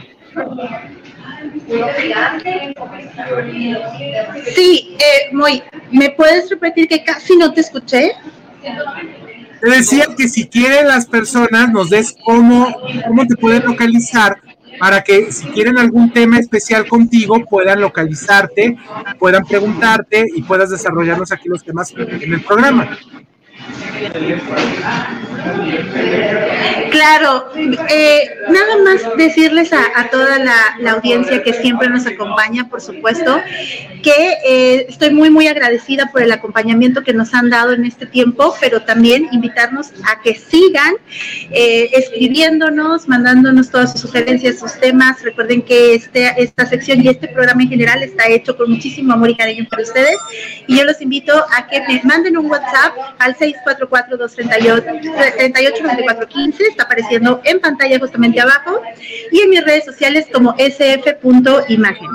Sí, 4.56 4.98
eh, 4.99 5.34
muy, 5.34 5.64
¿me 5.91 6.10
puedes 6.11 6.49
repetir 6.49 6.88
que 6.88 7.03
casi 7.03 7.38
no 7.38 7.53
te 7.53 7.61
escuché? 7.61 8.14
Te 9.64 9.69
decía 9.69 10.07
que 10.18 10.27
si 10.27 10.45
quieren 10.48 10.90
las 10.90 11.06
personas 11.06 11.72
nos 11.72 11.90
des 11.90 12.14
cómo, 12.26 12.76
cómo 13.07 13.26
te 13.26 13.38
pueden 13.38 13.64
localizar 13.64 14.38
para 14.77 15.02
que 15.02 15.31
si 15.31 15.48
quieren 15.48 15.77
algún 15.77 16.11
tema 16.11 16.38
especial 16.38 16.85
contigo 16.85 17.45
puedan 17.45 17.80
localizarte, 17.80 18.76
puedan 19.18 19.45
preguntarte 19.45 20.26
y 20.35 20.41
puedas 20.41 20.69
desarrollarnos 20.69 21.31
aquí 21.31 21.48
los 21.48 21.64
temas 21.64 21.94
en 21.95 22.34
el 22.34 22.41
programa. 22.41 22.98
Claro, 26.94 27.49
eh, 27.56 28.30
nada 28.49 28.78
más 28.84 29.18
decirles 29.18 29.74
a, 29.74 30.10
toda 30.11 30.38
la, 30.38 30.94
audiencia 30.94 31.41
que 31.41 31.53
siempre 31.53 31.90
nos 31.90 32.06
acompaña, 32.06 32.70
por 32.70 32.82
supuesto, 32.82 33.41
que 34.03 34.38
eh, 34.45 34.86
estoy 34.88 35.11
muy, 35.11 35.32
muy 35.32 35.48
agradecida 35.48 36.11
por 36.11 36.22
el 36.22 36.32
acompañamiento 36.32 37.03
que 37.03 37.14
nos 37.14 37.34
han 37.34 37.49
dado 37.49 37.74
en 37.74 37.86
este 37.86 38.06
tiempo, 38.06 38.53
pero 38.61 38.84
también 38.84 39.28
invitarnos 39.32 39.91
a 40.06 40.22
que 40.22 40.36
sigan 40.36 40.94
eh, 41.49 41.90
escribiéndonos, 41.94 43.07
mandándonos 43.07 43.72
todas 43.72 43.94
sus 43.94 44.02
sugerencias, 44.02 44.60
sus 44.60 44.74
temas. 44.74 45.22
Recuerden 45.24 45.64
que 45.64 45.95
este, 45.95 46.32
esta 46.38 46.68
sección 46.68 47.02
y 47.02 47.07
este 47.07 47.28
programa 47.28 47.64
en 47.64 47.70
general 47.70 48.03
está 48.03 48.28
hecho 48.28 48.56
con 48.56 48.70
muchísimo 48.70 49.14
amor 49.14 49.32
y 49.32 49.36
cariño 49.36 49.65
para 49.70 49.82
ustedes. 49.82 50.18
Y 50.68 50.78
yo 50.78 50.84
los 50.84 51.02
invito 51.02 51.34
a 51.57 51.68
que 51.68 51.82
me 51.82 52.02
manden 52.03 52.38
un 52.38 52.52
WhatsApp 52.52 52.94
al 53.18 53.36
644 53.36 54.18
238 54.18 55.32
está 55.38 56.84
apareciendo 56.84 57.41
en 57.43 57.60
pantalla 57.60 57.99
justamente 57.99 58.39
abajo, 58.39 58.81
y 59.31 59.41
en 59.41 59.49
mis 59.49 59.64
redes 59.64 59.85
sociales 59.85 60.27
como 60.31 60.55
sf.imagen. 60.57 62.10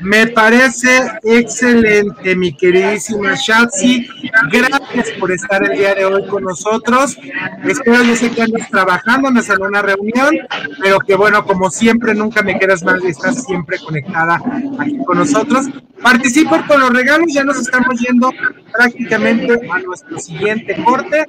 Me 0.00 0.28
parece 0.28 1.10
excelente, 1.24 2.36
mi 2.36 2.52
queridísima 2.52 3.34
Shatsi. 3.34 4.08
Gracias 4.52 5.10
por 5.18 5.32
estar 5.32 5.62
el 5.64 5.76
día 5.76 5.94
de 5.94 6.04
hoy 6.04 6.26
con 6.26 6.44
nosotros. 6.44 7.16
Espero, 7.64 8.02
yo 8.04 8.14
sé 8.14 8.30
que 8.30 8.42
andas 8.42 8.68
trabajando, 8.70 9.28
andas 9.28 9.48
en 9.48 9.62
una 9.62 9.82
reunión, 9.82 10.36
pero 10.80 11.00
que 11.00 11.16
bueno, 11.16 11.44
como 11.44 11.70
siempre, 11.70 12.14
nunca 12.14 12.42
me 12.42 12.58
quedas 12.58 12.84
mal 12.84 13.00
y 13.02 13.08
estás 13.08 13.44
siempre 13.44 13.78
conectada 13.78 14.40
aquí 14.78 14.98
con 15.04 15.18
nosotros. 15.18 15.66
Participa 16.02 16.64
con 16.66 16.80
los 16.80 16.90
regalos, 16.90 17.32
ya 17.32 17.42
nos 17.42 17.58
estamos 17.58 17.98
yendo 18.00 18.30
prácticamente 18.72 19.68
a 19.68 19.78
nuestro 19.80 20.18
siguiente 20.20 20.76
corte. 20.84 21.26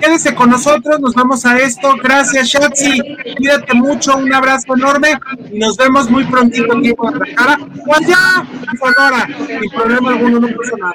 Quédese 0.00 0.34
con 0.34 0.50
nosotros, 0.50 1.00
nos 1.00 1.14
vamos 1.14 1.44
a 1.44 1.58
esto. 1.58 1.94
Gracias, 2.02 2.48
Shatsi. 2.48 3.02
Cuídate 3.36 3.74
mucho, 3.74 4.16
un 4.16 4.32
abrazo 4.32 4.74
enorme 4.74 5.18
y 5.52 5.58
nos 5.58 5.76
vemos 5.76 6.08
muy 6.10 6.24
prontito 6.24 6.76
aquí 6.76 6.88
en 6.88 6.94
Guadalajara 6.94 7.58
ya, 8.06 8.46
Sonora, 8.78 9.26
sin 9.46 9.70
problema 9.70 10.10
alguno, 10.10 10.40
no 10.40 10.48
pasa 10.48 10.76
nada. 10.78 10.94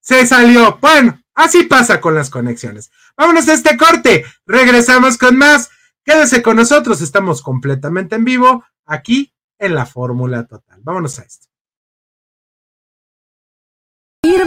Se 0.00 0.26
salió. 0.26 0.78
Bueno, 0.80 1.20
así 1.34 1.64
pasa 1.64 2.00
con 2.00 2.14
las 2.14 2.30
conexiones. 2.30 2.90
Vámonos 3.16 3.48
a 3.48 3.54
este 3.54 3.76
corte. 3.76 4.24
Regresamos 4.46 5.16
con 5.16 5.38
más. 5.38 5.70
Quédese 6.04 6.42
con 6.42 6.56
nosotros. 6.56 7.00
Estamos 7.00 7.40
completamente 7.42 8.16
en 8.16 8.24
vivo 8.24 8.64
aquí 8.84 9.32
en 9.58 9.74
la 9.74 9.86
fórmula 9.86 10.46
total. 10.46 10.80
Vámonos 10.82 11.18
a 11.18 11.22
esto. 11.22 11.53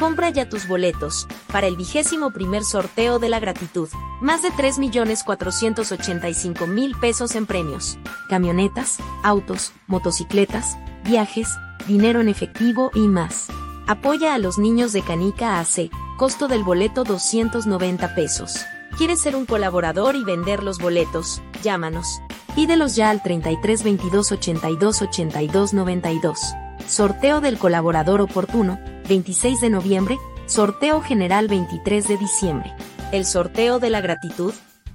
Compra 0.00 0.30
ya 0.30 0.48
tus 0.48 0.66
boletos 0.66 1.28
para 1.52 1.66
el 1.66 1.76
vigésimo 1.76 2.30
primer 2.30 2.64
sorteo 2.64 3.18
de 3.18 3.28
la 3.28 3.38
gratitud. 3.38 3.90
Más 4.22 4.40
de 4.40 4.48
3.485.000 4.48 6.98
pesos 6.98 7.36
en 7.36 7.44
premios. 7.44 7.98
Camionetas, 8.30 8.96
autos, 9.22 9.74
motocicletas, 9.88 10.78
viajes, 11.04 11.50
dinero 11.86 12.22
en 12.22 12.30
efectivo 12.30 12.90
y 12.94 13.08
más. 13.08 13.48
Apoya 13.86 14.34
a 14.34 14.38
los 14.38 14.56
niños 14.56 14.94
de 14.94 15.02
Canica 15.02 15.60
AC. 15.60 15.90
Costo 16.16 16.48
del 16.48 16.64
boleto 16.64 17.04
290 17.04 18.14
pesos. 18.14 18.64
¿Quieres 18.96 19.20
ser 19.20 19.36
un 19.36 19.44
colaborador 19.44 20.16
y 20.16 20.24
vender 20.24 20.62
los 20.62 20.78
boletos? 20.78 21.42
Llámanos. 21.62 22.22
Pídelos 22.54 22.96
ya 22.96 23.10
al 23.10 23.22
33 23.22 23.82
22 23.82 24.32
82 24.32 25.02
82 25.02 25.74
92. 25.74 26.40
Sorteo 26.86 27.40
del 27.40 27.58
colaborador 27.58 28.20
oportuno, 28.20 28.80
26 29.08 29.60
de 29.60 29.70
noviembre, 29.70 30.18
sorteo 30.46 31.00
general 31.00 31.48
23 31.48 32.08
de 32.08 32.16
diciembre. 32.16 32.72
El 33.12 33.24
sorteo 33.24 33.78
de 33.78 33.90
la 33.90 34.00
gratitud 34.00 34.52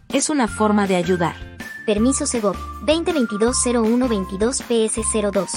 es 0.10 0.30
una 0.30 0.48
forma 0.48 0.88
de 0.88 0.96
ayudar. 0.96 1.36
Permiso 1.86 2.26
Segov 2.26 2.56
2022-0122 2.86 4.64
PS02. 4.68 5.50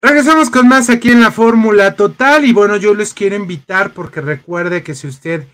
Regresamos 0.00 0.50
con 0.50 0.66
más 0.66 0.90
aquí 0.90 1.10
en 1.10 1.20
la 1.20 1.30
Fórmula 1.30 1.94
Total 1.94 2.44
y 2.44 2.52
bueno, 2.52 2.76
yo 2.76 2.92
les 2.92 3.14
quiero 3.14 3.36
invitar 3.36 3.92
porque 3.92 4.20
recuerde 4.20 4.82
que 4.82 4.96
si 4.96 5.06
usted 5.06 5.46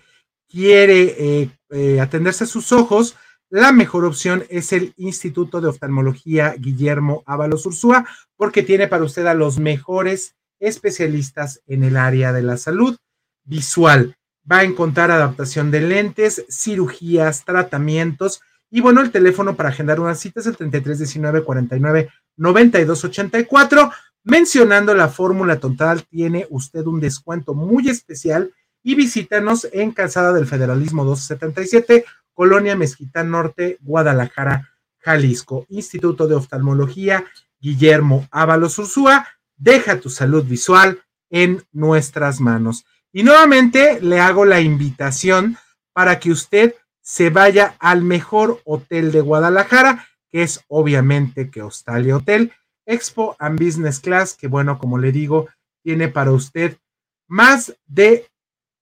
quiere 0.49 1.15
eh, 1.19 1.49
eh, 1.69 2.01
atenderse 2.01 2.45
a 2.45 2.47
sus 2.47 2.71
ojos, 2.71 3.15
la 3.49 3.71
mejor 3.71 4.05
opción 4.05 4.43
es 4.49 4.73
el 4.73 4.93
Instituto 4.97 5.59
de 5.59 5.69
Oftalmología 5.69 6.55
Guillermo 6.57 7.23
Ábalos 7.25 7.65
Ursúa, 7.65 8.05
porque 8.35 8.63
tiene 8.63 8.87
para 8.87 9.03
usted 9.03 9.25
a 9.25 9.33
los 9.33 9.57
mejores 9.57 10.35
especialistas 10.59 11.61
en 11.67 11.83
el 11.83 11.97
área 11.97 12.31
de 12.31 12.43
la 12.43 12.57
salud 12.57 12.97
visual. 13.43 14.15
Va 14.49 14.59
a 14.59 14.63
encontrar 14.63 15.09
adaptación 15.09 15.71
de 15.71 15.81
lentes, 15.81 16.45
cirugías, 16.49 17.43
tratamientos 17.43 18.41
y 18.71 18.81
bueno, 18.81 19.01
el 19.01 19.11
teléfono 19.11 19.55
para 19.55 19.69
agendar 19.69 19.99
una 19.99 20.15
cita 20.15 20.39
es 20.41 20.45
el 20.45 20.55
3319 20.55 21.43
49 21.43 22.09
92 22.37 23.05
84. 23.05 23.91
Mencionando 24.23 24.93
la 24.93 25.07
fórmula 25.07 25.59
total, 25.59 26.03
tiene 26.03 26.45
usted 26.49 26.85
un 26.85 26.99
descuento 26.99 27.55
muy 27.55 27.89
especial 27.89 28.53
y 28.83 28.95
visítanos 28.95 29.67
en 29.71 29.91
Calzada 29.91 30.33
del 30.33 30.45
Federalismo 30.45 31.03
277 31.03 32.05
Colonia 32.39 32.77
Mezquitán 32.77 33.31
Norte, 33.31 33.79
Guadalajara, 33.81 34.69
Jalisco. 34.99 35.65
Instituto 35.67 36.25
de 36.25 36.35
Oftalmología, 36.35 37.25
Guillermo 37.59 38.29
Ábalos 38.31 38.79
Ursúa. 38.79 39.27
Deja 39.57 39.99
tu 39.99 40.09
salud 40.09 40.45
visual 40.45 41.01
en 41.29 41.61
nuestras 41.73 42.39
manos. 42.39 42.85
Y 43.11 43.23
nuevamente 43.23 43.99
le 43.99 44.21
hago 44.21 44.45
la 44.45 44.61
invitación 44.61 45.57
para 45.91 46.17
que 46.21 46.31
usted 46.31 46.75
se 47.01 47.29
vaya 47.29 47.75
al 47.77 48.03
mejor 48.03 48.61
hotel 48.63 49.11
de 49.11 49.19
Guadalajara, 49.19 50.07
que 50.29 50.43
es 50.43 50.63
obviamente 50.69 51.49
que 51.49 51.61
Hostalia 51.61 52.15
Hotel, 52.15 52.53
Expo 52.85 53.35
and 53.37 53.61
Business 53.61 53.99
Class, 53.99 54.33
que 54.33 54.47
bueno, 54.47 54.79
como 54.79 54.97
le 54.97 55.11
digo, 55.11 55.49
tiene 55.83 56.07
para 56.07 56.31
usted 56.31 56.77
más 57.27 57.75
de 57.85 58.29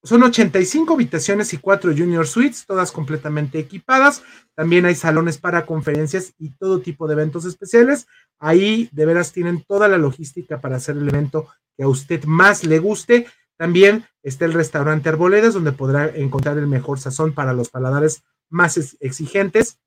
son 0.08 0.24
85 0.24 0.94
habitaciones 0.94 1.54
y 1.54 1.58
4 1.58 1.92
junior 1.92 2.26
suites, 2.26 2.66
todas 2.66 2.94
completamente 2.94 3.60
equipadas. 3.60 4.24
También 4.56 4.86
hay 4.86 4.96
salones 4.96 5.38
para 5.38 5.66
conferencias 5.66 6.34
y 6.40 6.52
todo 6.52 6.80
tipo 6.80 7.08
de 7.08 7.14
eventos 7.14 7.44
especiales. 7.44 8.08
Ahí 8.40 8.90
de 8.94 9.06
veras 9.06 9.34
tienen 9.34 9.66
toda 9.68 9.90
la 9.90 9.98
logística 9.98 10.62
para 10.62 10.78
hacer 10.78 10.96
el 10.96 11.10
evento 11.10 11.48
que 11.76 11.84
a 11.84 11.90
usted 11.90 12.24
más 12.24 12.64
le 12.64 12.80
guste. 12.80 13.28
También 13.58 14.06
está 14.24 14.46
el 14.46 14.54
restaurante 14.54 15.10
Arboledas, 15.10 15.54
donde 15.54 15.74
podrá 15.74 16.08
encontrar 16.08 16.58
el 16.58 16.68
mejor 16.68 17.00
sazón 17.00 17.34
para 17.34 17.52
los 17.52 17.70
paladares 17.70 18.24
más 18.50 18.78
exigentes. 19.02 19.80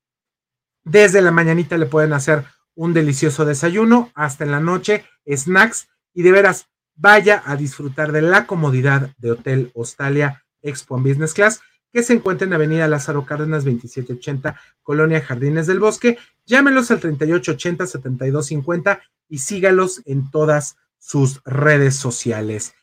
Desde 0.83 1.23
la 1.23 1.31
mañanita 1.31 1.77
le 1.77 1.87
pueden 1.87 2.13
hacer 2.13 2.45
un 2.75 2.93
delicioso 2.93 3.43
desayuno, 3.43 4.11
hasta 4.13 4.43
en 4.43 4.51
la 4.51 4.59
noche, 4.59 5.03
snacks 5.27 5.87
y 6.13 6.21
de 6.21 6.31
veras 6.31 6.70
vaya 7.01 7.43
a 7.45 7.55
disfrutar 7.55 8.11
de 8.11 8.21
la 8.21 8.45
comodidad 8.45 9.09
de 9.17 9.31
Hotel 9.31 9.71
Hostalia 9.73 10.45
Expo 10.61 10.97
en 10.97 11.03
Business 11.03 11.33
Class, 11.33 11.61
que 11.91 12.03
se 12.03 12.13
encuentra 12.13 12.45
en 12.45 12.53
Avenida 12.53 12.87
Lázaro 12.87 13.25
Cárdenas 13.25 13.65
2780, 13.65 14.55
Colonia 14.83 15.19
Jardines 15.21 15.65
del 15.65 15.79
Bosque. 15.79 16.19
Llámelos 16.45 16.91
al 16.91 17.01
3880-7250 17.01 19.01
y 19.27 19.39
sígalos 19.39 20.03
en 20.05 20.29
todas 20.29 20.77
sus 20.99 21.41
redes 21.43 21.95
sociales. 21.95 22.75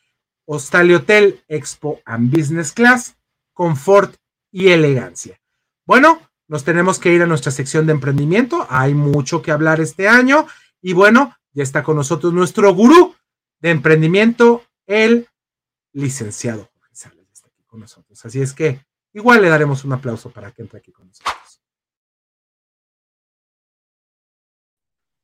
Hostalia 0.45 0.97
Hotel 0.97 1.41
Expo 1.47 2.01
and 2.05 2.29
Business 2.35 2.73
Class, 2.73 3.15
confort 3.53 4.15
y 4.51 4.67
elegancia. 4.67 5.39
Bueno, 5.85 6.19
nos 6.47 6.65
tenemos 6.65 6.99
que 6.99 7.13
ir 7.13 7.21
a 7.21 7.27
nuestra 7.27 7.53
sección 7.53 7.85
de 7.85 7.93
emprendimiento. 7.93 8.67
Hay 8.69 8.93
mucho 8.93 9.41
que 9.41 9.51
hablar 9.51 9.79
este 9.79 10.09
año. 10.09 10.45
Y 10.81 10.91
bueno, 10.93 11.37
ya 11.53 11.63
está 11.63 11.83
con 11.83 11.95
nosotros 11.95 12.33
nuestro 12.33 12.73
gurú, 12.73 13.15
de 13.59 13.69
emprendimiento, 13.71 14.63
el 14.87 15.27
licenciado 15.93 16.69
Jorge 16.73 16.95
Sales 16.95 17.27
está 17.31 17.47
aquí 17.47 17.63
con 17.65 17.79
nosotros. 17.79 18.23
Así 18.25 18.41
es 18.41 18.53
que 18.53 18.79
igual 19.13 19.41
le 19.41 19.49
daremos 19.49 19.83
un 19.83 19.93
aplauso 19.93 20.29
para 20.31 20.51
que 20.51 20.61
entre 20.61 20.79
aquí 20.79 20.91
con 20.91 21.07
nosotros. 21.07 21.35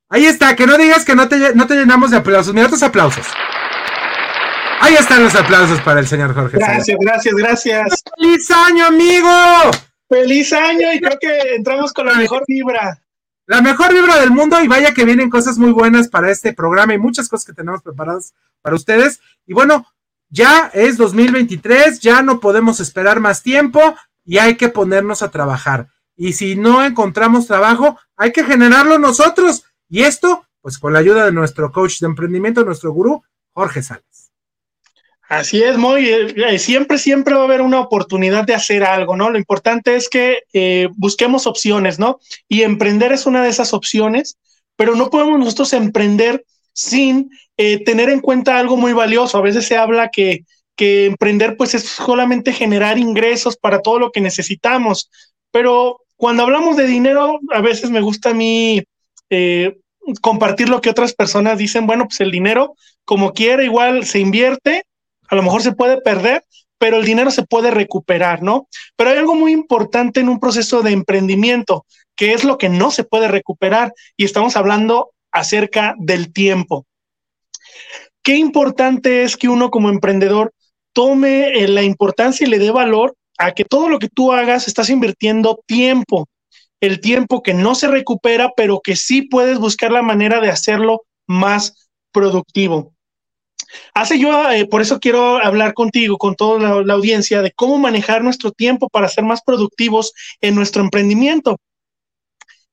Ahí 0.10 0.26
está, 0.26 0.56
que 0.56 0.68
no 0.68 0.78
digas 0.78 1.04
que 1.04 1.16
no 1.16 1.28
te, 1.28 1.56
no 1.56 1.66
te 1.68 1.76
llenamos 1.76 2.12
de 2.12 2.18
aplausos. 2.18 2.54
Mira 2.54 2.70
tus 2.70 2.84
aplausos. 2.84 3.26
Ahí 4.80 4.94
están 4.94 5.24
los 5.24 5.34
aplausos 5.34 5.82
para 5.82 6.00
el 6.00 6.08
señor 6.08 6.34
Jorge. 6.34 6.58
Gracias, 6.58 6.98
gracias, 7.00 7.36
gracias. 7.36 8.04
¡Feliz 8.18 8.52
año, 8.52 8.86
amigo! 8.86 9.32
¡Feliz 10.08 10.54
año! 10.54 10.94
Y 10.94 11.00
creo 11.00 11.18
que 11.20 11.56
entramos 11.56 11.92
con 11.92 12.06
la 12.06 12.16
mejor 12.16 12.44
vibra. 12.48 13.02
La 13.48 13.62
mejor 13.62 13.94
vibra 13.94 14.20
del 14.20 14.32
mundo 14.32 14.62
y 14.64 14.68
vaya 14.68 14.94
que 14.94 15.06
vienen 15.06 15.30
cosas 15.30 15.58
muy 15.58 15.72
buenas 15.72 16.08
para 16.08 16.32
este 16.32 16.54
programa 16.54 16.94
y 16.96 16.98
muchas 16.98 17.30
cosas 17.30 17.46
que 17.46 17.54
tenemos 17.54 17.84
preparadas 17.84 18.34
para 18.62 18.76
ustedes. 18.76 19.22
Y 19.46 19.54
bueno, 19.54 19.86
ya 20.30 20.72
es 20.74 20.98
2023, 20.98 22.00
ya 22.00 22.24
no 22.24 22.40
podemos 22.40 22.80
esperar 22.80 23.20
más 23.20 23.44
tiempo 23.44 23.96
y 24.24 24.40
hay 24.40 24.58
que 24.58 24.70
ponernos 24.70 25.22
a 25.22 25.30
trabajar. 25.30 25.90
Y 26.16 26.34
si 26.34 26.56
no 26.56 26.84
encontramos 26.84 27.46
trabajo, 27.46 28.00
hay 28.16 28.32
que 28.32 28.44
generarlo 28.44 28.98
nosotros. 28.98 29.66
Y 29.90 30.02
esto, 30.02 30.48
pues 30.62 30.80
con 30.80 30.94
la 30.94 31.00
ayuda 31.00 31.26
de 31.26 31.32
nuestro 31.32 31.72
coach 31.72 32.00
de 32.00 32.08
emprendimiento, 32.08 32.66
nuestro 32.66 32.92
gurú, 32.92 33.24
Jorge 33.54 33.84
Salas. 33.84 34.15
Así 35.28 35.64
es, 35.64 35.78
muy 35.78 36.08
eh, 36.08 36.60
siempre, 36.60 37.00
siempre 37.00 37.34
va 37.34 37.42
a 37.42 37.46
haber 37.46 37.62
una 37.62 37.80
oportunidad 37.80 38.44
de 38.44 38.54
hacer 38.54 38.84
algo, 38.84 39.16
¿no? 39.16 39.32
Lo 39.32 39.40
importante 39.40 39.96
es 39.96 40.08
que 40.08 40.44
eh, 40.54 40.88
busquemos 40.98 41.48
opciones, 41.48 41.98
¿no? 41.98 42.20
Y 42.48 42.62
emprender 42.62 43.12
es 43.12 43.26
una 43.26 43.42
de 43.42 43.50
esas 43.50 43.74
opciones, 43.74 44.38
pero 44.76 44.96
no 44.96 45.10
podemos 45.10 45.40
nosotros 45.40 45.74
emprender 45.74 46.46
sin 46.74 47.32
eh, 47.58 47.84
tener 47.84 48.10
en 48.10 48.20
cuenta 48.20 48.60
algo 48.60 48.78
muy 48.78 48.94
valioso. 48.94 49.40
A 49.40 49.42
veces 49.42 49.66
se 49.66 49.78
habla 49.78 50.10
que, 50.10 50.46
que 50.76 51.06
emprender 51.08 51.58
pues 51.58 51.74
es 51.74 51.84
solamente 51.84 52.54
generar 52.54 53.00
ingresos 53.00 53.58
para 53.58 53.82
todo 53.82 53.98
lo 53.98 54.12
que 54.12 54.22
necesitamos, 54.22 55.10
pero 55.52 56.02
cuando 56.18 56.44
hablamos 56.44 56.78
de 56.78 56.86
dinero, 56.86 57.40
a 57.52 57.62
veces 57.62 57.90
me 57.90 58.02
gusta 58.02 58.30
a 58.30 58.34
mí 58.34 58.84
compartir 60.22 60.70
lo 60.70 60.82
que 60.82 60.92
otras 60.92 61.14
personas 61.14 61.58
dicen, 61.58 61.88
bueno, 61.88 62.06
pues 62.06 62.20
el 62.22 62.30
dinero 62.30 62.76
como 63.06 63.34
quiera 63.34 63.64
igual 63.64 64.06
se 64.06 64.20
invierte 64.20 64.84
a 65.30 65.36
lo 65.36 65.44
mejor 65.44 65.62
se 65.62 65.74
puede 65.74 66.02
perder, 66.02 66.44
pero 66.78 66.98
el 66.98 67.06
dinero 67.06 67.32
se 67.32 67.44
puede 67.44 67.72
recuperar, 67.72 68.44
¿no? 68.44 68.68
Pero 68.96 69.10
hay 69.10 69.18
algo 69.18 69.36
muy 69.36 69.52
importante 69.52 70.20
en 70.20 70.30
un 70.30 70.40
proceso 70.40 70.82
de 70.82 70.92
emprendimiento, 70.92 71.86
que 72.16 72.34
es 72.34 72.44
lo 72.44 72.58
que 72.58 72.70
no 72.70 72.92
se 72.92 73.04
puede 73.04 73.28
recuperar, 73.28 73.94
y 74.18 74.26
estamos 74.26 74.56
hablando 74.56 75.12
acerca 75.32 75.96
del 75.98 76.32
tiempo. 76.32 76.86
Qué 78.24 78.38
importante 78.38 79.24
es 79.24 79.38
que 79.38 79.50
uno 79.50 79.70
como 79.70 79.90
emprendedor 79.90 80.54
tome 80.94 81.50
eh, 81.50 81.68
la 81.68 81.84
importancia 81.84 82.48
y 82.48 82.50
le 82.50 82.58
dé 82.58 82.72
valor 82.72 83.16
a 83.38 83.52
que 83.52 83.66
todo 83.66 83.90
lo 83.90 84.00
que 84.00 84.08
tú 84.08 84.32
hagas 84.32 84.68
estás 84.68 84.90
invirtiendo 84.90 85.60
tiempo, 85.68 86.28
el 86.82 87.02
tiempo 87.02 87.44
que 87.44 87.54
no 87.54 87.76
se 87.76 87.88
recupera, 87.88 88.52
pero 88.56 88.80
que 88.82 88.96
sí 88.96 89.24
puedes 89.24 89.60
buscar 89.60 89.92
la 89.92 90.02
manera 90.02 90.40
de 90.40 90.50
hacerlo 90.50 91.04
más 91.28 91.90
productivo. 92.12 92.95
Hace 93.94 94.20
yo, 94.20 94.52
eh, 94.52 94.66
por 94.66 94.82
eso 94.82 95.00
quiero 95.00 95.38
hablar 95.38 95.74
contigo, 95.74 96.18
con 96.18 96.36
toda 96.36 96.84
la, 96.84 96.94
audiencia, 96.94 97.42
de 97.42 97.52
cómo 97.52 97.78
manejar 97.78 98.24
nuestro 98.24 98.52
tiempo 98.52 98.90
para 98.90 99.10
ser 99.10 99.24
más 99.24 99.42
productivos 99.42 100.14
en 100.42 100.56
nuestro 100.56 100.82
emprendimiento. 100.82 101.58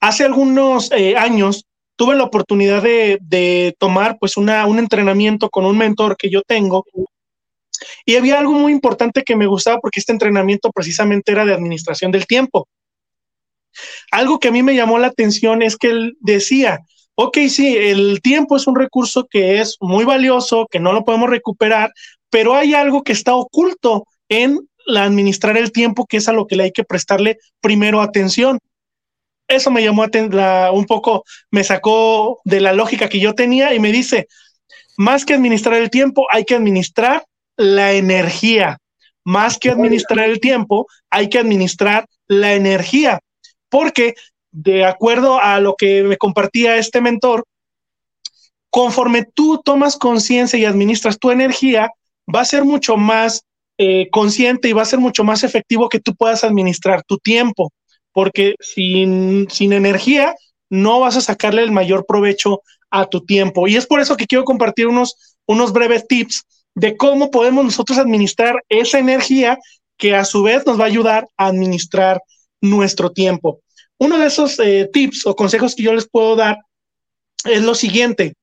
Hace 0.00 0.24
algunos 0.24 0.90
eh, 0.92 1.16
años 1.16 1.64
tuve 1.96 2.16
la 2.16 2.24
oportunidad 2.24 2.82
de, 2.82 3.76
tomar 3.78 4.18
pues 4.18 4.36
una, 4.36 4.66
un 4.66 4.78
entrenamiento 4.78 5.48
con 5.48 5.64
un 5.64 5.78
mentor 5.78 6.16
que 6.16 6.30
yo 6.30 6.42
tengo 6.42 6.84
y 8.04 8.16
había 8.16 8.38
algo 8.38 8.52
muy 8.52 8.72
importante 8.72 9.22
que 9.22 9.36
me 9.36 9.46
gustaba 9.46 9.78
porque 9.80 10.00
este 10.00 10.12
entrenamiento 10.12 10.70
precisamente 10.72 11.32
era 11.32 11.44
de 11.44 11.54
administración 11.54 12.12
del 12.12 12.26
tiempo. 12.26 12.68
Algo 14.10 14.38
que 14.38 14.48
a 14.48 14.52
mí 14.52 14.62
me 14.62 14.74
llamó 14.74 14.98
la 14.98 15.08
atención 15.08 15.62
es 15.62 15.76
que 15.76 15.88
él 15.88 16.16
decía, 16.20 16.80
ok, 17.14 17.38
sí, 17.48 17.76
el 17.76 18.20
tiempo 18.22 18.56
es 18.56 18.66
un 18.66 18.76
recurso 18.76 19.26
que 19.30 19.60
es 19.60 19.76
muy 19.80 20.04
valioso, 20.04 20.66
que 20.70 20.80
no 20.80 20.92
lo 20.92 21.04
podemos 21.04 21.30
recuperar, 21.30 21.92
pero 22.30 22.54
hay 22.54 22.74
algo 22.74 23.02
que 23.02 23.12
está 23.12 23.34
oculto 23.34 24.04
en 24.28 24.60
la 24.86 25.04
administrar 25.04 25.56
el 25.56 25.72
tiempo, 25.72 26.06
que 26.06 26.16
es 26.16 26.28
a 26.28 26.32
lo 26.32 26.46
que 26.46 26.56
le 26.56 26.64
hay 26.64 26.72
que 26.72 26.84
prestarle 26.84 27.38
primero 27.60 28.00
atención. 28.00 28.58
Eso 29.48 29.70
me 29.70 29.82
llamó 29.82 30.04
a 30.04 30.72
un 30.72 30.86
poco, 30.86 31.24
me 31.50 31.62
sacó 31.62 32.40
de 32.44 32.60
la 32.60 32.72
lógica 32.72 33.08
que 33.08 33.20
yo 33.20 33.34
tenía 33.34 33.74
y 33.74 33.80
me 33.80 33.92
dice, 33.92 34.26
más 34.96 35.24
que 35.24 35.34
administrar 35.34 35.74
el 35.74 35.90
tiempo, 35.90 36.26
hay 36.30 36.44
que 36.44 36.54
administrar 36.54 37.24
la 37.56 37.92
energía. 37.92 38.78
Más 39.24 39.58
que 39.58 39.70
administrar 39.70 40.28
el 40.28 40.40
tiempo, 40.40 40.86
hay 41.10 41.28
que 41.28 41.38
administrar 41.38 42.06
la 42.26 42.54
energía. 42.54 43.20
Porque 43.68 44.14
de 44.52 44.84
acuerdo 44.84 45.40
a 45.40 45.58
lo 45.60 45.74
que 45.76 46.02
me 46.02 46.16
compartía 46.16 46.76
este 46.76 47.00
mentor, 47.00 47.44
conforme 48.70 49.24
tú 49.24 49.60
tomas 49.64 49.96
conciencia 49.96 50.58
y 50.58 50.64
administras 50.64 51.18
tu 51.18 51.30
energía, 51.30 51.90
va 52.32 52.40
a 52.40 52.46
ser 52.46 52.64
mucho 52.64 52.96
más 52.96 53.44
eh, 53.78 54.08
consciente 54.10 54.68
y 54.68 54.72
va 54.72 54.82
a 54.82 54.86
ser 54.86 54.98
mucho 54.98 55.24
más 55.24 55.42
efectivo 55.42 55.88
que 55.88 56.00
tú 56.00 56.14
puedas 56.14 56.44
administrar 56.44 57.02
tu 57.02 57.18
tiempo, 57.18 57.72
porque 58.12 58.54
sin, 58.60 59.48
sin 59.50 59.72
energía 59.72 60.34
no 60.70 61.00
vas 61.00 61.16
a 61.16 61.20
sacarle 61.20 61.62
el 61.62 61.72
mayor 61.72 62.06
provecho 62.06 62.62
a 62.90 63.06
tu 63.06 63.24
tiempo. 63.24 63.66
Y 63.66 63.76
es 63.76 63.86
por 63.86 64.00
eso 64.00 64.16
que 64.16 64.26
quiero 64.26 64.44
compartir 64.44 64.86
unos, 64.86 65.36
unos 65.46 65.72
breves 65.72 66.06
tips 66.06 66.44
de 66.74 66.96
cómo 66.96 67.30
podemos 67.30 67.64
nosotros 67.64 67.98
administrar 67.98 68.62
esa 68.68 68.98
energía 68.98 69.58
que 69.96 70.14
a 70.14 70.24
su 70.24 70.42
vez 70.42 70.64
nos 70.66 70.78
va 70.78 70.84
a 70.84 70.88
ayudar 70.88 71.26
a 71.36 71.46
administrar 71.46 72.22
nuestro 72.60 73.10
tiempo. 73.10 73.60
Uno 74.02 74.18
de 74.18 74.26
esos 74.26 74.58
eh, 74.58 74.90
tips 74.92 75.26
o 75.26 75.36
consejos 75.36 75.76
que 75.76 75.84
yo 75.84 75.94
les 75.94 76.08
puedo 76.08 76.34
dar 76.34 76.58
es 77.44 77.62
lo 77.62 77.76
siguiente. 77.76 78.34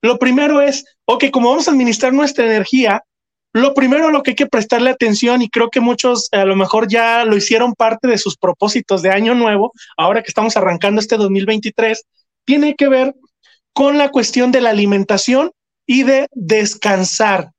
Lo 0.00 0.18
primero 0.18 0.62
es, 0.62 0.86
ok, 1.04 1.24
como 1.30 1.50
vamos 1.50 1.68
a 1.68 1.72
administrar 1.72 2.14
nuestra 2.14 2.46
energía, 2.46 3.04
lo 3.52 3.74
primero 3.74 4.08
a 4.08 4.10
lo 4.10 4.22
que 4.22 4.30
hay 4.30 4.34
que 4.34 4.46
prestarle 4.46 4.88
atención, 4.88 5.42
y 5.42 5.50
creo 5.50 5.68
que 5.68 5.80
muchos 5.80 6.30
a 6.32 6.46
lo 6.46 6.56
mejor 6.56 6.88
ya 6.88 7.26
lo 7.26 7.36
hicieron 7.36 7.74
parte 7.74 8.08
de 8.08 8.16
sus 8.16 8.38
propósitos 8.38 9.02
de 9.02 9.10
año 9.10 9.34
nuevo, 9.34 9.72
ahora 9.98 10.22
que 10.22 10.28
estamos 10.28 10.56
arrancando 10.56 11.02
este 11.02 11.18
2023, 11.18 12.06
tiene 12.46 12.74
que 12.74 12.88
ver 12.88 13.14
con 13.74 13.98
la 13.98 14.10
cuestión 14.10 14.52
de 14.52 14.62
la 14.62 14.70
alimentación 14.70 15.50
y 15.86 16.04
de 16.04 16.28
descansar. 16.32 17.50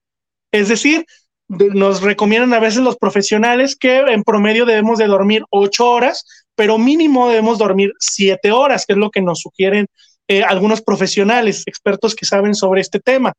Es 0.51 0.67
decir, 0.67 1.05
nos 1.47 2.01
recomiendan 2.01 2.55
a 2.55 2.59
veces 2.59 2.81
los 2.81 2.97
profesionales 2.97 3.75
que 3.75 3.99
en 3.99 4.23
promedio 4.23 4.65
debemos 4.65 4.97
de 4.97 5.05
dormir 5.05 5.43
ocho 5.51 5.87
horas 5.91 6.25
pero 6.55 6.77
mínimo 6.77 7.29
debemos 7.29 7.57
dormir 7.57 7.93
siete 7.99 8.51
horas, 8.51 8.85
que 8.85 8.93
es 8.93 8.99
lo 8.99 9.11
que 9.11 9.21
nos 9.21 9.39
sugieren 9.39 9.87
eh, 10.27 10.43
algunos 10.43 10.81
profesionales, 10.81 11.63
expertos 11.67 12.15
que 12.15 12.25
saben 12.25 12.55
sobre 12.55 12.81
este 12.81 12.99
tema. 12.99 13.33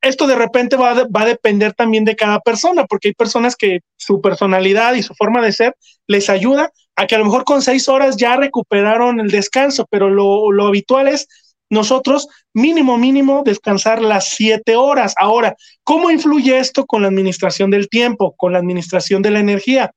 Esto 0.00 0.26
de 0.26 0.34
repente 0.34 0.76
va, 0.76 0.90
a 0.90 1.24
depender 1.24 1.74
también 1.74 2.04
de 2.04 2.16
cada 2.16 2.40
persona, 2.40 2.86
porque 2.86 3.08
hay 3.08 3.14
personas 3.14 3.54
que 3.54 3.80
su 3.96 4.20
personalidad 4.20 4.94
y 4.94 5.02
su 5.02 5.14
forma 5.14 5.42
de 5.42 5.52
ser 5.52 5.76
les 6.08 6.28
ayuda 6.28 6.72
a 6.96 7.06
que 7.06 7.14
a 7.14 7.18
lo 7.18 7.24
mejor 7.24 7.44
con 7.44 7.62
seis 7.62 7.88
horas 7.88 8.16
ya 8.16 8.36
recuperaron 8.36 9.20
el 9.20 9.30
descanso, 9.30 9.86
pero 9.90 10.10
lo, 10.10 10.50
lo 10.50 10.66
habitual 10.66 11.08
es 11.08 11.28
nosotros 11.70 12.28
mínimo, 12.52 12.98
mínimo 12.98 13.42
descansar 13.44 14.02
las 14.02 14.30
siete 14.30 14.76
horas. 14.76 15.14
Ahora, 15.18 15.56
¿cómo 15.84 16.10
influye 16.10 16.58
esto 16.58 16.84
con 16.84 17.02
la 17.02 17.08
administración 17.08 17.70
del 17.70 17.88
tiempo, 17.88 18.34
con 18.36 18.52
la 18.52 18.58
administración 18.58 19.22
de 19.22 19.30
la 19.30 19.40
energía? 19.40 19.92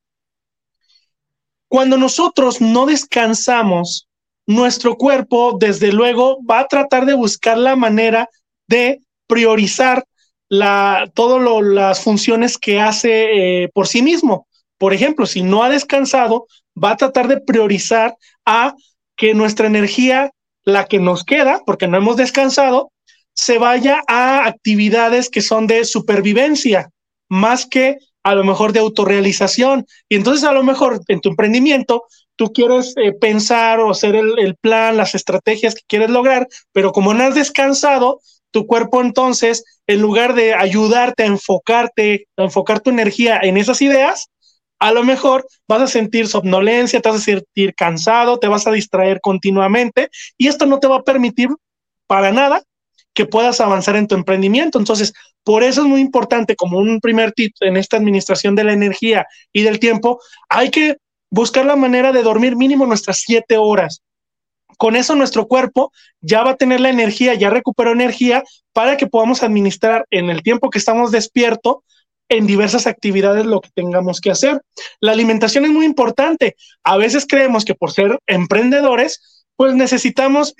Cuando 1.68 1.96
nosotros 1.96 2.60
no 2.60 2.86
descansamos, 2.86 4.06
nuestro 4.46 4.96
cuerpo, 4.96 5.56
desde 5.58 5.92
luego, 5.92 6.38
va 6.48 6.60
a 6.60 6.68
tratar 6.68 7.04
de 7.04 7.14
buscar 7.14 7.58
la 7.58 7.74
manera 7.74 8.28
de 8.68 9.00
priorizar 9.26 10.04
todas 11.14 11.64
las 11.64 12.00
funciones 12.00 12.56
que 12.56 12.80
hace 12.80 13.64
eh, 13.64 13.68
por 13.74 13.88
sí 13.88 14.02
mismo. 14.02 14.46
Por 14.78 14.94
ejemplo, 14.94 15.26
si 15.26 15.42
no 15.42 15.64
ha 15.64 15.68
descansado, 15.68 16.46
va 16.82 16.92
a 16.92 16.96
tratar 16.96 17.26
de 17.26 17.40
priorizar 17.40 18.16
a 18.44 18.74
que 19.16 19.34
nuestra 19.34 19.66
energía, 19.66 20.30
la 20.64 20.84
que 20.84 21.00
nos 21.00 21.24
queda, 21.24 21.62
porque 21.66 21.88
no 21.88 21.96
hemos 21.96 22.16
descansado, 22.16 22.92
se 23.32 23.58
vaya 23.58 24.02
a 24.06 24.46
actividades 24.46 25.28
que 25.28 25.42
son 25.42 25.66
de 25.66 25.84
supervivencia, 25.84 26.90
más 27.28 27.66
que 27.66 27.98
a 28.26 28.34
lo 28.34 28.42
mejor 28.42 28.72
de 28.72 28.80
autorrealización. 28.80 29.86
Y 30.08 30.16
entonces 30.16 30.42
a 30.42 30.52
lo 30.52 30.64
mejor 30.64 31.00
en 31.06 31.20
tu 31.20 31.28
emprendimiento 31.28 32.06
tú 32.34 32.52
quieres 32.52 32.92
eh, 32.96 33.12
pensar 33.12 33.78
o 33.78 33.88
hacer 33.88 34.16
el, 34.16 34.56
plan, 34.56 34.96
las 34.96 35.14
estrategias 35.14 35.76
que 35.76 35.82
quieres 35.86 36.10
lograr, 36.10 36.48
pero 36.72 36.90
como 36.90 37.14
no 37.14 37.22
has 37.22 37.36
descansado, 37.36 38.20
tu 38.50 38.66
cuerpo 38.66 39.00
entonces, 39.00 39.62
en 39.86 40.00
lugar 40.00 40.34
de 40.34 40.54
ayudarte 40.54 41.22
a 41.22 41.26
enfocarte, 41.26 42.26
a 42.36 42.42
enfocar 42.42 42.80
tu 42.80 42.90
energía 42.90 43.38
en 43.40 43.58
esas 43.58 43.80
ideas, 43.80 44.26
a 44.80 44.90
lo 44.90 45.04
mejor 45.04 45.46
vas 45.68 45.82
a 45.82 45.86
sentir 45.86 46.26
somnolencia, 46.26 47.00
te 47.00 47.08
vas 47.08 47.18
a 47.18 47.24
sentir 47.24 47.76
cansado, 47.76 48.40
te 48.40 48.48
vas 48.48 48.66
a 48.66 48.72
distraer 48.72 49.20
continuamente 49.20 50.10
y 50.36 50.48
esto 50.48 50.66
no 50.66 50.80
te 50.80 50.88
va 50.88 50.96
a 50.96 51.04
permitir 51.04 51.48
para 52.08 52.32
nada 52.32 52.60
que 53.14 53.24
puedas 53.24 53.60
avanzar 53.60 53.94
en 53.94 54.08
tu 54.08 54.16
emprendimiento. 54.16 54.80
Entonces, 54.80 55.12
por 55.46 55.62
eso 55.62 55.82
es 55.82 55.86
muy 55.86 56.00
importante, 56.00 56.56
como 56.56 56.78
un 56.78 57.00
primer 57.00 57.30
tip 57.30 57.54
en 57.60 57.76
esta 57.76 57.96
administración 57.96 58.56
de 58.56 58.64
la 58.64 58.72
energía 58.72 59.28
y 59.52 59.62
del 59.62 59.78
tiempo, 59.78 60.20
hay 60.48 60.72
que 60.72 60.96
buscar 61.30 61.64
la 61.64 61.76
manera 61.76 62.10
de 62.10 62.24
dormir 62.24 62.56
mínimo 62.56 62.84
nuestras 62.84 63.20
siete 63.20 63.56
horas. 63.56 64.02
Con 64.76 64.96
eso 64.96 65.14
nuestro 65.14 65.46
cuerpo 65.46 65.92
ya 66.20 66.42
va 66.42 66.50
a 66.50 66.56
tener 66.56 66.80
la 66.80 66.90
energía, 66.90 67.34
ya 67.34 67.48
recuperó 67.48 67.92
energía 67.92 68.42
para 68.72 68.96
que 68.96 69.06
podamos 69.06 69.44
administrar 69.44 70.04
en 70.10 70.30
el 70.30 70.42
tiempo 70.42 70.68
que 70.68 70.78
estamos 70.78 71.12
despierto 71.12 71.84
en 72.28 72.48
diversas 72.48 72.88
actividades 72.88 73.46
lo 73.46 73.60
que 73.60 73.70
tengamos 73.72 74.20
que 74.20 74.32
hacer. 74.32 74.60
La 74.98 75.12
alimentación 75.12 75.64
es 75.64 75.70
muy 75.70 75.86
importante. 75.86 76.56
A 76.82 76.96
veces 76.96 77.24
creemos 77.24 77.64
que 77.64 77.76
por 77.76 77.92
ser 77.92 78.18
emprendedores, 78.26 79.46
pues 79.54 79.76
necesitamos 79.76 80.56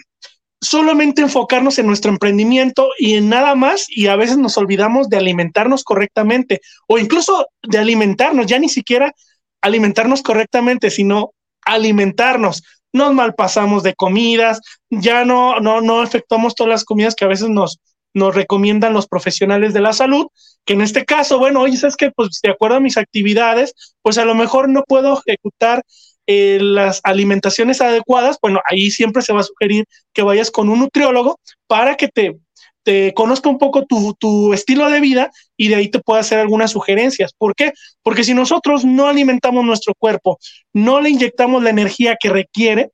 solamente 0.60 1.22
enfocarnos 1.22 1.78
en 1.78 1.86
nuestro 1.86 2.10
emprendimiento 2.10 2.88
y 2.98 3.14
en 3.14 3.28
nada 3.28 3.54
más 3.54 3.86
y 3.88 4.06
a 4.06 4.16
veces 4.16 4.38
nos 4.38 4.56
olvidamos 4.56 5.08
de 5.08 5.18
alimentarnos 5.18 5.84
correctamente 5.84 6.60
o 6.86 6.98
incluso 6.98 7.46
de 7.62 7.78
alimentarnos, 7.78 8.46
ya 8.46 8.58
ni 8.58 8.68
siquiera 8.68 9.12
alimentarnos 9.60 10.22
correctamente, 10.22 10.90
sino 10.90 11.32
alimentarnos. 11.62 12.62
Nos 12.92 13.12
malpasamos 13.12 13.82
de 13.82 13.94
comidas, 13.94 14.60
ya 14.88 15.24
no, 15.24 15.60
no, 15.60 15.80
no 15.80 16.02
efectuamos 16.02 16.54
todas 16.54 16.70
las 16.70 16.84
comidas 16.84 17.14
que 17.14 17.26
a 17.26 17.28
veces 17.28 17.50
nos, 17.50 17.80
nos 18.14 18.34
recomiendan 18.34 18.94
los 18.94 19.06
profesionales 19.06 19.74
de 19.74 19.80
la 19.80 19.92
salud, 19.92 20.28
que 20.64 20.72
en 20.72 20.80
este 20.80 21.04
caso, 21.04 21.38
bueno, 21.38 21.60
oye, 21.60 21.76
sabes 21.76 21.96
que 21.96 22.10
pues 22.10 22.40
de 22.42 22.50
acuerdo 22.50 22.76
a 22.76 22.80
mis 22.80 22.96
actividades, 22.96 23.74
pues 24.00 24.16
a 24.16 24.24
lo 24.24 24.34
mejor 24.34 24.70
no 24.70 24.84
puedo 24.84 25.20
ejecutar 25.26 25.82
eh, 26.26 26.58
las 26.60 27.00
alimentaciones 27.04 27.80
adecuadas, 27.80 28.38
bueno, 28.42 28.60
ahí 28.68 28.90
siempre 28.90 29.22
se 29.22 29.32
va 29.32 29.40
a 29.40 29.44
sugerir 29.44 29.84
que 30.12 30.22
vayas 30.22 30.50
con 30.50 30.68
un 30.68 30.80
nutriólogo 30.80 31.38
para 31.66 31.96
que 31.96 32.08
te, 32.08 32.36
te 32.82 33.14
conozca 33.14 33.48
un 33.48 33.58
poco 33.58 33.84
tu, 33.84 34.14
tu, 34.14 34.52
estilo 34.52 34.90
de 34.90 35.00
vida 35.00 35.30
y 35.56 35.68
de 35.68 35.76
ahí 35.76 35.88
te 35.88 36.00
pueda 36.00 36.20
hacer 36.20 36.38
algunas 36.38 36.70
sugerencias. 36.72 37.32
¿Por 37.36 37.54
qué? 37.54 37.72
Porque 38.02 38.24
si 38.24 38.34
nosotros 38.34 38.84
no 38.84 39.06
alimentamos 39.06 39.64
nuestro 39.64 39.94
cuerpo, 39.98 40.38
no 40.72 41.00
le 41.00 41.10
inyectamos 41.10 41.62
la 41.62 41.70
energía 41.70 42.16
que 42.20 42.30
requiere, 42.30 42.90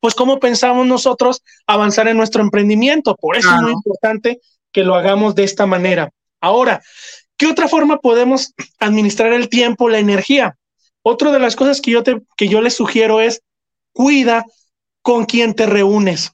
pues 0.00 0.14
cómo 0.14 0.38
pensamos 0.38 0.86
nosotros 0.86 1.42
avanzar 1.66 2.08
en 2.08 2.16
nuestro 2.16 2.42
emprendimiento. 2.42 3.16
Por 3.16 3.36
eso 3.36 3.54
es 3.54 3.62
muy 3.62 3.72
importante 3.72 4.40
que 4.72 4.84
lo 4.84 4.94
hagamos 4.94 5.34
de 5.34 5.44
esta 5.44 5.66
manera. 5.66 6.10
Ahora, 6.40 6.82
¿qué 7.36 7.46
otra 7.46 7.66
forma 7.66 7.98
podemos 7.98 8.52
administrar 8.78 9.32
el 9.32 9.48
tiempo, 9.48 9.88
la 9.88 9.98
energía? 9.98 10.56
Otra 11.08 11.30
de 11.30 11.38
las 11.38 11.54
cosas 11.54 11.80
que 11.80 11.92
yo, 11.92 12.02
te, 12.02 12.20
que 12.36 12.48
yo 12.48 12.60
les 12.60 12.74
sugiero 12.74 13.20
es 13.20 13.40
cuida 13.92 14.44
con 15.02 15.24
quién 15.24 15.54
te 15.54 15.64
reúnes. 15.64 16.32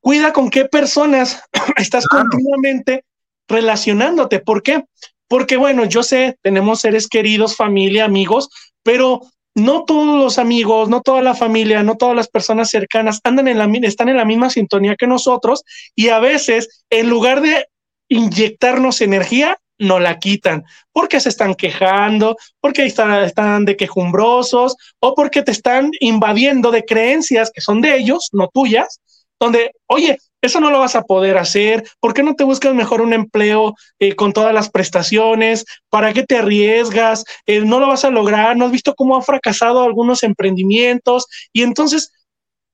Cuida 0.00 0.34
con 0.34 0.50
qué 0.50 0.66
personas 0.66 1.42
estás 1.76 2.06
continuamente 2.06 3.06
relacionándote. 3.48 4.40
¿Por 4.40 4.62
qué? 4.62 4.84
Porque, 5.26 5.56
bueno, 5.56 5.86
yo 5.86 6.02
sé, 6.02 6.36
tenemos 6.42 6.82
seres 6.82 7.08
queridos, 7.08 7.56
familia, 7.56 8.04
amigos, 8.04 8.50
pero 8.82 9.22
no 9.54 9.84
todos 9.84 10.18
los 10.22 10.36
amigos, 10.38 10.90
no 10.90 11.00
toda 11.00 11.22
la 11.22 11.34
familia, 11.34 11.82
no 11.82 11.96
todas 11.96 12.14
las 12.14 12.28
personas 12.28 12.68
cercanas 12.68 13.20
andan 13.24 13.48
en 13.48 13.56
la, 13.56 13.64
están 13.88 14.10
en 14.10 14.18
la 14.18 14.26
misma 14.26 14.50
sintonía 14.50 14.96
que 14.96 15.06
nosotros 15.06 15.62
y 15.96 16.10
a 16.10 16.18
veces, 16.18 16.84
en 16.90 17.08
lugar 17.08 17.40
de 17.40 17.68
inyectarnos 18.08 19.00
energía, 19.00 19.58
no 19.84 20.00
la 20.00 20.18
quitan, 20.18 20.64
porque 20.92 21.20
se 21.20 21.28
están 21.28 21.54
quejando, 21.54 22.36
porque 22.60 22.84
están, 22.86 23.64
de 23.64 23.76
quejumbrosos 23.76 24.76
o 25.00 25.14
porque 25.14 25.42
te 25.42 25.52
están 25.52 25.90
invadiendo 26.00 26.70
de 26.70 26.84
creencias 26.84 27.50
que 27.52 27.60
son 27.60 27.80
de 27.80 27.96
ellos, 27.96 28.28
no 28.32 28.48
tuyas, 28.48 29.00
donde, 29.38 29.72
oye, 29.86 30.18
eso 30.40 30.60
no 30.60 30.70
lo 30.70 30.80
vas 30.80 30.94
a 30.94 31.02
poder 31.02 31.38
hacer, 31.38 31.84
¿por 32.00 32.14
qué 32.14 32.22
no 32.22 32.34
te 32.34 32.44
buscas 32.44 32.74
mejor 32.74 33.00
un 33.00 33.12
empleo 33.12 33.74
eh, 33.98 34.14
con 34.14 34.32
todas 34.32 34.52
las 34.52 34.70
prestaciones? 34.70 35.64
¿Para 35.88 36.12
qué 36.12 36.22
te 36.22 36.36
arriesgas? 36.36 37.24
Eh, 37.46 37.60
no 37.60 37.80
lo 37.80 37.88
vas 37.88 38.04
a 38.04 38.10
lograr, 38.10 38.56
no 38.56 38.66
has 38.66 38.72
visto 38.72 38.94
cómo 38.94 39.16
han 39.16 39.22
fracasado 39.22 39.82
algunos 39.82 40.22
emprendimientos 40.22 41.26
y 41.52 41.62
entonces 41.62 42.12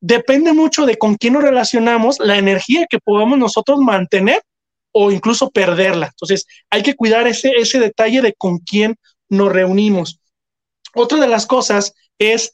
depende 0.01 0.53
mucho 0.53 0.87
de 0.87 0.97
con 0.97 1.15
quién 1.17 1.35
nos 1.35 1.43
relacionamos, 1.43 2.19
la 2.19 2.39
energía 2.39 2.87
que 2.89 2.99
podamos 2.99 3.39
nosotros 3.39 3.79
mantener 3.79 4.43
o 4.93 5.11
incluso 5.11 5.51
perderla. 5.51 6.07
Entonces, 6.07 6.47
hay 6.71 6.83
que 6.83 6.95
cuidar 6.95 7.27
ese, 7.27 7.53
ese 7.57 7.79
detalle 7.79 8.23
de 8.23 8.35
con 8.35 8.59
quién 8.59 8.97
nos 9.29 9.53
reunimos. 9.53 10.21
Otra 10.95 11.19
de 11.19 11.29
las 11.29 11.47
cosas 11.47 11.95
es, 12.19 12.53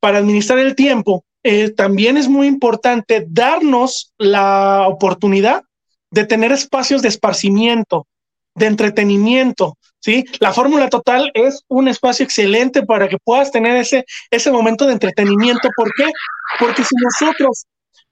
para 0.00 0.18
administrar 0.18 0.58
el 0.58 0.74
tiempo, 0.74 1.24
eh, 1.42 1.70
también 1.70 2.16
es 2.16 2.28
muy 2.28 2.46
importante 2.46 3.24
darnos 3.28 4.12
la 4.18 4.86
oportunidad 4.88 5.62
de 6.10 6.24
tener 6.24 6.52
espacios 6.52 7.02
de 7.02 7.08
esparcimiento, 7.08 8.06
de 8.54 8.66
entretenimiento, 8.66 9.76
¿sí? 10.00 10.24
La 10.40 10.52
fórmula 10.52 10.88
total 10.88 11.30
es 11.34 11.62
un 11.68 11.88
espacio 11.88 12.24
excelente 12.24 12.82
para 12.84 13.08
que 13.08 13.18
puedas 13.22 13.52
tener 13.52 13.76
ese, 13.76 14.04
ese 14.30 14.50
momento 14.50 14.86
de 14.86 14.94
entretenimiento. 14.94 15.68
¿Por 15.76 15.92
qué? 15.94 16.10
Porque 16.58 16.82
si 16.82 16.94
nosotros 16.96 17.66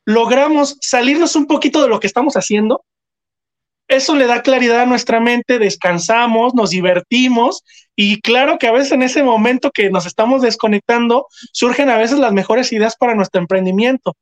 logramos 0.05 0.77
salirnos 0.81 1.35
un 1.35 1.47
poquito 1.47 1.83
de 1.83 1.89
lo 1.89 1.99
que 1.99 2.07
estamos 2.07 2.35
haciendo, 2.35 2.85
eso 3.89 4.15
le 4.15 4.27
da 4.27 4.43
claridad 4.43 4.81
a 4.81 4.87
nuestra 4.87 5.21
mente, 5.21 5.59
descansamos, 5.59 6.55
nos 6.55 6.71
divertimos 6.71 7.65
y 7.97 8.21
claro 8.21 8.59
que 8.59 8.67
a 8.67 8.73
veces 8.73 8.93
en 8.93 9.03
ese 9.03 9.23
momento 9.23 9.71
que 9.71 9.91
nos 9.91 10.07
estamos 10.07 10.43
desconectando 10.43 11.27
surgen 11.53 11.91
a 11.91 11.99
veces 11.99 12.19
las 12.19 12.33
mejores 12.33 12.73
ideas 12.73 12.97
para 12.97 13.15
nuestro 13.15 13.41
emprendimiento. 13.41 14.17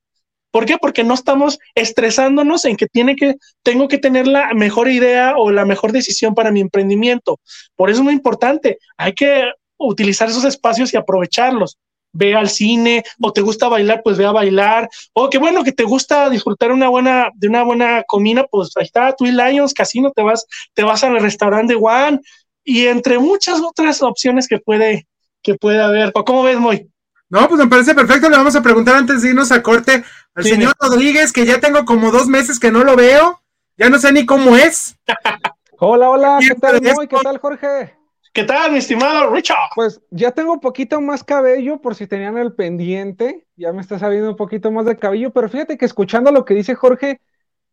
¿Por 0.51 0.67
qué? 0.67 0.77
Porque 0.77 1.03
no 1.03 1.15
estamos 1.15 1.59
estresándonos 1.75 2.67
en 2.67 2.77
que, 2.77 2.87
tiene 2.87 3.17
que 3.17 3.37
tengo 3.63 3.89
que 3.89 3.97
tener 3.97 4.27
la 4.27 4.53
mejor 4.53 4.89
idea 4.89 5.35
o 5.37 5.51
la 5.51 5.65
mejor 5.65 5.93
decisión 5.93 6.35
para 6.35 6.51
mi 6.51 6.61
emprendimiento. 6.61 7.41
Por 7.75 7.89
eso 7.89 8.01
es 8.01 8.05
muy 8.05 8.13
importante. 8.13 8.79
Hay 8.99 9.15
que 9.15 9.51
utilizar 9.79 10.29
esos 10.29 10.45
espacios 10.45 10.93
y 10.93 10.99
aprovecharlos 10.99 11.79
ve 12.13 12.35
al 12.35 12.49
cine, 12.49 13.03
o 13.21 13.33
te 13.33 13.41
gusta 13.41 13.69
bailar, 13.69 14.03
pues 14.05 14.19
ve 14.19 14.27
a 14.27 14.33
bailar, 14.33 14.89
o 15.13 15.31
que 15.31 15.39
bueno, 15.39 15.65
que 15.65 15.73
te 15.73 15.85
gusta 15.85 16.29
disfrutar 16.31 16.73
una 16.73 16.89
buena, 16.89 17.31
de 17.35 17.49
una 17.49 17.63
buena 17.63 18.03
comida, 18.07 18.47
pues 18.51 18.71
ahí 18.77 18.85
está, 18.85 19.15
Twin 19.15 19.37
Lions 19.37 19.75
Casino, 19.75 20.13
te 20.15 20.23
vas, 20.23 20.47
te 20.75 20.83
vas 20.83 21.03
al 21.05 21.21
restaurante 21.21 21.75
One, 21.75 22.21
y 22.65 22.87
entre 22.87 23.19
muchas 23.19 23.61
otras 23.61 24.03
opciones 24.03 24.47
que 24.47 24.59
puede, 24.59 25.07
que 25.43 25.55
puede 25.55 25.81
haber. 25.81 26.13
¿O 26.15 26.25
cómo 26.25 26.43
ves, 26.43 26.59
Moy? 26.59 26.89
No, 27.29 27.49
pues 27.49 27.61
me 27.61 27.67
parece 27.67 27.95
perfecto. 27.95 28.29
Le 28.29 28.37
vamos 28.37 28.55
a 28.55 28.63
preguntar 28.63 28.95
antes 28.95 29.23
de 29.23 29.31
irnos 29.31 29.51
a 29.53 29.63
corte 29.63 30.05
al 30.35 30.45
señor 30.45 30.75
Rodríguez, 30.79 31.33
que 31.33 31.47
ya 31.47 31.61
tengo 31.61 31.85
como 31.85 32.11
dos 32.11 32.27
meses 32.27 32.61
que 32.61 32.71
no 32.71 32.85
lo 32.85 32.95
veo. 32.95 33.41
Ya 33.77 33.89
no 33.89 33.99
sé 33.99 34.13
ni 34.13 34.27
cómo 34.27 34.57
es. 34.57 34.97
hola, 35.79 36.11
hola, 36.11 36.39
¿qué 36.41 36.55
tal, 36.55 36.81
Moy? 36.83 37.09
¿Qué 37.09 37.17
tal, 37.23 37.39
Jorge? 37.39 38.02
¿Qué 38.35 38.45
tal, 38.45 38.73
mi 38.73 38.79
estimado 38.79 39.31
Richard? 39.31 39.59
Pues 39.75 40.01
ya 40.11 40.31
tengo 40.31 40.55
un 40.55 40.61
poquito 40.61 41.03
más 41.03 41.23
cabello, 41.23 41.83
por 41.83 41.95
si 41.95 42.07
tenían 42.07 42.39
el 42.39 42.55
pendiente. 42.55 43.47
Ya 43.57 43.75
me 43.75 43.83
está 43.83 43.99
saliendo 43.99 44.31
un 44.31 44.37
poquito 44.37 44.71
más 44.73 44.87
de 44.87 44.97
cabello, 44.97 45.31
pero 45.31 45.51
fíjate 45.51 45.77
que 45.77 45.85
escuchando 45.85 46.33
lo 46.33 46.47
que 46.47 46.55
dice 46.55 46.75
Jorge, 46.75 47.21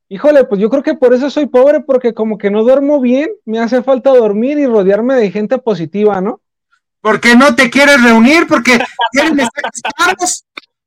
híjole, 0.10 0.44
pues 0.44 0.60
yo 0.60 0.69
creo 0.69 0.84
que 0.84 0.95
por 0.95 1.14
eso 1.14 1.30
soy 1.30 1.45
pobre, 1.45 1.80
porque 1.80 2.14
como 2.14 2.38
que 2.38 2.52
no 2.52 2.64
duermo 2.64 2.99
bien, 2.99 3.30
me 3.45 3.60
hace 3.60 3.81
falta 3.84 4.10
dormir 4.10 4.60
y 4.60 4.65
rodearme 4.65 5.15
de 5.15 5.31
gente 5.31 5.60
positiva, 5.60 6.19
¿no? 6.19 6.41
Porque 6.99 7.38
no 7.38 7.56
te 7.56 7.69
quieres 7.69 8.03
reunir, 8.03 8.45
porque 8.45 8.80
me 9.14 9.48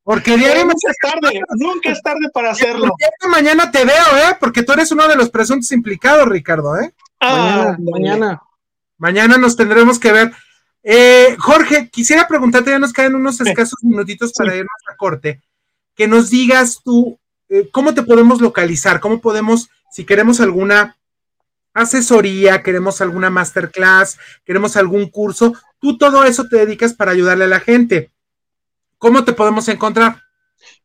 Porque 0.04 0.36
nunca 0.36 0.74
es 0.90 0.96
tarde, 1.00 1.40
nunca 1.56 1.92
es 1.92 2.02
tarde 2.02 2.28
para 2.34 2.50
hacerlo. 2.50 2.94
Mañana 3.30 3.70
te 3.70 3.86
veo, 3.86 4.18
¿eh? 4.28 4.36
Porque 4.38 4.64
tú 4.64 4.74
eres 4.74 4.92
uno 4.92 5.08
de 5.08 5.16
los 5.16 5.30
presuntos 5.30 5.72
implicados, 5.72 6.28
Ricardo, 6.28 6.78
¿eh? 6.78 6.92
Ah, 7.20 7.76
mañana, 7.78 7.78
mañana. 7.80 8.42
Mañana 9.02 9.36
nos 9.36 9.56
tendremos 9.56 9.98
que 9.98 10.12
ver. 10.12 10.30
Eh, 10.84 11.34
Jorge, 11.36 11.90
quisiera 11.90 12.28
preguntarte, 12.28 12.70
ya 12.70 12.78
nos 12.78 12.92
quedan 12.92 13.16
unos 13.16 13.40
escasos 13.40 13.82
minutitos 13.82 14.32
para 14.32 14.54
irnos 14.54 14.70
a 14.88 14.94
corte, 14.94 15.42
que 15.96 16.06
nos 16.06 16.30
digas 16.30 16.78
tú 16.84 17.18
eh, 17.48 17.68
cómo 17.72 17.94
te 17.94 18.04
podemos 18.04 18.40
localizar, 18.40 19.00
cómo 19.00 19.20
podemos, 19.20 19.70
si 19.90 20.04
queremos 20.04 20.40
alguna 20.40 20.96
asesoría, 21.74 22.62
queremos 22.62 23.00
alguna 23.00 23.28
masterclass, 23.28 24.20
queremos 24.44 24.76
algún 24.76 25.10
curso, 25.10 25.52
tú 25.80 25.98
todo 25.98 26.22
eso 26.22 26.46
te 26.46 26.58
dedicas 26.58 26.94
para 26.94 27.10
ayudarle 27.10 27.46
a 27.46 27.48
la 27.48 27.58
gente. 27.58 28.12
¿Cómo 28.98 29.24
te 29.24 29.32
podemos 29.32 29.66
encontrar? 29.66 30.22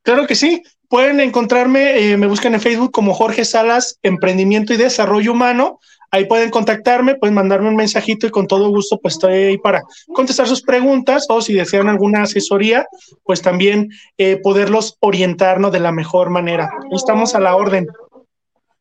Claro 0.02 0.26
que 0.26 0.34
sí, 0.34 0.64
pueden 0.90 1.20
encontrarme, 1.20 2.00
eh, 2.00 2.18
me 2.18 2.26
buscan 2.26 2.56
en 2.56 2.62
Facebook 2.62 2.92
como 2.92 3.14
Jorge 3.14 3.46
Salas, 3.46 4.00
Emprendimiento 4.02 4.74
y 4.74 4.78
Desarrollo 4.78 5.34
Humano. 5.34 5.80
Ahí 6.18 6.26
pueden 6.26 6.50
contactarme, 6.50 7.14
pueden 7.14 7.36
mandarme 7.36 7.70
un 7.70 7.76
mensajito 7.76 8.26
y 8.26 8.32
con 8.32 8.48
todo 8.48 8.70
gusto 8.70 9.00
pues 9.00 9.14
estoy 9.14 9.34
ahí 9.34 9.58
para 9.60 9.84
contestar 10.16 10.48
sus 10.48 10.64
preguntas 10.64 11.28
o 11.30 11.44
si 11.44 11.54
desean 11.54 11.90
alguna 11.90 12.24
asesoría, 12.24 12.88
pues 13.24 13.44
también 13.44 13.92
eh, 14.18 14.38
poderlos 14.38 14.98
orientarnos 15.00 15.72
de 15.72 15.80
la 15.80 15.92
mejor 15.92 16.32
manera. 16.32 16.72
Estamos 16.92 17.36
a 17.36 17.40
la 17.40 17.56
orden. 17.56 17.86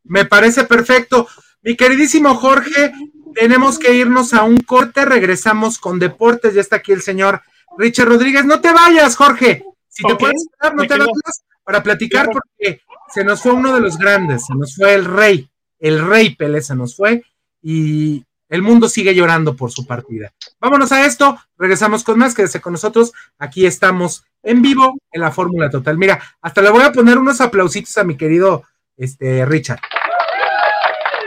Me 0.05 0.25
parece 0.25 0.65
perfecto. 0.65 1.29
Mi 1.61 1.77
queridísimo 1.77 2.35
Jorge, 2.37 2.95
tenemos 3.35 3.79
que 3.79 3.93
irnos 3.93 4.33
a 4.33 4.43
un 4.45 4.57
corte, 4.57 5.05
regresamos 5.05 5.79
con 5.79 5.99
deportes, 5.99 6.55
ya 6.55 6.63
está 6.63 6.77
aquí 6.77 6.93
el 6.93 7.03
señor 7.03 7.43
Richard 7.77 8.09
Rodríguez. 8.09 8.47
No 8.47 8.63
te 8.63 8.73
vayas, 8.73 9.15
Jorge. 9.15 9.63
Si 9.89 10.03
te 10.03 10.15
puedes 10.15 10.47
quedar, 10.59 10.75
no 10.75 10.85
te 10.85 10.95
vayas 10.97 11.43
para 11.63 11.83
platicar 11.83 12.31
porque 12.31 12.81
se 13.13 13.25
nos 13.25 13.43
fue 13.43 13.53
uno 13.53 13.75
de 13.75 13.81
los 13.83 13.99
grandes, 13.99 14.47
se 14.47 14.55
nos 14.55 14.75
fue 14.75 14.95
el 14.95 15.05
rey 15.05 15.51
el 15.79 16.07
rey 16.07 16.35
Pelé 16.35 16.63
se 16.63 16.75
nos 16.75 16.97
fue 16.97 17.25
y 17.63 18.25
el 18.49 18.63
mundo 18.63 18.89
sigue 18.89 19.15
llorando 19.15 19.57
por 19.57 19.71
su 19.71 19.87
partida. 19.87 20.33
Vámonos 20.61 20.93
a 20.93 21.05
esto, 21.05 21.39
regresamos 21.59 22.05
con 22.05 22.19
más, 22.19 22.35
quédese 22.35 22.61
con 22.61 22.73
nosotros, 22.73 23.13
aquí 23.39 23.67
estamos 23.67 24.25
en 24.43 24.63
vivo 24.63 24.97
en 25.11 25.21
la 25.21 25.33
Fórmula 25.33 25.71
Total. 25.71 25.99
Mira, 25.99 26.21
hasta 26.41 26.63
le 26.63 26.71
voy 26.71 26.83
a 26.83 26.93
poner 26.93 27.19
unos 27.19 27.41
aplausitos 27.41 27.97
a 27.99 28.05
mi 28.05 28.17
querido 28.17 28.65
este, 28.97 29.45
Richard. 29.45 29.81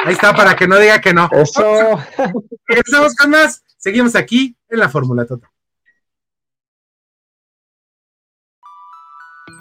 Ahí 0.06 0.14
está, 0.14 0.34
para 0.34 0.56
que 0.56 0.68
no 0.68 0.80
diga 0.80 1.02
que 1.02 1.14
no. 1.14 1.30
Eso. 1.32 2.00
Regresamos 2.68 3.16
con 3.16 3.32
más, 3.32 3.64
seguimos 3.78 4.16
aquí 4.16 4.56
en 4.70 4.80
la 4.80 4.90
Fórmula 4.90 5.26
Total. 5.26 5.50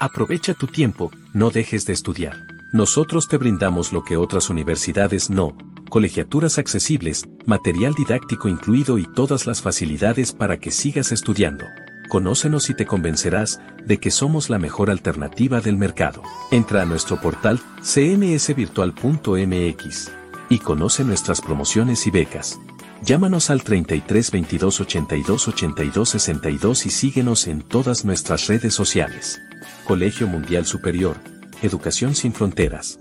Aprovecha 0.01 0.55
tu 0.55 0.69
tiempo, 0.69 1.11
no 1.35 1.51
dejes 1.51 1.85
de 1.87 1.93
estudiar. 1.93 2.58
Nosotros 2.71 3.29
te 3.29 3.39
brindamos 3.39 3.95
lo 3.95 4.05
que 4.05 4.19
otras 4.19 4.51
universidades 4.51 5.31
no, 5.31 5.57
colegiaturas 5.89 6.59
accesibles, 6.59 7.27
material 7.47 7.95
didáctico 7.95 8.47
incluido 8.47 8.99
y 8.99 9.07
todas 9.07 9.47
las 9.47 9.63
facilidades 9.63 10.33
para 10.33 10.61
que 10.61 10.71
sigas 10.71 11.11
estudiando. 11.11 11.65
Conócenos 12.11 12.69
y 12.69 12.75
te 12.75 12.85
convencerás 12.85 13.59
de 13.87 13.97
que 13.97 14.11
somos 14.11 14.51
la 14.51 14.59
mejor 14.59 14.91
alternativa 14.91 15.63
del 15.63 15.79
mercado. 15.79 16.23
Entra 16.51 16.83
a 16.83 16.85
nuestro 16.85 17.19
portal 17.19 17.59
cmsvirtual.mx 17.81 20.11
y 20.51 20.59
conoce 20.59 21.05
nuestras 21.05 21.41
promociones 21.41 22.07
y 22.07 22.11
becas. 22.11 22.61
Llámanos 23.01 23.49
al 23.49 23.63
33 23.63 24.31
22 24.31 24.83
82 24.83 25.49
82 25.49 26.09
62 26.11 26.85
y 26.85 26.91
síguenos 26.91 27.47
en 27.47 27.63
todas 27.63 28.05
nuestras 28.05 28.47
redes 28.47 28.75
sociales. 28.75 29.41
Colegio 29.85 30.27
Mundial 30.27 30.67
Superior, 30.67 31.17
Educación 31.61 32.15
sin 32.15 32.33
Fronteras. 32.33 33.01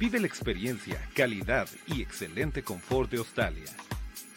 Vive 0.00 0.18
la 0.18 0.26
experiencia, 0.26 1.00
calidad 1.14 1.68
y 1.86 2.02
excelente 2.02 2.64
confort 2.64 3.08
de 3.08 3.18
Australia. 3.18 3.66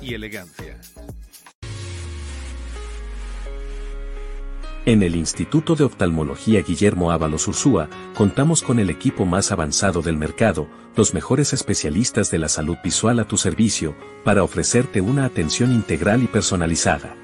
y 0.00 0.14
elegancia. 0.14 0.80
En 4.86 5.02
el 5.02 5.16
Instituto 5.16 5.74
de 5.74 5.82
Oftalmología 5.82 6.62
Guillermo 6.62 7.10
Ábalos 7.10 7.48
Ursúa, 7.48 7.88
contamos 8.14 8.62
con 8.62 8.78
el 8.78 8.88
equipo 8.88 9.26
más 9.26 9.50
avanzado 9.50 10.00
del 10.00 10.16
mercado, 10.16 10.68
los 10.94 11.12
mejores 11.12 11.52
especialistas 11.52 12.30
de 12.30 12.38
la 12.38 12.48
salud 12.48 12.76
visual 12.84 13.18
a 13.18 13.26
tu 13.26 13.36
servicio, 13.36 13.96
para 14.22 14.44
ofrecerte 14.44 15.00
una 15.00 15.24
atención 15.24 15.72
integral 15.72 16.22
y 16.22 16.28
personalizada. 16.28 17.16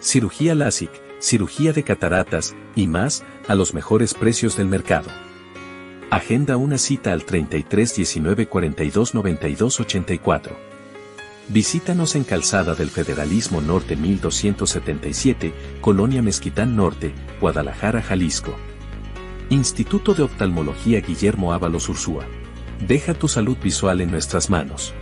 Cirugía 0.00 0.54
LASIK, 0.54 0.90
cirugía 1.18 1.72
de 1.72 1.82
cataratas, 1.82 2.54
y 2.76 2.86
más, 2.86 3.24
a 3.48 3.56
los 3.56 3.74
mejores 3.74 4.14
precios 4.14 4.56
del 4.56 4.68
mercado. 4.68 5.10
Agenda 6.10 6.56
una 6.56 6.78
cita 6.78 7.12
al 7.12 7.24
33 7.24 7.96
19 7.96 8.46
42 8.46 9.14
92 9.14 9.80
84. 9.80 10.67
Visítanos 11.50 12.14
en 12.14 12.24
Calzada 12.24 12.74
del 12.74 12.90
Federalismo 12.90 13.62
Norte 13.62 13.96
1277, 13.96 15.54
Colonia 15.80 16.20
Mezquitán 16.20 16.76
Norte, 16.76 17.14
Guadalajara, 17.40 18.02
Jalisco. 18.02 18.54
Instituto 19.48 20.12
de 20.12 20.24
Oftalmología 20.24 21.00
Guillermo 21.00 21.54
Ábalos 21.54 21.88
Ursúa. 21.88 22.26
Deja 22.86 23.14
tu 23.14 23.28
salud 23.28 23.56
visual 23.62 24.02
en 24.02 24.10
nuestras 24.10 24.50
manos. 24.50 24.92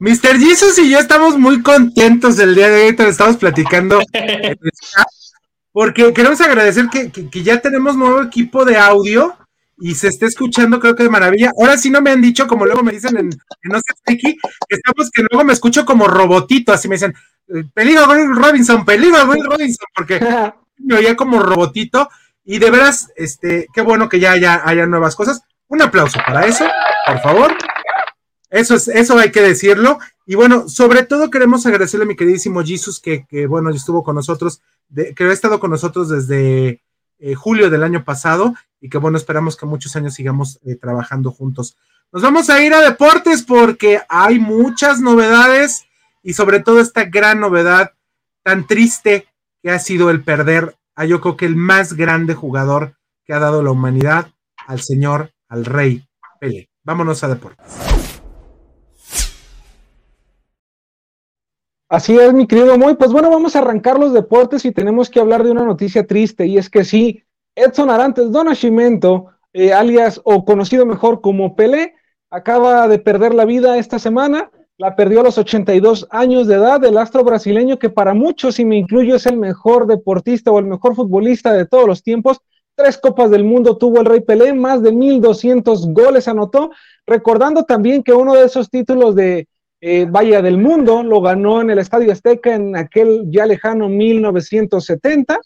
Mr. 0.00 0.38
Jesus 0.40 0.78
y 0.80 0.90
yo 0.90 0.98
estamos 0.98 1.38
muy 1.38 1.62
contentos 1.62 2.36
del 2.36 2.56
día 2.56 2.68
de 2.68 2.86
hoy, 2.86 2.96
te 2.96 3.08
estamos 3.08 3.36
platicando 3.36 4.00
porque 5.72 6.12
queremos 6.12 6.40
agradecer 6.40 6.88
que, 6.90 7.42
ya 7.42 7.60
tenemos 7.60 7.96
nuevo 7.96 8.20
equipo 8.20 8.64
de 8.64 8.76
audio 8.76 9.34
y 9.78 9.94
se 9.94 10.08
está 10.08 10.26
escuchando, 10.26 10.80
creo 10.80 10.94
que 10.94 11.02
de 11.02 11.10
maravilla. 11.10 11.52
Ahora 11.58 11.76
sí 11.76 11.90
no 11.90 12.00
me 12.00 12.10
han 12.10 12.22
dicho, 12.22 12.46
como 12.46 12.64
luego 12.64 12.82
me 12.82 12.92
dicen 12.92 13.16
en, 13.16 13.28
No 13.64 13.78
sé 13.78 13.94
aquí, 14.06 14.36
que 14.68 14.76
estamos 14.76 15.10
que 15.10 15.22
luego 15.30 15.44
me 15.44 15.52
escucho 15.52 15.84
como 15.84 16.06
robotito, 16.06 16.72
así 16.72 16.88
me 16.88 16.94
dicen, 16.94 17.14
eh, 17.48 17.64
peligro 17.74 18.08
Will 18.08 18.34
Robinson, 18.34 18.84
peligro 18.84 19.24
Will 19.26 19.44
Robinson, 19.44 19.86
porque 19.94 20.20
me 20.78 20.96
oía 20.96 21.16
como 21.16 21.40
robotito. 21.40 22.08
Y 22.44 22.58
de 22.58 22.70
veras, 22.70 23.12
este, 23.16 23.66
qué 23.74 23.82
bueno 23.82 24.08
que 24.08 24.20
ya 24.20 24.32
haya, 24.32 24.62
haya 24.64 24.86
nuevas 24.86 25.16
cosas. 25.16 25.42
Un 25.68 25.82
aplauso 25.82 26.20
para 26.24 26.46
eso, 26.46 26.64
por 27.06 27.20
favor. 27.20 27.56
Eso 28.50 28.76
es, 28.76 28.86
eso 28.86 29.18
hay 29.18 29.32
que 29.32 29.42
decirlo. 29.42 29.98
Y 30.26 30.36
bueno, 30.36 30.68
sobre 30.68 31.02
todo 31.02 31.28
queremos 31.28 31.66
agradecerle 31.66 32.04
a 32.04 32.08
mi 32.08 32.14
queridísimo 32.14 32.62
Jesus, 32.62 33.00
que, 33.00 33.26
que 33.26 33.48
bueno, 33.48 33.70
estuvo 33.70 34.04
con 34.04 34.14
nosotros 34.14 34.62
que 34.94 35.24
ha 35.24 35.32
estado 35.32 35.60
con 35.60 35.70
nosotros 35.70 36.08
desde 36.08 36.82
eh, 37.18 37.34
julio 37.34 37.70
del 37.70 37.82
año 37.82 38.04
pasado 38.04 38.54
y 38.80 38.88
que 38.88 38.98
bueno, 38.98 39.16
esperamos 39.16 39.56
que 39.56 39.66
muchos 39.66 39.96
años 39.96 40.14
sigamos 40.14 40.60
eh, 40.64 40.76
trabajando 40.76 41.30
juntos. 41.30 41.76
Nos 42.12 42.22
vamos 42.22 42.50
a 42.50 42.62
ir 42.62 42.72
a 42.74 42.80
deportes 42.80 43.42
porque 43.42 44.00
hay 44.08 44.38
muchas 44.38 45.00
novedades 45.00 45.86
y 46.22 46.34
sobre 46.34 46.60
todo 46.60 46.80
esta 46.80 47.04
gran 47.04 47.40
novedad 47.40 47.92
tan 48.42 48.66
triste 48.66 49.26
que 49.62 49.70
ha 49.70 49.78
sido 49.78 50.10
el 50.10 50.22
perder 50.22 50.76
a 50.94 51.04
yo 51.04 51.20
creo 51.20 51.36
que 51.36 51.46
el 51.46 51.56
más 51.56 51.94
grande 51.94 52.34
jugador 52.34 52.96
que 53.24 53.32
ha 53.32 53.38
dado 53.38 53.62
la 53.62 53.72
humanidad, 53.72 54.30
al 54.66 54.80
señor, 54.80 55.32
al 55.48 55.64
rey 55.64 56.06
Pele. 56.40 56.70
Vámonos 56.84 57.24
a 57.24 57.28
deportes. 57.28 58.15
Así 61.88 62.18
es, 62.18 62.32
mi 62.32 62.48
querido 62.48 62.76
Moy. 62.76 62.96
Pues 62.96 63.12
bueno, 63.12 63.30
vamos 63.30 63.54
a 63.54 63.60
arrancar 63.60 63.98
los 64.00 64.12
deportes 64.12 64.64
y 64.64 64.72
tenemos 64.72 65.08
que 65.08 65.20
hablar 65.20 65.44
de 65.44 65.52
una 65.52 65.64
noticia 65.64 66.04
triste, 66.04 66.46
y 66.46 66.58
es 66.58 66.68
que 66.68 66.84
sí, 66.84 67.22
Edson 67.54 67.90
Arantes 67.90 68.32
Don 68.32 68.48
eh, 69.52 69.72
alias 69.72 70.20
o 70.24 70.44
conocido 70.44 70.84
mejor 70.84 71.20
como 71.20 71.54
Pelé, 71.54 71.94
acaba 72.28 72.88
de 72.88 72.98
perder 72.98 73.34
la 73.34 73.44
vida 73.44 73.78
esta 73.78 74.00
semana. 74.00 74.50
La 74.78 74.96
perdió 74.96 75.20
a 75.20 75.22
los 75.22 75.38
82 75.38 76.08
años 76.10 76.48
de 76.48 76.56
edad, 76.56 76.84
el 76.84 76.98
astro 76.98 77.22
brasileño 77.22 77.78
que 77.78 77.88
para 77.88 78.14
muchos, 78.14 78.58
y 78.58 78.64
me 78.64 78.76
incluyo, 78.76 79.14
es 79.14 79.26
el 79.26 79.36
mejor 79.36 79.86
deportista 79.86 80.50
o 80.50 80.58
el 80.58 80.66
mejor 80.66 80.96
futbolista 80.96 81.52
de 81.52 81.66
todos 81.66 81.86
los 81.86 82.02
tiempos. 82.02 82.40
Tres 82.74 82.98
copas 82.98 83.30
del 83.30 83.44
mundo 83.44 83.78
tuvo 83.78 84.00
el 84.00 84.06
Rey 84.06 84.20
Pelé, 84.20 84.52
más 84.52 84.82
de 84.82 84.92
1.200 84.92 85.94
goles 85.94 86.26
anotó, 86.26 86.72
recordando 87.06 87.62
también 87.62 88.02
que 88.02 88.12
uno 88.12 88.34
de 88.34 88.44
esos 88.44 88.68
títulos 88.68 89.14
de 89.14 89.48
eh, 89.80 90.06
vaya 90.08 90.40
del 90.40 90.58
mundo, 90.58 91.02
lo 91.02 91.20
ganó 91.20 91.60
en 91.60 91.70
el 91.70 91.78
Estadio 91.78 92.10
Azteca 92.10 92.54
en 92.54 92.76
aquel 92.76 93.24
ya 93.30 93.46
lejano 93.46 93.88
1970. 93.88 95.38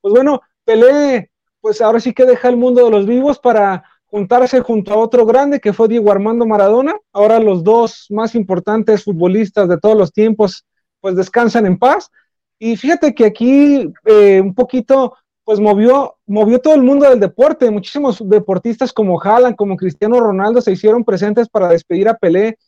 Pues 0.00 0.14
bueno, 0.14 0.40
Pelé, 0.64 1.30
pues 1.60 1.80
ahora 1.80 2.00
sí 2.00 2.12
que 2.12 2.26
deja 2.26 2.48
el 2.48 2.56
mundo 2.56 2.84
de 2.84 2.90
los 2.90 3.06
vivos 3.06 3.38
para 3.38 3.82
juntarse 4.06 4.60
junto 4.60 4.92
a 4.92 4.96
otro 4.96 5.24
grande 5.24 5.60
que 5.60 5.72
fue 5.72 5.88
Diego 5.88 6.10
Armando 6.10 6.46
Maradona. 6.46 6.94
Ahora 7.12 7.40
los 7.40 7.64
dos 7.64 8.06
más 8.10 8.34
importantes 8.34 9.04
futbolistas 9.04 9.68
de 9.68 9.78
todos 9.78 9.96
los 9.96 10.12
tiempos, 10.12 10.66
pues 11.00 11.16
descansan 11.16 11.66
en 11.66 11.78
paz. 11.78 12.10
Y 12.58 12.76
fíjate 12.76 13.14
que 13.14 13.24
aquí 13.24 13.90
eh, 14.04 14.40
un 14.42 14.54
poquito, 14.54 15.16
pues 15.44 15.58
movió, 15.58 16.16
movió 16.26 16.58
todo 16.58 16.74
el 16.74 16.82
mundo 16.82 17.08
del 17.08 17.20
deporte. 17.20 17.70
Muchísimos 17.70 18.22
deportistas 18.28 18.92
como 18.92 19.20
Haaland, 19.20 19.56
como 19.56 19.76
Cristiano 19.76 20.20
Ronaldo 20.20 20.60
se 20.60 20.72
hicieron 20.72 21.04
presentes 21.04 21.48
para 21.48 21.68
despedir 21.68 22.08
a 22.08 22.18
Pelé 22.18 22.58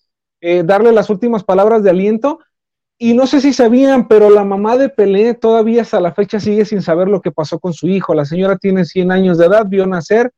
eh, 0.44 0.64
darle 0.64 0.90
las 0.90 1.08
últimas 1.08 1.44
palabras 1.44 1.84
de 1.84 1.90
aliento. 1.90 2.40
Y 2.98 3.14
no 3.14 3.28
sé 3.28 3.40
si 3.40 3.52
sabían, 3.52 4.08
pero 4.08 4.28
la 4.28 4.44
mamá 4.44 4.76
de 4.76 4.88
Pelé 4.88 5.34
todavía 5.34 5.82
hasta 5.82 6.00
la 6.00 6.12
fecha 6.12 6.40
sigue 6.40 6.64
sin 6.64 6.82
saber 6.82 7.06
lo 7.06 7.22
que 7.22 7.30
pasó 7.30 7.60
con 7.60 7.72
su 7.72 7.86
hijo. 7.86 8.12
La 8.12 8.24
señora 8.24 8.58
tiene 8.58 8.84
100 8.84 9.12
años 9.12 9.38
de 9.38 9.46
edad, 9.46 9.66
vio 9.66 9.86
nacer 9.86 10.32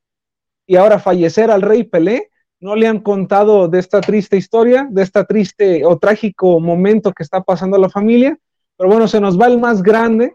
y 0.67 0.77
ahora 0.77 0.99
fallecer 0.99 1.51
al 1.51 1.63
rey 1.63 1.85
Pelé. 1.85 2.31
No 2.61 2.77
le 2.77 2.87
han 2.87 3.01
contado 3.01 3.67
de 3.67 3.79
esta 3.79 4.03
triste 4.03 4.37
historia, 4.37 4.87
de 4.91 5.03
esta 5.03 5.25
triste 5.25 5.87
o 5.87 5.99
trágico 5.99 6.61
momento 6.61 7.13
que 7.13 7.23
está 7.23 7.43
pasando 7.43 7.79
la 7.79 7.89
familia. 7.89 8.39
Pero 8.77 8.91
bueno, 8.91 9.09
se 9.09 9.21
nos 9.21 9.41
va 9.41 9.47
el 9.47 9.59
más 9.59 9.83
grande. 9.83 10.35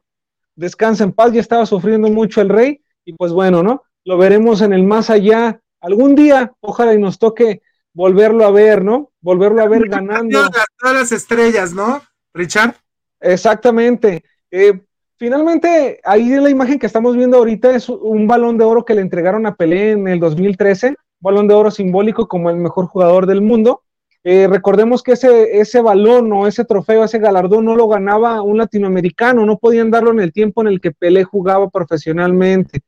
Descansa 0.55 1.03
en 1.03 1.13
paz, 1.13 1.31
ya 1.31 1.41
estaba 1.41 1.67
sufriendo 1.67 2.09
mucho 2.09 2.41
el 2.41 2.49
rey. 2.49 2.81
Y 3.05 3.13
pues 3.13 3.31
bueno, 3.31 3.61
¿no? 3.61 3.83
Lo 4.03 4.17
veremos 4.17 4.61
en 4.61 4.73
el 4.73 4.83
más 4.83 5.11
allá 5.11 5.61
algún 5.79 6.15
día. 6.15 6.53
Ojalá 6.59 6.95
y 6.95 6.99
nos 6.99 7.19
toque 7.19 7.61
volverlo 7.94 8.45
a 8.45 8.52
ver, 8.52 8.84
¿no? 8.84 9.11
Volverlo 9.22 9.61
a 9.61 9.68
ver 9.68 9.88
ganando. 9.88 10.40
Todas 10.80 10.95
las 10.95 11.11
estrellas, 11.11 11.74
¿no, 11.74 12.02
Richard? 12.34 12.76
Exactamente. 13.20 14.24
Eh, 14.52 14.80
finalmente, 15.18 15.99
ahí 16.03 16.30
la 16.30 16.49
imagen 16.49 16.80
que 16.80 16.86
estamos 16.86 17.16
viendo 17.16 17.38
ahorita 17.38 17.76
es 17.76 17.90
un 17.90 18.28
balón 18.28 18.57
de 18.57 18.66
oro 18.66 18.86
que 18.86 18.95
le 18.95 19.02
entregaron 19.02 19.45
a 19.45 19.56
Pelé 19.56 19.91
en 19.91 20.07
el 20.07 20.20
2013, 20.20 20.95
balón 21.20 21.48
de 21.48 21.53
oro 21.53 21.72
simbólico 21.72 22.28
como 22.28 22.49
el 22.49 22.57
mejor 22.57 22.88
jugador 22.88 23.26
del 23.26 23.41
mundo. 23.41 23.84
Eh, 24.24 24.48
recordemos 24.49 25.02
que 25.02 25.14
ese, 25.14 25.60
ese 25.60 25.82
balón 25.82 26.32
o 26.34 26.45
ese 26.45 26.66
trofeo, 26.66 27.06
ese 27.06 27.20
galardón 27.20 27.66
no 27.66 27.76
lo 27.76 27.88
ganaba 27.88 28.41
un 28.41 28.57
latinoamericano, 28.57 29.45
no 29.45 29.57
podían 29.57 29.91
darlo 29.91 30.11
en 30.11 30.20
el 30.20 30.34
tiempo 30.34 30.61
en 30.61 30.68
el 30.68 30.82
que 30.82 30.91
Pelé 30.91 31.24
jugaba 31.24 31.70
profesionalmente. 31.70 32.82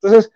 Entonces, 0.00 0.30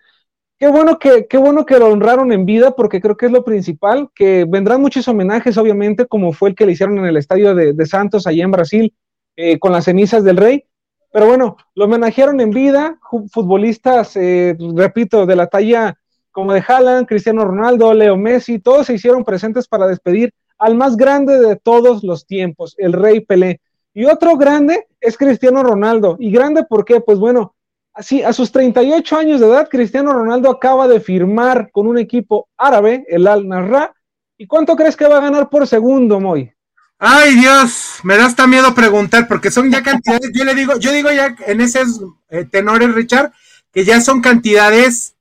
Qué 0.63 0.69
bueno 0.69 0.97
que, 0.97 1.27
qué 1.27 1.35
bueno 1.35 1.65
que 1.65 1.77
lo 1.77 1.89
honraron 1.89 2.31
en 2.31 2.45
vida, 2.45 2.71
porque 2.71 3.01
creo 3.01 3.17
que 3.17 3.25
es 3.25 3.33
lo 3.33 3.43
principal, 3.43 4.09
que 4.15 4.45
vendrán 4.47 4.79
muchos 4.79 5.05
homenajes, 5.09 5.57
obviamente, 5.57 6.05
como 6.05 6.31
fue 6.31 6.51
el 6.51 6.55
que 6.55 6.65
le 6.65 6.71
hicieron 6.71 6.99
en 6.99 7.05
el 7.05 7.17
estadio 7.17 7.53
de, 7.53 7.85
Santos, 7.85 8.25
allá 8.25 8.45
en 8.45 8.51
Brasil, 8.51 8.95
eh, 9.35 9.59
con 9.59 9.73
las 9.73 9.83
cenizas 9.83 10.23
del 10.23 10.37
rey. 10.37 10.63
Pero 11.11 11.27
bueno, 11.27 11.57
lo 11.75 11.83
homenajearon 11.83 12.39
en 12.39 12.51
vida, 12.51 12.97
futbolistas, 13.29 14.15
eh, 14.15 14.55
repito, 14.73 15.25
de 15.25 15.35
la 15.35 15.47
talla 15.47 15.99
como 16.31 16.53
de 16.53 16.63
Haaland, 16.65 17.07
Cristiano 17.07 17.43
Ronaldo, 17.43 17.93
Leo 17.93 18.15
Messi, 18.15 18.57
todos 18.57 18.87
se 18.87 18.93
hicieron 18.93 19.25
presentes 19.25 19.67
para 19.67 19.85
despedir 19.85 20.33
al 20.57 20.75
más 20.75 20.95
grande 20.95 21.39
de 21.39 21.57
todos 21.57 22.05
los 22.05 22.25
tiempos, 22.25 22.73
el 22.77 22.93
Rey 22.93 23.19
Pelé. 23.19 23.59
Y 23.93 24.05
otro 24.05 24.37
grande 24.37 24.87
es 25.01 25.17
Cristiano 25.17 25.61
Ronaldo. 25.61 26.15
¿Y 26.19 26.31
grande 26.31 26.63
por 26.63 26.85
qué? 26.85 27.01
Pues 27.01 27.19
bueno, 27.19 27.52
así 27.93 28.23
a 28.23 28.33
sus 28.33 28.51
38 28.51 29.17
años 29.17 29.39
de 29.39 29.47
edad, 29.47 29.69
Cristiano 29.69 30.13
Ronaldo 30.13 30.49
acaba 30.49 30.87
de 30.87 30.99
firmar 30.99 31.69
con 31.71 31.87
un 31.87 31.97
equipo 31.97 32.49
árabe, 32.57 33.05
el 33.07 33.27
Al 33.27 33.47
Narra. 33.47 33.93
¿Y 34.37 34.47
cuánto 34.47 34.75
crees 34.75 34.95
que 34.95 35.07
va 35.07 35.17
a 35.17 35.21
ganar 35.21 35.49
por 35.49 35.67
segundo, 35.67 36.19
Moy? 36.19 36.51
Ay, 36.97 37.35
Dios, 37.35 37.99
me 38.03 38.17
da 38.17 38.25
hasta 38.25 38.47
miedo 38.47 38.73
preguntar 38.73 39.27
porque 39.27 39.51
son 39.51 39.69
ya 39.69 39.83
cantidades, 39.83 40.31
yo 40.33 40.45
le 40.45 40.55
digo, 40.55 40.77
yo 40.77 40.91
digo 40.91 41.11
ya 41.11 41.35
en 41.47 41.61
esos 41.61 42.01
eh, 42.29 42.45
tenores, 42.45 42.93
Richard, 42.93 43.31
que 43.71 43.83
ya 43.83 43.99
son 44.01 44.21
cantidades 44.21 45.15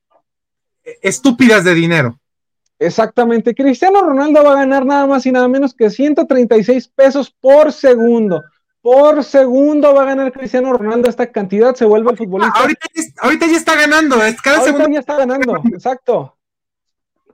eh, 0.85 0.99
estúpidas 1.03 1.65
de 1.65 1.75
dinero. 1.75 2.19
Exactamente, 2.79 3.55
Cristiano 3.55 4.03
Ronaldo 4.03 4.43
va 4.43 4.53
a 4.53 4.57
ganar 4.57 4.85
nada 4.85 5.07
más 5.07 5.25
y 5.27 5.33
nada 5.33 5.49
menos 5.49 5.75
que 5.75 5.91
136 5.91 6.89
pesos 6.89 7.35
por 7.41 7.73
segundo 7.73 8.43
por 8.83 9.23
segundo 9.23 9.95
va 9.95 10.03
a 10.03 10.07
ganar 10.07 10.33
Cristiano 10.33 10.73
Ronaldo 10.73 11.09
esta 11.09 11.31
cantidad, 11.31 11.75
se 11.75 11.85
vuelve 11.85 12.11
el 12.11 12.17
futbolista. 12.17 12.59
Ahorita, 13.21 13.47
ya 13.47 13.57
está 13.57 13.77
ganando, 13.77 14.17
cada 14.17 14.59
ahorita 14.59 14.65
segundo. 14.65 14.89
ya 14.89 15.01
está 15.01 15.17
ganando, 15.17 15.57
exacto. 15.73 16.37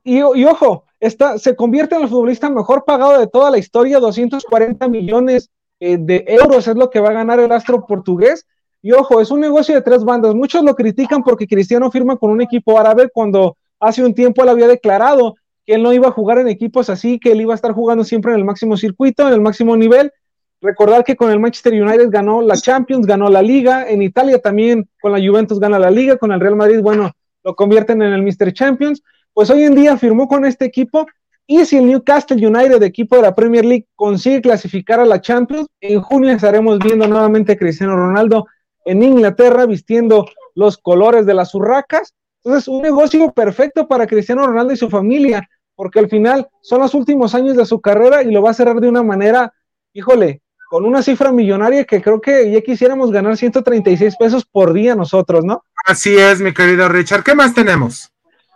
Y, 0.04 0.22
ojo, 0.22 0.84
está, 1.00 1.38
se 1.38 1.56
convierte 1.56 1.96
en 1.96 2.02
el 2.02 2.08
futbolista 2.08 2.50
mejor 2.50 2.84
pagado 2.84 3.18
de 3.18 3.26
toda 3.26 3.50
la 3.50 3.58
historia, 3.58 3.98
240 3.98 4.88
millones 4.88 5.50
eh, 5.80 5.96
de 5.98 6.24
euros 6.28 6.68
es 6.68 6.76
lo 6.76 6.90
que 6.90 7.00
va 7.00 7.10
a 7.10 7.14
ganar 7.14 7.40
el 7.40 7.50
astro 7.50 7.86
portugués. 7.86 8.46
Y 8.80 8.92
ojo, 8.92 9.20
es 9.20 9.30
un 9.30 9.40
negocio 9.40 9.74
de 9.74 9.82
tres 9.82 10.04
bandas. 10.04 10.34
Muchos 10.34 10.62
lo 10.62 10.74
critican 10.74 11.22
porque 11.22 11.46
Cristiano 11.46 11.90
firma 11.90 12.16
con 12.16 12.30
un 12.30 12.42
equipo 12.42 12.78
árabe 12.78 13.08
cuando 13.12 13.56
hace 13.80 14.04
un 14.04 14.14
tiempo 14.14 14.42
él 14.42 14.50
había 14.50 14.68
declarado 14.68 15.34
que 15.66 15.74
él 15.74 15.82
no 15.82 15.92
iba 15.92 16.08
a 16.08 16.12
jugar 16.12 16.38
en 16.38 16.48
equipos 16.48 16.88
así, 16.88 17.18
que 17.18 17.32
él 17.32 17.40
iba 17.40 17.54
a 17.54 17.56
estar 17.56 17.72
jugando 17.72 18.04
siempre 18.04 18.32
en 18.32 18.38
el 18.38 18.44
máximo 18.44 18.76
circuito, 18.76 19.26
en 19.26 19.34
el 19.34 19.40
máximo 19.40 19.76
nivel 19.76 20.12
Recordar 20.60 21.04
que 21.04 21.16
con 21.16 21.30
el 21.30 21.38
Manchester 21.38 21.72
United 21.72 22.10
ganó 22.10 22.42
la 22.42 22.56
Champions, 22.56 23.06
ganó 23.06 23.28
la 23.28 23.42
Liga, 23.42 23.88
en 23.88 24.02
Italia 24.02 24.40
también 24.40 24.88
con 25.00 25.12
la 25.12 25.18
Juventus 25.18 25.60
gana 25.60 25.78
la 25.78 25.90
Liga, 25.90 26.16
con 26.16 26.32
el 26.32 26.40
Real 26.40 26.56
Madrid, 26.56 26.80
bueno, 26.80 27.12
lo 27.44 27.54
convierten 27.54 28.02
en 28.02 28.12
el 28.12 28.22
Mr. 28.22 28.52
Champions. 28.52 29.02
Pues 29.32 29.50
hoy 29.50 29.62
en 29.62 29.74
día 29.74 29.96
firmó 29.96 30.26
con 30.26 30.44
este 30.44 30.64
equipo 30.64 31.06
y 31.46 31.64
si 31.64 31.78
el 31.78 31.86
Newcastle 31.86 32.46
United, 32.46 32.82
equipo 32.82 33.16
de 33.16 33.22
la 33.22 33.34
Premier 33.34 33.64
League, 33.64 33.86
consigue 33.94 34.42
clasificar 34.42 35.00
a 35.00 35.06
la 35.06 35.20
Champions, 35.20 35.66
en 35.80 36.00
junio 36.00 36.32
estaremos 36.32 36.78
viendo 36.78 37.06
nuevamente 37.06 37.52
a 37.52 37.56
Cristiano 37.56 37.96
Ronaldo 37.96 38.46
en 38.84 39.02
Inglaterra 39.02 39.64
vistiendo 39.64 40.26
los 40.54 40.76
colores 40.76 41.24
de 41.24 41.34
las 41.34 41.54
urracas. 41.54 42.14
Entonces, 42.42 42.68
un 42.68 42.82
negocio 42.82 43.32
perfecto 43.32 43.88
para 43.88 44.06
Cristiano 44.06 44.46
Ronaldo 44.46 44.72
y 44.72 44.76
su 44.76 44.90
familia, 44.90 45.48
porque 45.74 46.00
al 46.00 46.08
final 46.08 46.48
son 46.60 46.80
los 46.80 46.94
últimos 46.94 47.34
años 47.34 47.56
de 47.56 47.64
su 47.64 47.80
carrera 47.80 48.22
y 48.22 48.30
lo 48.30 48.42
va 48.42 48.50
a 48.50 48.54
cerrar 48.54 48.80
de 48.80 48.88
una 48.88 49.02
manera, 49.02 49.52
híjole, 49.92 50.42
con 50.68 50.84
una 50.84 51.02
cifra 51.02 51.32
millonaria 51.32 51.84
que 51.84 52.02
creo 52.02 52.20
que 52.20 52.50
ya 52.50 52.60
quisiéramos 52.60 53.10
ganar 53.10 53.36
136 53.36 54.16
pesos 54.16 54.44
por 54.44 54.72
día 54.72 54.94
nosotros, 54.94 55.44
¿no? 55.44 55.64
Así 55.86 56.16
es, 56.16 56.40
mi 56.40 56.52
querido 56.52 56.88
Richard. 56.88 57.24
¿Qué 57.24 57.34
más 57.34 57.54
tenemos? 57.54 58.12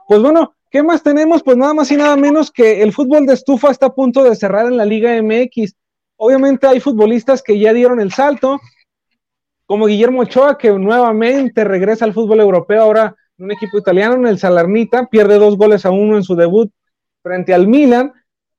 Pues 0.07 0.21
bueno, 0.21 0.55
¿qué 0.71 0.83
más 0.83 1.03
tenemos? 1.03 1.43
Pues 1.43 1.57
nada 1.57 1.73
más 1.73 1.91
y 1.91 1.97
nada 1.97 2.17
menos 2.17 2.51
que 2.51 2.83
el 2.83 2.93
fútbol 2.93 3.27
de 3.27 3.35
estufa 3.35 3.71
está 3.71 3.87
a 3.87 3.95
punto 3.95 4.23
de 4.23 4.37
cerrar 4.37 4.67
en 4.67 4.77
la 4.77 4.85
Liga 4.85 5.11
MX. 5.23 5.75
Obviamente 6.17 6.67
hay 6.67 6.81
futbolistas 6.81 7.43
que 7.43 7.59
ya 7.59 7.73
dieron 7.73 7.99
el 7.99 8.13
salto, 8.13 8.61
como 9.65 9.87
Guillermo 9.87 10.21
Ochoa, 10.21 10.59
que 10.59 10.71
nuevamente 10.71 11.65
regresa 11.65 12.05
al 12.05 12.13
fútbol 12.13 12.41
europeo 12.41 12.83
ahora 12.83 13.17
en 13.39 13.47
un 13.47 13.53
equipo 13.53 13.79
italiano, 13.79 14.17
en 14.17 14.27
el 14.27 14.39
Salernita, 14.39 15.07
pierde 15.07 15.39
dos 15.39 15.57
goles 15.57 15.87
a 15.87 15.91
uno 15.91 16.19
en 16.19 16.23
su 16.23 16.37
debut 16.37 16.71
frente 17.23 17.55
al 17.55 17.67
Milan. 17.67 18.13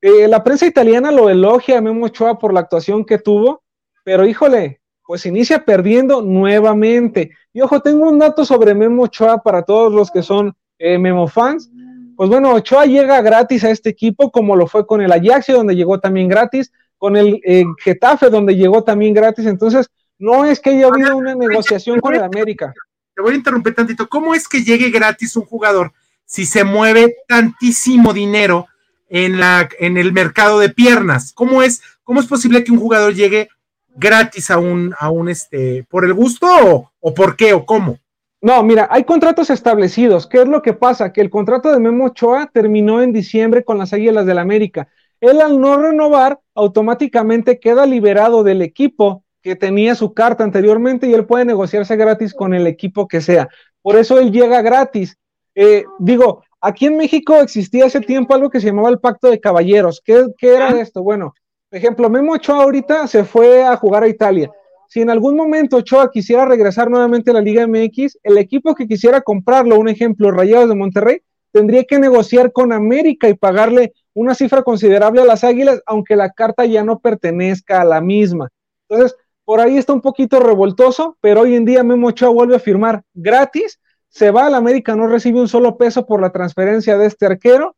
Eh, 0.06 0.28
la 0.28 0.44
prensa 0.44 0.66
italiana 0.66 1.14
lo 1.14 1.30
elogia 1.30 1.78
a 1.78 1.82
Memo 1.82 2.08
Ochoa 2.08 2.38
por 2.38 2.54
la 2.54 2.60
actuación 2.60 3.06
que 3.06 3.20
tuvo, 3.20 3.64
pero 4.04 4.26
híjole, 4.28 4.82
pues 5.08 5.26
inicia 5.26 5.64
perdiendo 5.64 6.22
nuevamente. 6.22 7.32
Y 7.54 7.62
ojo, 7.62 7.80
tengo 7.80 8.10
un 8.10 8.20
dato 8.20 8.44
sobre 8.44 8.76
Memo 8.76 9.04
Ochoa 9.04 9.42
para 9.42 9.62
todos 9.62 9.94
los 9.94 10.12
que 10.12 10.22
son 10.22 10.54
eh, 10.78 10.98
Memo 10.98 11.30
fans. 11.30 11.72
Pues 12.18 12.30
bueno, 12.30 12.54
Ochoa 12.54 12.86
llega 12.86 13.22
gratis 13.22 13.64
a 13.64 13.70
este 13.70 13.92
equipo, 13.92 14.30
como 14.30 14.58
lo 14.58 14.68
fue 14.68 14.86
con 14.86 15.00
el 15.02 15.10
Ajax, 15.10 15.48
donde 15.48 15.74
llegó 15.74 16.02
también 16.02 16.28
gratis, 16.28 16.74
con 16.98 17.16
el 17.16 17.40
eh, 17.46 17.64
Getafe, 17.82 18.30
donde 18.30 18.58
llegó 18.58 18.84
también 18.84 19.14
gratis. 19.14 19.46
Entonces, 19.46 19.90
no 20.20 20.44
es 20.44 20.60
que 20.60 20.72
haya 20.72 20.88
habido 20.88 21.16
una 21.16 21.34
negociación 21.34 22.02
con 22.02 22.14
el 22.14 22.24
América. 22.24 22.74
Te 23.16 23.22
voy 23.22 23.36
a 23.36 23.38
interrumpir 23.38 23.74
tantito. 23.74 24.10
¿Cómo 24.10 24.36
es 24.36 24.50
que 24.50 24.66
llegue 24.66 24.90
gratis 24.90 25.38
un 25.38 25.46
jugador 25.46 25.94
si 26.26 26.46
se 26.46 26.66
mueve 26.66 27.16
tantísimo 27.26 28.12
dinero 28.12 28.68
en, 29.14 29.40
la, 29.40 29.70
en 29.80 29.98
el 29.98 30.12
mercado 30.12 30.58
de 30.58 30.70
piernas. 30.70 31.34
¿Cómo 31.34 31.62
es, 31.62 31.84
cómo 32.04 32.20
es 32.20 32.26
posible 32.26 32.64
que 32.64 32.72
un 32.72 32.80
jugador 32.80 33.14
llegue 33.14 33.48
gratis 33.96 34.50
a 34.50 34.58
un, 34.58 34.96
a 35.00 35.12
un 35.12 35.30
este, 35.30 35.86
por 35.88 36.04
el 36.04 36.16
gusto 36.16 36.48
o, 36.48 36.92
o 37.00 37.14
por 37.14 37.36
qué 37.36 37.54
o 37.54 37.64
cómo? 37.64 38.00
No, 38.42 38.64
mira, 38.64 38.88
hay 38.92 39.04
contratos 39.04 39.52
establecidos. 39.52 40.26
¿Qué 40.26 40.42
es 40.42 40.48
lo 40.48 40.64
que 40.64 40.74
pasa? 40.74 41.14
Que 41.14 41.22
el 41.22 41.30
contrato 41.30 41.72
de 41.72 41.80
Memo 41.80 42.06
Ochoa 42.06 42.50
terminó 42.52 43.04
en 43.04 43.14
diciembre 43.14 43.64
con 43.64 43.78
las 43.78 43.94
Águilas 43.94 44.26
del 44.26 44.36
la 44.36 44.42
América. 44.42 44.88
Él 45.22 45.40
al 45.40 45.62
no 45.62 45.78
renovar, 45.78 46.40
automáticamente 46.56 47.60
queda 47.60 47.86
liberado 47.86 48.44
del 48.44 48.64
equipo 48.64 49.24
que 49.44 49.56
tenía 49.56 49.94
su 49.94 50.14
carta 50.14 50.44
anteriormente 50.44 51.06
y 51.08 51.14
él 51.14 51.26
puede 51.26 51.46
negociarse 51.46 51.96
gratis 51.96 52.34
con 52.34 52.54
el 52.56 52.66
equipo 52.66 53.08
que 53.08 53.22
sea. 53.22 53.48
Por 53.84 53.96
eso 53.96 54.20
él 54.20 54.32
llega 54.32 54.64
gratis. 54.64 55.18
Eh, 55.54 55.86
digo, 56.00 56.44
Aquí 56.66 56.86
en 56.86 56.96
México 56.96 57.42
existía 57.42 57.88
hace 57.88 58.00
tiempo 58.00 58.34
algo 58.34 58.50
que 58.50 58.62
se 58.62 58.68
llamaba 58.68 58.88
el 58.88 58.98
Pacto 58.98 59.30
de 59.30 59.42
Caballeros. 59.42 60.02
¿Qué, 60.02 60.24
era 60.42 60.70
esto? 60.80 61.04
Bueno, 61.04 61.34
por 61.70 61.78
ejemplo, 61.78 62.10
Memo 62.10 62.32
Ochoa 62.32 62.64
ahorita 62.64 63.06
se 63.08 63.26
fue 63.26 63.66
a 63.66 63.76
jugar 63.76 64.04
a 64.04 64.08
Italia. 64.08 64.50
Si 64.88 65.02
en 65.02 65.10
algún 65.10 65.36
momento 65.36 65.76
Ochoa 65.76 66.10
quisiera 66.10 66.46
regresar 66.46 66.90
nuevamente 66.90 67.32
a 67.32 67.34
la 67.34 67.42
Liga 67.42 67.68
MX, 67.68 68.18
el 68.24 68.38
equipo 68.38 68.76
que 68.76 68.88
quisiera 68.88 69.20
comprarlo, 69.20 69.78
un 69.78 69.90
ejemplo, 69.90 70.32
Rayados 70.32 70.70
de 70.70 70.76
Monterrey, 70.76 71.22
tendría 71.52 71.84
que 71.84 72.00
negociar 72.00 72.54
con 72.54 72.72
América 72.72 73.28
y 73.28 73.34
pagarle 73.34 73.92
una 74.14 74.34
cifra 74.34 74.64
considerable 74.64 75.22
a 75.22 75.26
las 75.26 75.44
Águilas, 75.44 75.82
aunque 75.86 76.16
la 76.16 76.30
carta 76.30 76.64
ya 76.64 76.86
no 76.86 77.00
pertenezca 77.00 77.82
a 77.82 77.86
la 77.86 78.00
misma. 78.00 78.48
Entonces, 78.88 79.18
por 79.44 79.60
ahí 79.60 79.78
está 79.78 79.92
un 79.92 80.00
poquito 80.00 80.40
revoltoso, 80.40 81.18
pero 81.20 81.42
hoy 81.42 81.56
en 81.56 81.66
día 81.66 81.84
Memo 81.84 82.08
Ochoa 82.08 82.30
vuelve 82.30 82.56
a 82.56 82.60
firmar 82.60 83.04
gratis 83.14 83.82
se 84.14 84.30
va 84.30 84.46
al 84.46 84.54
América, 84.54 84.96
no 84.96 85.08
recibe 85.08 85.42
un 85.42 85.48
solo 85.48 85.76
peso 85.76 86.06
por 86.06 86.22
la 86.22 86.32
transferencia 86.32 87.00
de 87.00 87.08
este 87.08 87.26
arquero. 87.26 87.76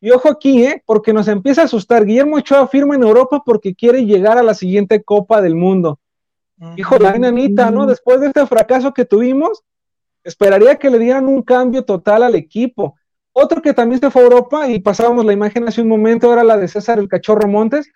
Y 0.00 0.12
ojo 0.12 0.28
aquí, 0.28 0.64
¿eh? 0.64 0.80
porque 0.86 1.12
nos 1.12 1.26
empieza 1.26 1.62
a 1.62 1.64
asustar. 1.64 2.06
Guillermo 2.06 2.36
Ochoa 2.36 2.68
firma 2.68 2.94
en 2.94 3.02
Europa 3.02 3.42
porque 3.44 3.74
quiere 3.74 4.06
llegar 4.06 4.38
a 4.38 4.44
la 4.44 4.54
siguiente 4.54 5.02
Copa 5.02 5.42
del 5.42 5.56
Mundo. 5.56 5.98
Hijo 6.76 6.98
la 6.98 7.18
nanita, 7.18 7.72
¿no? 7.72 7.86
Después 7.86 8.20
de 8.20 8.28
este 8.28 8.46
fracaso 8.46 8.94
que 8.94 9.04
tuvimos, 9.04 9.64
esperaría 10.22 10.76
que 10.76 10.88
le 10.88 11.00
dieran 11.00 11.26
un 11.26 11.42
cambio 11.42 11.84
total 11.84 12.22
al 12.22 12.36
equipo. 12.36 12.94
Otro 13.32 13.60
que 13.60 13.74
también 13.74 14.00
se 14.00 14.10
fue 14.12 14.22
a 14.22 14.26
Europa 14.26 14.68
y 14.68 14.78
pasábamos 14.78 15.24
la 15.24 15.32
imagen 15.32 15.66
hace 15.66 15.82
un 15.82 15.88
momento 15.88 16.32
era 16.32 16.44
la 16.44 16.58
de 16.58 16.68
César 16.68 17.00
el 17.00 17.08
Cachorro 17.08 17.48
Montes, 17.48 17.90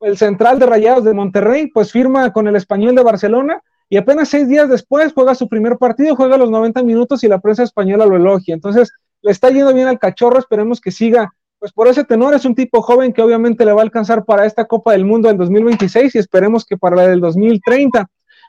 el 0.00 0.18
central 0.18 0.58
de 0.58 0.66
Rayados 0.66 1.04
de 1.04 1.14
Monterrey, 1.14 1.68
pues 1.68 1.92
firma 1.92 2.32
con 2.32 2.48
el 2.48 2.56
español 2.56 2.96
de 2.96 3.04
Barcelona 3.04 3.62
y 3.88 3.96
apenas 3.96 4.28
seis 4.28 4.48
días 4.48 4.68
después 4.68 5.12
juega 5.14 5.34
su 5.34 5.48
primer 5.48 5.78
partido, 5.78 6.14
juega 6.14 6.36
los 6.36 6.50
90 6.50 6.82
minutos 6.82 7.24
y 7.24 7.28
la 7.28 7.40
prensa 7.40 7.62
española 7.62 8.04
lo 8.04 8.16
elogia. 8.16 8.54
Entonces, 8.54 8.92
le 9.22 9.30
está 9.30 9.50
yendo 9.50 9.72
bien 9.72 9.88
al 9.88 9.98
cachorro, 9.98 10.38
esperemos 10.38 10.80
que 10.80 10.90
siga, 10.90 11.32
pues 11.58 11.72
por 11.72 11.88
ese 11.88 12.04
tenor 12.04 12.34
es 12.34 12.44
un 12.44 12.54
tipo 12.54 12.82
joven 12.82 13.12
que 13.12 13.22
obviamente 13.22 13.64
le 13.64 13.72
va 13.72 13.80
a 13.80 13.84
alcanzar 13.84 14.24
para 14.24 14.44
esta 14.44 14.66
Copa 14.66 14.92
del 14.92 15.04
Mundo 15.04 15.28
del 15.28 15.38
2026 15.38 16.14
y 16.14 16.18
esperemos 16.18 16.64
que 16.64 16.76
para 16.76 16.96
la 16.96 17.08
del 17.08 17.20
2030. 17.20 18.06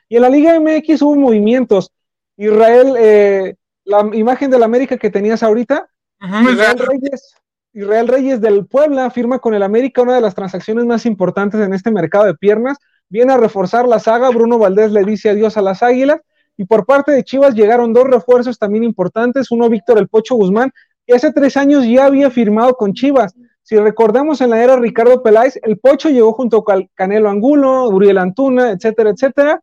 Y 0.09 0.17
en 0.17 0.21
la 0.21 0.29
Liga 0.29 0.59
MX 0.59 1.01
hubo 1.03 1.15
movimientos. 1.15 1.91
Israel, 2.35 2.95
eh, 2.97 3.55
la 3.85 4.09
imagen 4.13 4.51
de 4.51 4.59
la 4.59 4.65
América 4.65 4.97
que 4.97 5.09
tenías 5.09 5.41
ahorita, 5.41 5.89
Israel, 6.21 6.79
Reyes, 6.79 7.35
Israel 7.73 8.07
Reyes 8.09 8.41
del 8.41 8.65
Puebla 8.65 9.09
firma 9.09 9.39
con 9.39 9.53
el 9.53 9.63
América 9.63 10.01
una 10.01 10.15
de 10.15 10.21
las 10.21 10.35
transacciones 10.35 10.85
más 10.85 11.05
importantes 11.05 11.61
en 11.61 11.73
este 11.73 11.91
mercado 11.91 12.25
de 12.25 12.35
piernas 12.35 12.77
viene 13.09 13.33
a 13.33 13.37
reforzar 13.37 13.87
la 13.87 13.99
saga. 13.99 14.29
Bruno 14.29 14.57
Valdés 14.57 14.91
le 14.91 15.03
dice 15.03 15.29
adiós 15.29 15.57
a 15.57 15.61
las 15.61 15.83
Águilas. 15.83 16.21
Y 16.57 16.65
por 16.65 16.85
parte 16.85 17.11
de 17.11 17.23
Chivas 17.23 17.55
llegaron 17.55 17.93
dos 17.93 18.05
refuerzos 18.05 18.59
también 18.59 18.83
importantes. 18.83 19.49
Uno, 19.49 19.69
Víctor 19.69 19.97
El 19.97 20.09
Pocho 20.09 20.35
Guzmán, 20.35 20.71
que 21.07 21.15
hace 21.15 21.31
tres 21.31 21.55
años 21.57 21.85
ya 21.85 22.05
había 22.05 22.29
firmado 22.29 22.73
con 22.73 22.93
Chivas. 22.93 23.33
Si 23.63 23.77
recordamos 23.77 24.41
en 24.41 24.49
la 24.49 24.63
era 24.63 24.75
Ricardo 24.75 25.21
Peláez, 25.21 25.59
el 25.63 25.77
Pocho 25.77 26.09
llegó 26.09 26.33
junto 26.33 26.63
con 26.63 26.89
Canelo 26.95 27.29
Angulo, 27.29 27.87
Uriel 27.89 28.17
Antuna, 28.17 28.71
etcétera, 28.71 29.11
etcétera. 29.11 29.61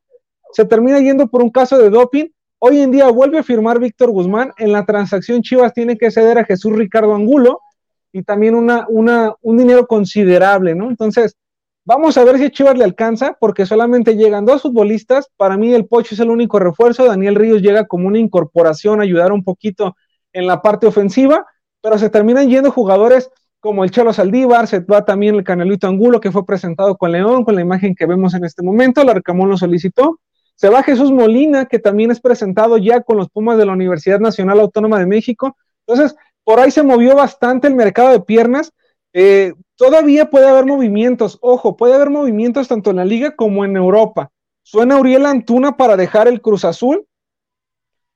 Se 0.52 0.64
termina 0.64 1.00
yendo 1.00 1.26
por 1.26 1.42
un 1.42 1.50
caso 1.50 1.76
de 1.76 1.90
doping. 1.90 2.26
Hoy 2.58 2.80
en 2.80 2.90
día 2.90 3.08
vuelve 3.08 3.38
a 3.38 3.42
firmar 3.42 3.78
Víctor 3.78 4.10
Guzmán. 4.10 4.52
En 4.56 4.72
la 4.72 4.86
transacción 4.86 5.42
Chivas 5.42 5.74
tiene 5.74 5.98
que 5.98 6.10
ceder 6.10 6.38
a 6.38 6.44
Jesús 6.44 6.72
Ricardo 6.72 7.14
Angulo 7.14 7.60
y 8.12 8.22
también 8.22 8.54
una, 8.54 8.86
una, 8.88 9.34
un 9.42 9.58
dinero 9.58 9.86
considerable, 9.86 10.74
¿no? 10.74 10.88
Entonces, 10.88 11.36
Vamos 11.88 12.18
a 12.18 12.24
ver 12.24 12.36
si 12.36 12.46
a 12.46 12.50
Chivas 12.50 12.76
le 12.76 12.82
alcanza, 12.82 13.36
porque 13.38 13.64
solamente 13.64 14.16
llegan 14.16 14.44
dos 14.44 14.62
futbolistas. 14.62 15.30
Para 15.36 15.56
mí, 15.56 15.72
el 15.72 15.86
Pocho 15.86 16.16
es 16.16 16.20
el 16.20 16.30
único 16.30 16.58
refuerzo. 16.58 17.06
Daniel 17.06 17.36
Ríos 17.36 17.62
llega 17.62 17.86
como 17.86 18.08
una 18.08 18.18
incorporación, 18.18 19.00
ayudar 19.00 19.30
un 19.30 19.44
poquito 19.44 19.96
en 20.32 20.48
la 20.48 20.62
parte 20.62 20.88
ofensiva, 20.88 21.46
pero 21.80 21.96
se 21.96 22.10
terminan 22.10 22.48
yendo 22.48 22.72
jugadores 22.72 23.30
como 23.60 23.84
el 23.84 23.92
Chelo 23.92 24.12
Saldívar, 24.12 24.66
se 24.66 24.80
va 24.80 25.04
también 25.04 25.36
el 25.36 25.44
Canelito 25.44 25.86
Angulo, 25.86 26.20
que 26.20 26.32
fue 26.32 26.44
presentado 26.44 26.96
con 26.96 27.12
León, 27.12 27.44
con 27.44 27.54
la 27.54 27.60
imagen 27.60 27.94
que 27.94 28.04
vemos 28.04 28.34
en 28.34 28.44
este 28.44 28.64
momento, 28.64 29.00
el 29.00 29.08
Arcamón 29.08 29.48
lo 29.48 29.56
solicitó. 29.56 30.18
Se 30.56 30.68
va 30.68 30.82
Jesús 30.82 31.12
Molina, 31.12 31.66
que 31.66 31.78
también 31.78 32.10
es 32.10 32.20
presentado 32.20 32.78
ya 32.78 33.02
con 33.02 33.16
los 33.16 33.28
Pumas 33.28 33.58
de 33.58 33.66
la 33.66 33.72
Universidad 33.72 34.18
Nacional 34.18 34.58
Autónoma 34.58 34.98
de 34.98 35.06
México. 35.06 35.56
Entonces, 35.86 36.16
por 36.42 36.58
ahí 36.58 36.72
se 36.72 36.82
movió 36.82 37.14
bastante 37.14 37.68
el 37.68 37.76
mercado 37.76 38.10
de 38.10 38.20
piernas. 38.20 38.72
Eh, 39.12 39.52
todavía 39.76 40.30
puede 40.30 40.48
haber 40.48 40.66
movimientos, 40.66 41.38
ojo, 41.40 41.76
puede 41.76 41.94
haber 41.94 42.10
movimientos 42.10 42.68
tanto 42.68 42.90
en 42.90 42.96
la 42.96 43.04
liga 43.04 43.36
como 43.36 43.64
en 43.64 43.76
Europa. 43.76 44.30
Suena 44.62 44.98
Uriel 44.98 45.26
Antuna 45.26 45.76
para 45.76 45.96
dejar 45.96 46.26
el 46.26 46.40
Cruz 46.40 46.64
Azul, 46.64 47.06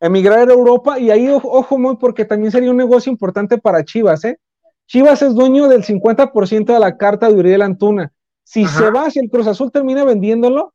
emigrar 0.00 0.48
a 0.48 0.52
Europa, 0.52 0.98
y 0.98 1.10
ahí, 1.10 1.28
ojo, 1.28 1.78
muy, 1.78 1.96
porque 1.96 2.24
también 2.24 2.50
sería 2.50 2.70
un 2.70 2.76
negocio 2.76 3.12
importante 3.12 3.58
para 3.58 3.84
Chivas, 3.84 4.24
¿eh? 4.24 4.38
Chivas 4.86 5.22
es 5.22 5.34
dueño 5.34 5.68
del 5.68 5.84
50% 5.84 6.72
de 6.72 6.80
la 6.80 6.96
carta 6.96 7.28
de 7.28 7.34
Uriel 7.34 7.62
Antuna. 7.62 8.12
Si 8.42 8.66
se 8.66 8.90
va, 8.90 9.08
si 9.10 9.20
el 9.20 9.30
Cruz 9.30 9.46
Azul 9.46 9.70
termina 9.70 10.02
vendiéndolo, 10.04 10.74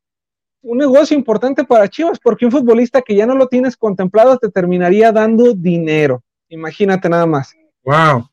un 0.62 0.78
negocio 0.78 1.18
importante 1.18 1.66
para 1.66 1.90
Chivas, 1.90 2.20
porque 2.24 2.46
un 2.46 2.52
futbolista 2.52 3.02
que 3.02 3.16
ya 3.16 3.26
no 3.26 3.36
lo 3.36 3.48
tienes 3.48 3.76
contemplado 3.76 4.38
te 4.38 4.50
terminaría 4.50 5.12
dando 5.12 5.54
dinero. 5.54 6.24
Imagínate 6.48 7.10
nada 7.10 7.26
más. 7.26 7.54
Wow. 7.84 8.30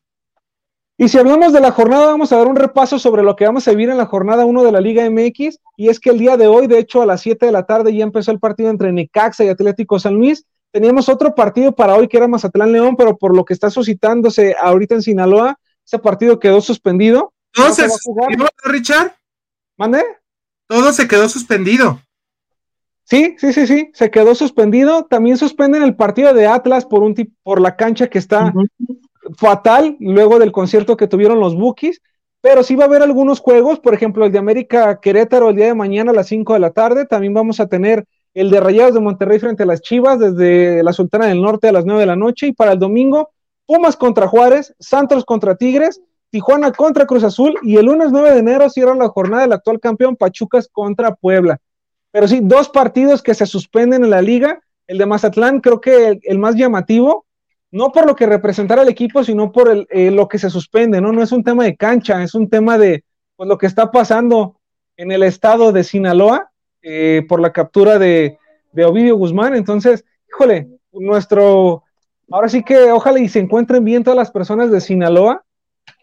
Y 0.97 1.09
si 1.09 1.17
hablamos 1.17 1.53
de 1.53 1.59
la 1.59 1.71
jornada, 1.71 2.05
vamos 2.05 2.31
a 2.31 2.37
dar 2.37 2.47
un 2.47 2.55
repaso 2.55 2.99
sobre 2.99 3.23
lo 3.23 3.35
que 3.35 3.45
vamos 3.45 3.67
a 3.67 3.71
vivir 3.71 3.89
en 3.89 3.97
la 3.97 4.05
jornada 4.05 4.45
1 4.45 4.63
de 4.63 4.71
la 4.71 4.79
Liga 4.79 5.09
MX. 5.09 5.59
Y 5.75 5.89
es 5.89 5.99
que 5.99 6.11
el 6.11 6.19
día 6.19 6.37
de 6.37 6.47
hoy, 6.47 6.67
de 6.67 6.77
hecho, 6.77 7.01
a 7.01 7.05
las 7.05 7.21
7 7.21 7.47
de 7.47 7.51
la 7.51 7.65
tarde 7.65 7.95
ya 7.95 8.03
empezó 8.03 8.31
el 8.31 8.39
partido 8.39 8.69
entre 8.69 8.91
Necaxa 8.91 9.43
y 9.43 9.49
Atlético 9.49 9.99
San 9.99 10.15
Luis. 10.15 10.45
Teníamos 10.71 11.09
otro 11.09 11.33
partido 11.33 11.71
para 11.71 11.95
hoy 11.95 12.07
que 12.07 12.17
era 12.17 12.27
Mazatlán 12.27 12.71
León, 12.71 12.95
pero 12.95 13.17
por 13.17 13.35
lo 13.35 13.43
que 13.43 13.53
está 13.53 13.69
suscitándose 13.69 14.55
ahorita 14.61 14.95
en 14.95 15.01
Sinaloa, 15.01 15.59
ese 15.85 15.97
partido 15.99 16.39
quedó 16.39 16.61
suspendido. 16.61 17.33
¿Todo 17.51 17.73
se, 17.73 17.89
suspendió, 17.89 18.47
Richard? 18.63 19.13
¿Mande? 19.77 20.03
Todo 20.67 20.93
se 20.93 21.07
quedó 21.07 21.27
suspendido. 21.27 22.01
Sí, 23.03 23.35
sí, 23.37 23.51
sí, 23.51 23.67
sí, 23.67 23.91
se 23.93 24.09
quedó 24.09 24.33
suspendido. 24.33 25.05
También 25.05 25.37
suspenden 25.37 25.83
el 25.83 25.95
partido 25.95 26.33
de 26.33 26.47
Atlas 26.47 26.85
por 26.85 27.03
un 27.03 27.15
por 27.43 27.59
la 27.59 27.75
cancha 27.75 28.07
que 28.07 28.17
está 28.17 28.53
fatal 29.37 29.97
luego 29.99 30.39
del 30.39 30.51
concierto 30.51 30.97
que 30.97 31.07
tuvieron 31.07 31.39
los 31.39 31.55
Bookies. 31.55 32.01
Pero 32.41 32.63
sí 32.63 32.75
va 32.75 32.83
a 32.83 32.87
haber 32.87 33.01
algunos 33.01 33.39
juegos, 33.39 33.79
por 33.79 33.93
ejemplo, 33.93 34.25
el 34.25 34.31
de 34.31 34.39
América 34.39 34.99
Querétaro 34.99 35.49
el 35.49 35.55
día 35.55 35.67
de 35.67 35.75
mañana 35.75 36.11
a 36.11 36.13
las 36.15 36.27
5 36.27 36.53
de 36.53 36.59
la 36.59 36.71
tarde. 36.71 37.05
También 37.05 37.33
vamos 37.33 37.59
a 37.59 37.67
tener 37.67 38.05
el 38.33 38.49
de 38.49 38.59
Rayados 38.59 38.93
de 38.95 38.99
Monterrey 38.99 39.39
frente 39.39 39.63
a 39.63 39.65
las 39.65 39.81
Chivas 39.81 40.19
desde 40.19 40.83
la 40.83 40.91
Sultana 40.91 41.27
del 41.27 41.41
Norte 41.41 41.69
a 41.69 41.71
las 41.71 41.85
9 41.85 42.01
de 42.01 42.07
la 42.07 42.15
noche. 42.15 42.47
Y 42.47 42.51
para 42.51 42.73
el 42.73 42.79
domingo, 42.79 43.29
Pumas 43.65 43.95
contra 43.95 44.27
Juárez, 44.27 44.75
Santos 44.79 45.23
contra 45.23 45.55
Tigres, 45.55 46.01
Tijuana 46.29 46.71
contra 46.71 47.05
Cruz 47.05 47.23
Azul 47.23 47.55
y 47.61 47.77
el 47.77 47.85
lunes 47.85 48.11
9 48.11 48.31
de 48.31 48.39
enero 48.39 48.69
cierra 48.69 48.95
la 48.95 49.07
jornada 49.07 49.43
del 49.43 49.53
actual 49.53 49.79
campeón 49.79 50.15
Pachucas 50.15 50.67
contra 50.67 51.13
Puebla. 51.15 51.59
Pero 52.11 52.27
sí, 52.27 52.39
dos 52.41 52.69
partidos 52.69 53.21
que 53.21 53.33
se 53.33 53.45
suspenden 53.45 54.03
en 54.03 54.09
la 54.09 54.21
liga. 54.21 54.59
El 54.87 54.97
de 54.97 55.05
Mazatlán 55.05 55.61
creo 55.61 55.79
que 55.79 56.19
el, 56.23 56.39
más 56.39 56.55
llamativo, 56.55 57.25
no 57.73 57.91
por 57.91 58.05
lo 58.05 58.15
que 58.15 58.25
representará 58.25 58.83
el 58.83 58.89
equipo, 58.89 59.23
sino 59.23 59.51
por 59.51 59.69
el, 59.69 59.87
eh, 59.89 60.11
lo 60.11 60.27
que 60.27 60.39
se 60.39 60.49
suspende, 60.49 61.01
¿no? 61.01 61.11
No 61.11 61.21
es 61.21 61.31
un 61.31 61.43
tema 61.43 61.65
de 61.65 61.75
cancha, 61.75 62.23
es 62.23 62.33
un 62.35 62.49
tema 62.49 62.77
de 62.77 63.03
pues, 63.35 63.49
lo 63.49 63.57
que 63.57 63.65
está 63.65 63.91
pasando 63.91 64.59
en 64.95 65.11
el 65.11 65.23
estado 65.23 65.71
de 65.71 65.83
Sinaloa 65.83 66.49
eh, 66.81 67.25
por 67.27 67.39
la 67.41 67.51
captura 67.51 67.99
de, 67.99 68.37
de 68.71 68.85
Ovidio 68.85 69.17
Guzmán. 69.17 69.55
Entonces, 69.55 70.05
híjole, 70.29 70.69
nuestro 70.91 71.83
Ahora 72.31 72.49
sí 72.49 72.63
que 72.63 72.91
ojalá 72.91 73.19
y 73.19 73.29
se 73.29 73.39
encuentren 73.39 73.83
bien 73.83 74.03
todas 74.03 74.17
las 74.17 74.31
personas 74.31 74.71
de 74.71 74.81
Sinaloa. 74.81 75.43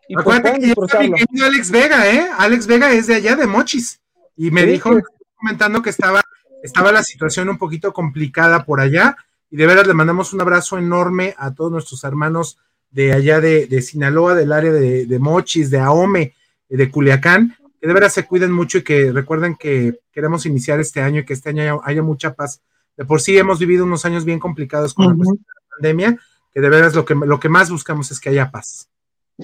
Y 0.08 0.14
pues 0.14 0.26
Acuérdate 0.26 0.60
que 0.60 1.44
Alex 1.44 1.70
Vega, 1.70 2.08
¿eh? 2.08 2.28
Alex 2.38 2.66
Vega 2.68 2.92
es 2.92 3.08
de 3.08 3.16
allá 3.16 3.34
de 3.34 3.46
Mochis. 3.46 4.00
Y 4.36 4.50
me 4.52 4.64
dijo, 4.64 4.90
comentando 5.34 5.82
que 5.82 5.90
estaba, 5.90 6.20
estaba 6.62 6.92
la 6.92 7.02
situación 7.02 7.48
un 7.48 7.58
poquito 7.58 7.92
complicada 7.92 8.64
por 8.64 8.80
allá. 8.80 9.16
Y 9.50 9.56
de 9.56 9.66
veras 9.66 9.86
le 9.86 9.94
mandamos 9.94 10.32
un 10.32 10.40
abrazo 10.40 10.78
enorme 10.78 11.34
a 11.36 11.52
todos 11.54 11.72
nuestros 11.72 12.04
hermanos 12.04 12.58
de 12.90 13.12
allá 13.12 13.40
de, 13.40 13.82
Sinaloa, 13.82 14.34
del 14.34 14.52
área 14.52 14.72
de, 14.72 15.18
Mochis, 15.18 15.70
de 15.70 15.78
Ahome, 15.78 16.34
de 16.68 16.90
Culiacán, 16.90 17.56
que 17.80 17.86
de 17.86 17.94
veras 17.94 18.12
se 18.12 18.26
cuiden 18.26 18.52
mucho 18.52 18.78
y 18.78 18.82
que 18.82 19.12
recuerden 19.12 19.56
que 19.56 20.00
queremos 20.12 20.46
iniciar 20.46 20.80
este 20.80 21.00
año 21.00 21.20
y 21.20 21.24
que 21.24 21.32
este 21.32 21.50
año 21.50 21.80
haya, 21.84 22.02
mucha 22.02 22.34
paz. 22.34 22.62
De 22.96 23.04
por 23.04 23.20
sí 23.20 23.38
hemos 23.38 23.58
vivido 23.58 23.84
unos 23.84 24.04
años 24.04 24.24
bien 24.24 24.38
complicados 24.38 24.94
con 24.94 25.18
la 25.18 25.24
pandemia, 25.70 26.18
que 26.52 26.60
de 26.60 26.68
veras 26.68 26.94
lo 26.94 27.04
que, 27.04 27.14
lo 27.14 27.40
que 27.40 27.48
más 27.48 27.70
buscamos 27.70 28.10
es 28.10 28.20
que 28.20 28.28
haya 28.28 28.50
paz. 28.50 28.88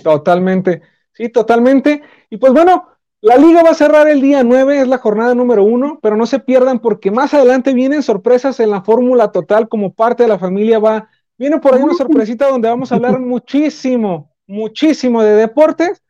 Totalmente, 0.03 0.83
sí, 1.13 1.31
totalmente. 1.31 2.03
Y 2.31 2.37
pues 2.37 2.53
bueno, 2.53 2.96
la 3.27 3.39
liga 3.39 3.65
va 3.65 3.71
a 3.71 3.75
cerrar 3.75 4.07
el 4.07 4.21
día 4.21 4.45
9, 4.45 4.83
es 4.83 4.87
la 4.87 4.99
jornada 4.99 5.35
número 5.35 5.65
uno, 5.65 5.99
pero 6.01 6.17
no 6.17 6.27
se 6.27 6.39
pierdan 6.39 6.79
porque 6.79 7.11
más 7.11 7.35
adelante 7.35 7.75
vienen 7.75 8.05
sorpresas 8.05 8.61
en 8.61 8.71
la 8.71 8.83
fórmula 8.83 9.33
total 9.33 9.69
como 9.69 9.93
parte 9.93 10.23
de 10.23 10.29
la 10.29 10.39
familia 10.39 10.79
va. 10.79 11.09
Viene 11.37 11.59
por 11.59 11.75
ahí 11.75 11.83
una 11.83 11.95
sorpresita 11.95 12.49
donde 12.49 12.69
vamos 12.69 12.93
a 12.93 12.95
hablar 12.95 13.19
muchísimo, 13.19 14.31
muchísimo 14.47 15.25
de 15.25 15.33
deportes. 15.33 16.05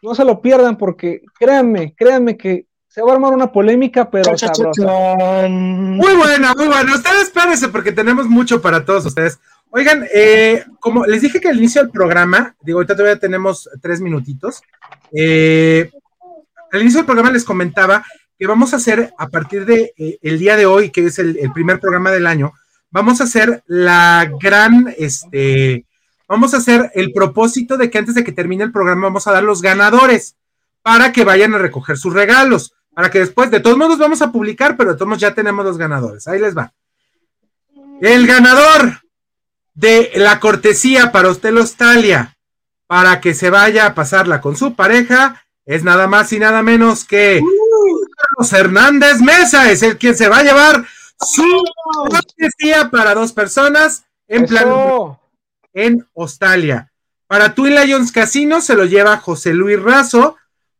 No 0.00 0.14
se 0.14 0.24
lo 0.24 0.40
pierdan 0.40 0.78
porque 0.78 1.20
créanme, 1.38 1.94
créanme 1.94 2.38
que 2.38 2.66
se 2.88 3.02
va 3.02 3.10
a 3.10 3.14
armar 3.16 3.34
una 3.34 3.52
polémica, 3.52 4.10
pero 4.10 4.38
sabrosa. 4.38 5.46
Muy 5.50 6.14
buena, 6.14 6.54
muy 6.54 6.68
buena. 6.68 6.94
Ustedes 6.94 7.24
espérense 7.24 7.68
porque 7.68 7.92
tenemos 7.92 8.28
mucho 8.28 8.62
para 8.62 8.82
todos 8.82 9.04
ustedes. 9.04 9.38
Oigan, 9.68 10.06
eh, 10.14 10.64
como 10.80 11.04
les 11.04 11.20
dije 11.20 11.38
que 11.38 11.50
al 11.50 11.58
inicio 11.58 11.82
del 11.82 11.90
programa, 11.90 12.56
digo, 12.62 12.78
ahorita 12.78 12.96
todavía 12.96 13.20
tenemos 13.20 13.68
tres 13.82 14.00
minutitos. 14.00 14.62
Eh, 15.12 15.90
al 16.72 16.80
inicio 16.80 16.98
del 16.98 17.06
programa 17.06 17.30
les 17.30 17.44
comentaba 17.44 18.04
que 18.38 18.46
vamos 18.46 18.72
a 18.72 18.76
hacer 18.76 19.12
a 19.18 19.28
partir 19.28 19.64
de 19.64 19.92
eh, 19.96 20.18
el 20.22 20.38
día 20.38 20.56
de 20.56 20.66
hoy, 20.66 20.90
que 20.90 21.06
es 21.06 21.18
el, 21.18 21.38
el, 21.38 21.52
primer 21.52 21.80
programa 21.80 22.10
del 22.10 22.26
año, 22.26 22.52
vamos 22.90 23.20
a 23.20 23.24
hacer 23.24 23.62
la 23.66 24.30
gran, 24.40 24.94
este, 24.98 25.86
vamos 26.28 26.54
a 26.54 26.58
hacer 26.58 26.90
el 26.94 27.12
propósito 27.12 27.76
de 27.76 27.90
que 27.90 27.98
antes 27.98 28.14
de 28.14 28.24
que 28.24 28.32
termine 28.32 28.64
el 28.64 28.72
programa 28.72 29.08
vamos 29.08 29.26
a 29.26 29.32
dar 29.32 29.42
los 29.42 29.62
ganadores 29.62 30.36
para 30.82 31.12
que 31.12 31.24
vayan 31.24 31.54
a 31.54 31.58
recoger 31.58 31.96
sus 31.96 32.12
regalos, 32.12 32.74
para 32.94 33.10
que 33.10 33.18
después, 33.18 33.50
de 33.50 33.60
todos 33.60 33.76
modos 33.76 33.98
vamos 33.98 34.22
a 34.22 34.32
publicar, 34.32 34.76
pero 34.76 34.92
de 34.92 34.96
todos 34.96 35.08
modos 35.08 35.20
ya 35.20 35.34
tenemos 35.34 35.64
los 35.64 35.78
ganadores. 35.78 36.28
Ahí 36.28 36.38
les 36.38 36.56
va. 36.56 36.72
El 38.00 38.26
ganador 38.26 39.00
de 39.74 40.12
la 40.16 40.40
cortesía 40.40 41.12
para 41.12 41.28
usted, 41.28 41.54
Talia, 41.76 42.36
para 42.86 43.20
que 43.20 43.34
se 43.34 43.50
vaya 43.50 43.86
a 43.86 43.94
pasarla 43.94 44.40
con 44.40 44.56
su 44.56 44.74
pareja, 44.74 45.45
es 45.66 45.82
nada 45.82 46.06
más 46.06 46.32
y 46.32 46.38
nada 46.38 46.62
menos 46.62 47.04
que 47.04 47.42
Carlos 48.16 48.52
Hernández 48.52 49.20
Mesa, 49.20 49.70
es 49.70 49.82
el 49.82 49.98
quien 49.98 50.16
se 50.16 50.28
va 50.28 50.38
a 50.38 50.44
llevar 50.44 50.86
su 51.20 51.64
cortesía 52.08 52.90
para 52.90 53.14
dos 53.14 53.32
personas 53.32 54.04
en 54.28 54.46
plan 54.46 54.68
en 55.74 56.06
Australia. 56.16 56.90
Para 57.26 57.54
Twin 57.54 57.74
Lions 57.74 58.12
Casino 58.12 58.60
se 58.60 58.74
lo 58.74 58.84
lleva 58.84 59.18
José 59.18 59.52
Luis 59.52 59.80
Razo. 59.80 60.36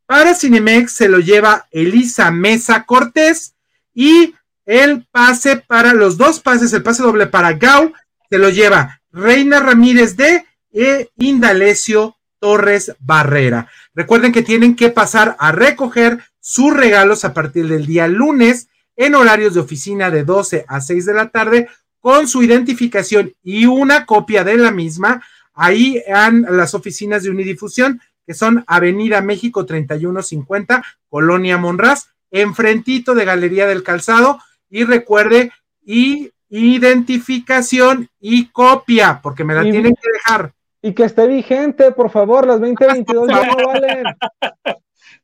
Para 0.06 0.34
Cinemex 0.34 0.92
se 0.92 1.08
lo 1.08 1.18
lleva 1.18 1.66
Elisa 1.72 2.30
Mesa 2.30 2.84
Cortés. 2.84 3.54
Y 3.92 4.34
el 4.64 5.06
pase 5.10 5.56
para 5.56 5.92
los 5.92 6.16
dos 6.16 6.40
pases, 6.40 6.72
el 6.72 6.82
pase 6.82 7.02
doble 7.02 7.26
para 7.26 7.54
Gau 7.54 7.92
se 8.30 8.38
lo 8.38 8.50
lleva 8.50 9.00
Reina 9.10 9.60
Ramírez 9.60 10.16
de 10.16 10.46
e 10.72 11.10
Indalecio 11.16 12.16
Torres 12.46 12.94
Barrera. 13.00 13.68
Recuerden 13.92 14.30
que 14.30 14.42
tienen 14.42 14.76
que 14.76 14.90
pasar 14.90 15.34
a 15.40 15.50
recoger 15.50 16.20
sus 16.38 16.72
regalos 16.72 17.24
a 17.24 17.34
partir 17.34 17.66
del 17.66 17.86
día 17.86 18.06
lunes 18.06 18.68
en 18.94 19.16
horarios 19.16 19.54
de 19.54 19.60
oficina 19.62 20.12
de 20.12 20.22
12 20.22 20.64
a 20.68 20.80
6 20.80 21.06
de 21.06 21.14
la 21.14 21.30
tarde 21.30 21.68
con 21.98 22.28
su 22.28 22.44
identificación 22.44 23.32
y 23.42 23.66
una 23.66 24.06
copia 24.06 24.44
de 24.44 24.58
la 24.58 24.70
misma. 24.70 25.24
Ahí 25.54 26.00
han 26.06 26.46
las 26.48 26.74
oficinas 26.74 27.24
de 27.24 27.30
Unidifusión, 27.30 28.00
que 28.24 28.32
son 28.32 28.62
Avenida 28.68 29.22
México 29.22 29.66
3150, 29.66 30.84
Colonia 31.08 31.58
Monraz, 31.58 32.10
enfrentito 32.30 33.16
de 33.16 33.24
Galería 33.24 33.66
del 33.66 33.82
Calzado. 33.82 34.38
Y 34.70 34.84
recuerde, 34.84 35.50
y 35.84 36.30
identificación 36.48 38.08
y 38.20 38.50
copia, 38.50 39.18
porque 39.20 39.42
me 39.42 39.56
la 39.56 39.62
tienen 39.62 39.96
que 40.00 40.12
dejar. 40.12 40.52
Y 40.86 40.94
que 40.94 41.02
esté 41.02 41.26
vigente, 41.26 41.90
por 41.90 42.12
favor, 42.12 42.46
las 42.46 42.60
2022 42.60 43.28
ya 43.28 43.44
no 43.44 43.66
valen. 43.66 44.04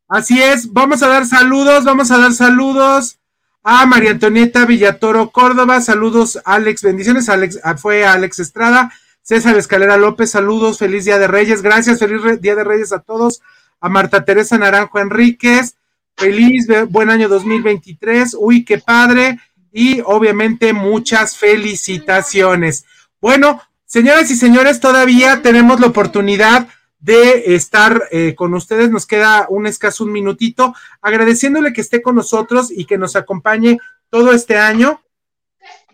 Así 0.09 0.43
es, 0.43 0.73
vamos 0.73 1.05
a 1.05 1.07
dar 1.07 1.25
saludos, 1.25 1.85
vamos 1.85 2.11
a 2.11 2.19
dar 2.19 2.33
saludos 2.33 3.21
a 3.63 3.87
María 3.87 4.11
Antonieta 4.11 4.65
Villatoro 4.67 5.31
Córdoba, 5.31 5.81
saludos 5.81 6.41
Alex, 6.45 6.83
bendiciones, 6.83 7.29
Alex, 7.29 7.61
fue 7.77 8.05
Alex 8.05 8.41
Estrada, 8.41 8.93
César 9.23 9.57
Escalera 9.57 9.97
López, 9.97 10.33
saludos, 10.33 10.79
feliz 10.79 11.05
Día 11.05 11.21
de 11.21 11.29
Reyes, 11.29 11.63
gracias, 11.63 12.01
feliz 12.01 12.41
Día 12.41 12.57
de 12.57 12.65
Reyes 12.65 12.93
a 12.93 12.99
todos, 12.99 13.41
a 13.81 13.89
Marta 13.89 14.25
Teresa 14.25 14.59
Naranjo 14.59 14.99
Enríquez, 14.99 15.77
feliz, 16.17 16.67
buen 16.89 17.09
año 17.09 17.29
2023, 17.29 18.35
uy, 18.37 18.65
qué 18.65 18.79
padre, 18.79 19.39
y 19.73 20.03
obviamente 20.05 20.73
muchas 20.73 21.37
felicitaciones. 21.37 22.85
Bueno, 23.21 23.63
señoras 23.93 24.31
y 24.31 24.37
señores, 24.37 24.81
todavía 24.81 25.43
tenemos 25.43 25.79
la 25.79 25.89
oportunidad 25.89 26.67
de 26.99 27.55
estar 27.55 28.05
eh, 28.11 28.35
con 28.35 28.55
ustedes. 28.55 28.91
Nos 28.91 29.05
queda 29.05 29.47
un 29.51 29.67
escaso 29.67 30.05
un 30.05 30.13
minutito, 30.13 30.75
agradeciéndole 31.03 31.75
que 31.75 31.83
esté 31.83 32.01
con 32.01 32.15
nosotros 32.15 32.71
y 32.71 32.87
que 32.87 32.97
nos 32.97 33.17
acompañe 33.17 33.77
todo 34.09 34.33
este 34.33 34.57
año, 34.57 35.03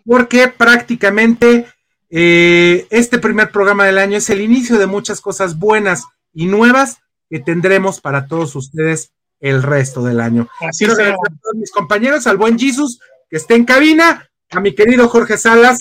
porque 0.05 0.47
prácticamente 0.47 1.67
eh, 2.09 2.87
este 2.89 3.17
primer 3.17 3.51
programa 3.51 3.85
del 3.85 3.97
año 3.97 4.17
es 4.17 4.29
el 4.29 4.39
inicio 4.39 4.77
de 4.77 4.87
muchas 4.87 5.19
cosas 5.19 5.59
buenas 5.59 6.05
y 6.33 6.45
nuevas 6.45 6.99
que 7.29 7.39
tendremos 7.39 7.99
para 7.99 8.27
todos 8.27 8.55
ustedes 8.55 9.11
el 9.41 9.61
resto 9.61 10.03
del 10.03 10.21
año. 10.21 10.47
Así 10.61 10.85
Quiero 10.85 10.93
agradecer 10.93 11.17
a 11.19 11.41
todos 11.41 11.55
mis 11.55 11.71
compañeros, 11.71 12.27
al 12.27 12.37
buen 12.37 12.57
Jesus 12.57 13.01
que 13.29 13.35
esté 13.35 13.55
en 13.55 13.65
cabina, 13.65 14.29
a 14.51 14.61
mi 14.61 14.73
querido 14.73 15.09
Jorge 15.09 15.37
Salas 15.37 15.79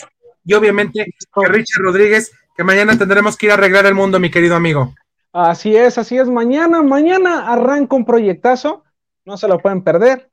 y 0.48 0.54
obviamente 0.54 1.02
a 1.02 1.48
Richard 1.48 1.82
Rodríguez, 1.84 2.32
que 2.56 2.64
mañana 2.64 2.96
tendremos 2.98 3.36
que 3.36 3.46
ir 3.46 3.52
a 3.52 3.54
arreglar 3.54 3.86
el 3.86 3.94
mundo, 3.94 4.18
mi 4.18 4.30
querido 4.30 4.56
amigo. 4.56 4.94
Así 5.32 5.76
es, 5.76 5.98
así 5.98 6.16
es. 6.16 6.26
Mañana, 6.28 6.82
mañana 6.82 7.52
arranca 7.52 7.94
un 7.94 8.04
proyectazo. 8.04 8.82
No 9.26 9.36
se 9.36 9.46
lo 9.46 9.58
pueden 9.58 9.82
perder 9.82 10.28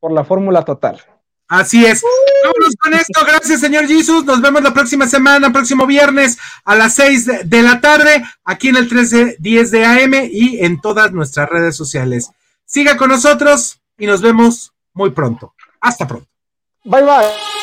por 0.00 0.10
la 0.12 0.24
fórmula 0.24 0.64
total. 0.64 1.00
Así 1.48 1.84
es. 1.86 2.02
Vámonos 2.44 2.74
con 2.80 2.94
esto. 2.94 3.20
Gracias, 3.26 3.60
señor 3.60 3.86
Jesus. 3.86 4.24
Nos 4.24 4.40
vemos 4.40 4.62
la 4.62 4.74
próxima 4.74 5.06
semana, 5.06 5.52
próximo 5.52 5.86
viernes 5.86 6.36
a 6.64 6.74
las 6.74 6.94
6 6.94 7.26
de- 7.26 7.44
de 7.44 7.62
la 7.62 7.80
tarde, 7.80 8.22
aquí 8.44 8.68
en 8.68 8.76
el 8.76 8.82
1310 8.86 9.70
de 9.70 9.84
AM 9.84 10.28
y 10.32 10.64
en 10.64 10.80
todas 10.80 11.12
nuestras 11.12 11.48
redes 11.48 11.76
sociales. 11.76 12.30
Siga 12.64 12.96
con 12.96 13.10
nosotros 13.10 13.80
y 13.98 14.06
nos 14.06 14.20
vemos 14.20 14.72
muy 14.94 15.10
pronto. 15.10 15.54
Hasta 15.80 16.06
pronto. 16.06 16.28
Bye 16.84 17.02
bye. 17.02 17.59